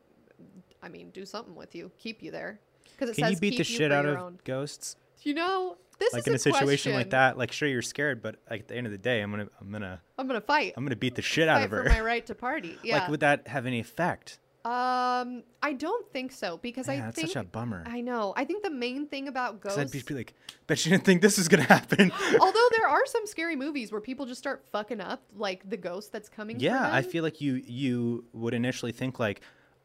I 0.84 0.89
mean, 0.89 1.09
do 1.11 1.26
something 1.26 1.55
with 1.55 1.74
you, 1.74 1.89
keep 1.97 2.22
you 2.22 2.30
there. 2.32 2.59
Because 2.91 3.09
it 3.09 3.16
Can 3.16 3.24
says 3.24 3.32
you 3.32 3.39
beat 3.39 3.49
keep 3.51 3.66
the 3.66 3.72
you 3.72 3.78
shit 3.78 3.91
out 3.91 4.05
your 4.05 4.16
of 4.16 4.22
own. 4.22 4.39
ghosts? 4.43 4.97
You 5.26 5.34
know, 5.34 5.76
this 5.99 6.13
Like 6.13 6.21
is 6.21 6.28
in 6.28 6.36
a 6.36 6.39
situation 6.39 6.93
like 6.93 7.09
that, 7.09 7.38
like 7.38 7.51
sure 7.51 7.67
you're 7.67 7.82
scared, 7.82 8.21
but 8.21 8.36
like, 8.49 8.61
at 8.61 8.67
the 8.67 8.76
end 8.76 8.86
of 8.86 8.91
the 8.91 8.97
day, 8.97 9.21
I'm 9.21 9.32
gonna 9.32 9.47
I'm 9.59 9.71
gonna 9.71 10.01
I'm 10.17 10.28
gonna 10.28 10.39
fight. 10.39 10.73
I'm 10.78 10.86
gonna 10.86 10.95
beat 10.95 11.15
the 11.15 11.21
shit 11.21 11.49
out 11.49 11.63
of 11.63 11.71
her. 11.71 11.84
for 11.84 11.89
my 11.89 11.99
right 12.01 12.26
to 12.28 12.36
party. 12.36 12.78
Yeah. 12.84 12.99
Like 12.99 13.09
would 13.09 13.19
that 13.21 13.47
have 13.47 13.65
any 13.65 13.80
effect? 13.80 14.39
um, 14.65 15.43
I 15.61 15.73
don't 15.78 16.11
think 16.11 16.32
so 16.32 16.57
because 16.57 16.88
Yeah, 16.88 16.93
I 16.93 16.97
that's 17.01 17.15
think 17.17 17.28
such 17.28 17.36
a 17.43 17.47
bummer. 17.47 17.84
I 17.86 18.01
know. 18.01 18.34
I 18.36 18.45
think 18.45 18.63
the 18.63 18.71
main 18.71 19.07
thing 19.07 19.28
about 19.28 19.61
ghosts. 19.61 19.78
I'd 19.78 19.91
be 20.07 20.15
like, 20.15 20.34
bet 20.65 20.84
you 20.86 20.91
didn't 20.91 21.03
think 21.05 21.21
this 21.21 21.38
was 21.38 21.47
gonna 21.47 21.63
happen. 21.76 22.11
although 22.39 22.67
there 22.71 22.88
are 22.88 23.05
some 23.05 23.28
scary 23.28 23.55
movies 23.55 23.91
where 23.91 24.01
people 24.01 24.26
just 24.26 24.39
start 24.39 24.65
fucking 24.71 25.01
up, 25.01 25.21
like 25.36 25.69
the 25.69 25.78
ghost 25.78 26.11
that's 26.11 26.30
coming. 26.30 26.59
yeah, 26.59 26.89
I 26.91 27.01
feel 27.03 27.23
like 27.23 27.41
you 27.41 27.61
you 27.65 28.26
would 28.34 28.53
initially 28.55 28.91
think 28.91 29.19
like, 29.19 29.41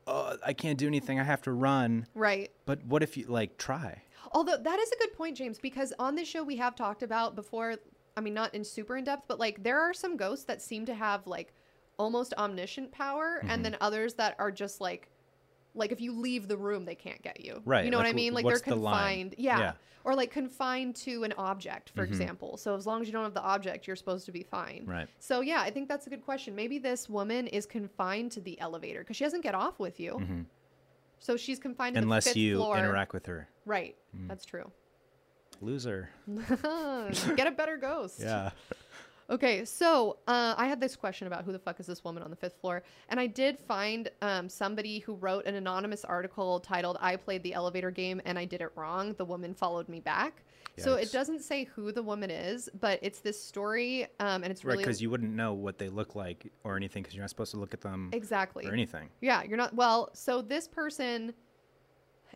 oh, 0.07 0.37
I 0.45 0.55
can't 0.55 0.79
do 0.79 0.87
anything. 0.87 1.21
I 1.21 1.25
have 1.25 1.43
to 1.43 1.53
run. 1.53 2.07
right. 2.15 2.51
But 2.67 2.85
what 2.85 3.03
if 3.03 3.17
you 3.17 3.27
like 3.27 3.59
try? 3.59 4.03
Although 4.33 4.59
that 4.59 4.79
is 4.79 4.93
a 4.93 4.97
good 4.97 5.13
point, 5.15 5.37
James, 5.37 5.59
because 5.59 5.93
on 5.99 6.15
this 6.15 6.29
show 6.29 6.43
we 6.43 6.57
have 6.57 6.75
talked 6.77 7.03
about 7.03 7.35
before. 7.35 7.77
I 8.17 8.21
mean, 8.21 8.35
not 8.35 8.55
in 8.55 8.65
super 8.65 8.97
in 8.97 9.05
depth, 9.05 9.25
but 9.29 9.39
like 9.39 9.63
there 9.63 9.81
are 9.81 9.95
some 9.95 10.17
ghosts 10.17 10.45
that 10.47 10.61
seem 10.61 10.85
to 10.87 10.95
have 10.95 11.27
like 11.27 11.55
almost 11.99 12.35
omniscient 12.35 12.91
power, 12.93 13.39
Mm-hmm. 13.39 13.51
and 13.51 13.65
then 13.65 13.77
others 13.81 14.15
that 14.15 14.35
are 14.39 14.51
just 14.51 14.81
like, 14.81 15.09
like 15.75 15.93
if 15.93 16.01
you 16.01 16.13
leave 16.13 16.49
the 16.49 16.57
room, 16.57 16.85
they 16.85 16.97
can't 16.97 17.23
get 17.23 17.41
you. 17.41 17.63
Right, 17.65 17.85
You 17.85 17.91
know 17.91 17.97
what 17.99 18.07
I 18.07 18.13
mean? 18.13 18.35
Like 18.35 18.45
they're 18.45 18.57
the 18.57 18.63
confined. 18.63 19.37
Yeah. 19.39 19.59
Yeah. 19.59 19.73
Or 20.03 20.15
like 20.15 20.31
confined 20.33 20.97
to 20.97 21.23
an 21.25 21.33
object, 21.39 21.91
for 21.91 22.05
Mhm. 22.05 22.09
example. 22.09 22.57
So 22.57 22.75
as 22.75 22.87
long 22.87 23.01
as 23.01 23.07
you 23.07 23.13
don't 23.13 23.23
have 23.25 23.35
the 23.35 23.43
object, 23.43 23.87
you're 23.87 23.97
supposed 23.97 24.27
to 24.27 24.33
be 24.33 24.43
fine. 24.43 24.85
Right. 24.87 25.07
So 25.21 25.41
yeah, 25.43 25.61
I 25.61 25.71
think 25.71 25.89
that's 25.89 26.07
a 26.07 26.11
good 26.11 26.25
question. 26.25 26.55
Maybe 26.57 26.79
this 26.79 27.09
woman 27.09 27.47
is 27.47 27.65
confined 27.67 28.33
to 28.33 28.41
the 28.41 28.59
elevator 28.61 29.01
because 29.01 29.17
she 29.17 29.25
doesn't 29.25 29.43
get 29.43 29.55
off 29.55 29.79
with 29.79 30.01
you. 30.01 30.15
Mhm. 30.15 30.47
So 31.21 31.37
she's 31.37 31.59
confined 31.59 31.95
to 31.95 32.03
Unless 32.03 32.25
the 32.25 32.31
fifth 32.31 32.37
you 32.39 32.57
floor. 32.57 32.79
interact 32.79 33.13
with 33.13 33.27
her. 33.27 33.49
Right. 33.67 33.95
Mm. 34.17 34.29
That's 34.29 34.45
true. 34.45 34.71
Loser. 35.61 36.09
Get 37.37 37.47
a 37.47 37.51
better 37.51 37.77
ghost. 37.77 38.19
Yeah. 38.21 38.51
Okay, 39.31 39.65
so 39.65 40.19
uh, 40.27 40.55
I 40.57 40.67
had 40.67 40.81
this 40.81 40.97
question 40.97 41.29
about 41.29 41.45
who 41.45 41.53
the 41.53 41.59
fuck 41.59 41.79
is 41.79 41.87
this 41.87 42.03
woman 42.03 42.23
on 42.23 42.31
the 42.31 42.37
fifth 42.37 42.61
floor, 42.61 42.83
and 43.09 43.21
I 43.21 43.29
did 43.29 43.61
find 43.61 44.11
um, 44.23 44.49
somebody 44.49 44.99
who 44.99 45.15
wrote 45.15 45.47
an 45.47 45.55
anonymous 45.55 46.05
article 46.05 46.59
titled 46.59 46.99
"I 47.01 47.15
played 47.15 47.45
the 47.45 47.55
elevator 47.55 47.93
game 47.93 48.21
and 48.25 48.39
I 48.39 48.45
did 48.45 48.61
it 48.61 48.73
wrong." 48.75 49.15
The 49.15 49.25
woman 49.25 49.55
followed 49.55 49.89
me 49.89 50.01
back. 50.01 50.43
So 50.79 50.95
it 50.95 51.13
doesn't 51.13 51.41
say 51.43 51.65
who 51.65 51.93
the 51.93 52.03
woman 52.03 52.31
is, 52.31 52.71
but 52.81 52.99
it's 53.03 53.21
this 53.21 53.39
story, 53.39 54.05
um, 54.19 54.43
and 54.43 54.47
it's 54.47 54.65
Right, 54.65 54.73
really 54.73 54.85
because 54.85 55.03
you 55.03 55.11
wouldn't 55.11 55.33
know 55.33 55.53
what 55.53 55.77
they 55.77 55.91
look 55.91 56.15
like 56.15 56.51
or 56.65 56.75
anything 56.75 57.03
because 57.03 57.15
you're 57.15 57.23
not 57.23 57.29
supposed 57.29 57.51
to 57.51 57.59
look 57.59 57.75
at 57.75 57.83
them 57.83 58.09
exactly 58.15 58.67
or 58.67 58.73
anything. 58.73 59.11
Yeah, 59.21 59.43
you're 59.43 59.59
not. 59.59 59.75
Well, 59.75 60.09
so 60.15 60.41
this 60.41 60.67
person, 60.67 61.35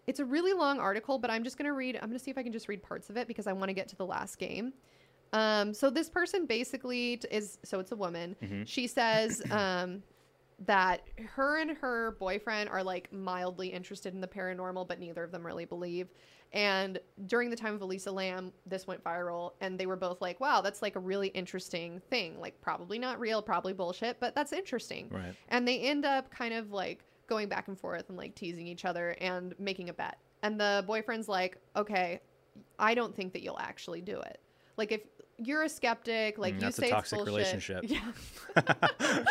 it's 0.07 0.21
a 0.21 0.27
really 0.27 0.53
long 0.53 0.79
article, 0.79 1.19
but 1.19 1.31
I'm 1.31 1.43
just 1.43 1.57
going 1.57 1.65
to 1.67 1.73
read, 1.73 1.97
I'm 1.97 2.09
going 2.11 2.19
to 2.19 2.23
see 2.23 2.31
if 2.31 2.37
I 2.37 2.43
can 2.43 2.53
just 2.53 2.69
read 2.69 2.83
parts 2.83 3.09
of 3.09 3.17
it 3.17 3.29
because 3.29 3.47
I 3.47 3.55
want 3.55 3.71
to 3.71 3.73
get 3.73 3.89
to 3.89 3.97
the 3.97 4.07
last 4.07 4.39
game. 4.39 4.75
Um, 5.33 5.75
so 5.75 5.91
this 5.91 6.09
person 6.09 6.47
basically 6.47 7.17
t- 7.19 7.29
is, 7.31 7.59
so 7.65 7.81
it's 7.81 7.93
a 7.93 7.97
woman. 7.97 8.37
Mhm. 8.43 8.67
She 8.67 8.87
says 8.87 9.43
um, 9.51 10.03
that 10.67 11.03
her 11.35 11.59
and 11.61 11.71
her 11.79 12.13
boyfriend 12.21 12.71
are 12.71 12.83
like 12.83 13.13
mildly 13.13 13.69
interested 13.69 14.15
in 14.15 14.21
the 14.21 14.29
paranormal, 14.29 14.87
but 14.87 15.01
neither 15.01 15.25
of 15.25 15.33
them 15.33 15.45
really 15.45 15.65
believe. 15.65 16.09
And 16.53 17.01
during 17.27 17.51
the 17.51 17.57
time 17.57 17.75
of 17.75 17.83
Elisa 17.83 18.13
Lam, 18.13 18.53
this 18.65 18.87
went 18.87 19.03
viral, 19.03 19.55
and 19.61 19.77
they 19.77 19.87
were 19.87 19.97
both 19.97 20.21
like, 20.21 20.39
wow, 20.39 20.61
that's 20.61 20.83
like 20.83 20.95
a 20.95 21.01
really 21.01 21.29
interesting 21.29 22.01
thing. 22.11 22.39
Like, 22.39 22.61
probably 22.61 22.97
not 22.97 23.19
real, 23.19 23.43
probably 23.43 23.73
bullshit, 23.73 24.21
but 24.21 24.37
that's 24.37 24.53
interesting 24.53 25.09
Right. 25.11 25.35
and 25.49 25.67
they 25.67 25.81
end 25.81 26.05
up 26.05 26.31
kind 26.31 26.55
of 26.55 26.71
like 26.71 27.03
going 27.27 27.49
back 27.49 27.67
and 27.67 27.77
forth 27.77 28.09
and 28.09 28.17
like 28.17 28.37
teasing 28.37 28.69
each 28.69 28.85
other 28.85 29.17
and 29.21 29.55
making 29.59 29.89
a 29.89 29.93
bet 29.95 30.19
and 30.43 30.61
the 30.61 30.85
boyfriend's 30.87 31.27
like 31.27 31.57
okay 31.75 32.21
i 32.79 32.93
don't 32.95 33.17
think 33.17 33.33
that 33.33 33.41
you'll 33.43 33.59
actually 33.59 34.03
do 34.03 34.21
it 34.21 34.41
like 34.77 34.93
if 34.93 35.01
you're 35.39 35.63
a 35.63 35.69
skeptic. 35.69 36.39
Like 36.39 36.55
Mm, 36.55 36.57
you 36.57 36.61
that's 36.63 36.79
a 36.79 36.81
say 36.83 36.87
it's 36.89 36.95
toxic 36.95 37.17
bullshit." 37.19 37.35
relationship. 37.35 37.85
Yeah. 37.89 38.13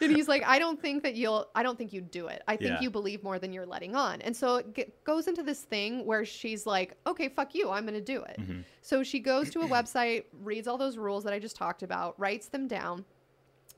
and 0.00 0.14
he's 0.16 0.28
like, 0.28 0.42
I 0.46 0.58
don't 0.58 0.80
think 0.80 1.02
that 1.02 1.14
you'll. 1.14 1.48
I 1.54 1.62
don't 1.62 1.76
think 1.76 1.92
you'd 1.92 2.10
do 2.10 2.26
it. 2.28 2.42
I 2.48 2.56
think 2.56 2.70
Yeah. 2.70 2.80
you 2.80 2.90
believe 2.90 3.22
more 3.22 3.38
than 3.38 3.52
you're 3.52 3.66
letting 3.66 3.94
on. 3.94 4.20
And 4.22 4.36
so 4.36 4.56
it 4.56 4.74
g- 4.74 4.84
goes 5.04 5.28
into 5.28 5.42
this 5.42 5.62
thing 5.62 6.04
where 6.06 6.24
she's 6.24 6.66
like, 6.66 6.96
okay, 7.06 7.28
fuck 7.28 7.54
you. 7.54 7.70
I'm 7.70 7.84
gonna 7.84 8.00
do 8.00 8.22
it. 8.22 8.36
Mm-hmm. 8.40 8.60
So 8.80 9.02
she 9.02 9.20
goes 9.20 9.50
to 9.50 9.60
a 9.60 9.66
website, 9.68 10.24
reads 10.42 10.66
all 10.66 10.78
those 10.78 10.96
rules 10.96 11.24
that 11.24 11.32
I 11.32 11.38
just 11.38 11.56
talked 11.56 11.82
about, 11.82 12.18
writes 12.18 12.48
them 12.48 12.66
down, 12.66 13.04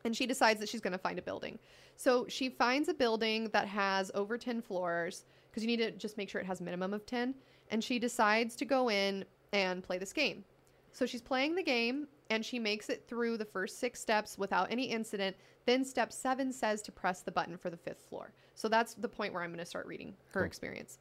and 0.04 0.16
she 0.16 0.26
decides 0.26 0.60
that 0.60 0.68
she's 0.68 0.80
going 0.80 0.92
to 0.92 0.98
find 0.98 1.18
a 1.18 1.22
building. 1.22 1.58
So 1.96 2.26
she 2.28 2.48
finds 2.48 2.88
a 2.88 2.94
building 2.94 3.48
that 3.52 3.68
has 3.68 4.10
over 4.14 4.36
10 4.38 4.62
floors 4.62 5.24
because 5.50 5.62
you 5.62 5.66
need 5.66 5.76
to 5.78 5.90
just 5.92 6.16
make 6.16 6.28
sure 6.28 6.40
it 6.40 6.46
has 6.46 6.60
minimum 6.60 6.92
of 6.92 7.06
10 7.06 7.34
and 7.70 7.82
she 7.82 7.98
decides 7.98 8.56
to 8.56 8.64
go 8.64 8.90
in 8.90 9.24
and 9.52 9.82
play 9.82 9.96
this 9.98 10.12
game. 10.12 10.44
So 10.94 11.06
she's 11.06 11.20
playing 11.20 11.56
the 11.56 11.62
game 11.62 12.06
and 12.30 12.44
she 12.44 12.60
makes 12.60 12.88
it 12.88 13.04
through 13.08 13.36
the 13.36 13.44
first 13.44 13.80
6 13.80 14.00
steps 14.00 14.38
without 14.38 14.70
any 14.70 14.84
incident. 14.84 15.36
Then 15.66 15.84
step 15.84 16.12
7 16.12 16.52
says 16.52 16.82
to 16.82 16.92
press 16.92 17.20
the 17.20 17.32
button 17.32 17.56
for 17.58 17.68
the 17.68 17.76
5th 17.76 18.08
floor. 18.08 18.32
So 18.54 18.68
that's 18.68 18.94
the 18.94 19.08
point 19.08 19.34
where 19.34 19.42
I'm 19.42 19.50
going 19.50 19.58
to 19.58 19.66
start 19.66 19.86
reading 19.86 20.14
her 20.30 20.40
Cool. 20.42 20.46
experience. 20.46 20.98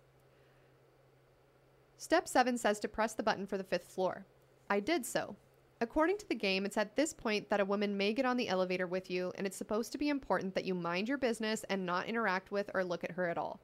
Step 1.97 2.27
7 2.27 2.57
says 2.57 2.79
to 2.79 2.87
press 2.87 3.13
the 3.13 3.23
button 3.23 3.45
for 3.45 3.57
the 3.57 3.63
5th 3.63 3.83
floor. 3.83 4.25
I 4.67 4.79
did 4.79 5.05
so. 5.05 5.35
According 5.79 6.17
to 6.17 6.27
the 6.27 6.35
game, 6.35 6.65
it's 6.65 6.77
at 6.77 6.95
this 6.95 7.13
point 7.13 7.49
that 7.49 7.59
a 7.59 7.65
woman 7.65 7.95
may 7.95 8.13
get 8.13 8.25
on 8.25 8.37
the 8.37 8.49
elevator 8.49 8.87
with 8.87 9.11
you, 9.11 9.31
and 9.35 9.45
it's 9.45 9.57
supposed 9.57 9.91
to 9.91 9.97
be 9.99 10.09
important 10.09 10.55
that 10.55 10.65
you 10.65 10.73
mind 10.73 11.07
your 11.07 11.19
business 11.19 11.63
and 11.69 11.85
not 11.85 12.07
interact 12.07 12.51
with 12.51 12.71
or 12.73 12.83
look 12.83 13.03
at 13.03 13.11
her 13.11 13.29
at 13.29 13.37
all. 13.37 13.59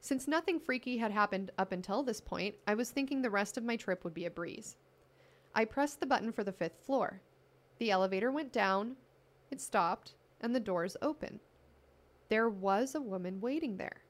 Since 0.00 0.28
nothing 0.28 0.60
freaky 0.60 0.98
had 0.98 1.10
happened 1.10 1.50
up 1.58 1.72
until 1.72 2.02
this 2.02 2.20
point, 2.20 2.54
I 2.66 2.74
was 2.74 2.90
thinking 2.90 3.22
the 3.22 3.30
rest 3.30 3.56
of 3.56 3.64
my 3.64 3.76
trip 3.76 4.04
would 4.04 4.14
be 4.14 4.26
a 4.26 4.30
breeze. 4.30 4.76
I 5.54 5.64
pressed 5.64 6.00
the 6.00 6.06
button 6.06 6.32
for 6.32 6.44
the 6.44 6.52
fifth 6.52 6.84
floor. 6.84 7.20
The 7.78 7.90
elevator 7.90 8.30
went 8.32 8.52
down, 8.52 8.96
it 9.50 9.60
stopped, 9.60 10.14
and 10.40 10.54
the 10.54 10.60
doors 10.60 10.96
opened. 11.02 11.40
There 12.28 12.48
was 12.48 12.94
a 12.94 13.00
woman 13.00 13.40
waiting 13.40 13.76
there. 13.76 14.02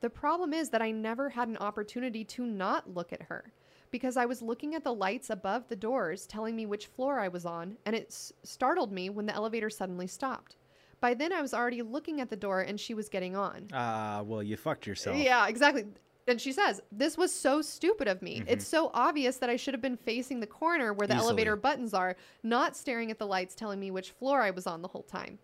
The 0.00 0.10
problem 0.10 0.52
is 0.52 0.68
that 0.70 0.82
I 0.82 0.90
never 0.90 1.30
had 1.30 1.48
an 1.48 1.56
opportunity 1.56 2.24
to 2.24 2.44
not 2.44 2.92
look 2.92 3.12
at 3.12 3.22
her 3.22 3.52
because 3.90 4.16
I 4.16 4.26
was 4.26 4.42
looking 4.42 4.74
at 4.74 4.84
the 4.84 4.92
lights 4.92 5.30
above 5.30 5.68
the 5.68 5.76
doors 5.76 6.26
telling 6.26 6.56
me 6.56 6.66
which 6.66 6.88
floor 6.88 7.20
I 7.20 7.28
was 7.28 7.46
on, 7.46 7.76
and 7.86 7.94
it 7.96 8.06
s- 8.08 8.32
startled 8.42 8.92
me 8.92 9.08
when 9.08 9.24
the 9.24 9.34
elevator 9.34 9.70
suddenly 9.70 10.06
stopped. 10.08 10.56
By 11.00 11.14
then, 11.14 11.32
I 11.32 11.40
was 11.40 11.54
already 11.54 11.80
looking 11.82 12.20
at 12.20 12.28
the 12.28 12.36
door 12.36 12.60
and 12.62 12.78
she 12.78 12.92
was 12.94 13.08
getting 13.08 13.36
on. 13.36 13.68
Ah, 13.72 14.22
well, 14.24 14.42
you 14.42 14.56
fucked 14.56 14.86
yourself. 14.86 15.16
Yeah, 15.16 15.46
exactly. 15.46 15.84
And 16.26 16.40
she 16.40 16.52
says, 16.52 16.80
This 16.90 17.18
was 17.18 17.32
so 17.32 17.60
stupid 17.60 18.08
of 18.08 18.22
me. 18.22 18.42
It's 18.46 18.64
mm-hmm. 18.64 18.76
so 18.76 18.90
obvious 18.94 19.36
that 19.38 19.50
I 19.50 19.56
should 19.56 19.74
have 19.74 19.82
been 19.82 19.96
facing 19.96 20.40
the 20.40 20.46
corner 20.46 20.92
where 20.92 21.06
the 21.06 21.14
Easily. 21.14 21.26
elevator 21.28 21.56
buttons 21.56 21.94
are, 21.94 22.16
not 22.42 22.76
staring 22.76 23.10
at 23.10 23.18
the 23.18 23.26
lights 23.26 23.54
telling 23.54 23.80
me 23.80 23.90
which 23.90 24.12
floor 24.12 24.40
I 24.40 24.50
was 24.50 24.66
on 24.66 24.82
the 24.82 24.88
whole 24.88 25.02
time. 25.02 25.38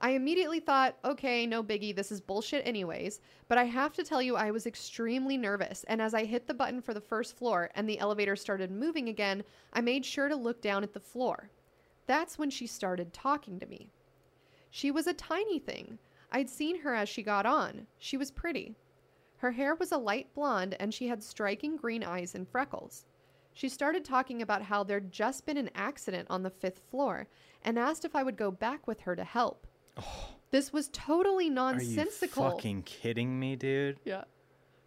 I 0.00 0.10
immediately 0.10 0.60
thought, 0.60 0.96
okay, 1.04 1.46
no 1.46 1.62
biggie, 1.62 1.94
this 1.94 2.12
is 2.12 2.20
bullshit 2.20 2.66
anyways. 2.66 3.20
But 3.48 3.58
I 3.58 3.64
have 3.64 3.94
to 3.94 4.02
tell 4.02 4.20
you, 4.20 4.36
I 4.36 4.50
was 4.50 4.66
extremely 4.66 5.38
nervous. 5.38 5.84
And 5.84 6.02
as 6.02 6.14
I 6.14 6.24
hit 6.24 6.46
the 6.46 6.52
button 6.52 6.82
for 6.82 6.92
the 6.92 7.00
first 7.00 7.36
floor 7.36 7.70
and 7.74 7.88
the 7.88 7.98
elevator 7.98 8.36
started 8.36 8.70
moving 8.70 9.08
again, 9.08 9.44
I 9.72 9.80
made 9.80 10.04
sure 10.04 10.28
to 10.28 10.36
look 10.36 10.60
down 10.60 10.82
at 10.82 10.92
the 10.92 11.00
floor. 11.00 11.48
That's 12.06 12.38
when 12.38 12.50
she 12.50 12.66
started 12.66 13.12
talking 13.12 13.58
to 13.60 13.66
me. 13.66 13.88
She 14.70 14.90
was 14.90 15.06
a 15.06 15.14
tiny 15.14 15.58
thing. 15.58 15.98
I'd 16.32 16.50
seen 16.50 16.80
her 16.80 16.94
as 16.94 17.08
she 17.08 17.22
got 17.22 17.46
on. 17.46 17.86
She 17.96 18.16
was 18.16 18.30
pretty. 18.30 18.74
Her 19.44 19.52
hair 19.52 19.74
was 19.74 19.92
a 19.92 19.98
light 19.98 20.32
blonde 20.32 20.74
and 20.80 20.94
she 20.94 21.08
had 21.08 21.22
striking 21.22 21.76
green 21.76 22.02
eyes 22.02 22.34
and 22.34 22.48
freckles. 22.48 23.04
She 23.52 23.68
started 23.68 24.02
talking 24.02 24.40
about 24.40 24.62
how 24.62 24.82
there'd 24.84 25.12
just 25.12 25.44
been 25.44 25.58
an 25.58 25.68
accident 25.74 26.28
on 26.30 26.42
the 26.42 26.48
fifth 26.48 26.80
floor 26.90 27.26
and 27.62 27.78
asked 27.78 28.06
if 28.06 28.16
I 28.16 28.22
would 28.22 28.38
go 28.38 28.50
back 28.50 28.86
with 28.86 29.00
her 29.00 29.14
to 29.14 29.22
help. 29.22 29.66
This 30.50 30.72
was 30.72 30.88
totally 30.94 31.50
nonsensical. 31.50 32.42
Are 32.42 32.46
you 32.46 32.52
fucking 32.52 32.82
kidding 32.84 33.38
me, 33.38 33.54
dude? 33.54 33.98
Yeah. 34.06 34.24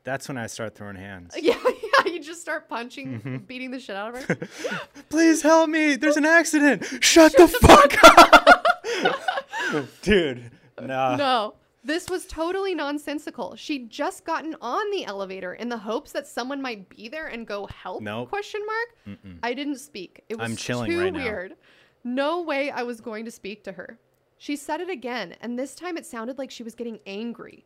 That's 0.03 0.27
when 0.27 0.39
I 0.39 0.47
start 0.47 0.73
throwing 0.73 0.95
hands. 0.95 1.35
Yeah, 1.39 1.53
yeah, 1.63 2.11
you 2.11 2.19
just 2.19 2.41
start 2.41 2.67
punching, 2.67 3.19
Mm-hmm. 3.19 3.37
beating 3.45 3.69
the 3.69 3.79
shit 3.79 3.95
out 3.95 4.15
of 4.15 4.23
her. 4.25 4.37
Please 5.09 5.43
help 5.43 5.69
me. 5.69 5.97
There's 5.97 6.17
an 6.17 6.25
accident. 6.25 6.83
Shut, 7.01 7.31
the, 7.37 7.47
fuck 7.47 8.03
up. 8.03 9.85
dude, 10.01 10.49
nah. 10.81 11.15
no. 11.15 11.53
This 11.87 12.09
was 12.09 12.25
totally 12.25 12.75
nonsensical. 12.75 13.55
She'd 13.55 13.89
just 13.89 14.25
gotten 14.25 14.57
on 14.61 14.91
the 14.91 15.05
elevator 15.05 15.53
in 15.53 15.69
the 15.69 15.77
hopes 15.77 16.11
that 16.11 16.27
someone 16.27 16.61
might 16.61 16.89
be 16.89 17.07
there 17.07 17.27
and 17.27 17.47
go 17.47 17.65
help? 17.67 18.01
Nope. 18.01 18.27
Question 18.27 18.61
mark. 18.65 19.17
I 19.41 19.53
didn't 19.53 19.77
speak. 19.77 20.21
It 20.27 20.37
was 20.37 20.51
I'm 20.51 20.57
chilling 20.57 20.91
too 20.91 20.99
right 20.99 21.13
now. 21.13 21.23
weird. 21.23 21.53
No 22.03 22.41
way 22.41 22.71
I 22.71 22.83
was 22.83 22.99
going 22.99 23.23
to 23.23 23.31
speak 23.31 23.63
to 23.63 23.71
her. 23.71 23.97
She 24.37 24.57
said 24.57 24.81
it 24.81 24.89
again, 24.89 25.35
and 25.39 25.57
this 25.57 25.75
time 25.75 25.95
it 25.95 26.05
sounded 26.05 26.37
like 26.37 26.51
she 26.51 26.61
was 26.61 26.75
getting 26.75 26.99
angry. 27.07 27.65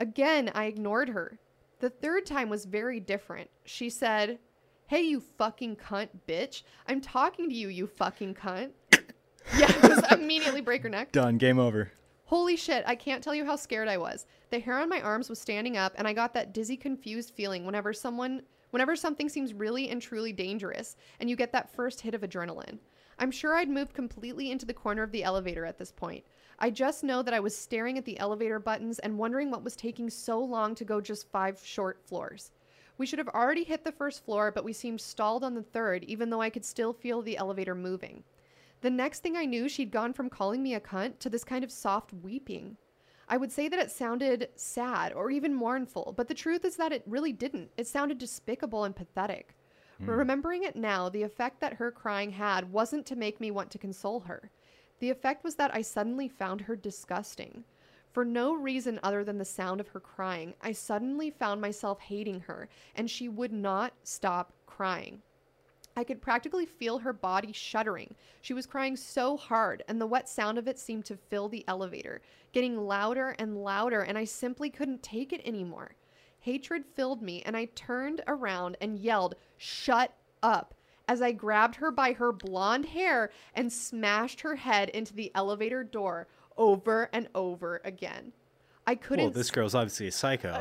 Again, 0.00 0.50
I 0.52 0.64
ignored 0.64 1.08
her. 1.10 1.38
The 1.78 1.90
third 1.90 2.26
time 2.26 2.48
was 2.48 2.64
very 2.64 2.98
different. 2.98 3.50
She 3.66 3.88
said, 3.88 4.40
Hey, 4.88 5.02
you 5.02 5.20
fucking 5.38 5.76
cunt, 5.76 6.08
bitch. 6.26 6.64
I'm 6.88 7.00
talking 7.00 7.48
to 7.48 7.54
you, 7.54 7.68
you 7.68 7.86
fucking 7.86 8.34
cunt. 8.34 8.70
yeah, 9.56 9.70
just 9.80 10.10
immediately 10.10 10.60
break 10.60 10.82
her 10.82 10.88
neck. 10.88 11.12
Done. 11.12 11.38
Game 11.38 11.60
over. 11.60 11.92
Holy 12.30 12.54
shit, 12.54 12.84
I 12.86 12.94
can't 12.94 13.24
tell 13.24 13.34
you 13.34 13.44
how 13.44 13.56
scared 13.56 13.88
I 13.88 13.98
was. 13.98 14.24
The 14.50 14.60
hair 14.60 14.78
on 14.78 14.88
my 14.88 15.00
arms 15.00 15.28
was 15.28 15.40
standing 15.40 15.76
up 15.76 15.94
and 15.96 16.06
I 16.06 16.12
got 16.12 16.32
that 16.34 16.54
dizzy 16.54 16.76
confused 16.76 17.34
feeling 17.34 17.66
whenever 17.66 17.92
someone 17.92 18.42
whenever 18.70 18.94
something 18.94 19.28
seems 19.28 19.52
really 19.52 19.88
and 19.88 20.00
truly 20.00 20.32
dangerous 20.32 20.94
and 21.18 21.28
you 21.28 21.34
get 21.34 21.50
that 21.50 21.74
first 21.74 22.00
hit 22.00 22.14
of 22.14 22.20
adrenaline. 22.20 22.78
I'm 23.18 23.32
sure 23.32 23.56
I'd 23.56 23.68
moved 23.68 23.94
completely 23.94 24.52
into 24.52 24.64
the 24.64 24.72
corner 24.72 25.02
of 25.02 25.10
the 25.10 25.24
elevator 25.24 25.66
at 25.66 25.76
this 25.76 25.90
point. 25.90 26.22
I 26.60 26.70
just 26.70 27.02
know 27.02 27.20
that 27.20 27.34
I 27.34 27.40
was 27.40 27.58
staring 27.58 27.98
at 27.98 28.04
the 28.04 28.20
elevator 28.20 28.60
buttons 28.60 29.00
and 29.00 29.18
wondering 29.18 29.50
what 29.50 29.64
was 29.64 29.74
taking 29.74 30.08
so 30.08 30.38
long 30.38 30.76
to 30.76 30.84
go 30.84 31.00
just 31.00 31.28
5 31.32 31.60
short 31.64 32.00
floors. 32.06 32.52
We 32.96 33.06
should 33.06 33.18
have 33.18 33.26
already 33.26 33.64
hit 33.64 33.82
the 33.82 33.90
first 33.90 34.24
floor, 34.24 34.52
but 34.52 34.62
we 34.62 34.72
seemed 34.72 35.00
stalled 35.00 35.42
on 35.42 35.54
the 35.54 35.64
third 35.64 36.04
even 36.04 36.30
though 36.30 36.42
I 36.42 36.50
could 36.50 36.64
still 36.64 36.92
feel 36.92 37.22
the 37.22 37.38
elevator 37.38 37.74
moving. 37.74 38.22
The 38.80 38.90
next 38.90 39.22
thing 39.22 39.36
I 39.36 39.44
knew, 39.44 39.68
she'd 39.68 39.90
gone 39.90 40.12
from 40.12 40.30
calling 40.30 40.62
me 40.62 40.74
a 40.74 40.80
cunt 40.80 41.18
to 41.20 41.30
this 41.30 41.44
kind 41.44 41.62
of 41.64 41.70
soft 41.70 42.12
weeping. 42.12 42.76
I 43.28 43.36
would 43.36 43.52
say 43.52 43.68
that 43.68 43.78
it 43.78 43.90
sounded 43.90 44.48
sad 44.56 45.12
or 45.12 45.30
even 45.30 45.54
mournful, 45.54 46.14
but 46.16 46.28
the 46.28 46.34
truth 46.34 46.64
is 46.64 46.76
that 46.76 46.92
it 46.92 47.04
really 47.06 47.32
didn't. 47.32 47.70
It 47.76 47.86
sounded 47.86 48.18
despicable 48.18 48.84
and 48.84 48.96
pathetic. 48.96 49.54
Hmm. 49.98 50.10
Remembering 50.10 50.64
it 50.64 50.76
now, 50.76 51.08
the 51.08 51.22
effect 51.22 51.60
that 51.60 51.74
her 51.74 51.92
crying 51.92 52.32
had 52.32 52.72
wasn't 52.72 53.06
to 53.06 53.16
make 53.16 53.40
me 53.40 53.50
want 53.50 53.70
to 53.70 53.78
console 53.78 54.20
her. 54.20 54.50
The 54.98 55.10
effect 55.10 55.44
was 55.44 55.54
that 55.56 55.74
I 55.74 55.82
suddenly 55.82 56.28
found 56.28 56.62
her 56.62 56.74
disgusting. 56.74 57.64
For 58.12 58.24
no 58.24 58.54
reason 58.54 58.98
other 59.02 59.22
than 59.22 59.38
the 59.38 59.44
sound 59.44 59.80
of 59.80 59.88
her 59.88 60.00
crying, 60.00 60.54
I 60.60 60.72
suddenly 60.72 61.30
found 61.30 61.60
myself 61.60 62.00
hating 62.00 62.40
her, 62.40 62.68
and 62.96 63.08
she 63.08 63.28
would 63.28 63.52
not 63.52 63.92
stop 64.02 64.52
crying. 64.66 65.22
I 65.96 66.04
could 66.04 66.22
practically 66.22 66.66
feel 66.66 66.98
her 66.98 67.12
body 67.12 67.52
shuddering. 67.52 68.14
She 68.40 68.54
was 68.54 68.66
crying 68.66 68.96
so 68.96 69.36
hard, 69.36 69.82
and 69.88 70.00
the 70.00 70.06
wet 70.06 70.28
sound 70.28 70.58
of 70.58 70.68
it 70.68 70.78
seemed 70.78 71.04
to 71.06 71.16
fill 71.16 71.48
the 71.48 71.64
elevator, 71.66 72.20
getting 72.52 72.76
louder 72.76 73.34
and 73.38 73.62
louder, 73.62 74.02
and 74.02 74.16
I 74.16 74.24
simply 74.24 74.70
couldn't 74.70 75.02
take 75.02 75.32
it 75.32 75.42
anymore. 75.44 75.94
Hatred 76.40 76.84
filled 76.94 77.22
me, 77.22 77.42
and 77.42 77.56
I 77.56 77.66
turned 77.74 78.22
around 78.26 78.76
and 78.80 78.98
yelled, 78.98 79.34
Shut 79.58 80.14
up! 80.42 80.74
as 81.10 81.20
I 81.20 81.32
grabbed 81.32 81.74
her 81.74 81.90
by 81.90 82.12
her 82.12 82.30
blonde 82.30 82.86
hair 82.86 83.32
and 83.56 83.72
smashed 83.72 84.42
her 84.42 84.54
head 84.54 84.90
into 84.90 85.12
the 85.12 85.32
elevator 85.34 85.82
door 85.82 86.28
over 86.56 87.10
and 87.12 87.28
over 87.34 87.80
again. 87.84 88.32
I 88.86 88.94
couldn't 88.94 89.24
Well, 89.24 89.32
this 89.32 89.50
girl's 89.50 89.74
obviously 89.74 90.06
a 90.06 90.12
psycho. 90.12 90.56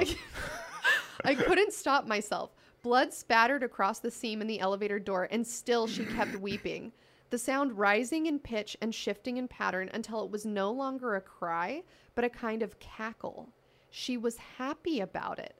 I 1.23 1.35
couldn't 1.35 1.71
stop 1.71 2.07
myself. 2.07 2.49
Blood 2.81 3.13
spattered 3.13 3.63
across 3.63 3.99
the 3.99 4.11
seam 4.11 4.41
in 4.41 4.47
the 4.47 4.59
elevator 4.59 4.99
door, 4.99 5.27
and 5.31 5.45
still 5.45 5.87
she 5.87 6.05
kept 6.05 6.35
weeping. 6.39 6.91
The 7.29 7.37
sound 7.37 7.77
rising 7.77 8.25
in 8.25 8.39
pitch 8.39 8.75
and 8.81 8.93
shifting 8.95 9.37
in 9.37 9.47
pattern 9.47 9.89
until 9.93 10.23
it 10.23 10.31
was 10.31 10.45
no 10.45 10.71
longer 10.71 11.15
a 11.15 11.21
cry, 11.21 11.83
but 12.15 12.23
a 12.25 12.29
kind 12.29 12.63
of 12.63 12.79
cackle. 12.79 13.49
She 13.91 14.17
was 14.17 14.37
happy 14.57 14.99
about 14.99 15.39
it. 15.39 15.55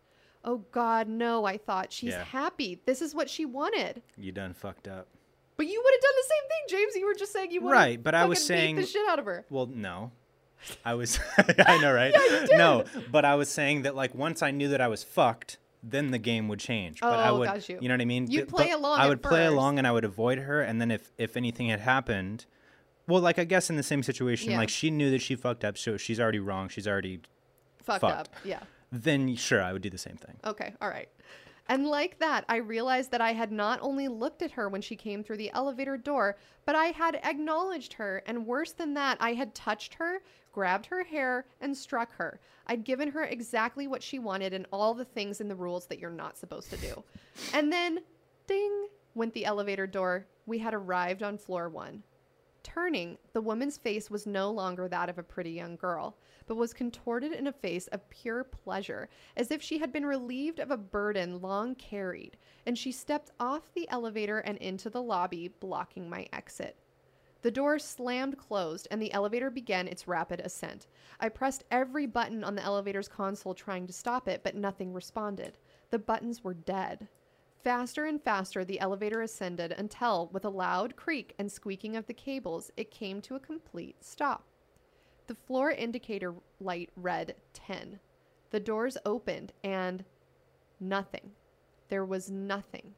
Oh 0.46 0.60
God, 0.72 1.08
no, 1.08 1.46
I 1.46 1.58
thought. 1.58 1.92
She's 1.92 2.12
Yeah. 2.12 2.24
happy. 2.24 2.82
This 2.86 3.02
is 3.02 3.14
what 3.14 3.30
she 3.30 3.46
wanted. 3.46 4.02
you 4.18 4.32
done 4.32 4.54
fucked 4.54 4.88
up. 4.88 5.08
But 5.58 5.68
you 5.68 5.82
would 5.84 5.94
have 5.94 6.02
done 6.02 6.12
the 6.16 6.24
same 6.24 6.48
thing, 6.48 6.80
James. 6.80 6.96
You 6.96 7.06
were 7.06 7.14
just 7.14 7.34
saying 7.34 7.52
you 7.52 7.62
would 7.62 7.72
Right, 7.72 8.02
but 8.02 8.16
I 8.16 8.26
was 8.26 8.44
saying- 8.44 8.78
the 8.78 8.86
shit 8.86 9.08
out 9.10 9.20
of 9.20 9.26
her. 9.26 9.46
Well, 9.50 9.66
no. 9.66 10.12
I 10.86 10.94
was 10.94 11.20
I 11.38 11.78
know, 11.82 11.94
right? 11.94 12.14
yeah, 12.50 12.58
No, 12.58 12.86
but 13.12 13.26
I 13.26 13.36
was 13.36 13.50
saying 13.50 13.82
that 13.84 13.96
like 13.96 14.16
once 14.16 14.42
I 14.42 14.52
knew 14.52 14.70
that 14.70 14.80
I 14.82 14.88
was 14.88 15.04
fucked, 15.04 15.58
then 15.82 16.12
the 16.12 16.18
game 16.20 16.48
would 16.50 16.60
change. 16.60 17.00
But 17.00 17.20
I 17.20 17.30
Oh, 17.30 17.40
would 17.40 17.46
got 17.48 17.70
you. 17.70 17.80
know 17.82 17.94
what 17.94 18.02
I 18.02 18.06
mean? 18.06 18.30
You'd 18.30 18.50
play 18.50 18.68
but 18.70 18.80
along 18.80 19.00
I 19.00 19.08
would 19.08 19.22
play 19.22 19.46
first. 19.46 19.54
along 19.54 19.78
and 19.78 19.88
I 19.88 19.92
would 19.92 20.04
avoid 20.06 20.40
her 20.40 20.62
and 20.62 20.80
then 20.82 20.92
if 20.92 21.12
if 21.18 21.38
anything 21.38 21.70
had 21.70 21.80
happened, 21.80 22.46
well, 23.08 23.22
like 23.22 23.40
I 23.40 23.44
guess 23.46 23.70
in 23.70 23.76
the 23.78 23.84
same 23.84 24.04
situation, 24.04 24.52
Yeah. 24.52 24.58
like 24.58 24.70
she 24.70 24.92
knew 24.92 25.10
that 25.12 25.22
she 25.22 25.36
fucked 25.36 25.64
up, 25.66 25.78
so 25.78 25.98
she's 25.98 26.20
already 26.20 26.40
wrong. 26.40 26.70
She's 26.70 26.88
already 26.88 27.22
Fucked 27.84 28.02
fucked. 28.02 28.28
up. 28.30 28.36
Yeah. 28.44 28.60
then 28.92 29.36
sure, 29.36 29.62
I 29.62 29.72
would 29.74 29.82
do 29.84 29.90
the 29.90 29.98
same 30.00 30.18
thing. 30.18 30.36
Okay, 30.44 30.74
all 30.82 30.90
right. 30.90 31.10
And 31.70 31.86
like 31.86 32.18
that, 32.18 32.46
I 32.50 32.56
realized 32.56 33.12
that 33.12 33.22
I 33.22 33.32
had 33.32 33.52
not 33.52 33.78
only 33.84 34.08
looked 34.08 34.42
at 34.42 34.52
her 34.52 34.68
when 34.70 34.82
she 34.82 34.96
came 34.96 35.24
through 35.24 35.38
the 35.38 35.52
elevator 35.52 35.98
door, 35.98 36.36
but 36.66 36.76
I 36.76 36.86
had 36.86 37.20
acknowledged 37.24 37.94
her. 37.94 38.24
And 38.26 38.48
worse 38.48 38.72
than 38.72 38.96
that, 38.96 39.18
I 39.20 39.34
had 39.34 39.54
touched 39.54 39.94
her, 39.94 40.24
grabbed 40.52 40.88
her 40.88 41.04
hair, 41.04 41.46
and 41.62 41.78
struck 41.78 42.12
her. 42.14 42.40
I'd 42.66 42.84
given 42.84 43.12
her 43.12 43.24
exactly 43.24 43.86
what 43.88 44.02
she 44.02 44.18
wanted 44.18 44.52
and 44.52 44.66
all 44.74 44.96
the 44.96 45.06
things 45.06 45.42
in 45.42 45.48
the 45.48 45.56
rules 45.56 45.86
that 45.86 46.00
you're 46.00 46.10
not 46.10 46.40
supposed 46.40 46.72
to 46.72 46.78
do. 46.78 47.04
And 47.54 47.72
then, 47.72 48.00
ding, 48.48 48.88
went 49.14 49.34
the 49.36 49.46
elevator 49.46 49.86
door. 49.86 50.26
We 50.48 50.58
had 50.58 50.74
arrived 50.74 51.22
on 51.22 51.38
floor 51.38 51.70
one. 51.70 52.02
Turning, 52.64 53.18
the 53.34 53.42
woman's 53.42 53.78
face 53.78 54.10
was 54.10 54.28
no 54.28 54.52
longer 54.52 54.88
that 54.88 55.10
of 55.10 55.18
a 55.18 55.24
pretty 55.24 55.52
young 55.52 55.76
girl, 55.76 56.18
but 56.46 56.56
was 56.56 56.74
contorted 56.74 57.32
in 57.32 57.48
a 57.48 57.54
face 57.54 57.88
of 57.88 58.10
pure 58.10 58.44
pleasure, 58.44 59.08
as 59.38 59.52
if 59.52 59.62
she 59.62 59.78
had 59.78 59.92
been 59.92 60.06
relieved 60.06 60.60
of 60.60 60.72
a 60.72 60.78
burden 60.78 61.42
long 61.42 61.76
carried, 61.76 62.38
and 62.66 62.78
she 62.78 62.92
stepped 62.92 63.32
off 63.40 63.74
the 63.74 63.88
elevator 63.90 64.40
and 64.40 64.58
into 64.58 64.90
the 64.90 65.02
lobby, 65.02 65.48
blocking 65.48 66.10
my 66.10 66.28
exit. 66.34 66.76
The 67.42 67.52
door 67.52 67.80
slammed 67.80 68.38
closed, 68.38 68.88
and 68.92 69.02
the 69.02 69.14
elevator 69.14 69.50
began 69.50 69.88
its 69.88 70.08
rapid 70.08 70.42
ascent. 70.42 70.88
I 71.22 71.30
pressed 71.30 71.64
every 71.72 72.06
button 72.06 72.44
on 72.44 72.56
the 72.56 72.64
elevator's 72.64 73.08
console 73.08 73.54
trying 73.54 73.88
to 73.88 73.94
stop 73.94 74.28
it, 74.28 74.44
but 74.44 74.56
nothing 74.56 74.94
responded. 74.94 75.58
The 75.90 76.00
buttons 76.00 76.44
were 76.44 76.54
dead. 76.54 77.08
Faster 77.64 78.06
and 78.06 78.22
faster 78.22 78.64
the 78.64 78.80
elevator 78.80 79.22
ascended 79.22 79.74
until, 79.74 80.30
with 80.32 80.46
a 80.46 80.50
loud 80.50 80.96
creak 80.96 81.36
and 81.38 81.52
squeaking 81.52 81.98
of 81.98 82.08
the 82.08 82.14
cables, 82.14 82.72
it 82.78 82.90
came 82.90 83.22
to 83.22 83.36
a 83.36 83.40
complete 83.40 84.04
stop. 84.04 84.46
The 85.28 85.36
floor 85.36 85.70
indicator 85.70 86.34
light 86.62 86.90
read 86.96 87.36
10. 87.54 88.00
The 88.52 88.60
doors 88.60 88.98
opened 89.06 89.52
and 89.64 90.06
nothing. 90.80 91.32
There 91.90 92.06
was 92.06 92.32
nothing. 92.32 92.96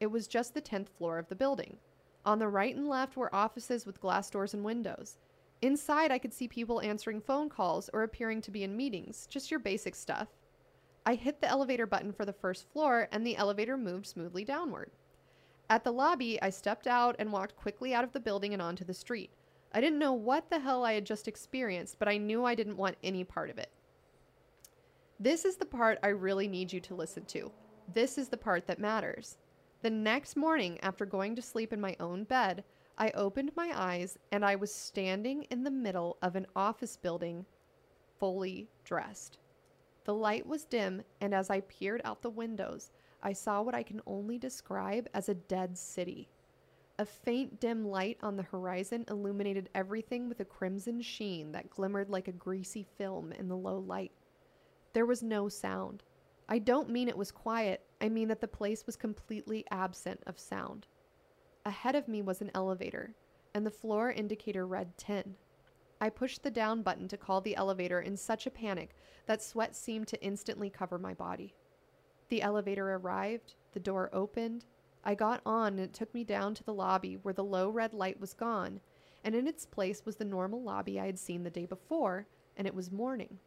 It 0.00 0.06
was 0.06 0.26
just 0.26 0.54
the 0.54 0.62
10th 0.62 0.88
floor 0.88 1.18
of 1.18 1.28
the 1.28 1.36
building. 1.36 1.76
On 2.24 2.38
the 2.38 2.48
right 2.48 2.74
and 2.74 2.88
left 2.88 3.16
were 3.16 3.34
offices 3.34 3.84
with 3.84 4.00
glass 4.00 4.30
doors 4.30 4.54
and 4.54 4.64
windows. 4.64 5.18
Inside, 5.62 6.10
I 6.10 6.18
could 6.18 6.32
see 6.32 6.48
people 6.48 6.80
answering 6.80 7.20
phone 7.20 7.50
calls 7.50 7.90
or 7.92 8.02
appearing 8.02 8.40
to 8.42 8.50
be 8.50 8.64
in 8.64 8.76
meetings, 8.76 9.26
just 9.26 9.50
your 9.50 9.60
basic 9.60 9.94
stuff. 9.94 10.28
I 11.06 11.14
hit 11.14 11.40
the 11.40 11.48
elevator 11.48 11.86
button 11.86 12.12
for 12.12 12.24
the 12.24 12.32
first 12.32 12.70
floor, 12.72 13.08
and 13.10 13.26
the 13.26 13.36
elevator 13.36 13.76
moved 13.76 14.06
smoothly 14.06 14.44
downward. 14.44 14.90
At 15.68 15.84
the 15.84 15.92
lobby, 15.92 16.40
I 16.42 16.50
stepped 16.50 16.86
out 16.86 17.16
and 17.18 17.32
walked 17.32 17.56
quickly 17.56 17.94
out 17.94 18.04
of 18.04 18.12
the 18.12 18.20
building 18.20 18.52
and 18.52 18.60
onto 18.60 18.84
the 18.84 18.92
street. 18.92 19.30
I 19.72 19.80
didn't 19.80 20.00
know 20.00 20.12
what 20.12 20.50
the 20.50 20.58
hell 20.58 20.84
I 20.84 20.94
had 20.94 21.06
just 21.06 21.28
experienced, 21.28 21.98
but 21.98 22.08
I 22.08 22.16
knew 22.16 22.44
I 22.44 22.54
didn't 22.54 22.76
want 22.76 22.96
any 23.02 23.24
part 23.24 23.50
of 23.50 23.58
it. 23.58 23.70
This 25.18 25.44
is 25.44 25.56
the 25.56 25.66
part 25.66 25.98
I 26.02 26.08
really 26.08 26.48
need 26.48 26.72
you 26.72 26.80
to 26.80 26.94
listen 26.94 27.24
to. 27.26 27.52
This 27.92 28.18
is 28.18 28.28
the 28.28 28.36
part 28.36 28.66
that 28.66 28.78
matters. 28.78 29.36
The 29.82 29.90
next 29.90 30.36
morning, 30.36 30.78
after 30.80 31.06
going 31.06 31.36
to 31.36 31.42
sleep 31.42 31.72
in 31.72 31.80
my 31.80 31.96
own 32.00 32.24
bed, 32.24 32.64
I 32.98 33.10
opened 33.10 33.52
my 33.56 33.72
eyes 33.74 34.18
and 34.32 34.44
I 34.44 34.56
was 34.56 34.74
standing 34.74 35.44
in 35.44 35.64
the 35.64 35.70
middle 35.70 36.18
of 36.20 36.36
an 36.36 36.46
office 36.54 36.96
building, 36.96 37.46
fully 38.18 38.68
dressed. 38.84 39.38
The 40.10 40.14
light 40.16 40.44
was 40.44 40.64
dim, 40.64 41.02
and 41.20 41.32
as 41.32 41.50
I 41.50 41.60
peered 41.60 42.00
out 42.04 42.20
the 42.20 42.30
windows, 42.30 42.90
I 43.22 43.32
saw 43.32 43.62
what 43.62 43.76
I 43.76 43.84
can 43.84 44.00
only 44.08 44.38
describe 44.38 45.08
as 45.14 45.28
a 45.28 45.34
dead 45.34 45.78
city. 45.78 46.28
A 46.98 47.06
faint 47.06 47.60
dim 47.60 47.84
light 47.84 48.18
on 48.20 48.36
the 48.36 48.42
horizon 48.42 49.04
illuminated 49.08 49.70
everything 49.72 50.28
with 50.28 50.40
a 50.40 50.44
crimson 50.44 51.00
sheen 51.00 51.52
that 51.52 51.70
glimmered 51.70 52.10
like 52.10 52.26
a 52.26 52.32
greasy 52.32 52.82
film 52.82 53.30
in 53.30 53.46
the 53.46 53.56
low 53.56 53.78
light. 53.78 54.10
There 54.94 55.06
was 55.06 55.22
no 55.22 55.48
sound. 55.48 56.02
I 56.48 56.58
don't 56.58 56.90
mean 56.90 57.08
it 57.08 57.16
was 57.16 57.30
quiet, 57.30 57.86
I 58.00 58.08
mean 58.08 58.26
that 58.26 58.40
the 58.40 58.48
place 58.48 58.86
was 58.86 58.96
completely 58.96 59.64
absent 59.70 60.24
of 60.26 60.40
sound. 60.40 60.88
Ahead 61.64 61.94
of 61.94 62.08
me 62.08 62.20
was 62.20 62.40
an 62.40 62.50
elevator, 62.52 63.14
and 63.54 63.64
the 63.64 63.70
floor 63.70 64.10
indicator 64.10 64.66
read 64.66 64.98
10. 64.98 65.36
I 66.00 66.08
pushed 66.08 66.42
the 66.42 66.50
down 66.50 66.82
button 66.82 67.08
to 67.08 67.16
call 67.16 67.40
the 67.40 67.56
elevator 67.56 68.00
in 68.00 68.16
such 68.16 68.46
a 68.46 68.50
panic 68.50 68.94
that 69.26 69.42
sweat 69.42 69.76
seemed 69.76 70.08
to 70.08 70.22
instantly 70.22 70.70
cover 70.70 70.98
my 70.98 71.12
body. 71.12 71.54
The 72.30 72.42
elevator 72.42 72.94
arrived, 72.94 73.54
the 73.72 73.80
door 73.80 74.08
opened. 74.12 74.64
I 75.04 75.14
got 75.14 75.42
on 75.44 75.74
and 75.74 75.80
it 75.80 75.92
took 75.92 76.12
me 76.14 76.24
down 76.24 76.54
to 76.54 76.64
the 76.64 76.74
lobby 76.74 77.16
where 77.16 77.34
the 77.34 77.44
low 77.44 77.68
red 77.68 77.92
light 77.92 78.20
was 78.20 78.32
gone, 78.32 78.80
and 79.24 79.34
in 79.34 79.46
its 79.46 79.66
place 79.66 80.06
was 80.06 80.16
the 80.16 80.24
normal 80.24 80.62
lobby 80.62 80.98
I 80.98 81.06
had 81.06 81.18
seen 81.18 81.42
the 81.42 81.50
day 81.50 81.66
before, 81.66 82.26
and 82.56 82.66
it 82.66 82.74
was 82.74 82.90
morning. 82.90 83.38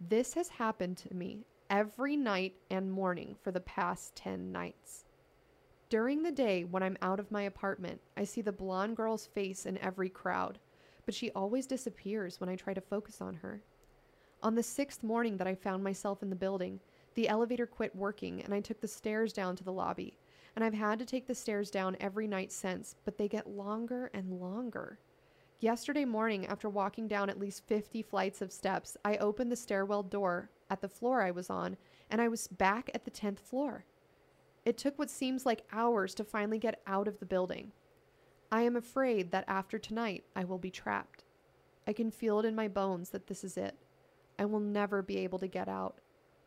This 0.00 0.34
has 0.34 0.48
happened 0.48 0.96
to 0.98 1.14
me 1.14 1.44
every 1.70 2.16
night 2.16 2.56
and 2.70 2.92
morning 2.92 3.36
for 3.42 3.52
the 3.52 3.60
past 3.60 4.16
10 4.16 4.50
nights. 4.50 5.04
During 5.88 6.22
the 6.22 6.32
day, 6.32 6.64
when 6.64 6.82
I'm 6.82 6.98
out 7.02 7.20
of 7.20 7.30
my 7.30 7.42
apartment, 7.42 8.00
I 8.16 8.24
see 8.24 8.42
the 8.42 8.52
blonde 8.52 8.96
girl's 8.96 9.26
face 9.26 9.66
in 9.66 9.78
every 9.78 10.08
crowd, 10.08 10.58
but 11.10 11.14
she 11.16 11.32
always 11.32 11.66
disappears 11.66 12.38
when 12.38 12.48
I 12.48 12.54
try 12.54 12.72
to 12.72 12.80
focus 12.80 13.20
on 13.20 13.34
her. 13.34 13.64
On 14.44 14.54
the 14.54 14.62
sixth 14.62 15.02
morning 15.02 15.38
that 15.38 15.48
I 15.48 15.56
found 15.56 15.82
myself 15.82 16.22
in 16.22 16.30
the 16.30 16.36
building, 16.36 16.78
the 17.16 17.28
elevator 17.28 17.66
quit 17.66 17.96
working 17.96 18.40
and 18.42 18.54
I 18.54 18.60
took 18.60 18.80
the 18.80 18.86
stairs 18.86 19.32
down 19.32 19.56
to 19.56 19.64
the 19.64 19.72
lobby. 19.72 20.16
And 20.54 20.64
I've 20.64 20.72
had 20.72 21.00
to 21.00 21.04
take 21.04 21.26
the 21.26 21.34
stairs 21.34 21.68
down 21.68 21.96
every 21.98 22.28
night 22.28 22.52
since, 22.52 22.94
but 23.04 23.18
they 23.18 23.26
get 23.26 23.50
longer 23.50 24.12
and 24.14 24.40
longer. 24.40 25.00
Yesterday 25.58 26.04
morning, 26.04 26.46
after 26.46 26.68
walking 26.68 27.08
down 27.08 27.28
at 27.28 27.40
least 27.40 27.66
50 27.66 28.02
flights 28.02 28.40
of 28.40 28.52
steps, 28.52 28.96
I 29.04 29.16
opened 29.16 29.50
the 29.50 29.56
stairwell 29.56 30.04
door 30.04 30.48
at 30.70 30.80
the 30.80 30.88
floor 30.88 31.22
I 31.22 31.32
was 31.32 31.50
on, 31.50 31.76
and 32.08 32.20
I 32.20 32.28
was 32.28 32.46
back 32.46 32.88
at 32.94 33.04
the 33.04 33.10
10th 33.10 33.40
floor. 33.40 33.84
It 34.64 34.78
took 34.78 34.96
what 34.96 35.10
seems 35.10 35.44
like 35.44 35.66
hours 35.72 36.14
to 36.14 36.22
finally 36.22 36.60
get 36.60 36.80
out 36.86 37.08
of 37.08 37.18
the 37.18 37.26
building. 37.26 37.72
I 38.52 38.62
am 38.62 38.74
afraid 38.74 39.30
that 39.30 39.44
after 39.46 39.78
tonight, 39.78 40.24
I 40.34 40.44
will 40.44 40.58
be 40.58 40.70
trapped. 40.70 41.24
I 41.86 41.92
can 41.92 42.10
feel 42.10 42.40
it 42.40 42.44
in 42.44 42.56
my 42.56 42.66
bones 42.66 43.10
that 43.10 43.28
this 43.28 43.44
is 43.44 43.56
it. 43.56 43.76
I 44.38 44.44
will 44.44 44.60
never 44.60 45.02
be 45.02 45.18
able 45.18 45.38
to 45.38 45.46
get 45.46 45.68
out. 45.68 46.00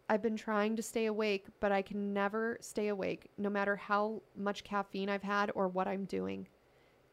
I've 0.09 0.21
been 0.21 0.35
trying 0.35 0.75
to 0.75 0.83
stay 0.83 1.05
awake, 1.05 1.45
but 1.61 1.71
I 1.71 1.81
can 1.81 2.13
never 2.13 2.57
stay 2.59 2.89
awake, 2.89 3.31
no 3.37 3.49
matter 3.49 3.77
how 3.77 4.21
much 4.35 4.65
caffeine 4.65 5.09
I've 5.09 5.23
had 5.23 5.49
or 5.55 5.69
what 5.69 5.87
I'm 5.87 6.03
doing. 6.03 6.49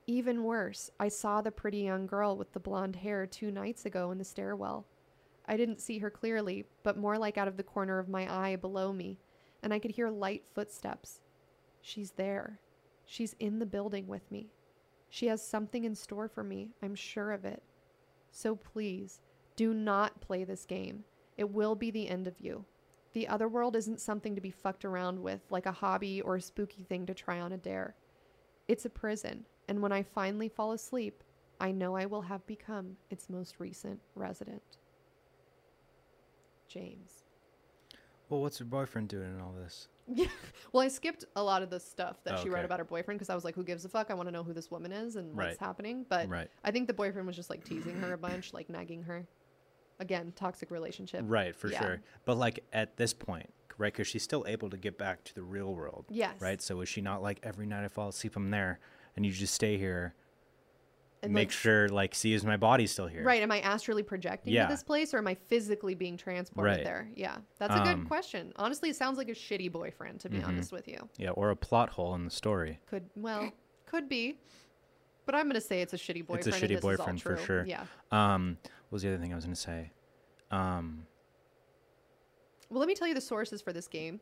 Even 0.08 0.42
worse, 0.42 0.90
I 0.98 1.08
saw 1.08 1.40
the 1.40 1.52
pretty 1.52 1.78
young 1.78 2.08
girl 2.08 2.36
with 2.36 2.52
the 2.52 2.58
blonde 2.58 2.96
hair 2.96 3.26
two 3.26 3.52
nights 3.52 3.86
ago 3.86 4.10
in 4.10 4.18
the 4.18 4.24
stairwell. 4.24 4.86
I 5.46 5.56
didn't 5.56 5.80
see 5.80 5.98
her 5.98 6.10
clearly, 6.10 6.64
but 6.82 6.98
more 6.98 7.16
like 7.16 7.38
out 7.38 7.46
of 7.46 7.56
the 7.56 7.62
corner 7.62 8.00
of 8.00 8.08
my 8.08 8.28
eye 8.28 8.56
below 8.56 8.92
me, 8.92 9.18
and 9.62 9.72
I 9.72 9.78
could 9.78 9.92
hear 9.92 10.10
light 10.10 10.42
footsteps. 10.52 11.20
She's 11.80 12.10
there. 12.12 12.58
She's 13.06 13.36
in 13.38 13.60
the 13.60 13.66
building 13.66 14.08
with 14.08 14.28
me. 14.32 14.48
She 15.10 15.26
has 15.26 15.46
something 15.46 15.84
in 15.84 15.94
store 15.94 16.28
for 16.28 16.44
me, 16.44 16.70
I'm 16.82 16.94
sure 16.94 17.32
of 17.32 17.44
it. 17.44 17.62
So 18.30 18.54
please, 18.54 19.20
do 19.56 19.74
not 19.74 20.20
play 20.20 20.44
this 20.44 20.64
game. 20.64 21.04
It 21.36 21.50
will 21.50 21.74
be 21.74 21.90
the 21.90 22.08
end 22.08 22.26
of 22.26 22.40
you. 22.40 22.64
The 23.12 23.26
other 23.26 23.48
world 23.48 23.74
isn't 23.74 24.00
something 24.00 24.36
to 24.36 24.40
be 24.40 24.52
fucked 24.52 24.84
around 24.84 25.20
with 25.20 25.40
like 25.50 25.66
a 25.66 25.72
hobby 25.72 26.20
or 26.20 26.36
a 26.36 26.40
spooky 26.40 26.84
thing 26.84 27.06
to 27.06 27.14
try 27.14 27.40
on 27.40 27.52
a 27.52 27.58
dare. 27.58 27.96
It's 28.68 28.84
a 28.84 28.90
prison, 28.90 29.46
and 29.68 29.82
when 29.82 29.90
I 29.90 30.04
finally 30.04 30.48
fall 30.48 30.70
asleep, 30.70 31.24
I 31.60 31.72
know 31.72 31.96
I 31.96 32.06
will 32.06 32.22
have 32.22 32.46
become 32.46 32.96
its 33.10 33.28
most 33.28 33.56
recent 33.58 34.00
resident. 34.14 34.62
James. 36.68 37.24
Well, 38.28 38.40
what's 38.40 38.58
her 38.58 38.64
boyfriend 38.64 39.08
doing 39.08 39.34
in 39.34 39.40
all 39.40 39.52
this? 39.60 39.88
Yeah. 40.06 40.26
Well, 40.72 40.84
I 40.84 40.88
skipped 40.88 41.24
a 41.34 41.42
lot 41.42 41.62
of 41.62 41.70
the 41.70 41.80
stuff 41.80 42.22
that 42.22 42.38
she 42.38 42.48
wrote 42.48 42.64
about 42.64 42.78
her 42.78 42.84
boyfriend 42.84 43.18
because 43.18 43.28
I 43.28 43.34
was 43.34 43.44
like, 43.44 43.56
who 43.56 43.64
gives 43.64 43.84
a 43.84 43.88
fuck? 43.88 44.08
I 44.08 44.14
want 44.14 44.28
to 44.28 44.32
know 44.32 44.44
who 44.44 44.52
this 44.52 44.70
woman 44.70 44.92
is 44.92 45.16
and 45.16 45.36
what's 45.36 45.58
happening. 45.58 46.06
But 46.08 46.28
Right. 46.28 46.48
I 46.62 46.70
think 46.70 46.86
the 46.86 46.94
boyfriend 46.94 47.26
was 47.26 47.34
just 47.34 47.50
like 47.50 47.64
teasing 47.64 47.96
her 47.96 48.12
a 48.12 48.18
bunch, 48.18 48.54
like 48.54 48.68
nagging 48.70 49.02
her. 49.02 49.26
Again, 49.98 50.32
toxic 50.36 50.70
relationship. 50.70 51.22
Right, 51.24 51.56
for 51.56 51.68
Yeah. 51.70 51.80
sure. 51.80 52.00
But 52.24 52.36
like 52.36 52.60
at 52.72 52.96
this 52.98 53.12
point, 53.12 53.52
right? 53.78 53.92
Because 53.92 54.06
she's 54.06 54.22
still 54.22 54.44
able 54.46 54.70
to 54.70 54.76
get 54.76 54.96
back 54.96 55.24
to 55.24 55.34
the 55.34 55.42
real 55.42 55.74
world. 55.74 56.04
Yes. 56.08 56.40
Right. 56.40 56.62
So 56.62 56.80
is 56.82 56.88
she 56.88 57.00
not 57.00 57.20
like 57.20 57.40
every 57.42 57.66
night 57.66 57.84
I 57.84 57.88
fall 57.88 58.10
asleep, 58.10 58.36
I'm 58.36 58.50
there, 58.50 58.78
and 59.16 59.26
you 59.26 59.32
just 59.32 59.54
stay 59.54 59.76
here, 59.76 60.14
And 61.22 61.32
make 61.34 61.48
like, 61.48 61.52
sure 61.52 61.88
like 61.90 62.14
see 62.14 62.32
is 62.32 62.44
my 62.44 62.56
body 62.56 62.86
still 62.86 63.06
here? 63.06 63.22
Right. 63.22 63.42
Am 63.42 63.52
I 63.52 63.60
astrally 63.60 64.02
projecting 64.02 64.52
Yeah. 64.54 64.66
to 64.66 64.72
this 64.72 64.82
place 64.82 65.12
or 65.12 65.18
am 65.18 65.26
I 65.26 65.34
physically 65.34 65.94
being 65.94 66.16
transported 66.16 66.76
Right. 66.76 66.84
there? 66.84 67.10
Yeah. 67.14 67.36
That's 67.58 67.74
a 67.74 67.80
Um, 67.82 67.84
good 68.00 68.08
question. 68.08 68.52
Honestly, 68.56 68.88
it 68.90 68.96
sounds 68.96 69.18
like 69.18 69.28
a 69.28 69.32
shitty 69.32 69.70
boyfriend, 69.70 70.20
to 70.20 70.30
be 70.30 70.38
Mhm. 70.38 70.46
honest 70.48 70.72
with 70.72 70.88
you. 70.88 71.08
Yeah, 71.18 71.30
or 71.30 71.50
a 71.50 71.56
plot 71.56 71.90
hole 71.90 72.14
in 72.14 72.24
the 72.24 72.30
story. 72.30 72.80
Could, 72.86 73.10
well, 73.16 73.52
could 73.84 74.08
be. 74.08 74.38
But 75.26 75.34
I'm 75.34 75.44
going 75.44 75.54
to 75.54 75.60
say 75.60 75.82
it's 75.82 75.92
a 75.92 75.96
shitty 75.98 76.26
boyfriend. 76.26 76.54
shitty 76.56 76.68
this 76.68 76.78
is 76.78 76.84
all 76.84 76.90
boyfriend 76.96 77.22
for 77.22 77.36
sure. 77.36 77.66
Yeah. 77.66 77.84
Um, 78.10 78.56
what 78.64 78.92
was 78.92 79.02
the 79.02 79.08
other 79.08 79.18
thing 79.18 79.32
I 79.32 79.36
was 79.36 79.44
gonna 79.44 79.54
say? 79.56 79.92
Um, 80.50 81.06
Well, 82.70 82.78
let 82.80 82.86
me 82.86 82.94
tell 82.94 83.08
you 83.08 83.14
the 83.14 83.20
sources 83.20 83.60
for 83.60 83.72
this 83.72 83.88
game. 83.88 84.20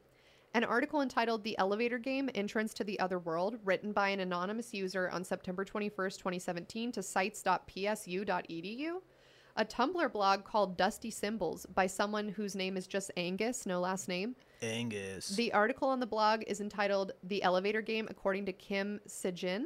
An 0.54 0.64
article 0.64 1.02
entitled 1.02 1.44
The 1.44 1.58
Elevator 1.58 1.98
Game 1.98 2.30
Entrance 2.34 2.72
to 2.74 2.84
the 2.84 2.98
Other 3.00 3.18
World, 3.18 3.58
written 3.64 3.92
by 3.92 4.08
an 4.08 4.20
anonymous 4.20 4.72
user 4.72 5.10
on 5.10 5.22
September 5.22 5.64
21st, 5.64 6.16
2017, 6.16 6.92
to 6.92 7.02
sites.psu.edu. 7.02 8.90
a 9.56 9.64
Tumblr 9.64 10.12
blog 10.12 10.44
called 10.44 10.76
Dusty 10.76 11.10
Symbols 11.10 11.66
by 11.66 11.86
someone 11.86 12.28
whose 12.28 12.56
name 12.56 12.76
is 12.76 12.86
just 12.86 13.10
Angus, 13.16 13.66
no 13.66 13.78
last 13.80 14.08
name. 14.08 14.36
Angus. 14.62 15.28
The 15.30 15.52
article 15.52 15.88
on 15.88 16.00
the 16.00 16.06
blog 16.06 16.42
is 16.46 16.60
entitled 16.60 17.12
The 17.24 17.42
Elevator 17.42 17.82
Game 17.82 18.06
According 18.10 18.46
to 18.46 18.52
Kim 18.52 19.00
Sejin. 19.06 19.64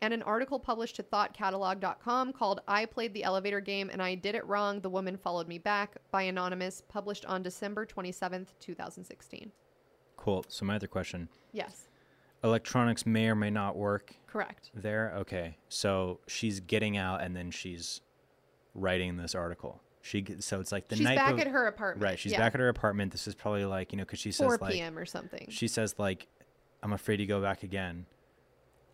And 0.00 0.14
an 0.14 0.22
article 0.22 0.58
published 0.58 0.96
to 0.96 1.02
thoughtcatalog.com 1.02 2.34
called 2.34 2.60
I 2.68 2.84
Played 2.84 3.14
the 3.14 3.24
Elevator 3.24 3.60
Game 3.60 3.90
and 3.90 4.02
I 4.02 4.14
Did 4.14 4.34
It 4.34 4.46
Wrong. 4.46 4.80
The 4.80 4.90
Woman 4.90 5.16
Followed 5.16 5.48
Me 5.48 5.58
Back 5.58 5.96
by 6.10 6.22
Anonymous, 6.22 6.82
published 6.88 7.24
on 7.24 7.42
December 7.42 7.86
27th, 7.86 8.48
2016. 8.60 9.50
Cool. 10.24 10.44
So 10.48 10.64
my 10.64 10.76
other 10.76 10.86
question: 10.86 11.28
Yes, 11.52 11.88
electronics 12.42 13.04
may 13.06 13.28
or 13.28 13.34
may 13.34 13.50
not 13.50 13.76
work 13.76 14.14
correct. 14.26 14.70
there. 14.74 15.12
Okay. 15.18 15.56
So 15.68 16.20
she's 16.26 16.60
getting 16.60 16.96
out, 16.96 17.20
and 17.22 17.36
then 17.36 17.50
she's 17.50 18.00
writing 18.74 19.16
this 19.16 19.34
article. 19.34 19.80
She 20.02 20.20
g- 20.22 20.40
so 20.40 20.60
it's 20.60 20.72
like 20.72 20.88
the 20.88 20.96
She's 20.96 21.04
night 21.04 21.12
She's 21.14 21.18
back 21.18 21.34
be- 21.36 21.40
at 21.42 21.46
her 21.48 21.66
apartment. 21.66 22.02
right. 22.04 22.18
She's 22.18 22.32
yeah. 22.32 22.38
back 22.38 22.54
at 22.54 22.60
her 22.60 22.68
apartment. 22.68 23.12
This 23.12 23.26
is 23.26 23.34
probably 23.34 23.64
like 23.64 23.92
you 23.92 23.98
know 23.98 24.04
because 24.04 24.18
she 24.18 24.32
says 24.32 24.46
4 24.46 24.58
like 24.60 24.72
p.m. 24.74 24.98
or 24.98 25.06
something. 25.06 25.46
she 25.50 25.68
says 25.68 25.94
like 25.98 26.26
I'm 26.82 26.92
afraid 26.92 27.18
to 27.18 27.26
go 27.26 27.40
back 27.40 27.62
again. 27.62 28.06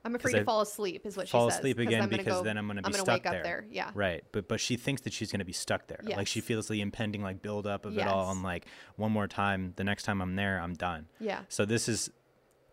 I'm 0.04 0.14
afraid 0.14 0.32
to 0.32 0.40
I 0.40 0.44
fall 0.44 0.62
asleep, 0.62 1.04
is 1.04 1.16
what 1.16 1.26
she 1.28 1.32
says. 1.32 1.38
fall 1.38 1.48
asleep 1.48 1.78
again 1.78 2.08
because 2.08 2.26
go- 2.38 2.42
then 2.42 2.56
I'm 2.56 2.66
gonna 2.66 2.80
be 2.82 2.86
I'm 2.86 2.92
gonna 2.92 3.04
stuck 3.04 3.16
wake 3.18 3.26
up 3.26 3.32
there. 3.32 3.42
there. 3.42 3.66
Yeah. 3.70 3.90
Right, 3.94 4.24
but 4.32 4.48
but 4.48 4.60
she 4.60 4.76
thinks 4.76 5.02
that 5.02 5.12
she's 5.12 5.30
gonna 5.30 5.44
be 5.44 5.52
stuck 5.52 5.86
there. 5.88 6.00
Like 6.04 6.26
she 6.26 6.40
feels 6.40 6.68
the 6.68 6.80
impending 6.80 7.22
like 7.22 7.42
buildup 7.42 7.84
of 7.86 7.96
it 7.98 8.06
all, 8.06 8.26
Yes. 8.28 8.34
and 8.34 8.42
like 8.42 8.66
one 8.96 9.12
more 9.12 9.26
time, 9.28 9.72
the 9.76 9.84
next 9.84 10.04
time 10.04 10.20
I'm 10.22 10.36
there, 10.36 10.58
I'm 10.60 10.74
done. 10.74 11.06
Yeah. 11.18 11.40
So 11.48 11.64
this 11.64 11.88
is 11.88 12.10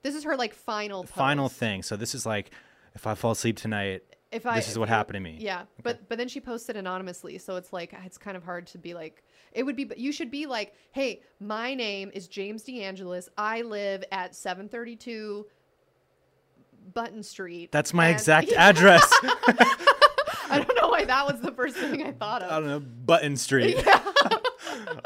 This 0.04 0.16
is 0.16 0.24
her 0.24 0.36
like 0.38 0.54
final 0.54 1.04
final 1.04 1.49
thing. 1.49 1.84
So 1.84 1.98
this 1.98 2.16
is 2.16 2.26
like, 2.26 2.52
if 2.95 3.06
I 3.06 3.14
fall 3.16 3.32
asleep 3.32 3.58
tonight, 3.58 4.04
If 4.32 4.45
I, 4.45 4.56
this 4.56 4.70
is 4.70 4.78
what 4.80 4.88
happened 4.90 5.16
to 5.16 5.20
me. 5.20 5.38
Yeah, 5.40 5.64
but 5.84 6.08
but 6.08 6.18
then 6.18 6.28
she 6.30 6.40
posted 6.40 6.78
anonymously, 6.78 7.38
so 7.40 7.56
it's 7.58 7.74
like 7.74 7.94
it's 8.06 8.18
kind 8.18 8.38
of 8.38 8.44
hard 8.44 8.68
to 8.68 8.78
be 8.78 8.94
like. 8.94 9.24
It 9.54 9.64
would 9.64 9.76
be, 9.78 9.86
but 9.86 9.98
you 9.98 10.12
should 10.12 10.30
be 10.30 10.45
like, 10.45 10.76
hey, 10.91 11.24
my 11.40 11.74
name 11.74 12.12
is 12.14 12.28
James 12.28 12.64
DeAngelis. 12.64 13.28
I 13.38 13.62
live 13.64 14.04
at 14.12 14.36
732 14.36 15.48
Button 16.93 17.23
Street. 17.23 17.72
That's 17.72 17.93
my 17.93 18.07
and- 18.07 18.15
exact 18.15 18.47
Yeah, 18.51 18.68
address. 18.69 19.07
I 20.49 20.64
don't 20.65 20.76
know 20.81 20.88
why 20.89 21.05
that 21.05 21.26
was 21.27 21.41
the 21.41 21.51
first 21.51 21.76
thing 21.76 22.03
I 22.03 22.11
thought 22.14 22.41
of. 22.43 22.51
I 22.51 22.59
don't 22.59 22.68
know, 22.68 22.80
Button 22.80 23.35
Street. 23.38 23.76
Yeah. 23.85 24.03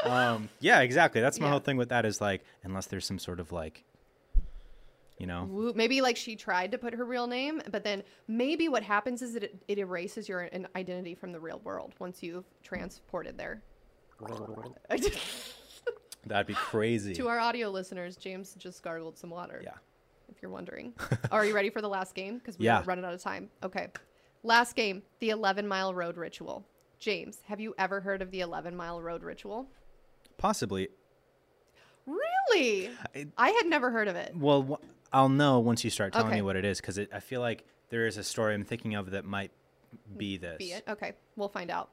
um, 0.04 0.48
yeah, 0.60 0.80
exactly. 0.80 1.20
That's 1.20 1.40
my 1.40 1.46
Yeah. 1.46 1.50
whole 1.50 1.60
thing 1.60 1.76
with 1.76 1.88
that 1.90 2.04
is 2.06 2.20
like, 2.20 2.42
unless 2.62 2.86
there's 2.86 3.04
some 3.06 3.18
sort 3.18 3.40
of 3.40 3.50
like, 3.52 3.84
you 5.18 5.26
know, 5.26 5.72
Maybe 5.76 6.00
like 6.00 6.16
she 6.16 6.34
tried 6.36 6.72
to 6.72 6.78
put 6.78 6.94
her 6.94 7.04
real 7.04 7.26
name, 7.26 7.60
but 7.70 7.84
then 7.84 8.02
maybe 8.28 8.68
what 8.68 8.82
happens 8.82 9.22
is 9.22 9.34
that 9.34 9.44
it, 9.44 9.62
it 9.68 9.78
erases 9.78 10.28
your 10.28 10.40
an 10.40 10.66
identity 10.74 11.14
from 11.14 11.30
the 11.32 11.38
real 11.40 11.60
world 11.64 11.94
once 12.00 12.22
you've 12.22 12.44
transported 12.64 13.36
there. 13.38 13.62
that'd 16.26 16.46
be 16.46 16.54
crazy. 16.54 17.14
to 17.14 17.28
our 17.28 17.38
audio 17.38 17.68
listeners, 17.70 18.16
James 18.16 18.54
just 18.54 18.82
gargled 18.82 19.18
some 19.18 19.30
water. 19.30 19.60
yeah. 19.64 19.72
If 20.34 20.40
you're 20.42 20.50
wondering. 20.50 20.94
Oh, 21.30 21.36
are 21.36 21.44
you 21.44 21.54
ready 21.54 21.68
for 21.70 21.80
the 21.82 21.88
last 21.88 22.14
game? 22.14 22.38
Because 22.38 22.58
we're 22.58 22.64
Yeah. 22.64 22.82
running 22.86 23.04
out 23.04 23.12
of 23.14 23.20
time. 23.22 23.50
Okay. 23.62 23.88
Last 24.42 24.74
game, 24.74 25.02
the 25.20 25.30
11 25.30 25.68
mile 25.68 25.94
road 25.94 26.16
ritual. 26.16 26.64
James, 26.98 27.40
have 27.46 27.60
you 27.60 27.74
ever 27.78 28.00
heard 28.00 28.22
of 28.22 28.30
the 28.30 28.40
11 28.40 28.74
mile 28.74 29.00
road 29.02 29.22
ritual? 29.22 29.68
Possibly. 30.38 30.88
Really? 32.06 32.90
I- 33.14 33.26
I 33.36 33.50
had 33.50 33.66
never 33.66 33.90
heard 33.90 34.08
of 34.08 34.16
it. 34.16 34.36
Well, 34.36 34.80
I'll 35.12 35.28
know 35.28 35.60
once 35.60 35.84
you 35.84 35.90
start 35.90 36.12
telling 36.12 36.28
Okay. 36.28 36.36
me 36.36 36.42
what 36.42 36.56
it 36.56 36.64
is 36.64 36.80
because 36.80 36.98
I 36.98 37.20
feel 37.20 37.40
like 37.40 37.64
there 37.90 38.06
is 38.06 38.16
a 38.16 38.24
story 38.24 38.54
I'm 38.54 38.64
thinking 38.64 38.94
of 38.94 39.10
that 39.10 39.24
might 39.24 39.50
be 40.16 40.38
this. 40.38 40.56
Be 40.58 40.72
it? 40.72 40.84
Okay, 40.88 41.12
we'll 41.36 41.48
find 41.50 41.70
out. 41.70 41.90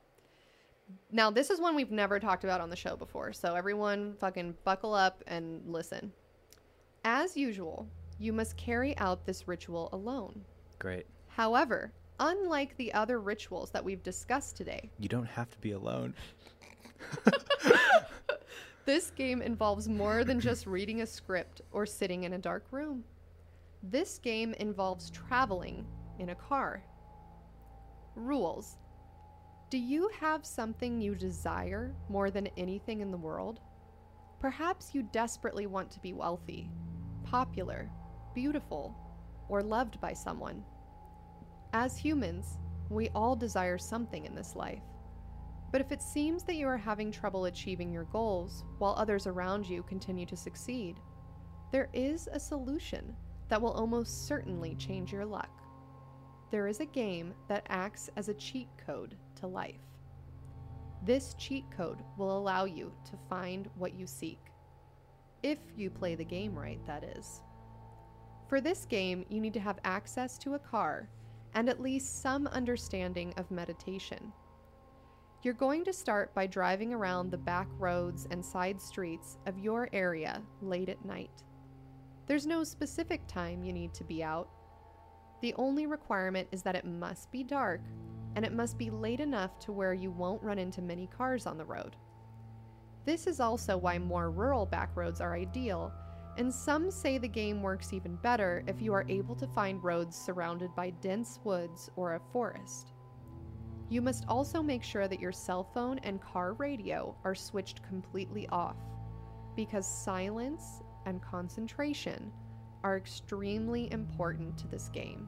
Now, 1.12 1.30
this 1.30 1.50
is 1.52 1.60
one 1.60 1.76
we've 1.76 1.92
never 1.92 2.20
talked 2.20 2.44
about 2.44 2.62
on 2.62 2.70
the 2.70 2.76
show 2.76 2.96
before, 2.96 3.34
so 3.34 3.54
everyone 3.56 4.16
fucking 4.16 4.56
buckle 4.64 4.94
up 4.94 5.24
and 5.28 5.62
listen. 5.72 6.14
As 7.04 7.38
usual, 7.38 7.88
you 8.20 8.34
must 8.34 8.58
carry 8.58 8.98
out 8.98 9.26
this 9.26 9.48
ritual 9.48 9.90
alone. 9.94 10.44
Great. 10.78 11.06
However, 11.28 11.92
unlike 12.20 12.76
the 12.78 12.94
other 12.94 13.20
rituals 13.20 13.72
that 13.72 13.84
we've 13.84 14.04
discussed 14.04 14.58
today, 14.58 14.92
You 15.00 15.08
don't 15.08 15.26
have 15.26 15.50
to 15.52 15.58
be 15.60 15.72
alone. 15.72 16.14
this 18.86 19.10
game 19.12 19.42
involves 19.42 19.88
more 19.88 20.24
than 20.26 20.40
just 20.40 20.68
reading 20.68 21.02
a 21.02 21.06
script 21.06 21.62
or 21.72 21.86
sitting 21.86 22.26
in 22.26 22.34
a 22.34 22.38
dark 22.38 22.66
room. 22.72 23.04
This 23.84 24.20
game 24.20 24.54
involves 24.56 25.10
traveling 25.10 25.86
in 26.20 26.30
a 26.30 26.36
car. 26.36 26.84
Rules 28.16 28.78
Do 29.70 29.78
you 29.78 30.10
have 30.20 30.46
something 30.46 31.00
you 31.00 31.16
desire 31.16 31.96
more 32.10 32.30
than 32.32 32.50
anything 32.58 33.00
in 33.00 33.12
the 33.12 33.18
world? 33.18 33.62
Perhaps 34.42 34.94
you 34.94 35.04
desperately 35.04 35.68
want 35.68 35.90
to 35.92 36.00
be 36.00 36.14
wealthy, 36.14 36.70
popular, 37.24 37.90
beautiful, 38.34 38.96
or 39.50 39.62
loved 39.62 40.00
by 40.00 40.14
someone. 40.14 40.64
As 41.74 41.98
humans, 41.98 42.58
we 42.90 43.10
all 43.10 43.36
desire 43.36 43.78
something 43.78 44.26
in 44.26 44.36
this 44.36 44.56
life. 44.56 44.84
But 45.72 45.82
if 45.82 45.92
it 45.92 46.02
seems 46.02 46.44
that 46.44 46.56
you 46.56 46.68
are 46.68 46.78
having 46.78 47.12
trouble 47.12 47.46
achieving 47.46 47.92
your 47.92 48.06
goals 48.06 48.64
while 48.80 48.96
others 48.98 49.28
around 49.28 49.68
you 49.68 49.84
continue 49.84 50.26
to 50.26 50.36
succeed, 50.36 51.00
there 51.72 51.90
is 51.94 52.28
a 52.32 52.40
solution 52.40 53.16
that 53.50 53.62
will 53.62 53.72
almost 53.72 54.28
certainly 54.28 54.76
change 54.76 55.12
your 55.12 55.26
luck. 55.26 55.62
There 56.52 56.68
is 56.68 56.80
a 56.80 56.86
game 56.86 57.34
that 57.48 57.68
acts 57.70 58.10
as 58.16 58.30
a 58.30 58.34
cheat 58.34 58.68
code 58.84 59.16
to 59.36 59.48
life. 59.48 59.82
This 61.06 61.36
cheat 61.36 61.66
code 61.70 62.00
will 62.18 62.36
allow 62.38 62.66
you 62.66 62.92
to 63.06 63.18
find 63.30 63.70
what 63.78 63.94
you 63.94 64.08
seek. 64.08 64.40
If 65.44 65.60
you 65.78 65.90
play 65.90 66.16
the 66.16 66.26
game 66.26 66.58
right, 66.58 66.86
that 66.88 67.04
is. 67.04 67.42
For 68.50 68.60
this 68.60 68.86
game, 68.86 69.26
you 69.30 69.40
need 69.40 69.54
to 69.54 69.60
have 69.60 69.78
access 69.86 70.36
to 70.40 70.56
a 70.56 70.60
car 70.60 71.08
and 71.54 71.70
at 71.70 71.82
least 71.82 72.24
some 72.24 72.48
understanding 72.48 73.32
of 73.38 73.52
meditation. 73.52 74.34
You're 75.44 75.54
going 75.54 75.86
to 75.86 75.94
start 75.94 76.34
by 76.34 76.48
driving 76.48 76.92
around 76.92 77.30
the 77.30 77.38
back 77.38 77.68
roads 77.78 78.28
and 78.32 78.44
side 78.44 78.82
streets 78.82 79.38
of 79.46 79.60
your 79.60 79.88
area 79.94 80.42
late 80.64 80.90
at 80.90 81.06
night. 81.06 81.44
There's 82.26 82.48
no 82.48 82.64
specific 82.64 83.26
time 83.28 83.64
you 83.64 83.72
need 83.72 83.94
to 83.94 84.04
be 84.04 84.24
out. 84.24 84.50
The 85.42 85.54
only 85.54 85.86
requirement 85.86 86.48
is 86.52 86.64
that 86.64 86.76
it 86.76 86.86
must 86.86 87.32
be 87.32 87.44
dark 87.44 87.82
and 88.36 88.44
it 88.44 88.54
must 88.54 88.80
be 88.80 88.90
late 88.90 89.20
enough 89.20 89.60
to 89.60 89.72
where 89.72 89.94
you 89.94 90.10
won't 90.10 90.42
run 90.42 90.58
into 90.58 90.82
many 90.82 91.06
cars 91.06 91.46
on 91.46 91.58
the 91.58 91.66
road. 91.66 91.96
This 93.06 93.28
is 93.28 93.40
also 93.40 93.78
why 93.78 94.00
more 94.00 94.32
rural 94.32 94.66
back 94.66 94.90
roads 94.96 95.22
are 95.22 95.36
ideal, 95.36 95.94
and 96.40 96.54
some 96.54 96.90
say 96.90 97.18
the 97.18 97.28
game 97.28 97.62
works 97.62 97.92
even 97.92 98.16
better 98.16 98.64
if 98.66 98.82
you 98.82 98.94
are 98.94 99.06
able 99.10 99.36
to 99.36 99.46
find 99.46 99.84
roads 99.84 100.18
surrounded 100.18 100.74
by 100.74 100.90
dense 101.02 101.38
woods 101.44 101.92
or 101.98 102.16
a 102.16 102.22
forest. 102.32 102.94
You 103.90 104.02
must 104.02 104.24
also 104.30 104.64
make 104.64 104.82
sure 104.82 105.10
that 105.10 105.20
your 105.20 105.34
cell 105.34 105.66
phone 105.74 106.00
and 106.00 106.22
car 106.22 106.54
radio 106.54 107.14
are 107.26 107.36
switched 107.36 107.84
completely 107.84 108.48
off, 108.54 108.78
because 109.58 109.86
silence 109.86 110.82
and 111.06 111.22
concentration 111.22 112.32
are 112.86 112.96
extremely 112.96 113.92
important 113.92 114.58
to 114.60 114.68
this 114.70 114.88
game. 114.88 115.28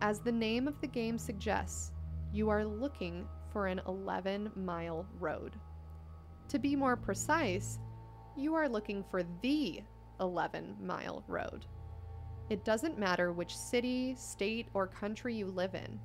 As 0.00 0.18
the 0.18 0.32
name 0.32 0.66
of 0.66 0.80
the 0.80 0.88
game 0.88 1.16
suggests, 1.16 1.92
you 2.32 2.48
are 2.48 2.64
looking 2.64 3.24
for 3.52 3.68
an 3.68 3.80
11 3.86 4.50
mile 4.56 5.06
road. 5.20 5.54
To 6.48 6.58
be 6.58 6.74
more 6.74 6.96
precise, 6.96 7.78
you 8.36 8.54
are 8.54 8.68
looking 8.68 9.04
for 9.10 9.22
the 9.42 9.82
11 10.20 10.76
mile 10.80 11.24
road. 11.28 11.66
It 12.48 12.64
doesn't 12.64 12.98
matter 12.98 13.32
which 13.32 13.56
city, 13.56 14.14
state, 14.16 14.68
or 14.74 14.86
country 14.86 15.34
you 15.34 15.46
live 15.46 15.74
in, 15.74 15.98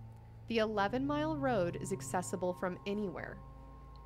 the 0.47 0.57
11 0.57 1.05
mile 1.05 1.37
road 1.37 1.77
is 1.81 1.93
accessible 1.93 2.53
from 2.53 2.79
anywhere. 2.85 3.37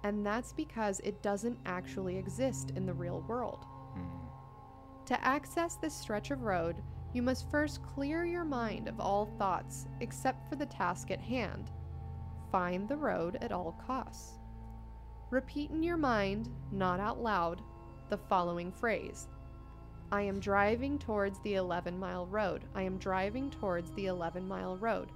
And 0.03 0.25
that's 0.25 0.53
because 0.53 0.99
it 0.99 1.23
doesn't 1.23 1.57
actually 1.65 2.17
exist 2.17 2.71
in 2.75 2.85
the 2.85 2.93
real 2.93 3.21
world. 3.27 3.65
Hmm. 3.93 5.05
To 5.05 5.25
access 5.25 5.75
this 5.75 5.95
stretch 5.95 6.31
of 6.31 6.43
road, 6.43 6.83
you 7.13 7.21
must 7.21 7.49
first 7.49 7.81
clear 7.81 8.25
your 8.25 8.43
mind 8.43 8.87
of 8.87 8.99
all 8.99 9.25
thoughts 9.37 9.87
except 10.01 10.47
for 10.49 10.55
the 10.55 10.65
task 10.65 11.11
at 11.11 11.21
hand 11.21 11.71
find 12.51 12.87
the 12.87 12.95
road 12.95 13.37
at 13.41 13.51
all 13.51 13.75
costs. 13.85 14.39
Repeat 15.29 15.71
in 15.71 15.83
your 15.83 15.97
mind, 15.97 16.49
not 16.71 17.01
out 17.01 17.21
loud, 17.21 17.61
the 18.09 18.17
following 18.17 18.71
phrase 18.71 19.27
I 20.11 20.21
am 20.21 20.39
driving 20.39 20.99
towards 20.99 21.39
the 21.39 21.55
11 21.55 21.97
mile 21.97 22.27
road. 22.27 22.63
I 22.75 22.83
am 22.83 22.97
driving 22.97 23.49
towards 23.49 23.91
the 23.91 24.05
11 24.05 24.47
mile 24.47 24.77
road. 24.77 25.11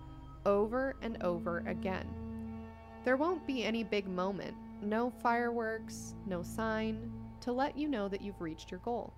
Over 0.45 0.95
and 1.01 1.21
over 1.21 1.59
again. 1.67 2.07
There 3.03 3.17
won't 3.17 3.45
be 3.45 3.63
any 3.63 3.83
big 3.83 4.07
moment, 4.07 4.55
no 4.81 5.11
fireworks, 5.21 6.15
no 6.25 6.41
sign, 6.41 7.11
to 7.41 7.51
let 7.51 7.77
you 7.77 7.87
know 7.87 8.07
that 8.07 8.21
you've 8.21 8.41
reached 8.41 8.71
your 8.71 8.79
goal. 8.79 9.13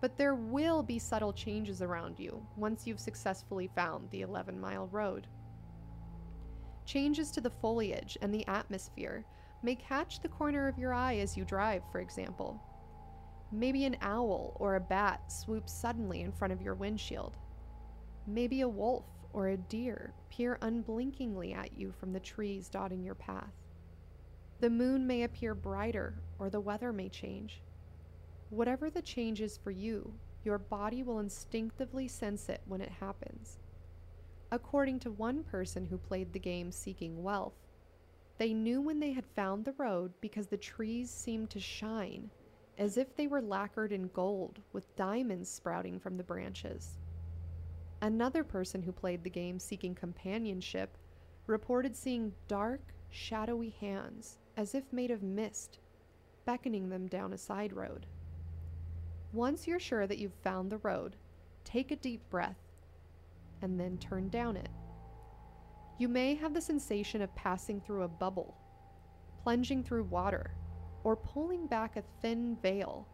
But 0.00 0.16
there 0.16 0.34
will 0.34 0.82
be 0.82 0.98
subtle 0.98 1.32
changes 1.32 1.80
around 1.80 2.18
you 2.18 2.44
once 2.56 2.86
you've 2.86 3.00
successfully 3.00 3.70
found 3.74 4.10
the 4.10 4.22
11 4.22 4.60
mile 4.60 4.88
road. 4.88 5.26
Changes 6.84 7.30
to 7.30 7.40
the 7.40 7.50
foliage 7.50 8.18
and 8.20 8.34
the 8.34 8.46
atmosphere 8.46 9.24
may 9.62 9.76
catch 9.76 10.20
the 10.20 10.28
corner 10.28 10.68
of 10.68 10.78
your 10.78 10.92
eye 10.92 11.16
as 11.16 11.36
you 11.36 11.44
drive, 11.44 11.82
for 11.90 12.00
example. 12.00 12.60
Maybe 13.52 13.84
an 13.84 13.98
owl 14.00 14.56
or 14.58 14.76
a 14.76 14.80
bat 14.80 15.30
swoops 15.30 15.72
suddenly 15.72 16.22
in 16.22 16.32
front 16.32 16.52
of 16.52 16.62
your 16.62 16.74
windshield. 16.74 17.36
Maybe 18.26 18.62
a 18.62 18.68
wolf 18.68 19.04
or 19.34 19.48
a 19.48 19.56
deer 19.56 20.14
peer 20.30 20.58
unblinkingly 20.62 21.52
at 21.52 21.76
you 21.76 21.92
from 21.92 22.12
the 22.12 22.20
trees 22.20 22.70
dotting 22.70 23.04
your 23.04 23.14
path. 23.14 23.52
The 24.60 24.70
moon 24.70 25.06
may 25.06 25.24
appear 25.24 25.54
brighter 25.54 26.14
or 26.38 26.48
the 26.48 26.60
weather 26.60 26.92
may 26.92 27.10
change. 27.10 27.62
Whatever 28.48 28.88
the 28.88 29.02
change 29.02 29.40
is 29.42 29.58
for 29.58 29.70
you, 29.70 30.14
your 30.44 30.58
body 30.58 31.02
will 31.02 31.18
instinctively 31.18 32.08
sense 32.08 32.48
it 32.48 32.62
when 32.66 32.80
it 32.80 32.90
happens. 32.90 33.58
According 34.50 35.00
to 35.00 35.10
one 35.10 35.42
person 35.44 35.86
who 35.86 35.98
played 35.98 36.32
the 36.32 36.38
game 36.38 36.72
seeking 36.72 37.22
wealth, 37.22 37.54
they 38.38 38.52
knew 38.54 38.80
when 38.80 39.00
they 39.00 39.12
had 39.12 39.26
found 39.36 39.64
the 39.64 39.72
road 39.72 40.12
because 40.20 40.46
the 40.46 40.56
trees 40.56 41.10
seemed 41.10 41.50
to 41.50 41.60
shine, 41.60 42.30
as 42.78 42.96
if 42.96 43.14
they 43.14 43.26
were 43.26 43.42
lacquered 43.42 43.92
in 43.92 44.08
gold 44.08 44.60
with 44.72 44.96
diamonds 44.96 45.50
sprouting 45.50 45.98
from 45.98 46.16
the 46.16 46.24
branches. 46.24 46.98
Another 48.00 48.42
person 48.42 48.82
who 48.82 48.92
played 48.92 49.22
the 49.22 49.30
game 49.30 49.58
seeking 49.58 49.94
companionship 49.94 50.96
reported 51.46 51.94
seeing 51.94 52.32
dark, 52.48 52.80
shadowy 53.10 53.70
hands, 53.80 54.38
as 54.56 54.74
if 54.74 54.92
made 54.92 55.10
of 55.10 55.22
mist, 55.22 55.78
beckoning 56.44 56.88
them 56.88 57.06
down 57.06 57.32
a 57.32 57.38
side 57.38 57.72
road. 57.72 58.06
Once 59.32 59.66
you're 59.66 59.78
sure 59.78 60.06
that 60.06 60.18
you've 60.18 60.34
found 60.42 60.70
the 60.70 60.78
road, 60.78 61.16
take 61.64 61.90
a 61.90 61.96
deep 61.96 62.28
breath 62.28 62.58
and 63.62 63.78
then 63.78 63.96
turn 63.98 64.28
down 64.28 64.56
it. 64.56 64.68
You 65.98 66.08
may 66.08 66.34
have 66.34 66.52
the 66.52 66.60
sensation 66.60 67.22
of 67.22 67.34
passing 67.34 67.80
through 67.80 68.02
a 68.02 68.08
bubble, 68.08 68.56
plunging 69.42 69.84
through 69.84 70.04
water, 70.04 70.52
or 71.04 71.16
pulling 71.16 71.66
back 71.66 71.96
a 71.96 72.04
thin 72.20 72.56
veil, 72.62 73.06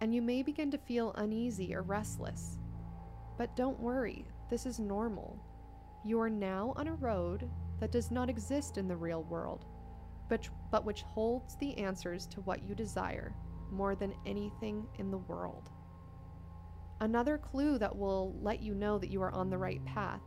and 0.00 0.14
you 0.14 0.22
may 0.22 0.42
begin 0.42 0.70
to 0.70 0.78
feel 0.78 1.12
uneasy 1.16 1.74
or 1.74 1.82
restless. 1.82 2.58
But 3.38 3.54
don't 3.56 3.80
worry, 3.80 4.26
this 4.48 4.66
is 4.66 4.78
normal. 4.78 5.38
You 6.04 6.20
are 6.20 6.30
now 6.30 6.72
on 6.76 6.88
a 6.88 6.94
road 6.94 7.48
that 7.78 7.92
does 7.92 8.10
not 8.10 8.30
exist 8.30 8.78
in 8.78 8.88
the 8.88 8.96
real 8.96 9.22
world, 9.24 9.64
but, 10.28 10.48
but 10.70 10.84
which 10.84 11.02
holds 11.02 11.56
the 11.56 11.76
answers 11.78 12.26
to 12.26 12.40
what 12.42 12.62
you 12.62 12.74
desire 12.74 13.34
more 13.70 13.94
than 13.94 14.14
anything 14.26 14.86
in 14.98 15.10
the 15.10 15.18
world. 15.18 15.70
Another 17.00 17.38
clue 17.38 17.78
that 17.78 17.96
will 17.96 18.34
let 18.42 18.60
you 18.60 18.74
know 18.74 18.98
that 18.98 19.10
you 19.10 19.22
are 19.22 19.32
on 19.32 19.48
the 19.48 19.58
right 19.58 19.82
path 19.86 20.20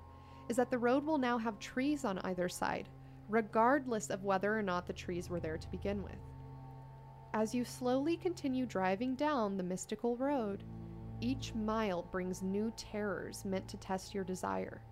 is 0.50 0.58
that 0.58 0.72
the 0.72 0.78
road 0.78 1.06
will 1.06 1.18
now 1.18 1.38
have 1.38 1.60
trees 1.60 2.04
on 2.04 2.20
either 2.20 2.50
side, 2.50 2.90
regardless 3.30 4.10
of 4.10 4.24
whether 4.24 4.58
or 4.58 4.64
not 4.64 4.88
the 4.88 4.94
trees 4.94 5.30
were 5.30 5.40
there 5.40 5.58
to 5.58 5.70
begin 5.70 6.04
with. 6.04 6.18
As 7.36 7.56
you 7.56 7.66
slowly 7.66 8.16
continue 8.16 8.68
driving 8.68 9.16
down 9.16 9.58
the 9.58 9.64
mystical 9.64 10.16
road, 10.18 10.64
each 11.20 11.56
mile 11.56 12.04
brings 12.12 12.44
new 12.44 12.72
terrors 12.78 13.44
meant 13.44 13.68
to 13.70 13.78
test 13.78 14.14
your 14.14 14.24
desire. 14.24 14.84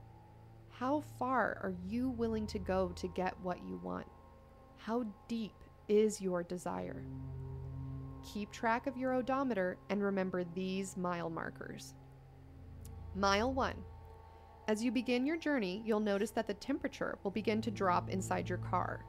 How 0.69 1.01
far 1.19 1.59
are 1.61 1.75
you 1.85 2.09
willing 2.09 2.47
to 2.47 2.57
go 2.57 2.89
to 2.95 3.07
get 3.09 3.39
what 3.41 3.63
you 3.63 3.79
want? 3.83 4.07
How 4.77 5.05
deep 5.27 5.53
is 5.87 6.19
your 6.19 6.41
desire? 6.41 7.03
Keep 8.23 8.51
track 8.51 8.87
of 8.87 8.97
your 8.97 9.13
odometer 9.13 9.77
and 9.91 10.01
remember 10.01 10.43
these 10.43 10.97
mile 10.97 11.29
markers. 11.29 11.93
Mile 13.13 13.53
1. 13.53 13.75
As 14.67 14.83
you 14.83 14.91
begin 14.91 15.27
your 15.27 15.37
journey, 15.37 15.83
you'll 15.85 15.99
notice 15.99 16.31
that 16.31 16.47
the 16.47 16.55
temperature 16.55 17.19
will 17.23 17.31
begin 17.31 17.61
to 17.61 17.69
drop 17.69 18.09
inside 18.09 18.49
your 18.49 18.57
car. 18.57 19.05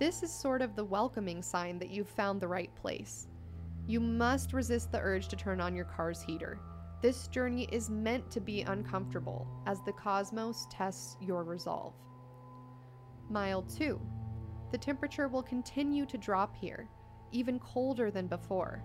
This 0.00 0.22
is 0.22 0.32
sort 0.32 0.62
of 0.62 0.74
the 0.74 0.84
welcoming 0.84 1.42
sign 1.42 1.78
that 1.78 1.90
you've 1.90 2.08
found 2.08 2.40
the 2.40 2.48
right 2.48 2.74
place. 2.74 3.28
You 3.86 4.00
must 4.00 4.54
resist 4.54 4.90
the 4.90 4.98
urge 4.98 5.28
to 5.28 5.36
turn 5.36 5.60
on 5.60 5.76
your 5.76 5.84
car's 5.84 6.22
heater. 6.22 6.58
This 7.02 7.28
journey 7.28 7.68
is 7.70 7.90
meant 7.90 8.30
to 8.30 8.40
be 8.40 8.62
uncomfortable 8.62 9.46
as 9.66 9.82
the 9.82 9.92
cosmos 9.92 10.66
tests 10.70 11.18
your 11.20 11.44
resolve. 11.44 11.92
Mile 13.28 13.60
2. 13.60 14.00
The 14.72 14.78
temperature 14.78 15.28
will 15.28 15.42
continue 15.42 16.06
to 16.06 16.16
drop 16.16 16.56
here, 16.56 16.88
even 17.30 17.58
colder 17.58 18.10
than 18.10 18.26
before. 18.26 18.82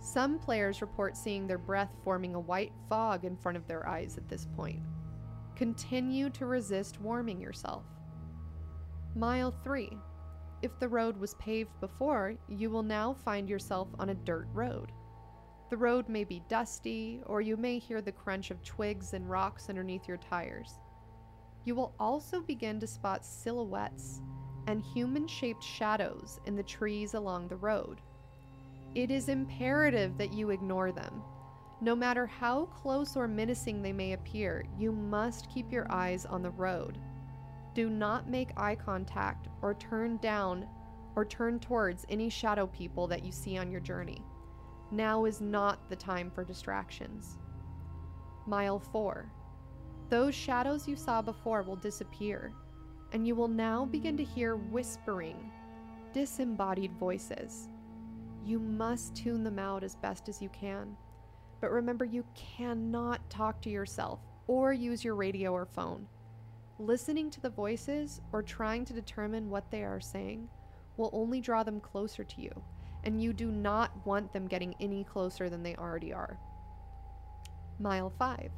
Some 0.00 0.38
players 0.38 0.80
report 0.80 1.14
seeing 1.14 1.46
their 1.46 1.58
breath 1.58 1.94
forming 2.02 2.34
a 2.34 2.40
white 2.40 2.72
fog 2.88 3.26
in 3.26 3.36
front 3.36 3.58
of 3.58 3.66
their 3.66 3.86
eyes 3.86 4.16
at 4.16 4.30
this 4.30 4.46
point. 4.56 4.80
Continue 5.56 6.30
to 6.30 6.46
resist 6.46 7.02
warming 7.02 7.38
yourself. 7.38 7.84
Mile 9.14 9.50
3. 9.62 9.90
If 10.60 10.78
the 10.78 10.88
road 10.88 11.16
was 11.16 11.34
paved 11.34 11.78
before, 11.80 12.34
you 12.48 12.70
will 12.70 12.82
now 12.82 13.14
find 13.24 13.48
yourself 13.48 13.88
on 13.98 14.08
a 14.08 14.14
dirt 14.14 14.48
road. 14.52 14.90
The 15.70 15.76
road 15.76 16.08
may 16.08 16.24
be 16.24 16.42
dusty, 16.48 17.20
or 17.26 17.40
you 17.40 17.56
may 17.56 17.78
hear 17.78 18.00
the 18.00 18.10
crunch 18.10 18.50
of 18.50 18.62
twigs 18.64 19.12
and 19.12 19.28
rocks 19.28 19.68
underneath 19.68 20.08
your 20.08 20.16
tires. 20.16 20.80
You 21.64 21.74
will 21.74 21.94
also 22.00 22.40
begin 22.40 22.80
to 22.80 22.86
spot 22.86 23.24
silhouettes 23.24 24.20
and 24.66 24.82
human 24.82 25.28
shaped 25.28 25.62
shadows 25.62 26.40
in 26.46 26.56
the 26.56 26.62
trees 26.62 27.14
along 27.14 27.48
the 27.48 27.56
road. 27.56 28.00
It 28.94 29.10
is 29.10 29.28
imperative 29.28 30.18
that 30.18 30.32
you 30.32 30.50
ignore 30.50 30.90
them. 30.90 31.22
No 31.80 31.94
matter 31.94 32.26
how 32.26 32.64
close 32.66 33.16
or 33.16 33.28
menacing 33.28 33.82
they 33.82 33.92
may 33.92 34.14
appear, 34.14 34.64
you 34.78 34.90
must 34.90 35.50
keep 35.50 35.70
your 35.70 35.86
eyes 35.92 36.26
on 36.26 36.42
the 36.42 36.50
road. 36.50 36.98
Do 37.78 37.88
not 37.88 38.28
make 38.28 38.50
eye 38.56 38.74
contact 38.74 39.46
or 39.62 39.74
turn 39.74 40.16
down 40.16 40.66
or 41.14 41.24
turn 41.24 41.60
towards 41.60 42.04
any 42.08 42.28
shadow 42.28 42.66
people 42.66 43.06
that 43.06 43.24
you 43.24 43.30
see 43.30 43.56
on 43.56 43.70
your 43.70 43.80
journey. 43.80 44.20
Now 44.90 45.26
is 45.26 45.40
not 45.40 45.88
the 45.88 45.94
time 45.94 46.28
for 46.28 46.42
distractions. 46.42 47.38
Mile 48.48 48.80
4. 48.80 49.30
Those 50.08 50.34
shadows 50.34 50.88
you 50.88 50.96
saw 50.96 51.22
before 51.22 51.62
will 51.62 51.76
disappear, 51.76 52.52
and 53.12 53.24
you 53.24 53.36
will 53.36 53.46
now 53.46 53.84
begin 53.84 54.16
to 54.16 54.24
hear 54.24 54.56
whispering, 54.56 55.52
disembodied 56.12 56.98
voices. 56.98 57.68
You 58.44 58.58
must 58.58 59.14
tune 59.14 59.44
them 59.44 59.60
out 59.60 59.84
as 59.84 59.94
best 59.94 60.28
as 60.28 60.42
you 60.42 60.48
can. 60.48 60.96
But 61.60 61.70
remember, 61.70 62.04
you 62.04 62.24
cannot 62.34 63.30
talk 63.30 63.62
to 63.62 63.70
yourself 63.70 64.18
or 64.48 64.72
use 64.72 65.04
your 65.04 65.14
radio 65.14 65.52
or 65.52 65.64
phone. 65.64 66.08
Listening 66.80 67.28
to 67.30 67.40
the 67.40 67.50
voices 67.50 68.20
or 68.32 68.40
trying 68.40 68.84
to 68.84 68.92
determine 68.92 69.50
what 69.50 69.68
they 69.68 69.82
are 69.82 70.00
saying 70.00 70.48
will 70.96 71.10
only 71.12 71.40
draw 71.40 71.64
them 71.64 71.80
closer 71.80 72.22
to 72.22 72.40
you, 72.40 72.52
and 73.02 73.20
you 73.20 73.32
do 73.32 73.50
not 73.50 74.06
want 74.06 74.32
them 74.32 74.46
getting 74.46 74.76
any 74.78 75.02
closer 75.02 75.50
than 75.50 75.64
they 75.64 75.74
already 75.74 76.12
are. 76.12 76.38
Mile 77.80 78.10
5. 78.10 78.52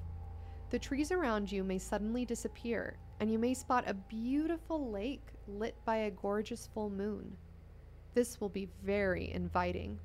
The 0.69 0.79
trees 0.79 1.11
around 1.11 1.51
you 1.51 1.65
may 1.65 1.79
suddenly 1.79 2.27
disappear, 2.27 2.99
and 3.21 3.33
you 3.33 3.39
may 3.39 3.55
spot 3.55 3.85
a 3.87 3.95
beautiful 3.95 4.91
lake 4.91 5.27
lit 5.49 5.75
by 5.87 5.97
a 5.97 6.11
gorgeous 6.11 6.69
full 6.75 6.91
moon. 6.91 7.35
This 8.13 8.39
will 8.39 8.51
be 8.51 8.69
very 8.85 9.33
inviting. 9.33 9.99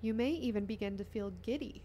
You 0.00 0.14
may 0.14 0.30
even 0.30 0.64
begin 0.64 0.96
to 0.96 1.04
feel 1.04 1.30
giddy 1.42 1.84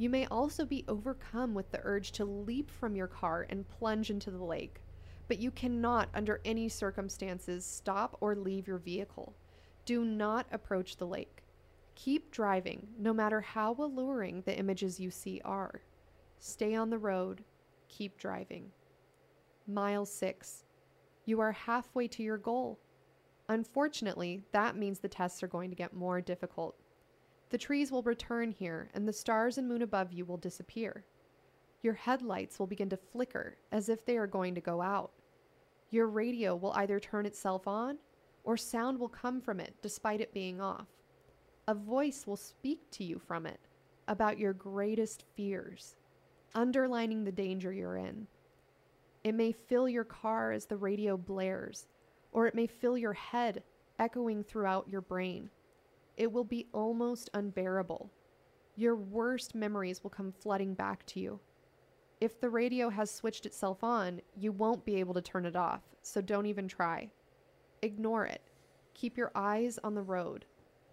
you 0.00 0.08
may 0.08 0.24
also 0.30 0.64
be 0.64 0.82
overcome 0.88 1.52
with 1.52 1.70
the 1.70 1.80
urge 1.82 2.10
to 2.12 2.24
leap 2.24 2.70
from 2.70 2.96
your 2.96 3.06
car 3.06 3.46
and 3.50 3.68
plunge 3.68 4.08
into 4.08 4.30
the 4.30 4.42
lake, 4.42 4.80
but 5.28 5.38
you 5.38 5.50
cannot, 5.50 6.08
under 6.14 6.40
any 6.42 6.70
circumstances, 6.70 7.66
stop 7.66 8.16
or 8.22 8.34
leave 8.34 8.66
your 8.66 8.78
vehicle. 8.78 9.34
Do 9.84 10.02
not 10.02 10.46
approach 10.52 10.96
the 10.96 11.06
lake. 11.06 11.42
Keep 11.96 12.30
driving, 12.30 12.88
no 12.98 13.12
matter 13.12 13.42
how 13.42 13.74
alluring 13.74 14.42
the 14.46 14.58
images 14.58 14.98
you 14.98 15.10
see 15.10 15.42
are. 15.44 15.82
Stay 16.38 16.74
on 16.74 16.88
the 16.88 16.96
road. 16.96 17.44
Keep 17.90 18.16
driving. 18.16 18.70
Mile 19.66 20.06
6. 20.06 20.64
You 21.26 21.40
are 21.40 21.52
halfway 21.52 22.08
to 22.08 22.22
your 22.22 22.38
goal. 22.38 22.78
Unfortunately, 23.50 24.40
that 24.52 24.76
means 24.76 24.98
the 24.98 25.08
tests 25.08 25.42
are 25.42 25.48
going 25.48 25.68
to 25.68 25.76
get 25.76 25.92
more 25.92 26.22
difficult. 26.22 26.79
The 27.50 27.58
trees 27.58 27.90
will 27.90 28.02
return 28.02 28.52
here, 28.52 28.88
and 28.94 29.06
the 29.06 29.12
stars 29.12 29.58
and 29.58 29.68
moon 29.68 29.82
above 29.82 30.12
you 30.12 30.24
will 30.24 30.36
disappear. 30.36 31.04
Your 31.82 31.94
headlights 31.94 32.58
will 32.58 32.66
begin 32.66 32.88
to 32.90 32.96
flicker 32.96 33.56
as 33.72 33.88
if 33.88 34.04
they 34.04 34.16
are 34.16 34.26
going 34.26 34.54
to 34.54 34.60
go 34.60 34.80
out. 34.80 35.10
Your 35.90 36.06
radio 36.06 36.54
will 36.54 36.72
either 36.72 37.00
turn 37.00 37.26
itself 37.26 37.66
on, 37.66 37.98
or 38.44 38.56
sound 38.56 38.98
will 38.98 39.08
come 39.08 39.40
from 39.40 39.60
it 39.60 39.74
despite 39.82 40.20
it 40.20 40.32
being 40.32 40.60
off. 40.60 40.86
A 41.66 41.74
voice 41.74 42.26
will 42.26 42.36
speak 42.36 42.88
to 42.92 43.04
you 43.04 43.18
from 43.18 43.46
it 43.46 43.60
about 44.08 44.38
your 44.38 44.52
greatest 44.52 45.24
fears, 45.34 45.96
underlining 46.54 47.24
the 47.24 47.32
danger 47.32 47.72
you're 47.72 47.96
in. 47.96 48.26
It 49.24 49.34
may 49.34 49.52
fill 49.52 49.88
your 49.88 50.04
car 50.04 50.52
as 50.52 50.66
the 50.66 50.76
radio 50.76 51.16
blares, 51.16 51.86
or 52.32 52.46
it 52.46 52.54
may 52.54 52.66
fill 52.66 52.96
your 52.96 53.12
head, 53.12 53.62
echoing 53.98 54.44
throughout 54.44 54.88
your 54.88 55.00
brain. 55.00 55.50
It 56.20 56.30
will 56.30 56.44
be 56.44 56.66
almost 56.74 57.30
unbearable. 57.32 58.10
Your 58.76 58.94
worst 58.94 59.54
memories 59.54 60.02
will 60.02 60.10
come 60.10 60.32
flooding 60.32 60.74
back 60.74 61.06
to 61.06 61.18
you. 61.18 61.40
If 62.20 62.38
the 62.38 62.50
radio 62.50 62.90
has 62.90 63.10
switched 63.10 63.46
itself 63.46 63.82
on, 63.82 64.20
you 64.36 64.52
won't 64.52 64.84
be 64.84 64.96
able 64.96 65.14
to 65.14 65.22
turn 65.22 65.46
it 65.46 65.56
off, 65.56 65.80
so 66.02 66.20
don't 66.20 66.44
even 66.44 66.68
try. 66.68 67.08
Ignore 67.80 68.26
it. 68.26 68.42
Keep 68.92 69.16
your 69.16 69.30
eyes 69.34 69.78
on 69.82 69.94
the 69.94 70.02
road. 70.02 70.44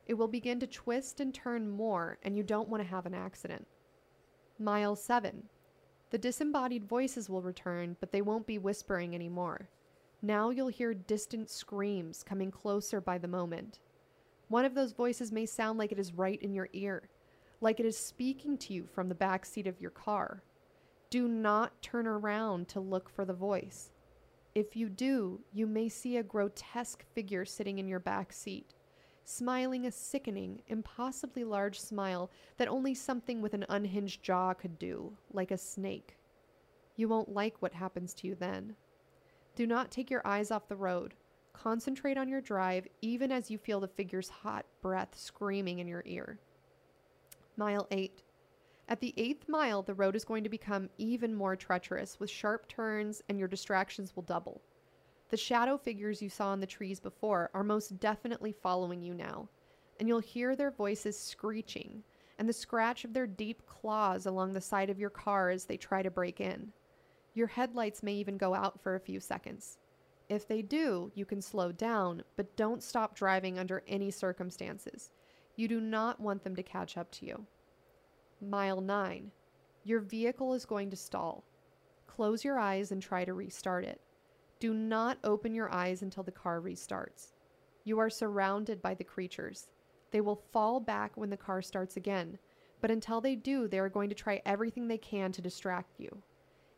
It 0.05 0.13
will 0.13 0.29
begin 0.29 0.61
to 0.61 0.67
twist 0.67 1.19
and 1.19 1.33
turn 1.33 1.69
more, 1.69 2.19
and 2.23 2.37
you 2.37 2.43
don't 2.43 2.69
want 2.69 2.81
to 2.81 2.89
have 2.89 3.05
an 3.05 3.13
accident. 3.13 3.67
Mile 4.57 4.95
7. 4.95 5.43
The 6.09 6.17
disembodied 6.17 6.85
voices 6.85 7.29
will 7.29 7.41
return, 7.41 7.97
but 7.99 8.13
they 8.13 8.21
won't 8.21 8.47
be 8.47 8.59
whispering 8.59 9.13
anymore. 9.13 9.67
Now 10.21 10.51
you'll 10.51 10.69
hear 10.69 10.93
distant 10.93 11.49
screams 11.49 12.23
coming 12.23 12.49
closer 12.49 13.01
by 13.01 13.17
the 13.17 13.27
moment. 13.27 13.79
One 14.49 14.65
of 14.65 14.75
those 14.75 14.93
voices 14.93 15.31
may 15.31 15.45
sound 15.45 15.77
like 15.77 15.91
it 15.91 15.99
is 15.99 16.13
right 16.13 16.41
in 16.41 16.53
your 16.53 16.69
ear, 16.73 17.09
like 17.59 17.79
it 17.79 17.85
is 17.85 17.97
speaking 17.97 18.57
to 18.59 18.73
you 18.73 18.85
from 18.85 19.09
the 19.09 19.15
back 19.15 19.45
seat 19.45 19.67
of 19.67 19.81
your 19.81 19.91
car. 19.91 20.43
Do 21.09 21.27
not 21.27 21.81
turn 21.81 22.07
around 22.07 22.67
to 22.69 22.79
look 22.79 23.09
for 23.09 23.25
the 23.25 23.33
voice. 23.33 23.91
If 24.55 24.75
you 24.75 24.89
do, 24.89 25.41
you 25.53 25.67
may 25.67 25.89
see 25.89 26.17
a 26.17 26.23
grotesque 26.23 27.05
figure 27.13 27.45
sitting 27.45 27.77
in 27.77 27.87
your 27.87 27.99
back 27.99 28.33
seat, 28.33 28.73
smiling 29.23 29.85
a 29.85 29.91
sickening, 29.91 30.61
impossibly 30.67 31.43
large 31.43 31.79
smile 31.79 32.31
that 32.57 32.67
only 32.67 32.93
something 32.93 33.41
with 33.41 33.53
an 33.53 33.65
unhinged 33.69 34.23
jaw 34.23 34.53
could 34.53 34.79
do, 34.79 35.15
like 35.31 35.51
a 35.51 35.57
snake. 35.57 36.17
You 36.95 37.07
won't 37.07 37.33
like 37.33 37.61
what 37.61 37.73
happens 37.73 38.13
to 38.15 38.27
you 38.27 38.35
then. 38.35 38.75
Do 39.55 39.67
not 39.67 39.91
take 39.91 40.09
your 40.09 40.25
eyes 40.25 40.51
off 40.51 40.67
the 40.67 40.75
road. 40.75 41.13
Concentrate 41.63 42.17
on 42.17 42.29
your 42.29 42.41
drive 42.41 42.87
even 43.01 43.31
as 43.31 43.49
you 43.49 43.57
feel 43.57 43.79
the 43.79 43.87
figure's 43.87 44.29
hot 44.29 44.65
breath 44.81 45.17
screaming 45.17 45.79
in 45.79 45.87
your 45.87 46.03
ear. 46.05 46.37
Mile 47.57 47.87
8. 47.89 48.21
At 48.87 48.99
the 48.99 49.13
eighth 49.17 49.49
mile, 49.49 49.81
the 49.81 49.95
road 49.95 50.15
is 50.15 50.23
going 50.23 50.43
to 50.43 50.49
become 50.49 50.89
even 50.99 51.33
more 51.33 51.55
treacherous 51.55 52.19
with 52.19 52.29
sharp 52.29 52.67
turns, 52.67 53.23
and 53.27 53.39
your 53.39 53.47
distractions 53.47 54.15
will 54.15 54.23
double. 54.23 54.61
The 55.29 55.37
shadow 55.37 55.77
figures 55.77 56.21
you 56.21 56.29
saw 56.29 56.53
in 56.53 56.59
the 56.59 56.67
trees 56.67 56.99
before 56.99 57.49
are 57.53 57.63
most 57.63 57.99
definitely 57.99 58.53
following 58.53 59.01
you 59.01 59.15
now, 59.15 59.49
and 59.99 60.07
you'll 60.07 60.19
hear 60.19 60.55
their 60.55 60.71
voices 60.71 61.19
screeching 61.19 62.03
and 62.37 62.47
the 62.47 62.53
scratch 62.53 63.03
of 63.03 63.13
their 63.13 63.27
deep 63.27 63.65
claws 63.65 64.27
along 64.27 64.53
the 64.53 64.61
side 64.61 64.91
of 64.91 64.99
your 64.99 65.09
car 65.09 65.49
as 65.49 65.65
they 65.65 65.75
try 65.75 66.03
to 66.03 66.11
break 66.11 66.39
in. 66.39 66.71
Your 67.33 67.47
headlights 67.47 68.03
may 68.03 68.13
even 68.13 68.37
go 68.37 68.53
out 68.53 68.79
for 68.79 68.95
a 68.95 68.99
few 68.99 69.19
seconds. 69.19 69.79
If 70.29 70.47
they 70.47 70.61
do, 70.61 71.11
you 71.15 71.25
can 71.25 71.41
slow 71.41 71.71
down, 71.71 72.23
but 72.35 72.55
don't 72.57 72.83
stop 72.83 73.15
driving 73.15 73.57
under 73.57 73.83
any 73.87 74.11
circumstances. 74.11 75.09
You 75.55 75.67
do 75.67 75.79
not 75.79 76.19
want 76.19 76.43
them 76.43 76.55
to 76.55 76.63
catch 76.63 76.97
up 76.97 77.11
to 77.13 77.25
you. 77.25 77.45
Mile 78.41 78.81
9. 78.81 79.31
Your 79.83 80.01
vehicle 80.01 80.53
is 80.53 80.65
going 80.65 80.89
to 80.89 80.97
stall. 80.97 81.43
Close 82.07 82.43
your 82.43 82.59
eyes 82.59 82.91
and 82.91 83.01
try 83.01 83.23
to 83.23 83.33
restart 83.33 83.85
it. 83.85 84.01
Do 84.59 84.73
not 84.73 85.17
open 85.23 85.53
your 85.53 85.71
eyes 85.71 86.01
until 86.01 86.23
the 86.23 86.31
car 86.31 86.59
restarts. 86.59 87.33
You 87.83 87.99
are 87.99 88.09
surrounded 88.09 88.81
by 88.81 88.95
the 88.95 89.03
creatures. 89.03 89.69
They 90.11 90.19
will 90.21 90.43
fall 90.51 90.79
back 90.79 91.15
when 91.15 91.29
the 91.29 91.37
car 91.37 91.61
starts 91.61 91.95
again, 91.95 92.37
but 92.81 92.91
until 92.91 93.21
they 93.21 93.35
do, 93.35 93.67
they 93.67 93.79
are 93.79 93.89
going 93.89 94.09
to 94.09 94.15
try 94.15 94.41
everything 94.45 94.87
they 94.87 94.97
can 94.97 95.31
to 95.31 95.41
distract 95.41 95.99
you. 95.99 96.21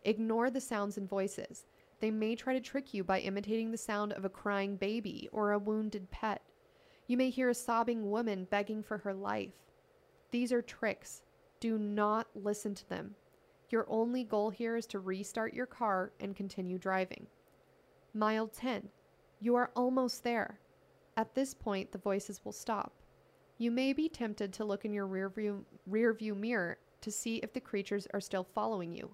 Ignore 0.04 0.50
the 0.52 0.62
sounds 0.62 0.98
and 0.98 1.10
voices. 1.10 1.66
They 2.00 2.12
may 2.12 2.36
try 2.36 2.54
to 2.54 2.62
trick 2.62 2.94
you 2.94 3.04
by 3.04 3.20
imitating 3.20 3.72
the 3.72 3.78
sound 3.78 4.14
of 4.14 4.24
a 4.24 4.30
crying 4.30 4.76
baby 4.78 5.28
or 5.32 5.52
a 5.52 5.60
wounded 5.60 6.10
pet. 6.12 6.42
You 7.08 7.18
may 7.18 7.30
hear 7.30 7.50
a 7.50 7.56
sobbing 7.56 8.10
woman 8.10 8.48
begging 8.50 8.84
for 8.84 9.00
her 9.00 9.14
life. 9.14 9.54
These 10.32 10.54
are 10.54 10.62
tricks. 10.62 11.24
Do 11.60 11.78
not 11.78 12.28
listen 12.36 12.76
to 12.76 12.88
them. 12.88 13.16
Your 13.70 13.86
only 13.90 14.24
goal 14.24 14.50
here 14.50 14.76
is 14.76 14.86
to 14.88 15.00
restart 15.00 15.54
your 15.54 15.66
car 15.66 16.12
and 16.20 16.36
continue 16.36 16.78
driving. 16.78 17.28
Mile 18.14 18.48
10. 18.48 18.90
You 19.40 19.56
are 19.56 19.72
almost 19.76 20.24
there. 20.24 20.60
At 21.18 21.36
this 21.36 21.54
point, 21.54 21.92
the 21.92 21.98
voices 21.98 22.42
will 22.44 22.52
stop. 22.52 22.94
You 23.58 23.72
may 23.72 23.92
be 23.92 24.08
tempted 24.08 24.54
to 24.54 24.66
look 24.66 24.86
in 24.86 24.94
your 24.94 25.06
rear 25.06 25.30
view, 25.30 25.66
rear 25.86 26.14
view 26.14 26.34
mirror 26.34 26.78
to 27.02 27.12
see 27.12 27.38
if 27.38 27.52
the 27.54 27.60
creatures 27.60 28.08
are 28.14 28.22
still 28.22 28.44
following 28.44 28.94
you. 28.94 29.12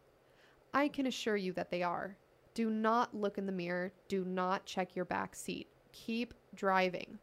I 0.74 0.88
can 0.88 1.07
assure 1.07 1.38
you 1.38 1.52
that 1.53 1.72
they 1.72 1.82
are. 1.82 2.18
Do 2.56 2.69
not 2.69 3.14
look 3.14 3.38
in 3.38 3.45
the 3.45 3.52
mirror. 3.52 3.91
Do 4.07 4.23
not 4.23 4.65
check 4.65 4.95
your 4.95 5.03
back 5.03 5.36
seat. 5.36 5.68
Keep 5.91 6.34
driving. 6.56 7.19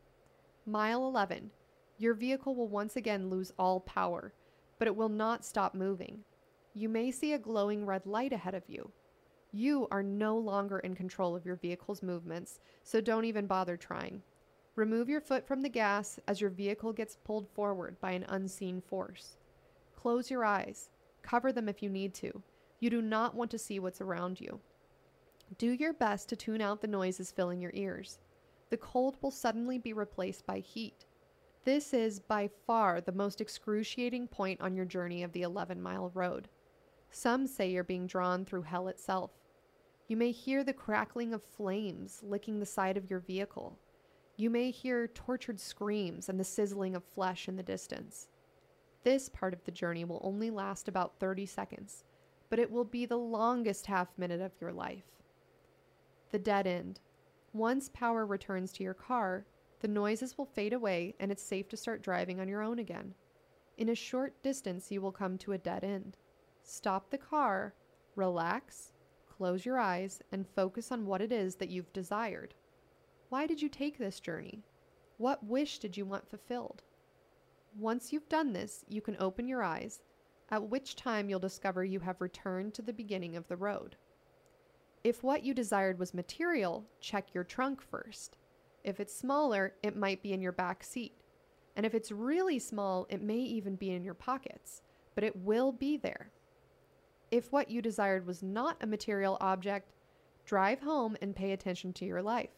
Mile 0.67 1.07
11. 1.07 1.51
Your 1.97 2.13
vehicle 2.13 2.55
will 2.55 2.69
once 2.69 2.97
again 2.97 3.31
lose 3.31 3.51
all 3.59 3.81
power, 3.81 4.35
but 4.79 4.87
it 4.87 4.95
will 4.95 5.09
not 5.09 5.45
stop 5.45 5.75
moving. 5.75 6.19
You 6.75 6.91
may 6.91 7.11
see 7.11 7.33
a 7.33 7.39
glowing 7.39 7.87
red 7.87 8.05
light 8.05 8.35
ahead 8.35 8.55
of 8.55 8.69
you. 8.69 8.91
You 9.53 9.89
are 9.91 10.03
no 10.03 10.37
longer 10.37 10.81
in 10.81 10.95
control 10.95 11.35
of 11.35 11.47
your 11.47 11.57
vehicle's 11.57 12.03
movements, 12.03 12.61
so 12.83 13.01
don't 13.01 13.25
even 13.25 13.47
bother 13.47 13.79
trying. 13.79 14.23
Remove 14.77 15.09
your 15.09 15.21
foot 15.23 15.47
from 15.47 15.63
the 15.63 15.69
gas 15.71 16.21
as 16.29 16.43
your 16.43 16.51
vehicle 16.51 16.93
gets 16.93 17.17
pulled 17.25 17.49
forward 17.49 17.99
by 18.03 18.13
an 18.13 18.27
unseen 18.29 18.83
force. 18.83 19.37
Close 19.97 20.31
your 20.31 20.45
eyes. 20.45 20.91
Cover 21.23 21.53
them 21.53 21.71
if 21.71 21.83
you 21.83 21.89
need 21.89 22.13
to. 22.15 22.43
You 22.81 22.91
do 22.91 23.01
not 23.01 23.35
want 23.35 23.51
to 23.53 23.59
see 23.59 23.79
what's 23.79 24.03
around 24.03 24.39
you. 24.39 24.61
Do 25.59 25.71
your 25.73 25.93
best 25.93 26.29
to 26.31 26.37
tune 26.37 26.63
out 26.63 26.81
the 26.81 26.87
noises 26.87 27.31
filling 27.31 27.61
your 27.61 27.73
ears. 27.75 28.19
The 28.71 28.79
cold 28.79 29.19
will 29.21 29.31
suddenly 29.31 29.77
be 29.77 29.93
replaced 29.93 30.47
by 30.47 30.61
heat. 30.61 31.05
This 31.65 31.93
is 31.93 32.21
by 32.21 32.49
far 32.67 33.01
the 33.01 33.13
most 33.13 33.41
excruciating 33.41 34.29
point 34.29 34.61
on 34.63 34.75
your 34.75 34.87
journey 34.87 35.23
of 35.23 35.33
the 35.33 35.43
11 35.43 35.83
mile 35.83 36.11
road. 36.15 36.49
Some 37.11 37.47
say 37.47 37.71
you're 37.71 37.85
being 37.85 38.07
drawn 38.07 38.45
through 38.45 38.63
hell 38.63 38.89
itself. 38.89 39.31
You 40.09 40.17
may 40.17 40.31
hear 40.31 40.65
the 40.65 40.73
crackling 40.73 41.35
of 41.35 41.43
flames 41.43 42.21
licking 42.23 42.59
the 42.59 42.67
side 42.67 42.97
of 42.97 43.11
your 43.11 43.21
vehicle. 43.21 43.79
You 44.37 44.49
may 44.49 44.71
hear 44.71 45.07
tortured 45.07 45.61
screams 45.61 46.29
and 46.29 46.41
the 46.41 46.45
sizzling 46.45 46.97
of 46.97 47.05
flesh 47.05 47.47
in 47.47 47.57
the 47.57 47.63
distance. 47.63 48.29
This 49.05 49.29
part 49.29 49.53
of 49.53 49.65
the 49.65 49.71
journey 49.71 50.05
will 50.05 50.21
only 50.25 50.51
last 50.51 50.89
about 50.89 51.19
30 51.19 51.45
seconds, 51.45 52.05
but 52.49 52.59
it 52.59 52.71
will 52.71 52.85
be 52.85 53.05
the 53.05 53.19
longest 53.19 53.87
half 53.87 54.09
minute 54.17 54.41
of 54.41 54.53
your 54.61 54.73
life. 54.73 55.05
The 56.33 56.39
dead 56.39 56.67
end. 56.67 56.99
Once 57.53 57.91
power 57.91 58.25
returns 58.25 58.73
to 58.73 58.83
your 58.83 58.95
car, 58.95 59.45
the 59.81 59.89
noises 59.89 60.39
will 60.39 60.47
fade 60.47 60.73
away 60.73 61.15
and 61.21 61.31
it's 61.31 61.43
safe 61.43 61.69
to 61.69 61.77
start 61.77 62.03
driving 62.03 62.41
on 62.41 62.49
your 62.49 62.63
own 62.63 62.79
again. 62.79 63.15
In 63.77 63.91
a 63.91 63.95
short 63.95 64.43
distance, 64.43 64.91
you 64.91 65.03
will 65.03 65.13
come 65.13 65.37
to 65.39 65.53
a 65.53 65.59
dead 65.59 65.85
end. 65.85 66.17
Stop 66.63 67.11
the 67.11 67.19
car, 67.19 67.75
relax, 68.17 68.95
close 69.29 69.67
your 69.67 69.79
eyes, 69.79 70.23
and 70.33 70.49
focus 70.49 70.91
on 70.91 71.05
what 71.05 71.21
it 71.21 71.33
is 71.33 71.57
that 71.57 71.69
you've 71.69 71.93
desired. 71.93 72.55
Why 73.29 73.47
did 73.47 73.61
you 73.61 73.69
take 73.69 73.99
this 73.99 74.19
journey? 74.19 74.65
What 75.19 75.45
wish 75.45 75.81
did 75.81 75.99
you 75.99 76.07
want 76.07 76.31
fulfilled? 76.31 76.83
Once 77.79 78.11
you've 78.11 78.29
done 78.31 78.55
this, 78.55 78.85
you 78.89 79.03
can 79.03 79.17
open 79.21 79.49
your 79.49 79.63
eyes, 79.63 80.01
at 80.51 80.69
which 80.69 80.97
time 80.97 81.29
you'll 81.29 81.39
discover 81.39 81.85
you 81.85 82.01
have 82.01 82.21
returned 82.23 82.73
to 82.75 82.83
the 82.83 82.93
beginning 82.93 83.37
of 83.37 83.49
the 83.49 83.57
road. 83.57 83.97
If 85.05 85.23
what 85.23 85.45
you 85.45 85.53
desired 85.53 85.99
was 85.99 86.15
material, 86.15 86.85
check 87.01 87.35
your 87.35 87.45
trunk 87.45 87.83
first. 87.83 88.37
If 88.85 89.01
it's 89.01 89.15
smaller, 89.15 89.75
it 89.83 89.97
might 89.97 90.23
be 90.23 90.33
in 90.33 90.41
your 90.41 90.53
back 90.53 90.85
seat. 90.85 91.13
And 91.77 91.85
if 91.85 91.95
it's 91.95 92.13
really 92.13 92.59
small, 92.59 93.07
it 93.09 93.23
may 93.23 93.39
even 93.39 93.77
be 93.77 93.91
in 93.91 94.05
your 94.05 94.15
pockets, 94.15 94.83
but 95.15 95.25
it 95.25 95.37
will 95.37 95.73
be 95.73 95.97
there. 95.97 96.31
If 97.31 97.51
what 97.51 97.71
you 97.71 97.81
desired 97.83 98.27
was 98.27 98.43
not 98.43 98.77
a 98.81 98.87
material 98.87 99.39
object, 99.41 99.93
drive 100.45 100.81
home 100.81 101.17
and 101.23 101.35
pay 101.35 101.53
attention 101.53 101.93
to 101.95 102.05
your 102.05 102.23
life. 102.23 102.51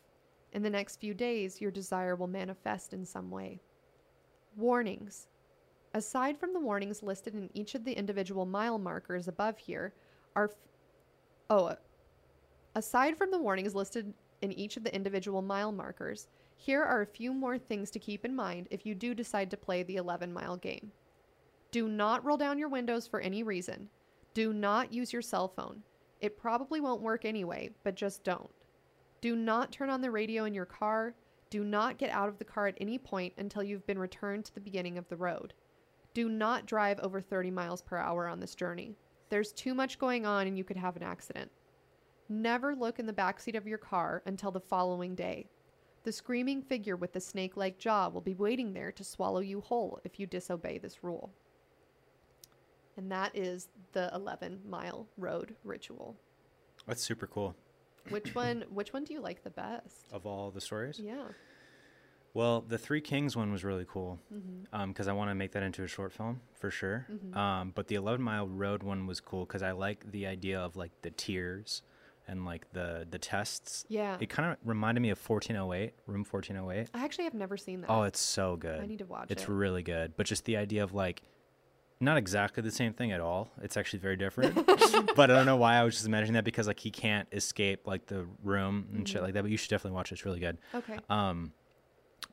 In 0.53 0.63
the 0.63 0.71
next 0.71 0.97
few 1.01 1.15
days, 1.15 1.61
your 1.61 1.71
desire 1.71 2.17
will 2.17 2.27
manifest 2.27 2.93
in 2.93 3.05
some 3.05 3.31
way. 3.31 3.61
Warnings. 4.57 5.29
Aside 5.95 6.39
from 6.39 6.53
the 6.53 6.61
warnings 6.61 7.03
listed 7.03 7.35
in 7.35 7.51
each 7.55 7.75
of 7.75 7.85
the 7.85 7.93
individual 7.93 8.47
mile 8.47 8.79
markers 8.79 9.29
above 9.29 9.59
here, 9.59 9.95
are. 10.35 10.47
F- 10.47 10.57
oh, 11.51 11.67
uh, 11.67 11.77
aside 12.75 13.17
from 13.17 13.31
the 13.31 13.39
warnings 13.39 13.75
listed 13.75 14.13
in 14.43 14.53
each 14.53 14.77
of 14.77 14.85
the 14.85 14.95
individual 14.95 15.43
mile 15.43 15.73
markers, 15.73 16.29
here 16.57 16.83
are 16.83 17.03
a 17.03 17.07
few 17.07 17.33
more 17.33 17.59
things 17.59 17.91
to 17.91 17.99
keep 17.99 18.25
in 18.25 18.35
mind 18.35 18.69
if 18.71 18.87
you 18.87 18.95
do 18.95 19.15
decide 19.15 19.51
to 19.51 19.57
play 19.57 19.83
the 19.83 19.97
11 19.97 20.33
mile 20.33 20.57
game. 20.57 20.93
Do 21.71 21.89
not 21.89 22.25
roll 22.25 22.37
down 22.37 22.59
your 22.59 22.69
windows 22.69 23.07
for 23.07 23.21
any 23.21 23.43
reason. 23.43 23.89
Do 24.33 24.53
not 24.53 24.93
use 24.93 25.13
your 25.13 25.23
cell 25.23 25.49
phone. 25.49 25.83
It 26.21 26.39
probably 26.39 26.81
won't 26.81 27.03
work 27.03 27.25
anyway, 27.25 27.71
but 27.83 27.97
just 27.97 28.25
don't. 28.25 28.51
Do 29.21 29.37
not 29.37 29.73
turn 29.73 29.91
on 29.91 30.01
the 30.01 30.11
radio 30.11 30.45
in 30.45 30.55
your 30.55 30.65
car. 30.67 31.15
Do 31.51 31.65
not 31.65 31.99
get 31.99 32.11
out 32.11 32.29
of 32.29 32.39
the 32.39 32.45
car 32.45 32.67
at 32.67 32.79
any 32.81 32.99
point 32.99 33.33
until 33.39 33.63
you've 33.63 33.87
been 33.87 33.99
returned 33.99 34.45
to 34.45 34.55
the 34.55 34.61
beginning 34.61 34.99
of 34.99 35.09
the 35.09 35.17
road. 35.17 35.55
Do 36.15 36.29
not 36.29 36.67
drive 36.67 37.01
over 37.01 37.21
30 37.21 37.51
miles 37.51 37.83
per 37.83 37.97
hour 37.97 38.29
on 38.29 38.41
this 38.41 38.55
journey. 38.55 38.95
There's 39.29 39.53
too 39.53 39.75
much 39.75 39.99
going 39.99 40.27
on 40.27 40.47
and 40.47 40.57
you 40.57 40.65
could 40.65 40.77
have 40.77 40.97
an 40.97 41.03
accident. 41.03 41.51
Never 42.29 42.75
look 42.75 42.99
in 42.99 43.07
the 43.07 43.13
backseat 43.13 43.57
of 43.57 43.67
your 43.67 43.79
car 43.79 44.23
until 44.27 44.51
the 44.51 44.61
following 44.61 45.15
day. 45.15 45.47
The 46.05 46.13
screaming 46.13 46.63
figure 46.63 46.97
with 46.97 47.13
the 47.13 47.21
snake 47.21 47.57
like 47.57 47.79
jaw 47.79 48.09
will 48.09 48.21
be 48.21 48.35
waiting 48.35 48.73
there 48.73 48.93
to 48.93 49.05
swallow 49.05 49.41
you 49.41 49.61
whole 49.61 50.01
if 50.05 50.19
you 50.21 50.27
disobey 50.27 50.79
this 50.79 51.03
rule. 51.03 51.31
and 52.97 53.11
that 53.11 53.33
is 53.35 53.69
the 53.93 54.09
11 54.15 54.61
mile 54.69 55.07
road 55.19 55.57
ritual. 55.65 56.17
That's 56.87 57.03
super 57.03 57.27
cool. 57.27 57.57
Which 58.11 58.35
one? 58.35 58.65
Which 58.71 58.93
one 58.93 59.05
do 59.05 59.13
you 59.15 59.21
like 59.21 59.43
the 59.43 59.51
best? 59.51 60.07
Of 60.13 60.27
all 60.27 60.51
the 60.53 60.61
stories, 60.61 61.01
Yeah. 61.03 61.25
well, 62.35 62.61
the 62.61 62.79
Three 62.79 63.01
Kings 63.01 63.35
one 63.37 63.51
was 63.51 63.65
really 63.65 63.87
cool 63.89 64.19
Mm-hmm. 64.33 64.89
because 64.91 65.09
I 65.09 65.13
want 65.13 65.31
to 65.31 65.35
make 65.35 65.53
that 65.53 65.63
into 65.63 65.83
a 65.83 65.89
short 65.89 66.13
film 66.13 66.41
for 66.53 66.71
sure. 66.71 67.07
Um, 67.33 67.73
but 67.75 67.89
the 67.89 67.95
Eleven 67.97 68.23
Mile 68.23 68.47
Road 68.47 68.83
one 68.83 69.07
was 69.07 69.21
cool 69.21 69.45
because 69.47 69.63
I 69.63 69.73
like 69.73 70.11
the 70.13 70.27
idea 70.27 70.61
of 70.61 70.77
like 70.77 70.93
the 71.03 71.11
tiers 71.11 71.83
and 72.27 72.45
like 72.45 72.73
the 72.73 73.07
the 73.11 73.19
tests. 73.19 73.85
Yeah. 73.89 74.17
It 74.21 74.29
kind 74.31 74.51
of 74.53 74.59
reminded 74.65 75.01
me 75.01 75.11
of 75.11 75.19
1408, 75.19 75.93
Room 76.07 76.25
1408. 76.29 76.89
I 76.95 77.05
actually 77.05 77.25
have 77.25 77.35
never 77.35 77.57
seen 77.57 77.81
that. 77.83 77.91
Oh, 77.91 78.03
it's 78.05 78.21
so 78.21 78.57
good. 78.57 78.81
I 78.81 78.87
need 78.87 78.99
to 78.99 79.05
watch 79.07 79.27
It's 79.31 79.43
it. 79.45 79.49
really 79.49 79.83
good. 79.83 80.15
But 80.17 80.27
just 80.27 80.45
the 80.45 80.57
idea 80.57 80.83
of 80.83 80.95
like 80.95 81.23
not 82.01 82.17
exactly 82.17 82.63
the 82.63 82.71
same 82.73 82.93
thing 82.93 83.13
at 83.13 83.21
all. 83.21 83.51
It's 83.63 83.77
actually 83.77 84.01
very 84.01 84.17
different. 84.17 84.55
but 85.17 85.31
I 85.31 85.35
don't 85.35 85.47
know 85.47 85.57
why 85.57 85.77
I 85.77 85.85
was 85.85 85.95
just 85.95 86.07
imagining 86.07 86.35
that 86.35 86.45
because 86.45 86.67
like 86.67 86.81
he 86.81 86.91
can't 86.91 87.29
escape 87.33 87.87
like 87.87 88.07
the 88.07 88.27
room 88.43 88.87
and 88.91 88.99
Mm-hmm. 88.99 89.05
shit 89.13 89.23
like 89.23 89.35
that. 89.35 89.43
But 89.43 89.51
you 89.51 89.57
should 89.57 89.71
definitely 89.71 89.95
watch 89.97 90.11
it. 90.11 90.15
It's 90.15 90.25
really 90.25 90.41
good. 90.41 90.59
okay. 90.75 90.99
Um 91.09 91.53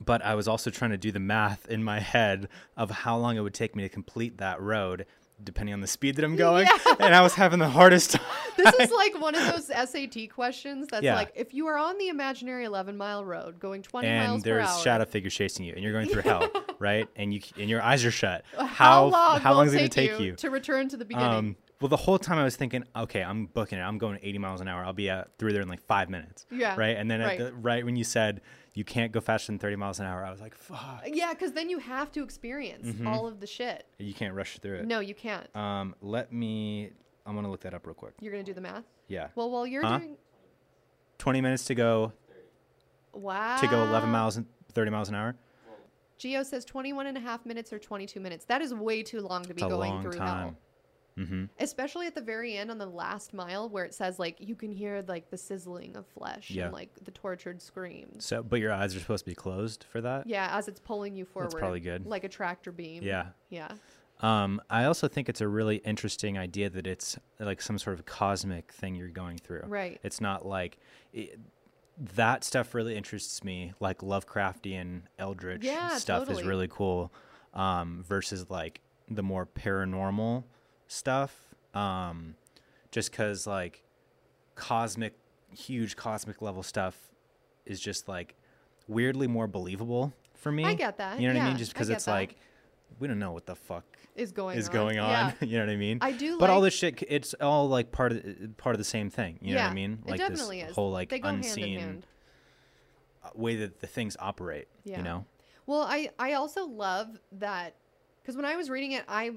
but 0.04 0.24
I 0.24 0.36
was 0.36 0.48
also 0.48 0.70
trying 0.72 0.92
to 0.92 0.98
do 0.98 1.12
the 1.12 1.20
math 1.20 1.68
in 1.68 1.84
my 1.84 2.00
head 2.16 2.48
of 2.78 2.90
how 2.90 3.18
long 3.18 3.38
it 3.38 3.42
would 3.42 3.54
take 3.54 3.76
me 3.76 3.84
to 3.84 3.90
complete 3.90 4.38
that 4.38 4.60
road 4.62 5.06
depending 5.44 5.74
on 5.74 5.82
the 5.82 5.88
speed 5.88 6.16
that 6.18 6.26
I'm 6.26 6.36
going. 6.36 6.68
Yeah. 6.68 6.96
And 7.02 7.16
I 7.16 7.22
was 7.22 7.34
having 7.34 7.60
the 7.60 7.68
hardest 7.70 8.12
time. 8.12 8.22
this 8.58 8.74
is 8.76 8.92
like 8.92 9.20
one 9.20 9.34
of 9.36 9.42
those 9.52 9.66
SAT 9.68 10.30
questions 10.34 10.88
that's 10.92 11.04
Yeah. 11.04 11.16
like 11.16 11.32
if 11.36 11.54
you 11.54 11.66
are 11.68 11.78
on 11.78 11.98
the 11.98 12.10
imaginary 12.10 12.66
11 12.66 12.96
mile 12.96 13.26
road 13.26 13.60
going 13.60 13.82
20 13.82 14.08
and 14.08 14.28
miles 14.28 14.44
per 14.44 14.50
there's 14.50 14.68
hour, 14.68 14.80
shadow 14.84 15.06
figures 15.06 15.34
chasing 15.34 15.66
you 15.66 15.74
and 15.74 15.84
you're 15.84 15.94
going 15.94 16.08
through 16.08 16.22
hell, 16.24 16.48
right? 16.80 17.08
And 17.16 17.34
you 17.34 17.42
and 17.58 17.70
your 17.70 17.82
eyes 17.82 18.06
are 18.06 18.12
shut. 18.12 18.44
how, 18.58 19.06
long 19.08 19.40
how 19.40 19.54
long 19.54 19.68
is 19.68 19.74
it 19.74 19.78
going 19.78 19.90
to 19.90 19.96
take 19.96 20.20
you, 20.20 20.26
you? 20.28 20.36
to 20.36 20.50
return 20.50 20.90
to 20.90 20.98
the 20.98 21.06
beginning? 21.06 21.28
Um, 21.28 21.56
well, 21.82 21.90
the 21.90 21.98
whole 21.98 22.18
time 22.20 22.38
I 22.38 22.44
was 22.44 22.56
thinking, 22.56 22.84
okay, 22.96 23.22
I'm 23.24 23.48
booking 23.48 23.78
it. 23.80 23.82
I'm 23.82 23.98
going 23.98 24.20
80 24.22 24.38
miles 24.38 24.62
an 24.62 24.68
hour. 24.68 24.86
I'll 24.86 24.94
be 24.94 25.10
uh, 25.10 25.24
through 25.38 25.54
there 25.54 25.62
in 25.62 25.68
like 25.68 25.82
five 25.82 26.10
minutes. 26.10 26.46
Yeah, 26.52 26.76
Right. 26.78 26.96
And 26.96 27.10
then 27.12 27.20
right. 27.22 27.40
at 27.40 27.48
the, 27.48 27.54
right 27.54 27.84
when 27.84 27.96
you 27.96 28.04
said 28.04 28.42
you 28.74 28.84
can't 28.86 29.12
go 29.12 29.20
faster 29.20 29.52
than 29.52 29.60
30 29.60 29.76
miles 29.76 30.00
an 30.00 30.06
hour, 30.06 30.24
I 30.24 30.32
was 30.32 30.40
like, 30.40 30.56
fuck. 30.56 31.04
yeah, 31.08 31.34
because 31.34 31.52
then 31.54 31.70
you 31.70 31.80
have 31.80 32.12
to 32.14 32.24
experience 32.24 32.88
Mm-hmm. 32.88 33.08
all 33.08 33.28
of 33.28 33.40
the 33.40 33.48
shit. 33.48 33.86
You 34.00 34.14
can't 34.14 34.34
rush 34.34 34.60
through 34.60 34.78
it. 34.78 34.86
No, 34.88 35.00
you 35.02 35.16
can't. 35.16 35.54
Um, 35.56 35.96
let 36.02 36.32
me. 36.32 36.92
I'm 37.26 37.36
gonna 37.36 37.52
look 37.52 37.62
that 37.62 37.74
up 37.74 37.86
real 37.86 37.94
quick. 37.96 38.14
You're 38.22 38.32
gonna 38.32 38.44
do 38.44 38.54
the 38.54 38.62
math. 38.62 38.86
Yeah. 39.08 39.28
Well, 39.36 39.50
while 39.52 39.68
you're 39.68 39.84
Huh? 39.86 39.98
doing, 40.00 40.18
20 41.18 41.42
minutes 41.42 41.66
to 41.66 41.76
go 41.76 42.14
wow, 43.14 43.58
to 43.58 43.68
go 43.68 43.84
11 43.84 44.10
miles 44.10 44.38
and 44.38 44.46
30 44.74 44.92
miles 44.92 45.10
an 45.10 45.16
hour. 45.16 45.36
Geo 46.18 46.44
says 46.44 46.64
21 46.66 47.08
and 47.08 47.18
a 47.18 47.20
half 47.20 47.46
minutes 47.46 47.74
or 47.74 47.80
22 47.80 48.20
minutes. 48.20 48.46
That 48.46 48.62
is 48.62 48.74
way 48.74 49.02
too 49.04 49.22
long 49.22 49.44
to 49.46 49.54
be 49.56 49.62
going 49.62 50.02
through 50.02 50.12
time. 50.14 50.56
Mm-hmm. 51.18 51.46
Especially 51.60 52.08
at 52.08 52.16
the 52.16 52.22
very 52.22 52.56
end 52.56 52.72
on 52.72 52.78
the 52.78 52.86
last 52.86 53.34
mile 53.34 53.68
where 53.70 53.84
it 53.84 53.94
says 53.94 54.18
like 54.18 54.38
you 54.40 54.56
can 54.56 54.72
hear 54.72 55.04
like 55.08 55.30
the 55.30 55.38
sizzling 55.38 55.96
of 55.98 56.08
flesh 56.08 56.50
Yeah. 56.50 56.66
and 56.66 56.74
like 56.74 56.90
the 57.04 57.12
tortured 57.12 57.62
screams. 57.62 58.26
So, 58.26 58.42
but 58.44 58.60
your 58.60 58.72
eyes 58.72 58.96
are 58.96 59.00
supposed 59.00 59.26
to 59.26 59.32
be 59.32 59.36
closed 59.36 59.84
for 59.90 60.00
that. 60.02 60.26
Yeah, 60.28 60.50
as 60.58 60.68
it's 60.68 60.80
pulling 60.80 61.16
you 61.16 61.26
forward. 61.26 61.52
That's 61.52 61.60
probably 61.60 61.82
good. 61.82 62.06
Like 62.06 62.24
a 62.24 62.30
tractor 62.30 62.72
beam. 62.72 63.04
Yeah. 63.04 63.28
Yeah. 63.50 63.74
Um, 64.22 64.62
I 64.70 64.86
also 64.86 65.08
think 65.08 65.30
it's 65.30 65.42
a 65.42 65.48
really 65.48 65.78
interesting 65.78 66.38
idea 66.38 66.70
that 66.70 66.86
it's 66.88 67.18
like 67.40 67.62
some 67.62 67.78
sort 67.80 67.98
of 68.00 68.06
cosmic 68.06 68.72
thing 68.72 68.96
you're 68.96 69.08
going 69.10 69.38
through. 69.38 69.64
Right. 69.68 70.00
It's 70.04 70.22
not 70.22 70.46
like 70.46 70.78
it, 71.12 71.40
that 72.16 72.44
stuff 72.44 72.74
really 72.74 72.96
interests 72.96 73.44
me. 73.44 73.74
Like 73.80 73.98
Lovecraftian 74.00 75.02
Eldritch 75.20 75.64
Yeah, 75.64 75.98
stuff 75.98 76.22
totally. 76.28 76.42
is 76.44 76.48
really 76.48 76.68
cool. 76.70 77.12
Um, 77.54 78.06
versus 78.08 78.50
like 78.50 78.80
the 79.10 79.24
more 79.24 79.46
paranormal 79.46 80.44
stuff. 80.92 81.36
Um, 81.74 82.36
just 82.92 83.12
because 83.12 83.48
like 83.48 83.84
cosmic, 84.56 85.14
huge 85.56 85.96
cosmic 85.96 86.42
level 86.42 86.64
stuff 86.64 86.98
is 87.66 87.80
just 87.80 88.08
like 88.08 88.36
weirdly 88.88 89.28
more 89.28 89.48
believable 89.48 90.14
for 90.36 90.52
me. 90.52 90.66
I 90.66 90.74
get 90.74 90.98
that, 90.98 91.20
You 91.20 91.28
know 91.30 91.36
what 91.36 91.44
I 91.44 91.48
mean? 91.50 91.58
Just 91.58 91.74
because 91.74 91.90
it's 91.90 92.06
that. 92.06 92.12
like 92.12 92.36
we 93.00 93.08
don't 93.08 93.20
know 93.20 93.32
what 93.32 93.46
the 93.46 93.56
fuck 93.56 93.86
Is 94.16 94.32
going 94.34 94.58
is 94.58 94.68
on. 94.68 94.74
going 94.74 95.00
on. 95.00 95.10
Yeah. 95.10 95.34
you 95.48 95.58
know 95.60 95.66
what 95.66 95.72
I 95.72 95.78
mean? 95.78 96.00
I 96.02 96.12
do 96.12 96.38
But 96.38 96.50
all 96.50 96.60
this 96.60 96.74
shit, 96.74 97.02
it's 97.08 97.34
all 97.36 97.70
like 97.70 97.92
part 97.92 98.12
of 98.12 98.24
the, 98.24 98.50
part 98.58 98.76
of 98.76 98.78
the 98.80 98.84
same 98.86 99.10
thing. 99.10 99.40
You 99.42 99.56
know 99.56 99.62
what 99.64 99.72
I 99.72 99.74
mean? 99.74 100.00
it 100.06 100.10
Like 100.12 100.20
definitely 100.20 100.60
this 100.62 100.72
is. 100.72 100.76
whole 100.76 100.92
like 100.92 101.12
hand 101.12 101.24
unseen 101.26 101.80
hand. 101.80 102.06
way 103.34 103.56
that 103.58 103.80
the 103.80 103.88
things 103.88 104.18
operate. 104.20 104.68
Yeah. 104.84 104.98
You 104.98 105.04
know? 105.04 105.26
Well, 105.68 105.82
I 105.82 106.10
I 106.20 106.34
also 106.34 106.66
love 106.66 107.18
that 107.34 107.76
because 108.22 108.36
when 108.36 108.46
I 108.46 108.58
was 108.58 108.70
reading 108.70 108.92
it, 108.92 109.06
I 109.08 109.32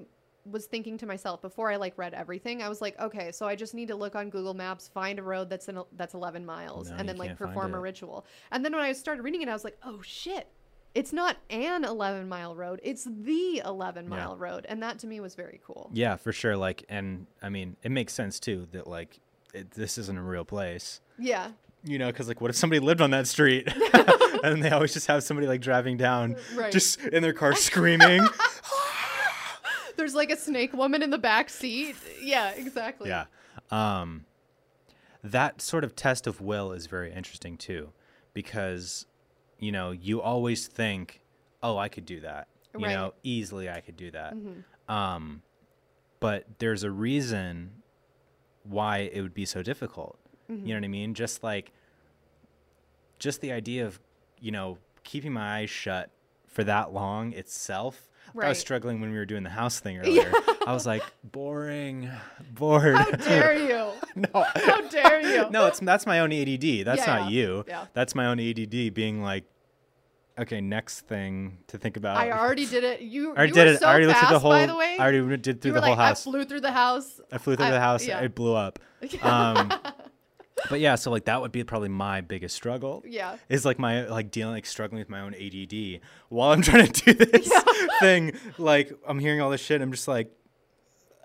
was 0.51 0.67
thinking 0.67 0.99
to 0.99 1.07
myself 1.07 1.41
before 1.41 1.71
I 1.71 1.77
like 1.77 1.97
read 1.97 2.13
everything. 2.15 2.63
I 2.63 2.69
was 2.69 2.81
like, 2.83 2.99
okay, 3.01 3.33
so 3.33 3.47
I 3.47 3.57
just 3.57 3.73
need 3.75 3.89
to 3.89 3.97
look 3.97 4.15
on 4.15 4.29
Google 4.31 4.55
Maps, 4.55 4.89
find 4.89 5.19
a 5.19 5.23
road 5.23 5.49
that's 5.49 5.69
in, 5.69 5.81
that's 5.97 6.15
11 6.15 6.45
miles, 6.45 6.91
No, 6.91 6.97
and 6.97 7.09
then 7.09 7.17
like 7.17 7.37
perform 7.39 7.75
a 7.75 7.81
ritual. 7.81 8.27
And 8.51 8.65
then 8.65 8.73
when 8.73 8.83
I 8.83 8.93
started 8.93 9.23
reading 9.23 9.43
it, 9.43 9.49
I 9.49 9.53
was 9.53 9.65
like, 9.65 9.79
oh 9.85 10.01
shit. 10.03 10.47
It's 10.95 11.13
not 11.13 11.39
an 11.51 11.85
11 11.85 12.29
mile 12.29 12.55
road. 12.55 12.79
It's 12.85 13.03
the 13.05 13.63
11 13.65 14.05
Yeah. 14.05 14.11
mile 14.11 14.37
road. 14.37 14.65
And 14.69 14.81
that 14.83 14.99
to 15.01 15.07
me 15.09 15.19
was 15.19 15.35
very 15.35 15.61
cool. 15.67 15.91
Yeah, 15.93 16.15
for 16.17 16.31
sure. 16.33 16.57
Like, 16.57 16.85
and 16.89 17.27
I 17.43 17.49
mean, 17.49 17.77
it 17.83 17.91
makes 17.91 18.13
sense 18.13 18.39
too 18.39 18.69
that 18.71 18.87
like 18.87 19.19
it, 19.53 19.73
this 19.73 19.99
isn't 19.99 20.17
a 20.17 20.23
real 20.23 20.45
place. 20.45 21.01
Yeah. 21.19 21.51
You 21.83 21.99
know, 21.99 22.07
because 22.07 22.29
like, 22.29 22.41
what 22.41 22.51
if 22.51 22.57
somebody 22.57 22.79
lived 22.81 23.01
on 23.01 23.11
that 23.11 23.27
street, 23.27 23.67
and 24.05 24.43
then 24.43 24.61
they 24.61 24.71
always 24.71 24.93
just 24.93 25.07
have 25.09 25.23
somebody 25.25 25.47
like 25.49 25.61
driving 25.61 25.97
down, 25.97 26.37
Right. 26.55 26.71
just 26.73 27.01
in 27.01 27.23
their 27.23 27.33
car 27.33 27.55
screaming. 27.55 28.21
There's 30.05 30.15
like 30.15 30.31
a 30.31 30.37
snake 30.37 30.75
woman 30.75 31.03
in 31.03 31.09
the 31.09 31.17
back 31.17 31.49
seat. 31.49 31.97
Yeah, 32.21 32.51
exactly. 32.51 33.09
Yeah. 33.09 33.25
Um, 33.71 34.27
that 35.23 35.63
sort 35.63 35.83
of 35.83 35.97
test 35.97 36.27
of 36.27 36.43
will 36.43 36.73
is 36.73 36.89
very 36.89 37.11
interesting 37.11 37.57
too, 37.57 37.89
because, 38.35 39.07
you 39.59 39.73
know, 39.73 39.93
you 39.93 40.21
always 40.21 40.67
think, 40.67 41.23
oh, 41.63 41.79
I 41.79 41.89
could 41.89 42.05
do 42.05 42.21
that. 42.21 42.49
You 42.79 42.85
Right. 42.85 42.93
know, 42.93 43.15
easily 43.23 43.71
I 43.71 43.81
could 43.81 43.97
do 43.97 44.11
that. 44.11 44.35
Mm-hmm. 44.35 44.95
Um, 44.95 45.41
but 46.21 46.45
there's 46.59 46.83
a 46.83 46.91
reason 46.91 47.83
why 48.63 49.09
it 49.11 49.23
would 49.23 49.33
be 49.33 49.47
so 49.47 49.63
difficult. 49.63 50.19
Mm-hmm. 50.51 50.67
You 50.67 50.75
know 50.75 50.81
what 50.81 50.85
I 50.85 50.89
mean? 50.89 51.15
Just 51.15 51.43
like, 51.43 51.73
just 53.19 53.41
the 53.41 53.53
idea 53.53 53.87
of, 53.87 54.01
you 54.39 54.51
know, 54.51 54.77
keeping 55.03 55.33
my 55.33 55.61
eyes 55.61 55.71
shut 55.71 56.11
for 56.47 56.63
that 56.65 56.93
long 56.93 57.33
itself. 57.33 58.11
I 58.41 58.49
was 58.49 58.59
struggling 58.59 59.01
when 59.01 59.11
we 59.11 59.17
were 59.17 59.27
doing 59.27 59.43
the 59.43 59.51
house 59.51 59.81
thing 59.81 59.99
earlier. 60.01 60.33
I 60.67 60.73
was 60.73 60.87
like, 60.87 61.03
boring, 61.23 62.11
bored. 62.55 62.97
How 62.97 63.11
dare 63.11 63.55
you? 63.55 63.91
no, 64.17 64.45
How 64.55 64.81
dare 64.89 65.21
you? 65.21 65.51
no, 65.51 65.67
it's 65.67 65.81
that's 65.81 66.07
my 66.07 66.21
own 66.21 66.33
ADD. 66.33 66.85
That's 66.85 67.07
Yeah, 67.07 67.19
not 67.19 67.31
yeah, 67.31 67.41
you. 67.41 67.65
yeah. 67.69 67.87
That's 67.95 68.15
my 68.15 68.27
own 68.27 68.41
ADD 68.41 68.93
being 68.95 69.23
like, 69.23 69.45
okay, 70.39 70.61
next 70.61 71.01
thing 71.03 71.59
to 71.69 71.79
think 71.79 71.97
about. 71.97 72.17
I 72.17 72.33
already 72.33 72.67
did 72.67 72.83
it. 72.85 73.01
You, 73.03 73.33
I 73.33 73.37
already 73.37 73.49
you 73.51 73.55
did 73.55 73.67
it. 73.69 73.81
so 73.81 73.87
I 73.87 73.91
already 73.91 74.07
fast, 74.07 74.23
looked 74.23 74.33
at 74.33 74.35
the 74.35 74.39
whole. 74.41 74.51
by 74.53 74.67
the 74.67 74.77
way. 74.77 74.97
I 74.99 75.03
already 75.13 75.37
did 75.37 75.61
through 75.63 75.73
the 75.73 75.81
were 75.81 75.87
whole 75.87 75.97
like, 75.97 75.99
house. 76.09 76.27
I 76.27 76.31
flew 76.31 76.45
through 76.45 76.61
the 76.61 76.73
house. 76.73 77.21
I 77.31 77.39
flew 77.39 77.57
through 77.57 77.67
I- 77.67 77.71
the 77.71 77.81
house. 77.81 78.07
yeah. 78.07 78.21
It 78.21 78.35
blew 78.35 78.55
up. 78.55 78.79
Um, 79.23 79.73
but 80.71 80.81
yeah, 80.81 80.95
so 80.95 81.11
like 81.11 81.25
that 81.27 81.41
would 81.41 81.53
be 81.53 81.65
probably 81.65 81.89
my 81.89 82.21
biggest 82.21 82.55
struggle. 82.57 83.03
Yeah. 83.07 83.37
Is 83.49 83.65
like 83.65 83.79
my 83.79 84.07
like 84.07 84.31
dealing 84.31 84.55
like 84.55 84.67
struggling 84.67 84.99
with 85.01 85.09
my 85.11 85.21
own 85.21 85.35
ADD 85.35 86.01
while 86.29 86.51
I'm 86.53 86.63
trying 86.63 86.91
to 86.93 87.13
do 87.15 87.25
this 87.25 87.51
thing. 88.01 88.33
Like 88.59 88.93
I'm 89.07 89.19
hearing 89.19 89.41
all 89.41 89.51
this 89.51 89.61
shit. 89.61 89.81
I'm 89.81 89.91
just 89.93 90.09
like, 90.09 90.31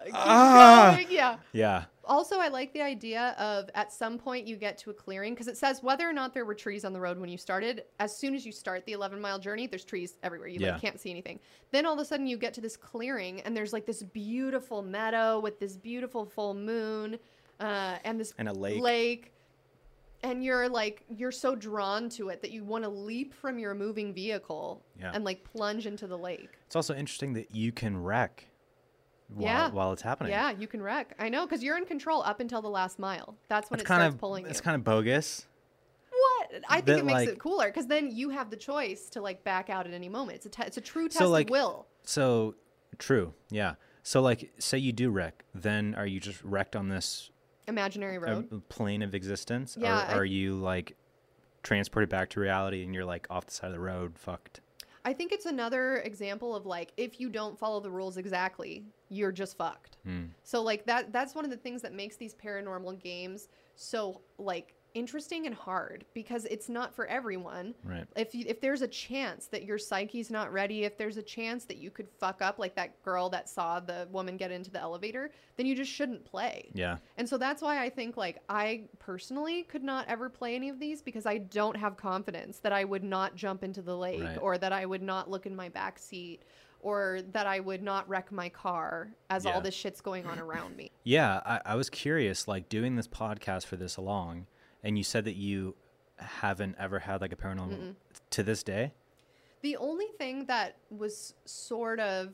Keep 0.05 0.13
Ah. 0.15 0.93
going, 0.95 1.07
Yeah. 1.11 1.37
yeah, 1.51 1.83
Also, 2.05 2.39
I 2.39 2.47
like 2.47 2.71
the 2.73 2.81
idea 2.81 3.35
of 3.37 3.69
at 3.75 3.91
some 3.91 4.17
point 4.17 4.47
you 4.47 4.55
get 4.55 4.77
to 4.79 4.89
a 4.91 4.93
clearing 4.93 5.33
because 5.33 5.47
it 5.49 5.57
says 5.57 5.83
whether 5.83 6.09
or 6.09 6.13
not 6.13 6.33
there 6.33 6.45
were 6.45 6.55
trees 6.55 6.85
on 6.85 6.93
the 6.93 6.99
road 7.01 7.19
when 7.19 7.29
you 7.29 7.37
started. 7.37 7.83
As 7.99 8.15
soon 8.15 8.33
as 8.33 8.45
you 8.45 8.51
start 8.53 8.85
the 8.85 8.93
11 8.93 9.19
mile 9.19 9.37
journey, 9.39 9.67
there's 9.67 9.83
trees 9.83 10.15
everywhere. 10.23 10.47
You 10.47 10.59
Yeah. 10.61 10.71
like 10.73 10.81
can't 10.81 10.99
see 10.99 11.09
anything. 11.11 11.39
Then 11.71 11.85
all 11.85 11.93
of 11.93 11.99
a 11.99 12.05
sudden 12.05 12.25
you 12.27 12.37
get 12.37 12.53
to 12.55 12.61
this 12.61 12.77
clearing 12.77 13.41
and 13.41 13.55
there's 13.55 13.73
like 13.73 13.85
this 13.85 14.01
beautiful 14.01 14.81
meadow 14.81 15.39
with 15.39 15.59
this 15.59 15.75
beautiful 15.75 16.25
full 16.25 16.53
moon 16.53 17.19
uh, 17.60 17.98
and 18.03 18.19
this 18.19 18.34
And 18.38 18.48
a 18.49 18.53
lake. 18.53 18.81
Lake. 18.81 19.34
And 20.22 20.44
you're 20.44 20.68
like 20.68 21.03
you're 21.10 21.31
so 21.31 21.56
drawn 21.56 22.10
to 22.10 22.27
it 22.30 22.41
that 22.41 22.52
you 22.52 22.65
want 22.65 22.84
to 22.84 22.90
leap 22.90 23.34
from 23.34 23.57
your 23.57 23.73
moving 23.73 24.14
vehicle 24.14 24.84
Yeah. 24.99 25.11
and 25.14 25.23
like 25.23 25.44
plunge 25.45 25.88
into 25.88 26.07
the 26.07 26.18
lake. 26.18 26.49
it's 26.65 26.76
also 26.76 26.94
interesting 26.94 27.34
that 27.34 27.56
you 27.56 27.72
can 27.72 27.98
wreck. 28.03 28.45
While, 29.30 29.44
Yeah. 29.45 29.69
while 29.69 29.94
it's 29.94 30.02
happening. 30.02 30.31
Yeah, 30.31 30.49
you 30.52 30.68
can 30.68 30.81
wreck. 30.81 31.15
I 31.19 31.30
know 31.30 31.45
because 31.45 31.64
you're 31.64 31.77
in 31.77 31.86
control 31.86 32.22
up 32.23 32.40
until 32.41 32.61
the 32.61 32.69
last 32.69 32.98
mile. 32.99 33.38
That's 33.48 33.69
when 33.69 33.80
It's 33.80 33.86
it 33.86 33.88
kind 33.88 34.02
starts 34.02 34.15
of 34.15 34.19
pulling 34.19 34.45
it's 34.48 34.60
kind 34.60 34.76
of 34.76 34.84
bogus. 34.84 35.45
What? 36.10 36.64
I 36.68 36.76
think 36.77 36.86
that, 36.88 36.98
it 36.99 37.06
makes 37.06 37.14
like- 37.15 37.30
it 37.30 37.40
cooler 37.40 37.68
because 37.68 37.88
then 37.88 38.10
you 38.11 38.30
have 38.31 38.49
the 38.49 38.57
choice 38.57 39.10
to 39.11 39.22
like 39.22 39.44
back 39.44 39.69
out 39.69 39.88
at 39.88 39.94
any 39.94 40.10
moment. 40.10 40.38
It's 40.38 40.48
a 40.48 40.49
te- 40.49 40.64
it's 40.64 40.77
a 40.77 40.81
true 40.81 41.07
test 41.07 41.19
So, 41.19 41.30
like, 41.30 41.48
of 41.48 41.52
will. 41.52 41.86
So 42.03 42.56
true. 42.98 43.34
Yeah. 43.49 43.76
So 44.03 44.22
like, 44.22 44.52
say 44.60 44.80
you 44.80 44.91
do 44.91 45.11
wreck, 45.11 45.45
then 45.53 45.94
are 45.95 46.07
you 46.07 46.19
just 46.19 46.44
wrecked 46.44 46.76
on 46.76 46.90
this 46.90 47.30
Imaginary 47.69 48.17
road. 48.17 48.67
plane 48.69 49.01
of 49.01 49.15
existence, 49.15 49.77
Yeah, 49.79 50.05
I- 50.09 50.13
or 50.15 50.19
are 50.21 50.25
you 50.25 50.55
like 50.55 50.95
transported 51.63 52.09
back 52.09 52.29
to 52.31 52.39
reality 52.39 52.83
and 52.83 52.93
you're 52.93 53.05
like 53.05 53.27
off 53.29 53.45
the 53.45 53.53
side 53.53 53.67
of 53.67 53.73
the 53.73 53.79
road, 53.79 54.17
fucked? 54.17 54.61
I 55.05 55.13
think 55.13 55.31
it's 55.31 55.45
another 55.45 55.97
example 55.97 56.53
of 56.55 56.65
like 56.65 56.91
if 56.97 57.19
you 57.21 57.29
don't 57.29 57.57
follow 57.57 57.79
the 57.79 57.89
rules 57.89 58.17
exactly, 58.17 58.83
you're 59.07 59.31
just 59.31 59.57
fucked. 59.57 59.97
Mm. 60.05 60.29
So 60.43 60.61
like 60.61 60.85
that 60.87 61.13
that's 61.13 61.33
one 61.33 61.45
of 61.45 61.51
the 61.51 61.57
things 61.57 61.81
that 61.83 61.93
makes 61.93 62.17
these 62.17 62.33
paranormal 62.35 63.01
games 63.01 63.47
so 63.75 64.21
like 64.37 64.73
interesting 64.93 65.45
and 65.45 65.53
hard 65.55 66.05
because 66.13 66.45
it's 66.45 66.69
not 66.69 66.93
for 66.93 67.05
everyone. 67.07 67.75
Right. 67.83 68.05
If 68.15 68.33
you, 68.33 68.45
if 68.47 68.59
there's 68.61 68.81
a 68.81 68.87
chance 68.87 69.47
that 69.47 69.63
your 69.63 69.77
psyche's 69.77 70.29
not 70.31 70.51
ready, 70.51 70.83
if 70.83 70.97
there's 70.97 71.17
a 71.17 71.21
chance 71.23 71.65
that 71.65 71.77
you 71.77 71.91
could 71.91 72.07
fuck 72.09 72.41
up 72.41 72.59
like 72.59 72.75
that 72.75 73.01
girl 73.03 73.29
that 73.29 73.47
saw 73.49 73.79
the 73.79 74.07
woman 74.11 74.37
get 74.37 74.51
into 74.51 74.71
the 74.71 74.79
elevator, 74.79 75.31
then 75.57 75.65
you 75.65 75.75
just 75.75 75.91
shouldn't 75.91 76.25
play. 76.25 76.69
Yeah. 76.73 76.97
And 77.17 77.27
so 77.27 77.37
that's 77.37 77.61
why 77.61 77.83
I 77.83 77.89
think 77.89 78.17
like 78.17 78.41
I 78.49 78.83
personally 78.99 79.63
could 79.63 79.83
not 79.83 80.07
ever 80.07 80.29
play 80.29 80.55
any 80.55 80.69
of 80.69 80.79
these 80.79 81.01
because 81.01 81.25
I 81.25 81.37
don't 81.39 81.77
have 81.77 81.97
confidence 81.97 82.59
that 82.59 82.73
I 82.73 82.83
would 82.83 83.03
not 83.03 83.35
jump 83.35 83.63
into 83.63 83.81
the 83.81 83.95
lake 83.97 84.23
Right. 84.23 84.37
or 84.41 84.57
that 84.57 84.71
I 84.73 84.85
would 84.85 85.01
not 85.03 85.29
look 85.29 85.45
in 85.45 85.55
my 85.55 85.69
back 85.69 85.99
seat 85.99 86.43
or 86.81 87.19
that 87.33 87.45
I 87.45 87.59
would 87.59 87.83
not 87.83 88.07
wreck 88.07 88.31
my 88.31 88.47
car 88.47 89.09
as 89.29 89.43
Yeah. 89.43 89.51
all 89.51 89.59
this 89.61 89.73
shit's 89.75 89.99
going 89.99 90.25
on 90.25 90.39
around 90.39 90.77
me. 90.77 90.91
Yeah, 91.03 91.41
I, 91.45 91.59
I 91.65 91.75
was 91.75 91.89
curious, 91.89 92.47
like 92.47 92.69
doing 92.69 92.95
this 92.95 93.07
podcast 93.07 93.65
for 93.65 93.75
this 93.75 93.97
long, 93.97 94.47
and 94.84 94.97
you 94.97 95.03
said 95.03 95.26
that 95.26 95.35
you 95.35 95.76
haven't 96.18 96.76
ever 96.80 96.99
had 96.99 97.22
like 97.22 97.31
a 97.31 97.35
paranormal 97.35 97.95
to 98.31 98.43
this 98.43 98.64
day. 98.64 98.93
The 99.61 99.77
only 99.77 100.07
thing 100.18 100.45
that 100.45 100.77
was 100.89 101.34
sort 101.45 101.99
of 101.99 102.34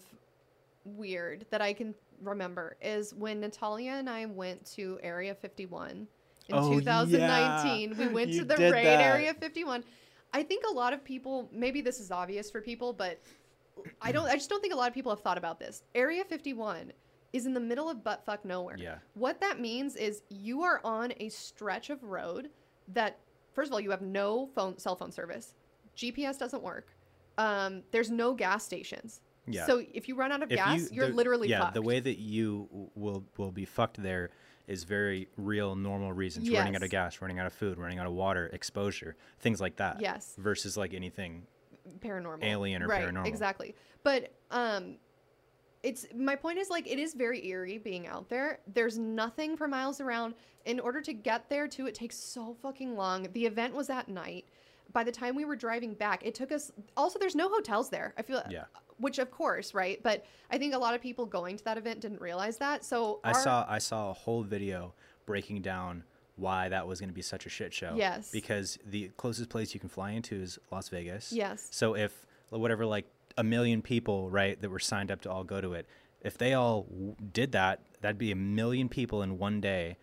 weird 0.84 1.46
that 1.50 1.62
I 1.62 1.74
can 1.74 1.96
remember 2.22 2.78
is 2.82 3.14
when 3.14 3.40
Natalia 3.40 3.92
and 3.94 4.10
I 4.10 4.26
went 4.26 4.66
to 4.74 5.00
Area 5.02 5.34
51 5.36 5.90
in 5.92 6.08
Oh, 6.56 6.74
2019. 6.74 7.98
We 7.98 8.08
went 8.08 8.30
You 8.30 8.40
to 8.40 8.46
the 8.46 8.56
raid 8.58 8.86
that. 8.86 9.02
Area 9.02 9.34
51. 9.34 9.84
I 10.34 10.44
think 10.44 10.66
a 10.70 10.74
lot 10.74 10.94
of 10.94 11.04
people, 11.04 11.50
maybe 11.52 11.82
this 11.82 12.00
is 12.00 12.12
obvious 12.12 12.52
for 12.52 12.62
people, 12.62 12.94
but 12.94 13.20
I 14.02 14.12
don't. 14.12 14.28
I 14.28 14.36
just 14.36 14.50
don't 14.50 14.62
think 14.62 14.74
a 14.74 14.78
lot 14.78 14.88
of 14.88 14.94
people 14.94 15.12
have 15.12 15.22
thought 15.22 15.38
about 15.38 15.60
this. 15.60 15.84
Area 15.96 16.24
51 16.24 16.92
is 17.36 17.45
in 17.45 17.53
the 17.53 17.60
middle 17.60 17.90
of 17.90 17.98
buttfuck 17.98 18.45
nowhere. 18.45 18.78
Yeah. 18.80 18.95
What 19.14 19.41
that 19.41 19.60
means 19.60 19.95
is 19.95 20.24
you 20.30 20.62
are 20.64 20.80
on 20.84 21.14
a 21.20 21.30
stretch 21.30 21.90
of 21.90 22.03
road 22.03 22.49
that, 22.88 23.20
first 23.53 23.70
of 23.70 23.74
all, 23.74 23.82
you 23.82 23.91
have 23.91 24.02
no 24.02 24.48
phone, 24.56 24.78
cell 24.78 24.95
phone 24.95 25.12
service. 25.12 25.53
GPS 25.98 26.38
doesn't 26.38 26.64
work. 26.64 26.88
Um, 27.38 27.84
there's 27.91 28.10
no 28.10 28.34
gas 28.34 28.64
stations. 28.64 29.22
Yeah. 29.48 29.66
So 29.66 29.84
if 29.94 30.07
you 30.07 30.16
run 30.16 30.32
out 30.32 30.44
of 30.44 30.52
If 30.52 30.57
gas, 30.57 30.91
you, 30.91 31.03
are 31.03 31.10
literally 31.10 31.49
yeah. 31.49 31.60
fucked. 31.60 31.74
The 31.74 31.82
way 31.82 31.99
that 31.99 32.18
you 32.18 32.90
will 32.95 33.24
will 33.38 33.52
be 33.52 33.66
fucked 33.66 34.02
there 34.02 34.32
is 34.68 34.84
very 34.86 35.28
real, 35.38 35.76
normal 35.76 36.14
reasons. 36.14 36.49
Running 36.49 36.76
out 36.76 36.84
of 36.84 36.90
gas, 36.90 37.22
running 37.22 37.38
out 37.38 37.45
of 37.45 37.53
food, 37.53 37.78
running 37.78 37.99
out 37.99 38.07
of 38.07 38.14
water, 38.14 38.49
exposure, 38.53 39.16
things 39.40 39.60
like 39.62 39.76
that. 39.76 40.02
Yes. 40.02 40.34
Versus 40.38 40.78
like 40.78 40.94
anything. 40.94 41.44
paranormal 41.99 42.44
alien 42.44 42.82
or 42.82 42.88
right, 42.88 43.03
paranormal. 43.03 43.28
exactly 43.28 43.76
but 44.06 44.32
um 44.52 44.95
it's 45.86 46.06
my 46.16 46.36
point 46.36 46.57
is 46.57 46.70
like 46.70 46.88
it 46.91 46.99
is 46.99 47.14
very 47.14 47.45
eerie 47.48 47.78
being 47.78 48.07
out 48.07 48.28
there 48.28 48.60
there's 48.74 48.98
nothing 48.98 49.56
for 49.56 49.68
miles 49.68 50.02
around 50.02 50.34
in 50.66 50.80
order 50.80 50.99
to 51.02 51.14
get 51.14 51.48
there 51.49 51.68
too 51.68 51.86
it 51.86 51.94
takes 51.95 52.18
so 52.18 52.56
fucking 52.62 52.95
long 52.95 53.28
the 53.34 53.45
event 53.45 53.74
was 53.74 53.90
at 53.90 54.07
night 54.10 54.45
by 54.94 55.03
the 55.03 55.12
time 55.12 55.36
we 55.36 55.45
were 55.45 55.56
driving 55.56 55.94
back 55.94 56.26
it 56.26 56.34
took 56.34 56.52
us 56.52 56.72
also 56.98 57.20
there's 57.20 57.36
no 57.36 57.48
hotels 57.49 57.90
there 57.90 58.14
i 58.18 58.22
feel 58.24 58.41
Yeah. 58.49 58.66
which 58.98 59.20
of 59.20 59.30
course 59.32 59.74
right 59.74 60.02
but 60.02 60.26
i 60.52 60.57
think 60.57 60.74
a 60.74 60.78
lot 60.78 60.95
of 60.95 61.02
people 61.02 61.26
going 61.26 61.56
to 61.57 61.64
that 61.66 61.78
event 61.78 61.99
didn't 62.02 62.20
realize 62.22 62.57
that 62.57 62.84
so 62.84 63.20
I 63.24 63.32
our- 63.34 63.44
saw 63.44 63.66
I 63.70 63.78
saw 63.78 64.10
a 64.10 64.14
whole 64.14 64.41
video 64.44 64.94
breaking 65.28 65.62
down 65.62 66.03
why 66.38 66.68
that 66.70 66.86
was 66.88 66.99
going 66.99 67.10
to 67.10 67.14
be 67.16 67.22
such 67.22 67.45
a 67.45 67.49
shit 67.49 67.74
show. 67.74 67.94
Yes. 67.95 68.30
Because 68.30 68.78
the 68.86 69.10
closest 69.16 69.49
place 69.49 69.74
you 69.74 69.80
can 69.80 69.88
fly 69.88 70.12
into 70.12 70.36
is 70.36 70.60
Las 70.70 70.90
Vegas. 70.90 71.32
Yes. 71.32 71.70
So 71.72 71.95
if 71.95 72.26
whatever 72.49 72.86
like 72.86 73.06
a 73.38 73.44
million 73.44 73.82
people, 73.82 74.30
right, 74.30 74.60
that 74.62 74.70
were 74.70 74.80
signed 74.80 75.12
up 75.12 75.22
to 75.22 75.32
all 75.32 75.44
go 75.44 75.62
to 75.62 75.74
it, 75.74 75.88
if 76.22 76.38
they 76.38 76.53
all 76.53 76.84
w- 76.84 77.16
did 77.34 77.52
that, 77.52 77.82
that'd 78.02 78.18
be 78.18 78.32
a 78.32 78.36
million 78.36 78.90
people 78.90 79.22
in 79.22 79.38
one 79.38 79.62
day 79.62 79.98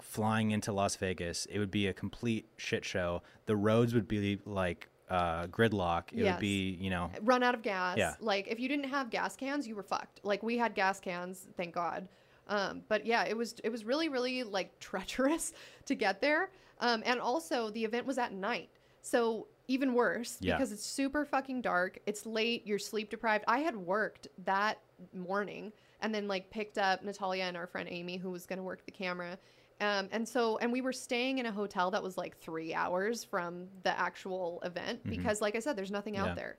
flying 0.00 0.50
into 0.50 0.72
Las 0.72 0.96
Vegas. 0.96 1.46
It 1.46 1.58
would 1.58 1.70
be 1.70 1.86
a 1.86 1.92
complete 1.92 2.48
shit 2.56 2.84
show. 2.84 3.22
The 3.46 3.56
roads 3.56 3.94
would 3.94 4.08
be 4.08 4.38
like 4.44 4.88
uh, 5.08 5.46
gridlock. 5.46 6.12
It 6.12 6.18
Yes. 6.18 6.34
would 6.34 6.40
be, 6.40 6.76
you 6.80 6.90
know, 6.90 7.10
run 7.22 7.42
out 7.42 7.54
of 7.54 7.62
gas. 7.62 7.96
Yeah. 7.96 8.14
Like 8.20 8.48
if 8.48 8.58
you 8.58 8.68
didn't 8.68 8.88
have 8.88 9.10
gas 9.10 9.36
cans, 9.36 9.66
you 9.66 9.74
were 9.76 9.82
fucked. 9.82 10.20
Like 10.22 10.42
we 10.42 10.56
had 10.58 10.74
gas 10.74 10.98
cans, 11.00 11.46
thank 11.56 11.74
God. 11.74 12.08
Um, 12.48 12.82
but 12.88 13.04
yeah, 13.06 13.24
it 13.24 13.36
was 13.36 13.56
it 13.64 13.70
was 13.70 13.84
really 13.84 14.08
really 14.08 14.42
like 14.44 14.78
treacherous 14.80 15.52
to 15.86 15.94
get 15.94 16.20
there. 16.20 16.50
Um, 16.80 17.02
and 17.06 17.20
also 17.20 17.70
the 17.70 17.84
event 17.84 18.06
was 18.06 18.18
at 18.18 18.32
night, 18.32 18.68
so 19.00 19.46
even 19.68 19.94
worse 19.94 20.36
Yeah. 20.40 20.56
because 20.56 20.72
it's 20.72 20.84
super 20.84 21.24
fucking 21.24 21.60
dark. 21.62 21.98
It's 22.06 22.24
late. 22.26 22.66
You're 22.66 22.78
sleep 22.78 23.10
deprived. 23.10 23.44
I 23.48 23.60
had 23.60 23.76
worked 23.76 24.28
that 24.44 24.78
morning 25.12 25.72
and 26.00 26.14
then 26.14 26.28
like 26.28 26.50
picked 26.50 26.78
up 26.78 27.02
Natalia 27.02 27.44
and 27.44 27.56
our 27.56 27.66
friend 27.66 27.88
Amy 27.90 28.16
who 28.16 28.30
was 28.30 28.46
going 28.46 28.58
to 28.58 28.62
work 28.62 28.84
the 28.84 28.92
camera. 28.92 29.38
Um, 29.80 30.08
and 30.12 30.26
so, 30.26 30.56
and 30.58 30.72
we 30.72 30.80
were 30.80 30.92
staying 30.92 31.38
in 31.38 31.46
a 31.46 31.52
hotel 31.52 31.90
that 31.90 32.02
was 32.02 32.16
like 32.16 32.38
three 32.38 32.72
hours 32.72 33.24
from 33.24 33.66
the 33.82 33.98
actual 33.98 34.60
event 34.64 35.00
because, 35.04 35.42
like 35.42 35.54
I 35.54 35.58
said, 35.58 35.76
there's 35.76 35.90
nothing 35.90 36.16
out 36.16 36.28
Yeah. 36.28 36.34
there. 36.34 36.56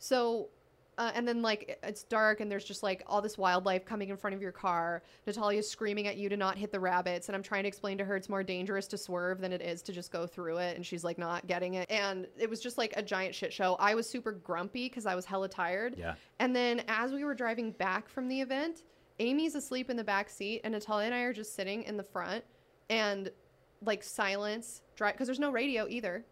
So, 0.00 0.48
uh, 0.98 1.12
and 1.14 1.28
then 1.28 1.42
like 1.42 1.78
it's 1.82 2.04
dark 2.04 2.40
and 2.40 2.50
there's 2.50 2.64
just 2.64 2.82
like 2.82 3.02
all 3.06 3.20
this 3.20 3.36
wildlife 3.36 3.84
coming 3.84 4.08
in 4.08 4.16
front 4.16 4.34
of 4.34 4.40
your 4.40 4.52
car. 4.52 5.02
Natalia's 5.26 5.68
screaming 5.68 6.06
at 6.06 6.16
you 6.16 6.28
to 6.28 6.36
not 6.36 6.56
hit 6.56 6.72
the 6.72 6.80
rabbits, 6.80 7.28
and 7.28 7.36
I'm 7.36 7.42
trying 7.42 7.64
to 7.64 7.68
explain 7.68 7.98
to 7.98 8.04
her 8.04 8.16
it's 8.16 8.28
more 8.28 8.42
dangerous 8.42 8.86
to 8.88 8.98
swerve 8.98 9.40
than 9.40 9.52
it 9.52 9.60
is 9.60 9.82
to 9.82 9.92
just 9.92 10.10
go 10.10 10.26
through 10.26 10.58
it, 10.58 10.76
and 10.76 10.84
she's 10.84 11.04
like 11.04 11.18
not 11.18 11.46
getting 11.46 11.74
it. 11.74 11.90
And 11.90 12.26
it 12.38 12.48
was 12.48 12.60
just 12.60 12.78
like 12.78 12.94
a 12.96 13.02
giant 13.02 13.34
shit 13.34 13.52
show. 13.52 13.76
I 13.78 13.94
was 13.94 14.08
super 14.08 14.32
grumpy 14.32 14.88
because 14.88 15.06
I 15.06 15.14
was 15.14 15.24
hella 15.24 15.48
tired. 15.48 15.96
Yeah. 15.98 16.14
And 16.38 16.56
then 16.56 16.82
as 16.88 17.12
we 17.12 17.24
were 17.24 17.34
driving 17.34 17.72
back 17.72 18.08
from 18.08 18.28
the 18.28 18.40
event, 18.40 18.82
Amy's 19.18 19.54
asleep 19.54 19.90
in 19.90 19.96
the 19.96 20.04
back 20.04 20.30
seat, 20.30 20.62
and 20.64 20.72
Natalia 20.72 21.06
and 21.06 21.14
I 21.14 21.20
are 21.20 21.32
just 21.32 21.54
sitting 21.54 21.82
in 21.82 21.96
the 21.96 22.02
front, 22.02 22.44
and 22.88 23.30
like 23.84 24.02
silence, 24.02 24.82
drive 24.96 25.12
because 25.14 25.26
there's 25.26 25.38
no 25.38 25.50
radio 25.50 25.86
either. 25.88 26.24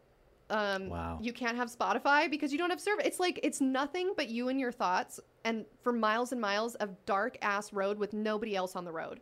Um, 0.51 0.89
Wow. 0.91 1.19
You 1.23 1.33
can't 1.33 1.57
have 1.57 1.71
Spotify 1.71 2.31
because 2.31 2.53
you 2.53 2.59
don't 2.59 2.71
have 2.71 2.81
service. 2.81 3.07
It's 3.07 3.21
like 3.21 3.41
it's 3.43 3.61
nothing 3.61 4.13
but 4.17 4.29
you 4.29 4.49
and 4.49 4.61
your 4.61 4.73
thoughts, 4.73 5.19
and 5.45 5.65
for 5.83 5.93
miles 5.93 6.33
and 6.33 6.41
miles 6.41 6.75
of 6.77 6.91
dark 7.07 7.39
ass 7.43 7.73
road 7.73 7.99
with 7.99 8.13
nobody 8.13 8.55
else 8.55 8.77
on 8.77 8.85
the 8.85 8.93
road. 8.93 9.21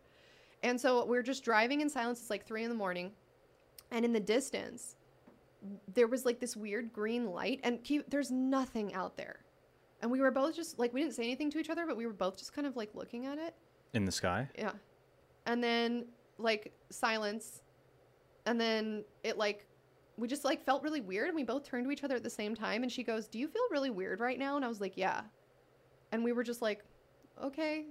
And 0.63 0.79
so 0.79 1.05
we're 1.05 1.23
just 1.23 1.43
driving 1.43 1.81
in 1.81 1.89
silence. 1.89 2.19
It's 2.21 2.29
like 2.29 2.45
three 2.45 2.63
in 2.63 2.69
the 2.69 2.75
morning, 2.75 3.11
and 3.91 4.03
in 4.03 4.11
the 4.13 4.19
distance, 4.19 4.95
there 5.93 6.07
was 6.07 6.25
like 6.25 6.39
this 6.39 6.55
weird 6.57 6.91
green 6.91 7.27
light, 7.31 7.61
and 7.63 7.81
keep, 7.83 8.09
there's 8.09 8.31
nothing 8.31 8.93
out 8.93 9.15
there. 9.15 9.39
And 10.01 10.11
we 10.11 10.19
were 10.19 10.31
both 10.31 10.55
just 10.55 10.77
like 10.77 10.93
we 10.93 11.01
didn't 11.01 11.15
say 11.15 11.23
anything 11.23 11.49
to 11.51 11.57
each 11.59 11.69
other, 11.69 11.85
but 11.87 11.95
we 11.95 12.05
were 12.05 12.13
both 12.13 12.37
just 12.37 12.53
kind 12.53 12.67
of 12.67 12.75
like 12.75 12.89
looking 12.93 13.25
at 13.25 13.37
it. 13.37 13.55
in 13.93 14.03
the 14.03 14.11
sky. 14.11 14.49
Yeah. 14.57 14.71
And 15.45 15.63
then 15.63 16.05
like 16.37 16.73
silence. 16.89 17.61
And 18.45 18.59
then 18.59 19.05
it 19.23 19.37
like 19.37 19.65
we 20.17 20.27
just 20.27 20.43
like 20.45 20.63
felt 20.63 20.83
really 20.83 21.01
weird 21.01 21.27
and 21.27 21.35
we 21.35 21.43
both 21.43 21.63
turned 21.63 21.85
to 21.85 21.91
each 21.91 22.03
other 22.03 22.15
at 22.15 22.23
the 22.23 22.29
same 22.29 22.55
time 22.55 22.83
and 22.83 22.91
she 22.91 23.03
goes, 23.03 23.27
"Do 23.27 23.39
you 23.39 23.47
feel 23.47 23.63
really 23.71 23.89
weird 23.89 24.19
right 24.19 24.37
now?" 24.37 24.55
And 24.55 24.63
I 24.65 24.67
was 24.67 24.79
like, 24.81 24.95
"Yeah." 24.97 25.21
And 26.11 26.23
we 26.23 26.31
were 26.33 26.43
just 26.43 26.61
like, 26.61 26.83
"Okay." 27.41 27.85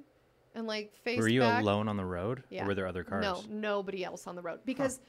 And 0.55 0.67
like 0.67 0.95
face 0.95 1.19
Were 1.19 1.29
you 1.29 1.41
back. 1.41 1.63
alone 1.63 1.89
on 1.89 1.97
the 1.97 2.05
road? 2.05 2.45
Yeah. 2.51 2.65
Or 2.65 2.69
were 2.69 2.75
there 2.75 2.87
other 2.87 3.03
cars? 3.05 3.23
No, 3.23 3.43
nobody 3.49 4.05
else 4.05 4.27
on 4.27 4.37
the 4.37 4.43
road. 4.43 4.61
Because 4.67 5.01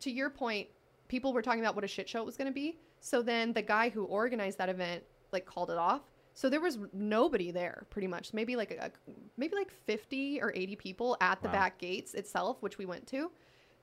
to 0.00 0.10
your 0.10 0.30
point, 0.30 0.66
people 1.08 1.32
were 1.32 1.42
talking 1.42 1.60
about 1.60 1.74
what 1.74 1.84
a 1.84 1.88
shit 1.88 2.08
show 2.08 2.20
it 2.20 2.26
was 2.26 2.36
going 2.36 2.48
to 2.48 2.54
be. 2.54 2.78
So 3.00 3.20
then 3.22 3.52
the 3.52 3.62
guy 3.62 3.90
who 3.90 4.04
organized 4.04 4.56
that 4.58 4.68
event 4.70 5.04
like 5.30 5.44
called 5.44 5.70
it 5.70 5.76
off. 5.76 6.00
So 6.32 6.48
there 6.48 6.60
was 6.60 6.78
nobody 6.92 7.50
there 7.50 7.84
pretty 7.90 8.06
much. 8.08 8.32
Maybe 8.32 8.56
like 8.56 8.70
a, 8.70 8.90
maybe 9.36 9.54
like 9.56 9.70
50 9.70 10.40
or 10.40 10.52
80 10.54 10.76
people 10.76 11.16
at 11.20 11.42
the 11.42 11.48
Wow. 11.48 11.52
back 11.54 11.78
gates 11.78 12.14
itself, 12.14 12.62
which 12.62 12.78
we 12.78 12.86
went 12.86 13.06
to. 13.08 13.30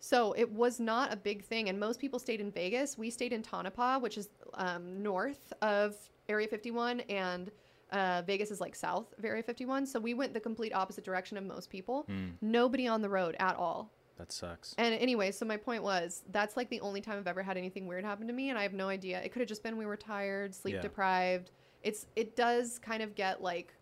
So 0.06 0.34
it 0.34 0.52
was 0.52 0.80
not 0.80 1.12
a 1.12 1.16
big 1.16 1.44
thing 1.44 1.68
and 1.68 1.80
most 1.80 2.00
people 2.00 2.20
stayed 2.20 2.40
in 2.40 2.52
Vegas. 2.52 2.96
We 2.96 3.10
stayed 3.10 3.34
in 3.34 3.42
Tonopah, 3.42 3.98
which 3.98 4.20
is 4.20 4.30
um, 4.54 5.02
north 5.02 5.52
of 5.64 5.96
Area 6.30 6.48
51 6.48 7.00
and 7.02 7.50
uh, 7.92 8.22
Vegas 8.28 8.52
is 8.52 8.62
like 8.62 8.76
south 8.76 9.16
of 9.18 9.26
Area 9.26 9.42
51. 9.42 9.88
So 9.88 10.00
we 10.00 10.14
went 10.14 10.36
the 10.36 10.40
complete 10.40 10.76
opposite 10.76 11.04
direction 11.04 11.38
of 11.38 11.44
most 11.44 11.72
people. 11.72 12.04
Hmm. 12.04 12.30
Nobody 12.40 12.88
on 12.88 13.02
the 13.02 13.10
road 13.10 13.36
at 13.40 13.56
all. 13.56 13.92
That 14.20 14.32
sucks. 14.32 14.76
And 14.78 14.94
anyway, 14.94 15.32
so 15.32 15.44
my 15.44 15.58
point 15.58 15.82
was 15.82 16.22
that's 16.32 16.56
like 16.56 16.70
the 16.70 16.82
only 16.82 17.02
time 17.02 17.18
I've 17.18 17.28
ever 17.28 17.42
had 17.42 17.58
anything 17.58 17.88
weird 17.88 18.06
happen 18.06 18.28
to 18.28 18.34
me, 18.34 18.52
and 18.52 18.60
I 18.60 18.62
have 18.62 18.74
no 18.74 18.88
idea. 18.90 19.20
It 19.24 19.32
could 19.32 19.40
have 19.40 19.50
just 19.50 19.64
been 19.64 19.76
we 19.76 19.88
were 19.88 19.98
tired, 19.98 20.54
sleep 20.54 20.76
Yeah. 20.76 20.82
deprived. 20.82 21.50
It's 21.82 22.06
it 22.16 22.36
does 22.36 22.78
kind 22.78 23.02
of 23.02 23.16
get 23.16 23.42
like 23.42 23.74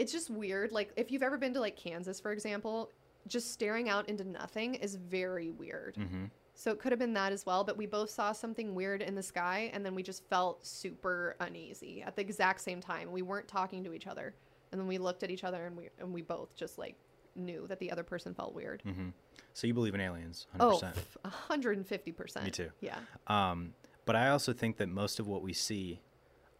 it's 0.00 0.10
just 0.12 0.30
weird. 0.30 0.72
Like 0.72 0.92
if 0.96 1.12
you've 1.12 1.22
ever 1.22 1.38
been 1.38 1.54
to 1.54 1.60
like 1.60 1.76
Kansas, 1.76 2.18
for 2.20 2.32
example, 2.32 2.90
just 3.26 3.52
staring 3.52 3.88
out 3.88 4.08
into 4.08 4.24
nothing 4.24 4.74
is 4.74 4.94
very 4.96 5.50
weird. 5.50 5.96
hmm 5.96 6.24
So 6.54 6.70
it 6.70 6.78
could 6.78 6.92
have 6.92 6.98
been 6.98 7.14
that 7.14 7.32
as 7.32 7.46
well, 7.46 7.64
but 7.64 7.76
we 7.76 7.86
both 7.86 8.10
saw 8.10 8.32
something 8.32 8.74
weird 8.74 9.02
in 9.02 9.14
the 9.14 9.22
sky 9.22 9.70
and 9.72 9.84
then 9.84 9.94
we 9.94 10.02
just 10.02 10.24
felt 10.28 10.64
super 10.66 11.36
uneasy 11.40 12.02
at 12.02 12.16
the 12.16 12.22
exact 12.22 12.60
same 12.60 12.80
time. 12.80 13.10
We 13.12 13.22
weren't 13.22 13.48
talking 13.48 13.82
to 13.84 13.92
each 13.92 14.06
other. 14.06 14.34
And 14.72 14.80
then 14.80 14.86
we 14.86 14.98
looked 14.98 15.22
at 15.22 15.30
each 15.30 15.42
other 15.44 15.66
and 15.66 15.76
we 15.76 15.88
and 15.98 16.12
we 16.12 16.22
both 16.22 16.54
just 16.54 16.78
like 16.78 16.94
knew 17.34 17.66
that 17.68 17.78
the 17.78 17.90
other 17.90 18.02
person 18.04 18.34
felt 18.34 18.54
weird. 18.54 18.82
hmm 18.82 19.08
So 19.54 19.66
you 19.66 19.74
believe 19.74 19.94
in 19.94 20.00
aliens? 20.00 20.46
100%. 20.58 20.60
Oh, 20.60 20.80
f- 20.82 21.16
150%. 21.48 22.44
Me 22.44 22.50
too. 22.50 22.70
Yeah. 22.80 22.98
Um, 23.26 23.74
but 24.06 24.16
I 24.16 24.28
also 24.28 24.52
think 24.52 24.76
that 24.78 24.88
most 24.88 25.18
of 25.20 25.26
what 25.26 25.42
we 25.42 25.52
see 25.52 26.00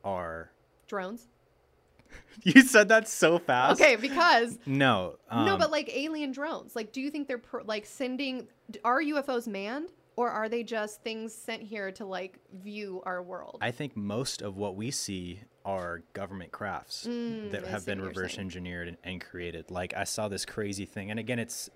are. 0.04 0.50
Drones. 0.86 1.28
You 2.42 2.62
said 2.62 2.88
that 2.88 3.06
so 3.06 3.38
fast. 3.38 3.80
Okay, 3.80 3.96
because 3.96 4.58
No. 4.64 5.16
no, 5.30 5.52
um, 5.52 5.58
but 5.58 5.70
like 5.70 5.90
alien 5.94 6.32
drones. 6.32 6.74
Like, 6.74 6.90
do 6.90 7.00
you 7.02 7.10
think 7.10 7.28
they're 7.28 7.42
like 7.64 7.84
sending? 7.84 8.48
Are 8.82 9.02
UFOs 9.02 9.46
manned, 9.46 9.90
or 10.16 10.30
are 10.30 10.48
they 10.48 10.62
just 10.62 11.02
things 11.02 11.34
sent 11.34 11.62
here 11.62 11.92
to 11.92 12.06
like 12.06 12.38
view 12.62 13.02
our 13.04 13.22
world? 13.22 13.58
I 13.60 13.72
think 13.72 13.94
most 13.96 14.40
of 14.40 14.56
what 14.56 14.74
we 14.74 14.90
see 14.90 15.40
are 15.66 16.02
government 16.14 16.50
crafts 16.52 17.02
that 17.02 17.10
Mm, 17.12 17.64
I 17.66 17.68
have 17.68 17.84
been 17.84 18.00
reverse 18.00 18.38
engineered 18.38 18.88
and, 18.88 18.96
and 19.04 19.20
created. 19.20 19.70
Like 19.70 19.92
I 19.94 20.04
saw 20.04 20.28
this 20.28 20.46
crazy 20.46 20.86
thing, 20.86 21.10
and 21.10 21.20
again, 21.20 21.38
it's 21.38 21.68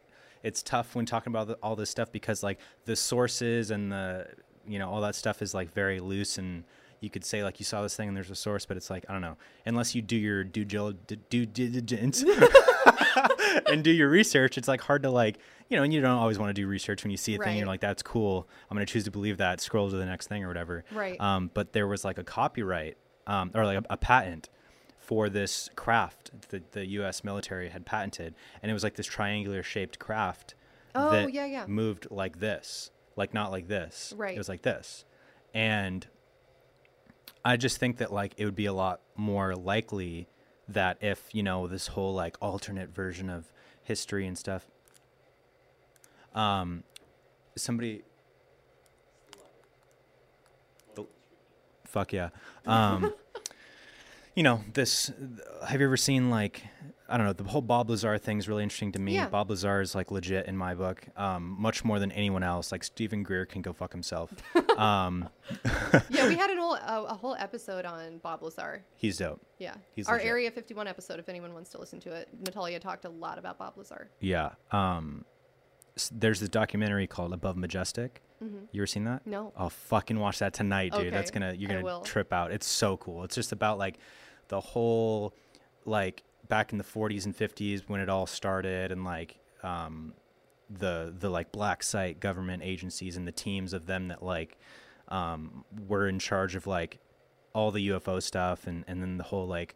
it's 0.43 0.63
tough 0.63 0.95
when 0.95 1.05
talking 1.05 1.31
about 1.31 1.49
the, 1.49 1.55
all 1.63 1.77
this 1.77 1.91
stuff 1.91 2.11
because 2.11 2.43
like 2.43 2.59
the 2.87 2.97
sources 2.97 3.71
and 3.71 3.93
the 3.93 4.29
you 4.67 4.79
know 4.79 4.89
all 4.89 5.03
that 5.03 5.15
stuff 5.15 5.43
is 5.43 5.53
like 5.53 5.71
very 5.75 6.01
loose 6.01 6.39
and 6.39 6.65
you 7.05 7.11
could 7.11 7.25
say 7.25 7.45
like 7.45 7.61
you 7.61 7.65
saw 7.65 7.83
this 7.83 7.95
thing 7.95 8.09
and 8.09 8.17
there's 8.17 8.31
a 8.31 8.35
source, 8.35 8.67
but 8.67 8.77
it's 8.77 8.91
like 8.91 9.05
I 9.09 9.13
don't 9.13 9.23
know 9.23 9.37
unless 9.67 9.95
you 9.95 10.03
do 10.03 10.17
your 10.17 10.43
due 10.43 10.65
gil- 10.65 10.93
d- 10.93 11.19
due 11.31 11.47
diligence 11.47 12.25
and 13.67 13.85
do 13.85 13.91
your 13.91 14.09
research. 14.09 14.59
It's 14.59 14.69
like 14.69 14.81
hard 14.81 15.03
to 15.03 15.11
like 15.11 15.39
you 15.69 15.77
know, 15.79 15.83
and 15.83 15.95
you 15.95 16.01
don't 16.01 16.11
always 16.19 16.39
want 16.39 16.51
to 16.51 16.55
do 16.55 16.67
research 16.67 17.03
when 17.05 17.11
you 17.11 17.17
see 17.17 17.35
a 17.35 17.39
thing. 17.39 17.57
You're 17.57 17.67
like, 17.67 17.81
that's 17.81 18.03
cool. 18.03 18.49
I'm 18.71 18.77
gonna 18.77 18.87
choose 18.87 19.05
to 19.05 19.11
believe 19.11 19.39
that. 19.39 19.61
Scroll 19.61 19.91
to 19.91 19.97
the 19.97 20.05
next 20.07 20.27
thing 20.29 20.45
or 20.45 20.49
whatever. 20.49 20.85
Right. 20.93 21.19
Um, 21.21 21.51
but 21.55 21.73
there 21.73 21.87
was 21.87 22.05
like 22.05 22.19
a 22.19 22.25
copyright 22.25 22.97
um, 23.27 23.51
or 23.55 23.65
like 23.65 23.79
a, 23.79 23.85
a 23.91 23.97
patent 23.97 24.49
for 24.99 25.29
this 25.29 25.71
craft 25.77 26.31
that 26.51 26.73
the 26.73 26.87
U.S. 26.87 27.25
military 27.25 27.69
had 27.71 27.85
patented, 27.87 28.35
and 28.63 28.71
it 28.71 28.75
was 28.75 28.83
like 28.85 28.95
this 28.95 29.07
triangular 29.07 29.63
shaped 29.63 29.99
craft 29.99 30.55
Oh, 30.95 31.11
that 31.11 31.33
yeah, 31.33 31.45
yeah. 31.47 31.67
moved 31.67 32.07
like 32.11 32.39
this, 32.39 32.91
like 33.17 33.35
not 33.35 33.51
like 33.51 33.67
this. 33.69 34.13
Right. 34.17 34.35
It 34.35 34.39
was 34.39 34.49
like 34.49 34.63
this, 34.63 35.05
and 35.53 36.07
I 37.45 37.57
just 37.57 37.79
think 37.79 37.99
that 37.99 38.13
like 38.13 38.35
it 38.37 38.45
would 38.45 38.57
be 38.57 38.67
a 38.67 38.73
lot 38.73 39.01
more 39.17 39.55
likely 39.55 40.29
that 40.69 40.99
if 41.03 41.29
you 41.33 41.43
know 41.43 41.67
this 41.69 41.89
whole 41.89 42.15
like 42.15 42.37
alternate 42.41 42.89
version 42.89 43.29
of 43.29 43.53
history 43.83 44.27
and 44.27 44.37
stuff, 44.39 44.67
um, 46.35 46.85
somebody. 47.57 48.03
The- 50.95 51.07
Fuck 51.85 52.13
yeah. 52.13 52.31
Um, 52.67 53.13
you 54.35 54.43
know 54.43 54.63
this. 54.73 55.11
Have 55.67 55.81
you 55.81 55.87
ever 55.87 55.97
seen 55.97 56.31
like 56.31 56.63
I 57.09 57.17
don't 57.19 57.27
know 57.27 57.33
the 57.33 57.45
whole 57.45 57.61
Bob 57.61 57.91
Lazar 57.91 58.17
thing 58.19 58.39
is 58.39 58.49
really 58.49 58.63
interesting 58.63 58.93
to 58.93 58.99
me. 58.99 59.15
Yeah. 59.15 59.29
Bob 59.29 59.51
Lazar 59.51 59.81
is 59.81 59.95
like 59.95 60.11
legit 60.11 60.47
in 60.47 60.57
my 60.57 60.75
book, 60.75 61.07
um, 61.17 61.57
much 61.59 61.85
more 61.85 61.99
than 61.99 62.11
anyone 62.13 62.43
else. 62.43 62.73
Like 62.73 62.83
Steven 62.83 63.23
Greer 63.23 63.45
can 63.45 63.61
go 63.63 63.73
fuck 63.73 63.93
himself. 63.93 64.33
um, 64.79 65.29
yeah, 66.09 66.27
we 66.27 66.37
had 66.37 66.51
an 66.51 66.59
whole, 66.59 66.75
a, 66.75 67.05
a 67.11 67.15
whole 67.15 67.37
episode 67.39 67.85
on 67.85 68.19
Bob 68.19 68.43
Lazar. 68.43 68.83
he's 68.97 69.19
dope. 69.19 69.41
Yeah, 69.59 69.75
He's 69.95 70.09
our 70.09 70.17
legit. 70.17 70.29
Area 70.29 70.51
51 70.51 70.89
episode. 70.89 71.19
If 71.19 71.29
anyone 71.29 71.53
wants 71.53 71.71
to 71.71 71.79
listen 71.79 72.01
to 72.01 72.13
it, 72.13 72.29
Natalia 72.41 72.81
talked 72.81 73.05
a 73.05 73.11
lot 73.11 73.39
about 73.39 73.59
Bob 73.59 73.75
Lazar. 73.77 74.09
Yeah. 74.21 74.53
Um, 74.73 75.25
there's 76.11 76.41
this 76.41 76.49
documentary 76.49 77.07
called 77.07 77.33
Above 77.33 77.57
Majestic. 77.57 78.23
You 78.73 78.83
ever 78.83 78.87
seen 78.87 79.05
that? 79.05 79.21
Mm-hmm. 79.23 79.31
No. 79.31 79.53
I'll 79.57 79.71
fucking 79.71 80.19
watch 80.19 80.41
that 80.41 80.53
tonight, 80.53 80.93
dude. 80.93 81.15
That's 81.15 81.31
gonna 81.31 81.55
you're 81.57 81.81
gonna 81.81 82.03
trip 82.05 82.31
out. 82.31 82.53
It's 82.53 82.67
so 82.67 82.99
cool. 82.99 83.25
It's 83.25 83.35
just 83.35 83.53
about 83.53 83.79
like 83.79 83.99
the 84.49 84.61
whole 84.61 85.35
like 85.85 86.23
back 86.49 86.73
in 86.73 86.79
the 86.79 86.85
40s 86.85 87.25
and 87.25 87.37
50s 87.37 87.83
when 87.89 88.01
it 88.01 88.09
all 88.09 88.27
started 88.27 88.93
and 88.93 89.05
like 89.05 89.37
um 89.63 90.15
the 90.71 91.15
the 91.19 91.29
like 91.29 91.53
black 91.53 91.83
site 91.83 92.21
government 92.21 92.63
agencies 92.63 93.17
and 93.17 93.27
the 93.27 93.33
teams 93.33 93.73
of 93.73 93.87
them 93.87 94.09
that 94.09 94.23
like 94.23 94.59
um 95.09 95.65
were 95.87 96.09
in 96.09 96.19
charge 96.19 96.55
of 96.55 96.67
like 96.67 96.99
all 97.53 97.71
the 97.71 97.89
UFO 97.89 98.23
stuff 98.23 98.67
and 98.67 98.85
and 98.89 99.03
then 99.03 99.17
the 99.17 99.25
whole 99.25 99.47
like 99.47 99.75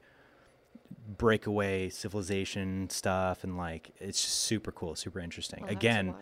breakaway 1.17 1.89
civilization 1.89 2.91
stuff 2.91 3.45
and 3.45 3.57
like 3.57 3.93
it's 3.99 4.23
just 4.23 4.37
super 4.41 4.73
cool, 4.73 4.95
super 4.95 5.21
interesting. 5.21 5.65
To 5.65 5.71
Again, 5.71 6.15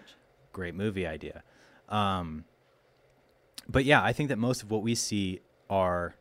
great 0.52 0.74
movie 0.74 1.06
idea. 1.06 1.43
Um, 1.89 2.44
but 3.68 3.85
yeah, 3.85 4.02
I 4.02 4.12
think 4.12 4.28
that 4.28 4.39
most 4.39 4.62
of 4.62 4.70
what 4.70 4.82
we 4.82 4.94
see 4.94 5.40
are 5.68 6.14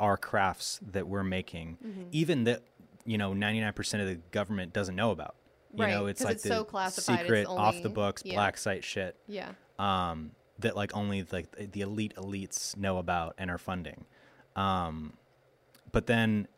are 0.00 0.16
crafts 0.16 0.78
that 0.92 1.06
we're 1.08 1.24
making, 1.24 1.78
Mm-hmm. 1.84 2.02
even 2.12 2.44
that 2.44 2.62
you 3.04 3.18
know 3.18 3.32
99% 3.32 4.00
of 4.00 4.06
the 4.06 4.16
government 4.30 4.72
doesn't 4.72 4.94
know 4.96 5.10
about. 5.10 5.34
You 5.74 5.86
know, 5.86 6.02
Right, 6.04 6.10
it's 6.10 6.20
'cause 6.20 6.24
like 6.26 6.34
it's 6.36 6.42
the 6.44 6.48
so 6.48 6.64
classified, 6.64 7.14
it's 7.20 7.22
secret, 7.24 7.46
off 7.46 7.82
the 7.82 7.88
books, 7.90 8.22
yeah. 8.24 8.34
black 8.34 8.56
site 8.56 8.84
shit. 8.84 9.16
Yeah. 9.26 9.50
Um, 9.78 10.32
that 10.60 10.74
like 10.76 10.94
only 10.96 11.22
like 11.30 11.52
the- 11.52 11.66
the 11.66 11.80
elite 11.82 12.14
elites 12.16 12.76
know 12.76 12.98
about 12.98 13.34
and 13.38 13.50
are 13.50 13.58
funding. 13.58 14.06
Um, 14.56 15.14
but 15.92 16.06
then 16.06 16.48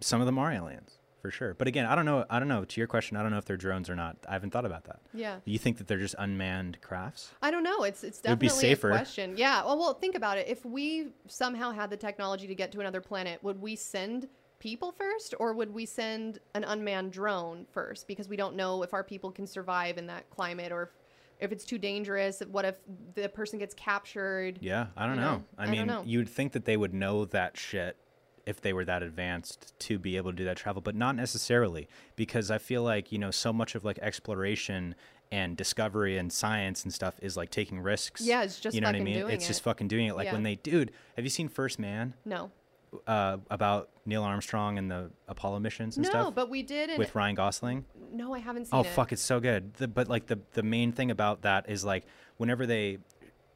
some 0.00 0.20
of 0.20 0.26
them 0.26 0.38
are 0.38 0.52
aliens 0.52 0.95
for 1.26 1.30
sure. 1.32 1.54
But 1.54 1.66
again, 1.66 1.86
I 1.86 1.94
don't 1.94 2.04
know. 2.04 2.24
I 2.30 2.38
don't 2.38 2.48
know. 2.48 2.64
To 2.64 2.80
your 2.80 2.86
question, 2.86 3.16
I 3.16 3.22
don't 3.22 3.32
know 3.32 3.38
if 3.38 3.44
they're 3.44 3.56
drones 3.56 3.90
or 3.90 3.96
not. 3.96 4.16
I 4.28 4.32
haven't 4.32 4.50
thought 4.50 4.64
about 4.64 4.84
that. 4.84 5.00
Yeah. 5.12 5.38
You 5.44 5.58
think 5.58 5.78
that 5.78 5.86
they're 5.88 5.98
just 5.98 6.14
unmanned 6.18 6.80
crafts? 6.80 7.32
I 7.42 7.50
don't 7.50 7.64
know. 7.64 7.82
It's 7.82 8.04
it's 8.04 8.20
It 8.20 8.28
would 8.28 8.38
be 8.38 8.46
definitely 8.46 8.68
safer. 8.68 8.90
a 8.90 8.92
question. 8.92 9.34
Yeah. 9.36 9.64
Well, 9.64 9.78
well, 9.78 9.94
think 9.94 10.14
about 10.14 10.38
it. 10.38 10.46
If 10.48 10.64
we 10.64 11.08
somehow 11.26 11.72
had 11.72 11.90
the 11.90 11.96
technology 11.96 12.46
to 12.46 12.54
get 12.54 12.70
to 12.72 12.80
another 12.80 13.00
planet, 13.00 13.42
would 13.42 13.60
we 13.60 13.74
send 13.76 14.28
people 14.58 14.92
first, 14.92 15.34
or 15.38 15.52
would 15.52 15.74
we 15.74 15.84
send 15.84 16.38
an 16.54 16.64
unmanned 16.64 17.12
drone 17.12 17.66
first? 17.72 18.06
Because 18.06 18.28
we 18.28 18.36
don't 18.36 18.54
know 18.56 18.82
if 18.82 18.94
our 18.94 19.04
people 19.04 19.30
can 19.32 19.46
survive 19.46 19.98
in 19.98 20.06
that 20.06 20.30
climate, 20.30 20.70
or 20.72 20.82
if, 20.84 20.88
if 21.40 21.52
it's 21.52 21.64
too 21.64 21.76
dangerous. 21.78 22.40
What 22.50 22.64
if 22.64 22.76
the 23.14 23.28
person 23.28 23.58
gets 23.58 23.74
captured? 23.74 24.58
Yeah, 24.62 24.86
I 24.96 25.06
don't 25.06 25.16
You 25.16 25.20
know. 25.22 25.30
know, 25.38 25.44
I 25.58 25.64
I 25.64 25.70
mean, 25.70 25.86
know. 25.88 26.02
you 26.06 26.18
would 26.18 26.28
think 26.28 26.52
that 26.52 26.64
they 26.64 26.76
would 26.76 26.94
know 26.94 27.24
that 27.26 27.56
shit 27.56 27.96
if 28.46 28.60
they 28.60 28.72
were 28.72 28.84
that 28.84 29.02
advanced 29.02 29.74
to 29.80 29.98
be 29.98 30.16
able 30.16 30.30
to 30.30 30.36
do 30.36 30.44
that 30.44 30.56
travel, 30.56 30.80
but 30.80 30.94
not 30.94 31.16
necessarily 31.16 31.88
because 32.14 32.50
I 32.50 32.58
feel 32.58 32.82
like, 32.82 33.10
you 33.10 33.18
know, 33.18 33.32
so 33.32 33.52
much 33.52 33.74
of 33.74 33.84
like 33.84 33.98
exploration 34.00 34.94
and 35.32 35.56
discovery 35.56 36.16
and 36.16 36.32
science 36.32 36.84
and 36.84 36.94
stuff 36.94 37.14
is 37.20 37.36
like 37.36 37.50
taking 37.50 37.80
risks. 37.80 38.22
Yeah, 38.22 38.44
it's 38.44 38.60
just 38.60 38.74
you 38.74 38.80
know 38.80 38.88
what 38.88 38.94
I 38.96 39.00
mean? 39.00 39.28
it's 39.28 39.48
just 39.48 39.62
fucking 39.62 39.88
doing 39.88 40.06
it. 40.06 40.14
Like 40.16 40.26
Yeah. 40.26 40.34
when 40.34 40.44
they, 40.44 40.54
dude, 40.54 40.92
have 41.16 41.24
you 41.24 41.30
seen 41.30 41.48
First 41.48 41.80
Man 41.80 42.14
No. 42.24 42.52
uh, 43.08 43.38
about 43.50 43.90
Neil 44.06 44.22
Armstrong 44.22 44.78
and 44.78 44.88
the 44.88 45.10
Apollo 45.26 45.58
missions 45.58 45.96
and 45.96 46.04
No, 46.04 46.10
stuff 46.10 46.24
No, 46.26 46.30
but 46.30 46.48
we 46.48 46.62
did. 46.62 46.96
With 46.96 47.16
Ryan 47.16 47.34
Gosling? 47.34 47.84
no, 48.12 48.32
I 48.32 48.38
haven't 48.38 48.66
seen 48.66 48.78
it. 48.78 48.82
Oh 48.86 48.88
it. 48.88 48.92
fuck, 48.94 49.12
it's 49.12 49.20
so 49.22 49.40
good. 49.40 49.74
The, 49.74 49.88
but 49.88 50.06
like 50.08 50.26
the 50.26 50.38
the 50.52 50.62
main 50.62 50.92
thing 50.92 51.10
about 51.10 51.42
that 51.42 51.68
is 51.68 51.84
like 51.84 52.04
whenever 52.36 52.64
they 52.64 52.98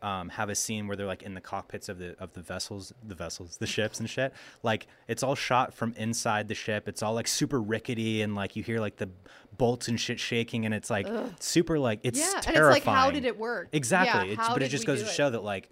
um, 0.02 0.28
have 0.30 0.48
a 0.48 0.54
scene 0.54 0.86
where 0.86 0.96
they're 0.96 1.06
like 1.06 1.22
in 1.22 1.34
the 1.34 1.40
cockpits 1.40 1.88
of 1.88 1.98
the 1.98 2.16
of 2.18 2.32
the 2.32 2.40
vessels, 2.40 2.92
the 3.06 3.14
vessels, 3.14 3.56
the 3.58 3.66
ships 3.66 4.00
and 4.00 4.08
shit. 4.08 4.32
Like 4.62 4.86
it's 5.08 5.22
all 5.22 5.34
shot 5.34 5.74
from 5.74 5.92
inside 5.96 6.48
the 6.48 6.54
ship. 6.54 6.88
It's 6.88 7.02
all 7.02 7.12
like 7.14 7.28
super 7.28 7.60
rickety 7.60 8.22
and 8.22 8.34
like 8.34 8.56
you 8.56 8.62
hear 8.62 8.80
like 8.80 8.96
the 8.96 9.10
bolts 9.58 9.88
and 9.88 10.00
shit 10.00 10.18
shaking 10.18 10.64
and 10.64 10.74
it's 10.74 10.88
like 10.90 11.06
super 11.38 11.78
like 11.78 12.00
it's 12.02 12.18
Yeah, 12.18 12.26
and 12.28 12.36
it's 12.38 12.46
terrifying. 12.46 12.72
like, 12.72 12.84
how 12.84 13.10
did 13.10 13.24
it 13.26 13.38
work? 13.38 13.68
Exactly. 13.72 14.28
Yeah, 14.28 14.34
it's, 14.40 14.48
but 14.48 14.62
it 14.62 14.68
just 14.68 14.86
goes 14.86 15.02
to 15.02 15.06
it? 15.08 15.12
show 15.12 15.28
that 15.30 15.42
like 15.44 15.68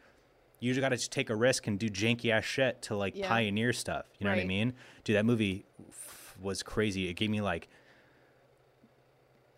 you 0.60 0.74
just 0.74 0.80
got 0.82 0.88
to 0.90 1.08
take 1.10 1.30
a 1.30 1.36
risk 1.36 1.66
and 1.68 1.78
do 1.78 1.88
janky 1.88 2.30
ass 2.30 2.44
shit 2.44 2.82
to 2.82 2.96
like 2.96 3.16
Yeah. 3.16 3.28
pioneer 3.28 3.72
stuff. 3.72 4.06
You 4.18 4.24
know 4.24 4.32
what 4.34 4.40
I 4.40 4.44
mean? 4.44 4.74
Dude, 5.04 5.16
that 5.16 5.24
movie 5.24 5.64
f- 5.88 6.36
was 6.42 6.62
crazy. 6.62 7.08
It 7.08 7.14
gave 7.14 7.30
me 7.30 7.40
like 7.40 7.68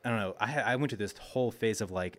I 0.05 0.11
don't 0.11 0.19
know. 0.19 0.37
I 0.41 0.61
I 0.61 0.77
went 0.77 0.91
to 0.91 0.97
this 0.97 1.15
whole 1.19 1.51
phase 1.51 1.81
of 1.81 1.91
like 1.91 2.19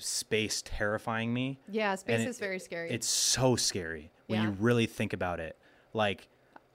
space 0.00 0.62
terrifying 0.64 1.32
me. 1.32 1.58
Yeah, 1.68 1.94
space 1.94 2.20
it- 2.20 2.28
is 2.28 2.38
very 2.38 2.58
scary. 2.58 2.90
It's 2.90 3.06
so 3.08 3.56
scary 3.56 4.10
when 4.26 4.42
you 4.42 4.50
really 4.50 4.86
think 4.86 5.12
about 5.12 5.40
it. 5.40 5.56
Like 5.92 6.28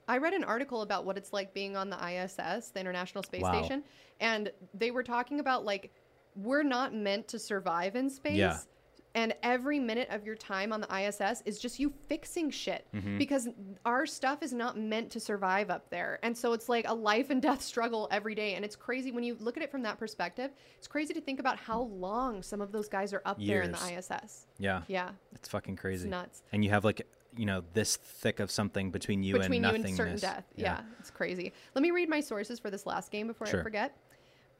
I 0.08 0.18
read 0.18 0.34
an 0.34 0.44
article 0.44 0.82
about 0.82 1.04
what 1.04 1.16
it's 1.16 1.32
like 1.32 1.52
being 1.52 1.76
on 1.76 1.90
the 1.90 1.96
ISS, 1.96 2.70
the 2.70 2.80
International 2.80 3.24
Space 3.24 3.42
Wow. 3.42 3.60
Station, 3.60 3.82
and 4.20 4.52
they 4.74 4.90
were 4.90 5.02
talking 5.02 5.40
about 5.40 5.64
like 5.64 5.90
we're 6.36 6.62
not 6.62 6.94
meant 6.94 7.26
to 7.28 7.38
survive 7.38 7.96
in 7.96 8.10
space. 8.10 8.36
Yeah. 8.36 8.58
And 9.16 9.34
every 9.42 9.80
minute 9.80 10.08
of 10.10 10.24
your 10.26 10.36
time 10.36 10.72
on 10.72 10.80
the 10.82 10.94
ISS 10.94 11.42
is 11.46 11.58
just 11.58 11.80
you 11.80 11.92
fixing 12.08 12.50
shit 12.50 12.86
Mm-hmm. 12.94 13.16
because 13.18 13.48
our 13.84 14.06
stuff 14.06 14.42
is 14.42 14.52
not 14.52 14.78
meant 14.78 15.10
to 15.12 15.20
survive 15.20 15.70
up 15.70 15.88
there. 15.90 16.18
And 16.22 16.36
so 16.36 16.52
it's 16.52 16.68
like 16.68 16.86
a 16.86 16.94
life 16.94 17.30
and 17.30 17.40
death 17.48 17.62
struggle 17.62 18.06
every 18.10 18.34
day. 18.34 18.54
And 18.54 18.64
it's 18.64 18.76
crazy 18.76 19.10
when 19.12 19.24
you 19.24 19.36
look 19.40 19.56
at 19.56 19.62
it 19.62 19.70
from 19.70 19.82
that 19.82 19.98
perspective. 19.98 20.50
It's 20.78 20.86
crazy 20.86 21.14
to 21.14 21.20
think 21.20 21.40
about 21.40 21.58
how 21.58 21.80
long 21.82 22.42
some 22.42 22.60
of 22.60 22.70
those 22.72 22.88
guys 22.88 23.12
are 23.14 23.22
up 23.24 23.38
there 23.42 23.62
in 23.62 23.72
the 23.72 23.78
ISS. 23.78 24.46
yeah, 24.58 24.82
Yeah. 24.86 25.10
it's 25.34 25.48
fucking 25.48 25.76
crazy. 25.76 26.08
nuts. 26.08 26.42
And 26.52 26.62
you 26.62 26.70
have 26.70 26.84
like 26.84 27.06
you 27.36 27.44
know 27.44 27.62
this 27.74 27.96
thick 27.96 28.40
of 28.40 28.50
something 28.50 28.90
between 28.90 29.22
you 29.22 29.34
between 29.38 29.62
and 29.64 29.76
you 29.78 29.84
and 29.84 29.96
certain 29.96 30.16
death. 30.18 30.44
Yeah. 30.56 30.80
it's 31.00 31.10
crazy. 31.10 31.52
Let 31.74 31.82
me 31.82 31.90
read 31.90 32.08
my 32.08 32.20
sources 32.20 32.58
for 32.58 32.70
this 32.70 32.86
last 32.86 33.10
game 33.10 33.26
before 33.26 33.46
Sure. 33.46 33.60
I 33.60 33.62
forget. 33.62 33.96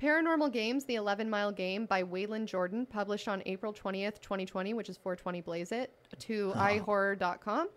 Paranormal 0.01 0.53
Games: 0.53 0.85
The 0.85 0.97
11 0.97 1.29
Mile 1.31 1.53
Game 1.53 1.87
by 1.87 2.03
Waylon 2.03 2.45
Jordan, 2.47 2.87
published 2.87 3.29
on 3.29 3.43
April 3.47 3.73
20th, 3.73 4.21
2020, 4.21 4.75
which 4.75 4.89
is 4.89 4.97
420 4.99 5.41
Blaze 5.41 5.73
It, 5.73 5.93
to 6.21 6.53
iHorror.com. 6.57 7.69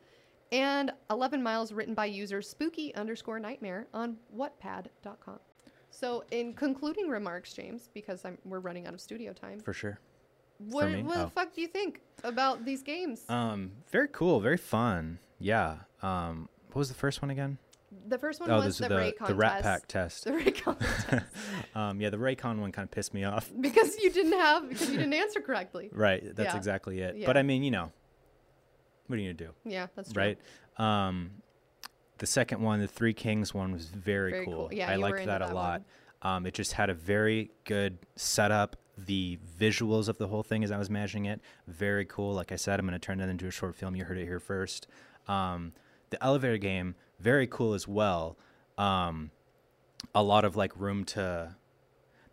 And 0.52 0.91
11 1.12 1.44
Miles, 1.44 1.72
written 1.72 1.94
by 1.94 2.06
user 2.08 2.41
spooky 2.41 2.94
underscore 2.96 3.40
nightmare 3.40 3.88
on 3.94 4.18
wattpad.com. 4.36 5.40
So, 5.91 6.24
in 6.32 6.54
concluding 6.54 7.08
remarks, 7.08 7.54
James, 7.54 7.90
because 7.94 8.26
I'm, 8.26 8.38
we're 8.46 8.60
running 8.60 8.86
out 8.88 8.94
of 8.94 9.02
studio 9.02 9.32
time, 9.34 9.60
For 9.60 9.74
sure. 9.74 10.00
what, 10.58 10.90
what 11.04 11.18
Oh. 11.18 11.24
the 11.26 11.30
fuck 11.30 11.54
do 11.54 11.62
you 11.62 11.68
think 11.68 12.02
about 12.24 12.66
these 12.66 12.82
games? 12.84 13.26
Um, 13.30 13.72
very 13.91 14.08
cool, 14.12 14.40
very 14.40 14.58
fun. 14.58 15.20
Yeah. 15.40 15.78
Um, 16.02 16.50
what 16.68 16.80
was 16.80 16.90
the 16.90 16.96
first 16.96 17.22
one 17.22 17.32
again? 17.32 17.58
The 18.07 18.18
first 18.18 18.40
one 18.40 18.52
oh, 18.52 18.57
was 18.57 18.78
the, 18.78 18.86
is 18.86 18.91
Reikan 18.91 19.28
the 19.28 19.36
Rat 19.36 19.52
test. 19.53 19.64
Pack 19.64 19.88
test. 19.88 20.24
The 20.26 20.32
Reikan 20.32 20.80
test. 21.10 21.26
um, 21.76 21.99
yeah, 21.99 22.10
the 22.10 22.18
Reikan 22.18 22.60
one 22.60 22.72
kind 22.72 22.86
of 22.86 22.91
pissed 22.91 23.14
me 23.14 23.24
off. 23.24 23.49
because 23.60 23.98
you 23.99 24.11
didn't 24.11 24.34
have 24.40 24.70
because 24.70 24.90
you 24.90 24.98
didn't 24.98 25.14
answer 25.14 25.41
correctly. 25.41 25.90
Right, 25.91 26.24
that's 26.36 26.53
Yeah. 26.53 26.57
exactly 26.57 26.99
it. 27.02 27.18
Yeah. 27.18 27.26
But 27.26 27.38
I 27.38 27.44
mean, 27.44 27.64
you 27.64 27.72
know, 27.72 27.91
what 29.07 29.18
are 29.18 29.22
you 29.22 29.34
gonna 29.34 29.49
do, 29.49 29.56
Yeah, 29.66 29.88
that's 29.95 30.14
true. 30.14 30.22
right? 30.22 30.38
Um, 30.78 31.32
the 32.20 32.28
second 32.28 32.61
one, 32.61 32.80
the 32.80 32.88
Three 32.88 33.14
Kings 33.14 33.53
one, 33.53 33.72
was 33.72 33.86
very, 33.88 34.32
Very 34.32 34.45
cool. 34.45 34.68
cool. 34.68 34.74
Yeah, 34.74 34.91
I 34.91 34.95
liked 34.98 35.20
into 35.20 35.28
that 35.28 35.41
a 35.41 35.45
that 35.45 35.56
lot. 35.56 35.82
Um, 36.22 36.45
it 36.45 36.53
just 36.53 36.74
had 36.74 36.90
a 36.90 36.94
very 36.94 37.49
good 37.64 37.98
setup. 38.18 38.76
The 38.98 39.40
visuals 39.57 40.10
of 40.10 40.18
the 40.18 40.28
whole 40.28 40.44
thing, 40.44 40.64
as 40.66 40.72
I 40.72 40.78
was 40.78 40.90
imagining 40.90 41.26
it, 41.26 41.40
very 41.68 42.03
cool. 42.06 42.34
Like 42.34 42.52
I 42.52 42.57
said, 42.57 42.78
I'm 42.80 42.86
going 42.86 42.99
to 42.99 43.03
turn 43.03 43.20
that 43.20 43.30
into 43.30 43.48
a 43.48 43.52
short 43.52 43.76
film. 43.76 43.95
You 43.95 44.03
heard 44.03 44.18
it 44.18 44.26
here 44.26 44.41
first. 44.41 44.88
Um, 45.30 45.72
the 46.10 46.22
elevator 46.22 46.57
game, 46.57 46.95
very 47.20 47.48
cool 47.48 47.74
as 47.74 47.88
well. 47.88 48.38
Um, 48.78 49.32
a 50.16 50.24
lot 50.24 50.46
of 50.46 50.56
like 50.56 50.72
room 50.80 51.04
to. 51.06 51.56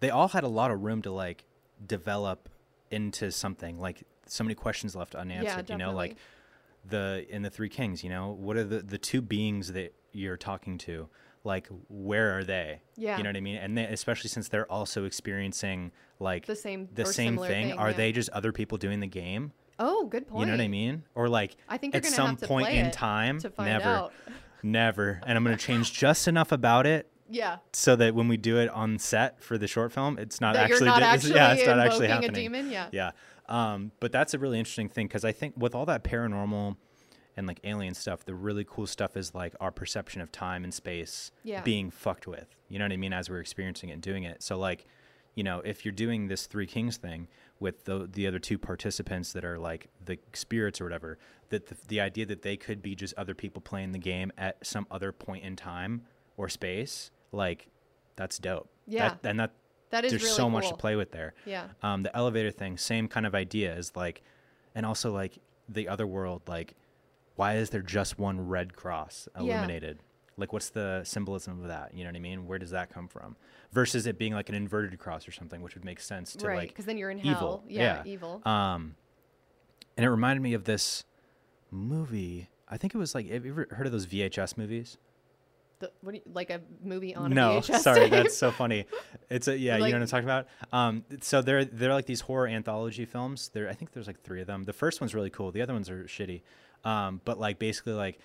They 0.00 0.10
all 0.10 0.28
had 0.28 0.44
a 0.44 0.48
lot 0.48 0.70
of 0.70 0.82
room 0.82 1.02
to 1.02 1.10
like 1.10 1.44
develop 1.84 2.48
into 2.90 3.30
something. 3.32 3.78
Like 3.78 4.04
so 4.26 4.44
many 4.44 4.54
questions 4.54 4.94
left 4.94 5.14
unanswered. 5.14 5.68
Yeah, 5.68 5.74
you 5.74 5.78
know, 5.78 5.92
like 5.92 6.16
the 6.88 7.26
in 7.28 7.42
the 7.42 7.50
three 7.50 7.68
kings 7.68 8.04
you 8.04 8.08
know 8.10 8.30
what 8.30 8.56
are 8.56 8.62
the 8.62 8.78
the 8.80 8.96
two 8.96 9.20
beings 9.20 9.72
that 9.72 9.92
you're 10.12 10.36
talking 10.36 10.78
to 10.78 11.08
like 11.42 11.66
where 11.88 12.38
are 12.38 12.44
they 12.44 12.80
Yeah. 12.96 13.16
you 13.16 13.24
know 13.24 13.30
what 13.30 13.36
i 13.36 13.40
mean 13.40 13.56
and 13.56 13.76
they, 13.76 13.86
especially 13.86 14.28
since 14.30 14.48
they're 14.48 14.70
also 14.70 15.04
experiencing 15.04 15.90
like 16.20 16.46
The 16.46 16.54
same 16.54 16.88
the 16.94 17.04
same 17.04 17.38
thing, 17.38 17.70
thing, 17.70 17.72
are 17.72 17.90
yeah. 17.90 17.96
they 17.96 18.12
just 18.12 18.30
other 18.30 18.52
people 18.52 18.78
doing 18.78 19.00
the 19.00 19.08
game 19.08 19.50
Oh, 19.80 20.06
good 20.06 20.28
point. 20.28 20.42
you 20.42 20.46
know 20.46 20.52
what 20.52 20.62
i 20.64 20.68
mean 20.68 21.02
or 21.16 21.28
like 21.28 21.56
I 21.68 21.76
think 21.76 21.96
at 21.96 22.04
some 22.06 22.36
point 22.36 22.68
in 22.68 22.92
time 22.92 23.40
to 23.40 23.50
find 23.50 23.68
never 23.68 23.84
out. 23.88 24.12
never 24.66 25.20
and 25.26 25.36
i'm 25.38 25.44
going 25.44 25.56
to 25.56 25.62
change 25.64 25.92
just 25.92 26.26
enough 26.28 26.52
about 26.52 26.86
it 26.86 27.10
Yeah. 27.30 27.58
so 27.72 27.96
that 27.96 28.14
when 28.14 28.28
we 28.28 28.36
do 28.36 28.58
it 28.58 28.68
on 28.70 28.98
set 28.98 29.42
for 29.42 29.56
the 29.58 29.66
short 29.66 29.92
film 29.92 30.18
it's 30.18 30.40
not 30.40 30.54
That 30.54 30.70
actually 30.70 30.86
not 30.86 31.02
actually 31.02 31.34
yeah 31.34 31.52
it's 31.54 31.66
not 31.66 31.78
actually 31.78 32.06
invoking 32.06 32.10
a 32.10 32.26
happening 32.28 32.52
demon. 32.52 32.70
Yeah. 32.70 32.88
yeah 32.92 33.10
um, 33.48 33.92
but 34.00 34.10
that's 34.10 34.34
a 34.34 34.38
really 34.38 34.58
interesting 34.58 34.88
thing 34.88 35.06
because 35.06 35.24
i 35.24 35.32
think 35.32 35.54
with 35.56 35.74
all 35.74 35.86
that 35.86 36.02
paranormal 36.04 36.76
and 37.36 37.46
like 37.46 37.60
alien 37.64 37.94
stuff 37.94 38.24
the 38.24 38.34
really 38.34 38.64
cool 38.68 38.86
stuff 38.86 39.16
is 39.16 39.34
like 39.34 39.54
our 39.60 39.70
perception 39.70 40.20
of 40.20 40.32
time 40.32 40.64
and 40.64 40.72
space 40.74 41.30
Yeah. 41.44 41.62
being 41.62 41.90
fucked 41.90 42.26
with 42.26 42.48
you 42.68 42.78
know 42.78 42.84
what 42.84 42.92
i 42.92 42.96
mean 42.96 43.12
as 43.12 43.30
we're 43.30 43.40
experiencing 43.40 43.90
it 43.90 43.94
and 43.94 44.02
doing 44.02 44.24
it 44.24 44.42
so 44.42 44.58
like 44.58 44.84
you 45.34 45.44
know 45.44 45.60
if 45.64 45.84
you're 45.84 45.92
doing 45.92 46.28
this 46.28 46.46
three 46.46 46.66
kings 46.66 46.96
thing 46.96 47.28
with 47.58 47.84
the 47.84 48.08
the 48.12 48.26
other 48.26 48.38
two 48.38 48.58
participants 48.58 49.32
that 49.32 49.44
are 49.44 49.58
like 49.58 49.88
the 50.04 50.18
spirits 50.34 50.80
or 50.80 50.84
whatever 50.84 51.18
that 51.48 51.66
the, 51.68 51.76
the 51.88 52.00
idea 52.00 52.26
that 52.26 52.42
they 52.42 52.56
could 52.56 52.82
be 52.82 52.94
just 52.94 53.14
other 53.16 53.34
people 53.34 53.62
playing 53.62 53.92
the 53.92 53.98
game 53.98 54.30
at 54.36 54.64
some 54.66 54.86
other 54.90 55.10
point 55.12 55.42
in 55.44 55.56
time 55.56 56.02
or 56.36 56.48
space 56.48 57.10
like 57.32 57.68
that's 58.16 58.38
dope 58.38 58.68
Yeah. 58.86 59.08
that, 59.22 59.30
and 59.30 59.40
that 59.40 59.52
That 59.90 60.04
is 60.04 60.12
there's 60.12 60.22
really 60.24 60.34
so 60.34 60.50
much 60.50 60.68
to 60.68 60.74
play 60.76 60.96
with 60.96 61.12
there 61.12 61.34
Yeah. 61.46 61.68
um, 61.82 62.02
the 62.02 62.14
elevator 62.16 62.50
thing 62.50 62.76
same 62.76 63.08
kind 63.08 63.24
of 63.26 63.34
idea 63.34 63.74
is 63.74 63.94
like 63.96 64.22
and 64.74 64.84
also 64.84 65.12
like 65.12 65.38
the 65.68 65.88
other 65.88 66.06
world 66.06 66.42
like 66.46 66.74
why 67.36 67.56
is 67.56 67.70
there 67.70 67.82
just 67.82 68.18
one 68.18 68.46
red 68.48 68.76
cross 68.76 69.28
Yeah. 69.46 69.62
Like 70.38 70.52
what's 70.52 70.70
the 70.70 71.02
symbolism 71.04 71.60
of 71.62 71.68
that 71.68 71.92
you 71.94 72.04
know 72.04 72.10
what 72.10 72.16
i 72.16 72.20
mean 72.20 72.46
where 72.46 72.58
does 72.58 72.70
that 72.70 72.90
come 72.92 73.08
from 73.08 73.36
versus 73.72 74.06
it 74.06 74.18
being 74.18 74.32
like 74.34 74.48
an 74.48 74.54
inverted 74.54 74.98
cross 74.98 75.26
or 75.26 75.32
something 75.32 75.62
which 75.62 75.74
would 75.74 75.84
make 75.84 76.00
sense 76.00 76.34
to 76.34 76.46
right. 76.46 76.56
like 76.58 76.68
Because 76.68 76.84
then 76.84 76.98
you're 76.98 77.10
in 77.10 77.18
evil. 77.20 77.32
hell. 77.32 77.64
Yeah. 77.68 78.02
Yeah. 78.04 78.12
Evil. 78.12 78.42
um 78.46 78.94
and 79.96 80.04
it 80.04 80.10
reminded 80.10 80.42
me 80.42 80.52
of 80.54 80.64
this 80.64 81.04
movie 81.70 82.48
i 82.68 82.76
think 82.76 82.94
it 82.94 82.98
was 82.98 83.14
like 83.14 83.28
have 83.30 83.44
you 83.44 83.52
ever 83.52 83.68
heard 83.70 83.86
of 83.86 83.92
those 83.92 84.06
vhs 84.06 84.56
movies 84.56 84.98
The, 85.80 85.90
what 86.00 86.14
you, 86.14 86.20
like 86.32 86.50
a 86.50 86.60
movie 86.82 87.14
on 87.14 87.32
no, 87.32 87.60
sorry, 87.86 88.00
tape? 88.00 88.10
that's 88.10 88.36
so 88.36 88.50
funny. 88.50 88.86
It's 89.28 89.46
a 89.46 89.58
yeah, 89.58 89.74
you 89.76 89.82
know 89.92 89.98
what 89.98 90.02
I'm 90.02 90.06
talking 90.08 90.24
about. 90.24 90.46
Um, 90.72 91.04
so 91.20 91.42
they're 91.42 91.66
they're 91.66 91.92
like 91.92 92.06
these 92.06 92.22
horror 92.22 92.46
anthology 92.48 93.04
films. 93.04 93.50
There, 93.52 93.68
I 93.68 93.74
think 93.74 93.92
there's 93.92 94.06
like 94.06 94.22
three 94.22 94.40
of 94.40 94.46
them. 94.46 94.64
The 94.64 94.72
first 94.72 95.02
one's 95.02 95.14
really 95.14 95.28
cool. 95.28 95.52
The 95.52 95.60
other 95.60 95.74
ones 95.74 95.90
are 95.90 96.04
shitty. 96.04 96.40
Um, 96.82 97.20
but 97.26 97.38
like 97.38 97.58
basically 97.58 97.92
like 97.92 98.18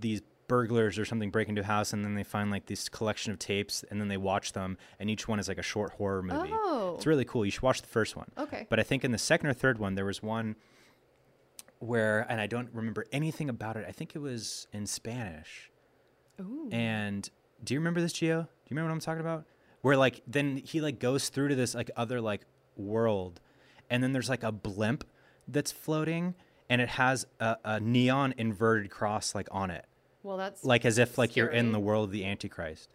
these 0.00 0.22
burglars 0.48 0.98
or 0.98 1.04
something 1.04 1.30
break 1.30 1.48
into 1.48 1.60
a 1.60 1.64
house 1.64 1.92
and 1.92 2.04
then 2.04 2.14
they 2.14 2.24
find 2.24 2.50
like 2.50 2.66
this 2.66 2.88
collection 2.88 3.32
of 3.32 3.38
tapes 3.38 3.84
and 3.90 4.00
then 4.00 4.08
they 4.08 4.16
watch 4.16 4.52
them 4.52 4.76
and 4.98 5.08
each 5.08 5.28
one 5.28 5.38
is 5.38 5.46
like 5.46 5.58
a 5.58 5.62
short 5.62 5.92
horror 5.92 6.22
movie. 6.22 6.50
Oh. 6.52 6.94
It's 6.96 7.06
really 7.06 7.24
cool. 7.24 7.44
You 7.44 7.50
should 7.50 7.62
watch 7.62 7.80
the 7.82 7.88
first 7.88 8.16
one. 8.16 8.30
Okay. 8.36 8.66
But 8.68 8.80
I 8.80 8.82
think 8.82 9.04
in 9.04 9.12
the 9.12 9.18
second 9.18 9.48
or 9.48 9.52
third 9.52 9.78
one 9.78 9.94
there 9.94 10.06
was 10.06 10.22
one 10.22 10.56
where 11.78 12.26
and 12.28 12.40
I 12.40 12.46
don't 12.46 12.68
remember 12.72 13.06
anything 13.12 13.48
about 13.48 13.76
it. 13.76 13.84
I 13.86 13.92
think 13.92 14.16
it 14.16 14.18
was 14.18 14.66
in 14.72 14.86
Spanish. 14.86 15.70
Ooh. 16.40 16.68
And 16.72 17.28
do 17.62 17.74
you 17.74 17.80
remember 17.80 18.00
this, 18.00 18.12
Gio? 18.12 18.20
Do 18.20 18.26
you 18.26 18.46
remember 18.70 18.88
what 18.88 18.94
I'm 18.94 19.00
talking 19.00 19.20
about? 19.20 19.44
Where 19.82 19.96
like 19.96 20.22
then 20.26 20.56
he 20.64 20.80
like 20.80 20.98
goes 20.98 21.28
through 21.28 21.48
to 21.48 21.54
this 21.54 21.74
like 21.74 21.90
other 21.96 22.20
like 22.20 22.42
world, 22.76 23.40
and 23.90 24.02
then 24.02 24.12
there's 24.12 24.28
like 24.28 24.42
a 24.42 24.52
blimp 24.52 25.04
that's 25.46 25.72
floating, 25.72 26.34
and 26.68 26.80
it 26.80 26.88
has 26.90 27.26
a, 27.40 27.56
a 27.64 27.80
neon 27.80 28.34
inverted 28.36 28.90
cross 28.90 29.34
like 29.34 29.48
on 29.50 29.70
it, 29.70 29.86
well, 30.28 30.36
that's 30.36 30.62
like 30.64 30.84
as 30.84 30.98
if 30.98 31.16
like 31.18 31.36
you're 31.36 31.48
in 31.48 31.72
the 31.72 31.80
world 31.80 32.04
of 32.04 32.12
the 32.12 32.24
Antichrist. 32.24 32.90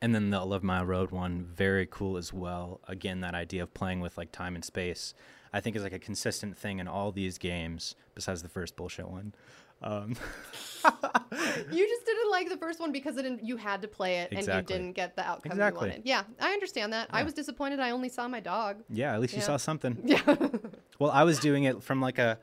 And 0.00 0.14
then 0.14 0.30
the 0.30 0.38
11 0.40 0.66
Mile 0.66 0.84
Road 0.84 1.10
one, 1.12 1.44
very 1.54 1.86
cool 1.88 2.16
as 2.16 2.32
well. 2.32 2.80
Again, 2.88 3.20
that 3.20 3.34
idea 3.34 3.62
of 3.62 3.72
playing 3.74 4.00
with 4.00 4.16
like 4.16 4.32
time 4.32 4.54
and 4.54 4.64
space, 4.64 5.14
I 5.52 5.60
think 5.60 5.76
is 5.76 5.82
like 5.82 5.92
a 5.92 5.98
consistent 5.98 6.56
thing 6.58 6.78
in 6.80 6.88
all 6.88 7.12
these 7.12 7.38
games, 7.38 7.94
besides 8.14 8.42
the 8.42 8.48
first 8.48 8.74
bullshit 8.76 9.08
one. 9.08 9.32
Um, 9.82 10.14
you 11.72 11.88
just 11.88 12.06
didn't 12.06 12.30
like 12.30 12.48
the 12.48 12.56
first 12.56 12.78
one 12.80 12.92
because 12.92 13.16
it 13.16 13.22
didn't, 13.22 13.44
you 13.44 13.56
had 13.56 13.82
to 13.82 13.88
play 13.88 14.18
it 14.20 14.32
Exactly. 14.32 14.52
and 14.52 14.70
you 14.70 14.76
didn't 14.76 14.92
get 14.92 15.16
the 15.16 15.24
outcome 15.26 15.52
Exactly. 15.52 15.86
you 15.88 15.90
wanted. 15.92 16.06
Yeah, 16.06 16.22
I 16.40 16.52
understand 16.52 16.92
that. 16.92 17.08
I 17.10 17.22
was 17.24 17.34
disappointed. 17.34 17.80
I 17.80 17.90
only 17.90 18.08
saw 18.08 18.26
my 18.28 18.40
dog. 18.40 18.82
yeah, 18.88 19.14
at 19.14 19.20
least 19.20 19.34
you 19.34 19.40
saw 19.42 19.56
something. 19.56 19.98
Yeah. 20.04 20.36
Well, 20.98 21.10
I 21.10 21.24
was 21.24 21.38
doing 21.40 21.64
it 21.64 21.82
from 21.82 22.00
like 22.00 22.18
a, 22.18 22.38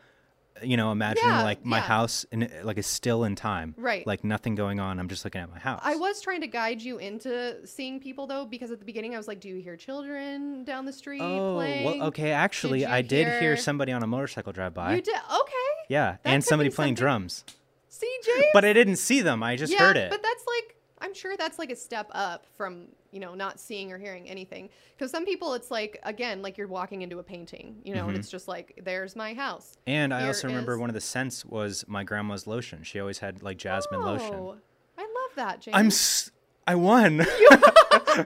you 0.63 0.77
know, 0.77 0.91
imagining 0.91 1.29
Yeah, 1.29 1.43
like 1.43 1.65
my 1.65 1.77
yeah. 1.77 1.83
house 1.83 2.25
and 2.31 2.49
like 2.63 2.77
is 2.77 2.87
still 2.87 3.23
in 3.23 3.35
time, 3.35 3.75
Right. 3.77 4.05
Like 4.05 4.23
nothing 4.23 4.55
going 4.55 4.79
on. 4.79 4.99
I'm 4.99 5.07
just 5.07 5.23
looking 5.25 5.41
at 5.41 5.49
my 5.49 5.59
house. 5.59 5.81
I 5.83 5.95
was 5.95 6.21
trying 6.21 6.41
to 6.41 6.47
guide 6.47 6.81
you 6.81 6.97
into 6.97 7.65
seeing 7.67 7.99
people 7.99 8.27
though, 8.27 8.45
because 8.45 8.71
at 8.71 8.79
the 8.79 8.85
beginning 8.85 9.13
I 9.15 9.17
was 9.17 9.27
like, 9.27 9.39
"Do 9.39 9.49
you 9.49 9.55
hear 9.61 9.75
children 9.75 10.63
down 10.63 10.85
the 10.85 10.93
street 10.93 11.21
Oh, 11.21 11.55
playing?" 11.55 11.85
well, 11.85 12.07
okay. 12.09 12.31
Actually, 12.31 12.81
you 12.81 12.87
I 12.87 13.01
did 13.01 13.27
hear 13.27 13.39
hear- 13.39 13.57
somebody 13.57 13.91
on 13.91 14.03
a 14.03 14.07
motorcycle 14.07 14.53
drive 14.53 14.73
by. 14.73 14.95
You 14.95 15.01
did 15.01 15.15
okay. 15.15 15.53
Yeah, 15.89 16.17
That 16.23 16.29
and 16.29 16.43
somebody 16.43 16.69
playing 16.69 16.95
something- 16.95 17.03
drums. 17.03 17.43
See, 17.87 18.17
James. 18.25 18.45
But 18.53 18.65
I 18.65 18.73
didn't 18.73 18.97
see 18.97 19.21
them. 19.21 19.41
I 19.43 19.55
just 19.55 19.73
yeah, 19.73 19.79
heard 19.79 19.97
it. 19.97 20.09
But 20.11 20.21
that's 20.21 20.43
like 20.47 20.75
I'm 21.01 21.13
sure 21.13 21.35
that's 21.37 21.57
like 21.59 21.71
a 21.71 21.75
step 21.75 22.07
up 22.11 22.45
from 22.57 22.87
you 23.11 23.19
know 23.19 23.33
not 23.35 23.59
seeing 23.59 23.91
or 23.91 23.97
hearing 23.97 24.29
anything. 24.29 24.69
Because 24.97 25.11
some 25.11 25.25
people, 25.25 25.53
it's 25.53 25.71
like 25.71 25.99
again, 26.03 26.41
like 26.41 26.57
you're 26.57 26.67
walking 26.67 27.01
into 27.01 27.19
a 27.19 27.23
painting, 27.23 27.77
you 27.83 27.93
know, 27.95 28.01
and 28.01 28.09
Mm-hmm. 28.11 28.19
it's 28.19 28.29
just 28.29 28.47
like 28.47 28.79
there's 28.83 29.15
my 29.15 29.33
house. 29.33 29.77
and 29.87 30.13
I 30.13 30.27
also 30.27 30.47
remember 30.47 30.73
is- 30.73 30.79
one 30.79 30.89
of 30.89 30.93
the 30.93 31.01
scents 31.01 31.45
was 31.45 31.85
my 31.87 32.03
grandma's 32.03 32.45
lotion. 32.47 32.83
She 32.83 32.99
always 32.99 33.19
had 33.19 33.41
like 33.43 33.57
jasmine 33.57 34.01
lotion. 34.01 34.33
Oh, 34.35 34.57
I 34.97 35.01
love 35.01 35.35
that, 35.35 35.61
James. 35.61 35.75
I'm 35.77 35.87
s- 35.87 36.31
I 36.67 36.75
won. 36.75 37.25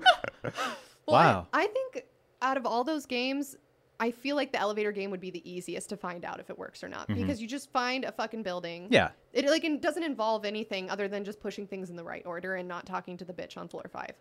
Well, 1.05 1.15
Wow. 1.19 1.47
I, 1.53 1.63
I 1.63 1.67
think 1.67 2.05
out 2.41 2.55
of 2.57 2.65
all 2.65 2.83
those 2.83 3.05
games, 3.05 3.57
I 4.03 4.11
feel 4.11 4.35
like 4.35 4.51
the 4.51 4.59
elevator 4.59 4.91
game 4.91 5.11
would 5.11 5.21
be 5.21 5.31
the 5.31 5.43
easiest 5.49 5.87
to 5.89 5.97
find 5.97 6.25
out 6.25 6.39
if 6.39 6.49
it 6.49 6.57
works 6.57 6.83
or 6.83 6.89
not 6.89 7.07
because 7.07 7.41
you 7.41 7.47
just 7.47 7.71
find 7.71 8.03
a 8.03 8.11
fucking 8.11 8.43
building. 8.43 8.83
Mm-hmm. 8.83 8.93
yeah. 8.93 9.09
It 9.31 9.45
like 9.49 9.63
it 9.63 9.81
doesn't 9.81 10.03
involve 10.03 10.43
anything 10.45 10.89
other 10.89 11.07
than 11.07 11.23
just 11.23 11.39
pushing 11.39 11.65
things 11.67 11.89
in 11.89 11.95
the 11.95 12.03
right 12.03 12.25
order 12.25 12.55
and 12.55 12.67
not 12.67 12.85
talking 12.85 13.15
to 13.17 13.25
the 13.25 13.33
bitch 13.33 13.57
on 13.57 13.67
floor 13.69 13.85
five. 13.91 14.11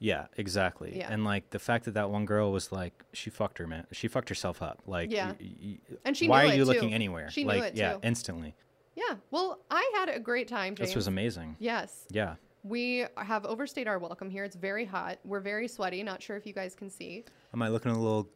Yeah, 0.00 0.26
exactly. 0.36 0.96
Yeah. 0.98 1.08
And 1.12 1.24
like 1.24 1.50
the 1.50 1.58
fact 1.58 1.84
that 1.86 1.94
that 1.94 2.10
one 2.10 2.24
girl 2.26 2.50
was 2.52 2.70
like, 2.72 3.04
she 3.12 3.30
fucked 3.30 3.58
her 3.58 3.66
man, 3.66 3.86
she 3.92 4.08
fucked 4.08 4.28
herself 4.28 4.60
up. 4.62 4.82
Like, 4.86 5.10
Yeah. 5.12 5.32
y- 5.40 5.54
y- 5.62 5.78
And 6.04 6.16
she 6.16 6.28
why 6.28 6.44
knew 6.44 6.50
are 6.50 6.54
you 6.54 6.64
too. 6.64 6.70
looking 6.72 6.92
anywhere? 6.94 7.30
She 7.30 7.42
knew 7.44 7.48
like, 7.50 7.62
it, 7.62 7.74
yeah, 7.76 7.94
too. 7.94 8.00
instantly. 8.02 8.54
Yeah. 8.96 9.16
Well, 9.30 9.60
I 9.70 9.88
had 9.96 10.08
a 10.08 10.18
great 10.18 10.48
time, 10.48 10.74
James. 10.74 10.88
This 10.90 10.96
was 10.96 11.06
amazing. 11.06 11.56
Yes. 11.60 12.06
Yeah. 12.10 12.34
We 12.64 13.06
have 13.16 13.44
overstayed 13.46 13.86
our 13.88 13.98
welcome 14.00 14.30
here. 14.30 14.42
It's 14.44 14.56
very 14.56 14.84
hot. 14.84 15.18
We're 15.24 15.40
very 15.40 15.68
sweaty. 15.68 16.02
Not 16.02 16.20
sure 16.22 16.36
if 16.36 16.44
you 16.46 16.52
guys 16.52 16.74
can 16.74 16.90
see. 16.90 17.24
Am 17.54 17.62
I 17.62 17.68
looking 17.68 17.92
a 17.92 17.98
little? 17.98 18.28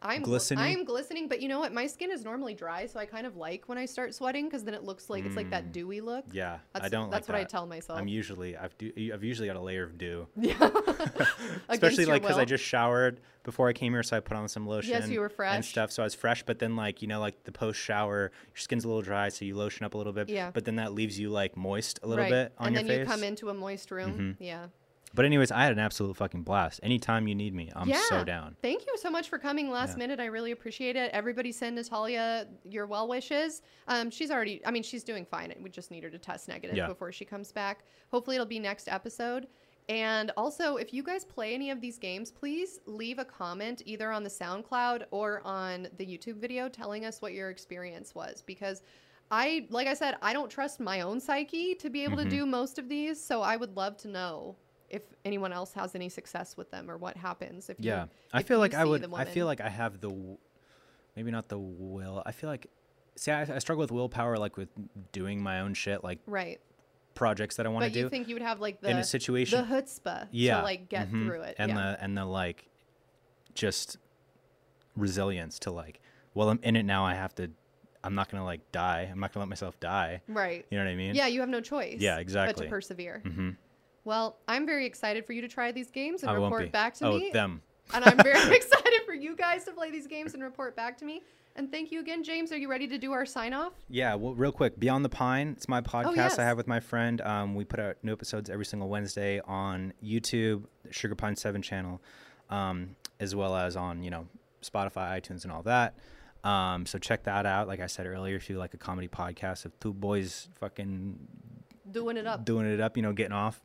I'm 0.00 0.22
Glistening? 0.22 0.64
I'm 0.64 0.84
glistening, 0.84 1.26
but 1.26 1.42
you 1.42 1.48
know 1.48 1.58
what? 1.58 1.72
My 1.72 1.88
skin 1.88 2.12
is 2.12 2.24
normally 2.24 2.54
dry, 2.54 2.86
so 2.86 3.00
I 3.00 3.06
kind 3.06 3.26
of 3.26 3.36
like 3.36 3.68
when 3.68 3.78
I 3.78 3.84
start 3.84 4.14
sweating 4.14 4.44
because 4.44 4.62
then 4.62 4.74
it 4.74 4.84
looks 4.84 5.10
like 5.10 5.24
it's 5.24 5.34
like 5.34 5.50
that 5.50 5.72
dewy 5.72 6.00
look. 6.00 6.24
Yeah, 6.30 6.58
That's, 6.72 6.86
I 6.86 6.88
don't. 6.88 7.10
That's 7.10 7.28
like 7.28 7.34
what 7.34 7.40
I 7.40 7.44
tell 7.44 7.66
myself. 7.66 7.98
I'm 7.98 8.06
usually 8.06 8.56
I've 8.56 8.78
do 8.78 8.92
I've 9.12 9.24
usually 9.24 9.48
got 9.48 9.56
a 9.56 9.60
layer 9.60 9.82
of 9.82 9.98
dew, 9.98 10.28
yeah. 10.36 10.54
especially 11.68 12.04
like 12.04 12.22
because 12.22 12.38
I 12.38 12.44
just 12.44 12.62
showered 12.62 13.20
before 13.42 13.68
I 13.68 13.72
came 13.72 13.92
here, 13.92 14.04
so 14.04 14.16
I 14.16 14.20
put 14.20 14.36
on 14.36 14.48
some 14.48 14.68
lotion. 14.68 14.90
Yes, 14.90 15.08
you 15.08 15.18
were 15.18 15.28
fresh 15.28 15.56
and 15.56 15.64
stuff, 15.64 15.90
so 15.90 16.04
I 16.04 16.06
was 16.06 16.14
fresh. 16.14 16.44
But 16.44 16.60
then 16.60 16.76
like 16.76 17.02
you 17.02 17.08
know 17.08 17.18
like 17.18 17.42
the 17.42 17.52
post 17.52 17.80
shower, 17.80 18.30
your 18.48 18.56
skin's 18.56 18.84
a 18.84 18.88
little 18.88 19.02
dry, 19.02 19.30
so 19.30 19.44
you 19.44 19.56
lotion 19.56 19.84
up 19.84 19.94
a 19.94 19.98
little 19.98 20.12
bit. 20.12 20.28
Yeah. 20.28 20.52
But 20.52 20.64
then 20.64 20.76
that 20.76 20.92
leaves 20.92 21.18
you 21.18 21.30
like 21.30 21.56
moist 21.56 21.98
a 22.04 22.06
little 22.06 22.22
right. 22.22 22.30
bit 22.30 22.52
on 22.56 22.68
and 22.68 22.76
your 22.76 22.82
then 22.84 22.88
face. 22.88 22.98
Mm-hmm. 22.98 23.10
you 23.10 23.16
come 23.16 23.24
into 23.24 23.48
a 23.48 23.54
moist 23.54 23.90
room. 23.90 24.36
Yeah. 24.38 24.66
But 25.18 25.24
anyways, 25.24 25.50
I 25.50 25.64
had 25.64 25.72
an 25.72 25.80
absolute 25.80 26.16
fucking 26.16 26.44
blast. 26.44 26.78
Anytime 26.80 27.26
you 27.26 27.34
need 27.34 27.52
me, 27.52 27.72
I'm 27.74 27.92
so 27.92 28.18
Yeah. 28.18 28.22
down. 28.22 28.56
Thank 28.62 28.86
you 28.86 28.96
so 28.98 29.10
much 29.10 29.28
for 29.28 29.36
coming 29.36 29.68
last 29.68 29.94
Yeah. 29.94 29.96
minute. 29.96 30.20
I 30.20 30.26
really 30.26 30.52
appreciate 30.52 30.94
it. 30.94 31.10
Everybody 31.12 31.50
send 31.50 31.74
Natalia 31.74 32.46
your 32.62 32.86
well 32.86 33.08
wishes. 33.08 33.62
Um, 33.88 34.10
she's 34.10 34.30
already, 34.30 34.64
I 34.64 34.70
mean, 34.70 34.84
she's 34.84 35.02
doing 35.02 35.26
fine. 35.26 35.52
We 35.60 35.70
just 35.70 35.90
need 35.90 36.04
her 36.04 36.10
to 36.10 36.18
test 36.20 36.46
negative 36.46 36.76
Yeah. 36.76 36.86
before 36.86 37.10
she 37.10 37.24
comes 37.24 37.50
back. 37.50 37.82
Hopefully, 38.12 38.36
it'll 38.36 38.46
be 38.46 38.60
next 38.60 38.86
episode. 38.86 39.48
And 39.88 40.30
also, 40.36 40.76
if 40.76 40.94
you 40.94 41.02
guys 41.02 41.24
play 41.24 41.52
any 41.52 41.70
of 41.70 41.80
these 41.80 41.98
games, 41.98 42.30
please 42.30 42.78
leave 42.86 43.18
a 43.18 43.24
comment 43.24 43.82
either 43.86 44.12
on 44.12 44.22
the 44.22 44.30
SoundCloud 44.30 45.06
or 45.10 45.42
on 45.44 45.88
the 45.96 46.06
YouTube 46.06 46.36
video 46.36 46.68
telling 46.68 47.04
us 47.04 47.20
what 47.20 47.32
your 47.32 47.50
experience 47.50 48.14
was. 48.14 48.40
Because 48.42 48.82
I, 49.32 49.66
like 49.70 49.88
I 49.88 49.94
said, 49.94 50.16
I 50.22 50.32
don't 50.32 50.48
trust 50.48 50.78
my 50.78 51.00
own 51.00 51.18
psyche 51.18 51.74
to 51.74 51.90
be 51.90 52.04
able 52.04 52.18
Mhm. 52.18 52.22
to 52.22 52.30
do 52.30 52.46
most 52.46 52.78
of 52.78 52.88
these. 52.88 53.20
So 53.20 53.42
I 53.42 53.56
would 53.56 53.76
love 53.76 53.96
to 53.96 54.08
know 54.08 54.54
if 54.90 55.02
anyone 55.24 55.52
else 55.52 55.72
has 55.74 55.94
any 55.94 56.08
success 56.08 56.56
with 56.56 56.70
them 56.70 56.90
or 56.90 56.96
what 56.96 57.16
happens 57.16 57.68
if 57.68 57.78
you 57.78 57.90
Yeah, 57.90 58.06
I 58.32 58.40
if 58.40 58.46
feel 58.46 58.56
you 58.56 58.60
like 58.60 58.74
I 58.74 58.84
would. 58.84 59.12
I 59.14 59.24
feel 59.24 59.46
like 59.46 59.60
I 59.60 59.68
have 59.68 60.00
the, 60.00 60.10
maybe 61.16 61.30
not 61.30 61.48
the 61.48 61.58
will. 61.58 62.22
I 62.24 62.32
feel 62.32 62.48
like, 62.50 62.68
see, 63.16 63.30
I, 63.30 63.42
I 63.42 63.58
struggle 63.58 63.80
with 63.82 63.92
willpower, 63.92 64.36
like 64.38 64.56
with 64.56 64.68
doing 65.12 65.42
my 65.42 65.60
own 65.60 65.74
shit, 65.74 66.02
like 66.04 66.20
right 66.26 66.60
projects 67.14 67.56
that 67.56 67.66
I 67.66 67.68
want 67.68 67.84
to 67.84 67.90
do 67.90 67.98
you 67.98 68.08
think 68.08 68.28
you 68.28 68.36
would 68.36 68.42
have 68.42 68.60
like 68.60 68.80
the 68.80 68.90
in 68.90 68.96
a 68.98 69.04
situation. 69.04 69.66
the 69.68 69.74
chutzpah 69.74 70.28
yeah, 70.30 70.58
to 70.58 70.62
like 70.62 70.88
get 70.88 71.10
mhm, 71.10 71.26
through 71.26 71.42
it 71.42 71.56
and 71.58 71.70
yeah. 71.70 71.74
the 71.76 72.04
and 72.04 72.16
the 72.16 72.24
like, 72.24 72.68
just 73.54 73.98
resilience 74.96 75.58
to 75.60 75.70
like, 75.70 76.00
well, 76.34 76.48
I'm 76.48 76.60
in 76.62 76.76
it 76.76 76.84
now. 76.84 77.04
I 77.04 77.14
have 77.14 77.34
to. 77.36 77.50
I'm 78.04 78.14
not 78.14 78.30
gonna 78.30 78.44
like 78.44 78.70
die. 78.72 79.08
I'm 79.10 79.18
not 79.18 79.32
gonna 79.34 79.42
let 79.44 79.48
myself 79.48 79.78
die. 79.80 80.22
right 80.28 80.64
You 80.70 80.78
know 80.78 80.84
what 80.84 80.90
I 80.90 80.94
mean? 80.94 81.14
yeah 81.16 81.26
you 81.26 81.40
have 81.40 81.48
no 81.48 81.60
choice 81.60 81.96
Yeah, 82.00 82.14
but 82.14 82.20
exactly. 82.22 82.66
to 82.66 82.70
persevere 82.70 83.22
Mm-hmm. 83.26 83.50
Well 84.08 84.38
i'm 84.48 84.64
very 84.64 84.86
excited 84.86 85.24
for 85.26 85.34
you 85.34 85.42
to 85.42 85.48
try 85.48 85.70
these 85.70 85.90
games 85.90 86.22
and 86.22 86.30
I 86.30 86.38
won't 86.38 86.44
report 86.50 86.62
be. 86.64 86.70
back 86.70 86.94
to 86.94 87.06
oh, 87.06 87.18
me 87.18 87.30
them. 87.30 87.60
and 87.92 88.04
i'm 88.04 88.16
very 88.16 88.56
excited 88.56 89.00
for 89.04 89.12
you 89.12 89.36
guys 89.36 89.64
to 89.64 89.72
play 89.72 89.90
these 89.90 90.06
games 90.06 90.32
and 90.32 90.42
report 90.42 90.74
back 90.74 90.96
to 90.98 91.04
me 91.04 91.22
and 91.56 91.70
thank 91.70 91.92
you 91.92 92.00
again 92.00 92.24
james 92.24 92.50
are 92.50 92.56
you 92.56 92.70
ready 92.70 92.88
to 92.88 92.96
do 92.96 93.12
our 93.12 93.26
sign 93.26 93.52
off 93.52 93.72
Yeah, 93.90 94.14
well, 94.14 94.34
real 94.34 94.52
quick, 94.52 94.78
Beyond 94.78 95.04
the 95.04 95.08
Pine. 95.08 95.48
It's 95.56 95.68
my 95.68 95.80
podcast 95.80 96.06
Oh, 96.06 96.14
yes. 96.14 96.38
I 96.38 96.44
have 96.44 96.56
with 96.56 96.68
my 96.68 96.78
friend. 96.78 97.20
Um, 97.20 97.54
we 97.56 97.64
put 97.64 97.80
out 97.80 97.96
new 98.02 98.12
episodes 98.12 98.48
every 98.48 98.64
single 98.64 98.88
Wednesday 98.88 99.40
on 99.40 99.92
YouTube, 100.02 100.64
Sugar 100.90 101.16
Pine 101.16 101.34
Seven 101.34 101.60
channel, 101.60 102.00
um, 102.48 102.94
as 103.18 103.34
well 103.34 103.56
as 103.56 103.76
on 103.76 104.04
you 104.04 104.10
know 104.10 104.26
Spotify, 104.62 105.20
iTunes, 105.20 105.42
and 105.42 105.52
all 105.52 105.62
that. 105.64 105.96
Um, 106.44 106.86
so 106.86 106.98
check 106.98 107.24
that 107.24 107.44
out. 107.44 107.66
Like 107.66 107.80
I 107.80 107.86
said 107.88 108.06
earlier, 108.06 108.36
if 108.36 108.48
you 108.48 108.56
like 108.56 108.72
a 108.74 108.78
comedy 108.78 109.08
podcast 109.08 109.64
of 109.64 109.78
two 109.80 109.92
boys 109.92 110.48
fucking 110.60 111.18
doing 111.90 112.16
it 112.16 112.26
up 112.26 112.44
doing 112.44 112.66
it 112.66 112.80
up, 112.80 112.96
you 112.96 113.02
know, 113.02 113.12
getting 113.12 113.32
off. 113.32 113.60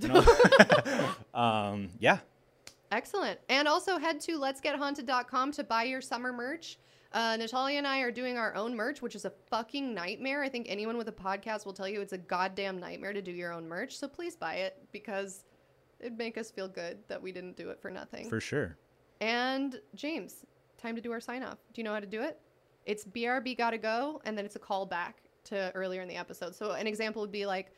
um, 1.34 1.88
yeah, 1.98 2.18
Excellent. 2.92 3.40
And 3.48 3.66
also 3.66 3.96
head 3.98 4.20
to 4.20 4.38
letsgethaunted.com 4.38 5.52
to 5.52 5.64
buy 5.64 5.84
your 5.84 6.02
summer 6.02 6.30
merch. 6.30 6.78
Uh, 7.14 7.36
Natalia 7.36 7.78
and 7.78 7.86
I 7.86 8.00
are 8.00 8.10
doing 8.10 8.36
our 8.36 8.54
own 8.54 8.74
merch, 8.76 9.00
which 9.00 9.14
is 9.14 9.24
a 9.24 9.32
fucking 9.50 9.94
nightmare. 9.94 10.42
I 10.42 10.48
think 10.50 10.66
anyone 10.68 10.98
with 10.98 11.08
a 11.08 11.12
podcast 11.12 11.64
will 11.64 11.72
tell 11.72 11.88
you 11.88 12.00
it's 12.02 12.12
a 12.12 12.18
goddamn 12.18 12.78
nightmare 12.78 13.14
to 13.14 13.22
do 13.22 13.30
your 13.30 13.52
own 13.52 13.66
merch. 13.66 13.96
So 13.96 14.08
please 14.08 14.36
buy 14.36 14.56
it 14.56 14.76
because 14.92 15.44
it'd 16.00 16.18
make 16.18 16.36
us 16.36 16.50
feel 16.50 16.68
good 16.68 16.98
that 17.08 17.20
we 17.20 17.32
didn't 17.32 17.56
do 17.56 17.70
it 17.70 17.80
for 17.80 17.90
nothing. 17.90 18.28
for 18.28 18.40
sure. 18.40 18.76
and 19.20 19.80
James, 19.94 20.44
time 20.76 20.94
to 20.94 21.00
do 21.00 21.12
our 21.12 21.20
sign 21.20 21.42
off. 21.42 21.58
Do 21.72 21.80
you 21.80 21.84
know 21.84 21.94
how 21.94 22.00
to 22.00 22.06
do 22.06 22.20
it? 22.22 22.38
It's 22.84 23.04
BRB 23.04 23.56
gotta 23.56 23.78
go, 23.78 24.20
and 24.24 24.36
then 24.36 24.44
it's 24.44 24.56
a 24.56 24.58
call 24.58 24.84
back 24.84 25.22
to 25.44 25.70
earlier 25.74 26.02
in 26.02 26.08
the 26.08 26.16
episode. 26.16 26.54
So 26.54 26.72
an 26.72 26.86
example 26.86 27.22
would 27.22 27.32
be 27.32 27.46
like, 27.46 27.72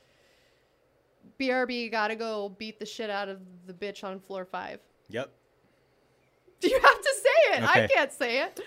BRB 1.41 1.91
gotta 1.91 2.17
go 2.17 2.49
beat 2.49 2.79
the 2.79 2.87
shit 2.87 3.11
out 3.11 3.29
of 3.29 3.41
the 3.67 3.73
bitch 3.73 4.05
on 4.05 4.21
floor 4.21 4.45
five. 4.45 4.81
Yep. 5.09 5.31
Do 6.61 6.69
you 6.71 6.81
have 6.81 7.01
to 7.03 7.15
say 7.23 7.57
it? 7.59 7.63
I 7.65 7.87
can't 7.87 8.13
say 8.13 8.43
it. 8.43 8.61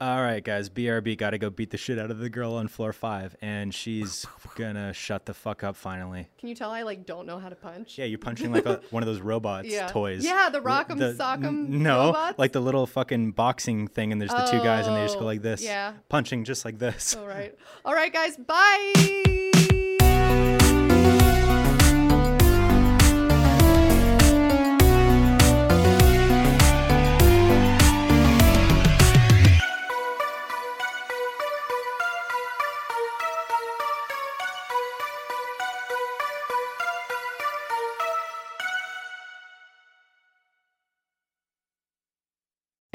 All 0.00 0.22
right, 0.22 0.44
guys. 0.44 0.68
BRB 0.70 1.18
got 1.18 1.30
to 1.30 1.38
go 1.38 1.50
beat 1.50 1.70
the 1.70 1.76
shit 1.76 1.98
out 1.98 2.12
of 2.12 2.18
the 2.20 2.30
girl 2.30 2.54
on 2.54 2.68
floor 2.68 2.92
five, 2.92 3.34
and 3.42 3.74
she's 3.74 4.24
gonna 4.54 4.92
shut 4.92 5.26
the 5.26 5.34
fuck 5.34 5.64
up 5.64 5.74
finally. 5.74 6.28
Can 6.38 6.48
you 6.48 6.54
tell 6.54 6.70
I 6.70 6.82
like 6.82 7.04
don't 7.04 7.26
know 7.26 7.40
how 7.40 7.48
to 7.48 7.56
punch? 7.56 7.98
Yeah, 7.98 8.04
you're 8.04 8.20
punching 8.20 8.52
like 8.52 8.64
a, 8.64 8.80
one 8.90 9.02
of 9.02 9.08
those 9.08 9.20
robots 9.20 9.66
Yeah. 9.66 9.88
toys. 9.88 10.24
Yeah, 10.24 10.50
the 10.50 10.60
Rock'em 10.60 10.98
the- 10.98 11.14
Sock'em 11.14 11.46
n- 11.46 11.82
No, 11.82 12.06
robots? 12.12 12.38
like 12.38 12.52
the 12.52 12.60
little 12.60 12.86
fucking 12.86 13.32
boxing 13.32 13.88
thing, 13.88 14.12
and 14.12 14.20
there's 14.20 14.30
the 14.30 14.46
two 14.48 14.58
guys, 14.58 14.86
and 14.86 14.94
they 14.94 15.02
just 15.02 15.16
go 15.16 15.22
Oh, 15.22 15.26
like 15.26 15.42
this. 15.42 15.62
Oh, 15.62 15.64
yeah. 15.64 15.94
Punching 16.08 16.44
just 16.44 16.64
like 16.64 16.78
this. 16.78 17.16
All 17.16 17.26
right. 17.26 17.56
All 17.84 17.92
right, 17.94 18.12
guys. 18.12 18.36
Bye. 18.36 19.64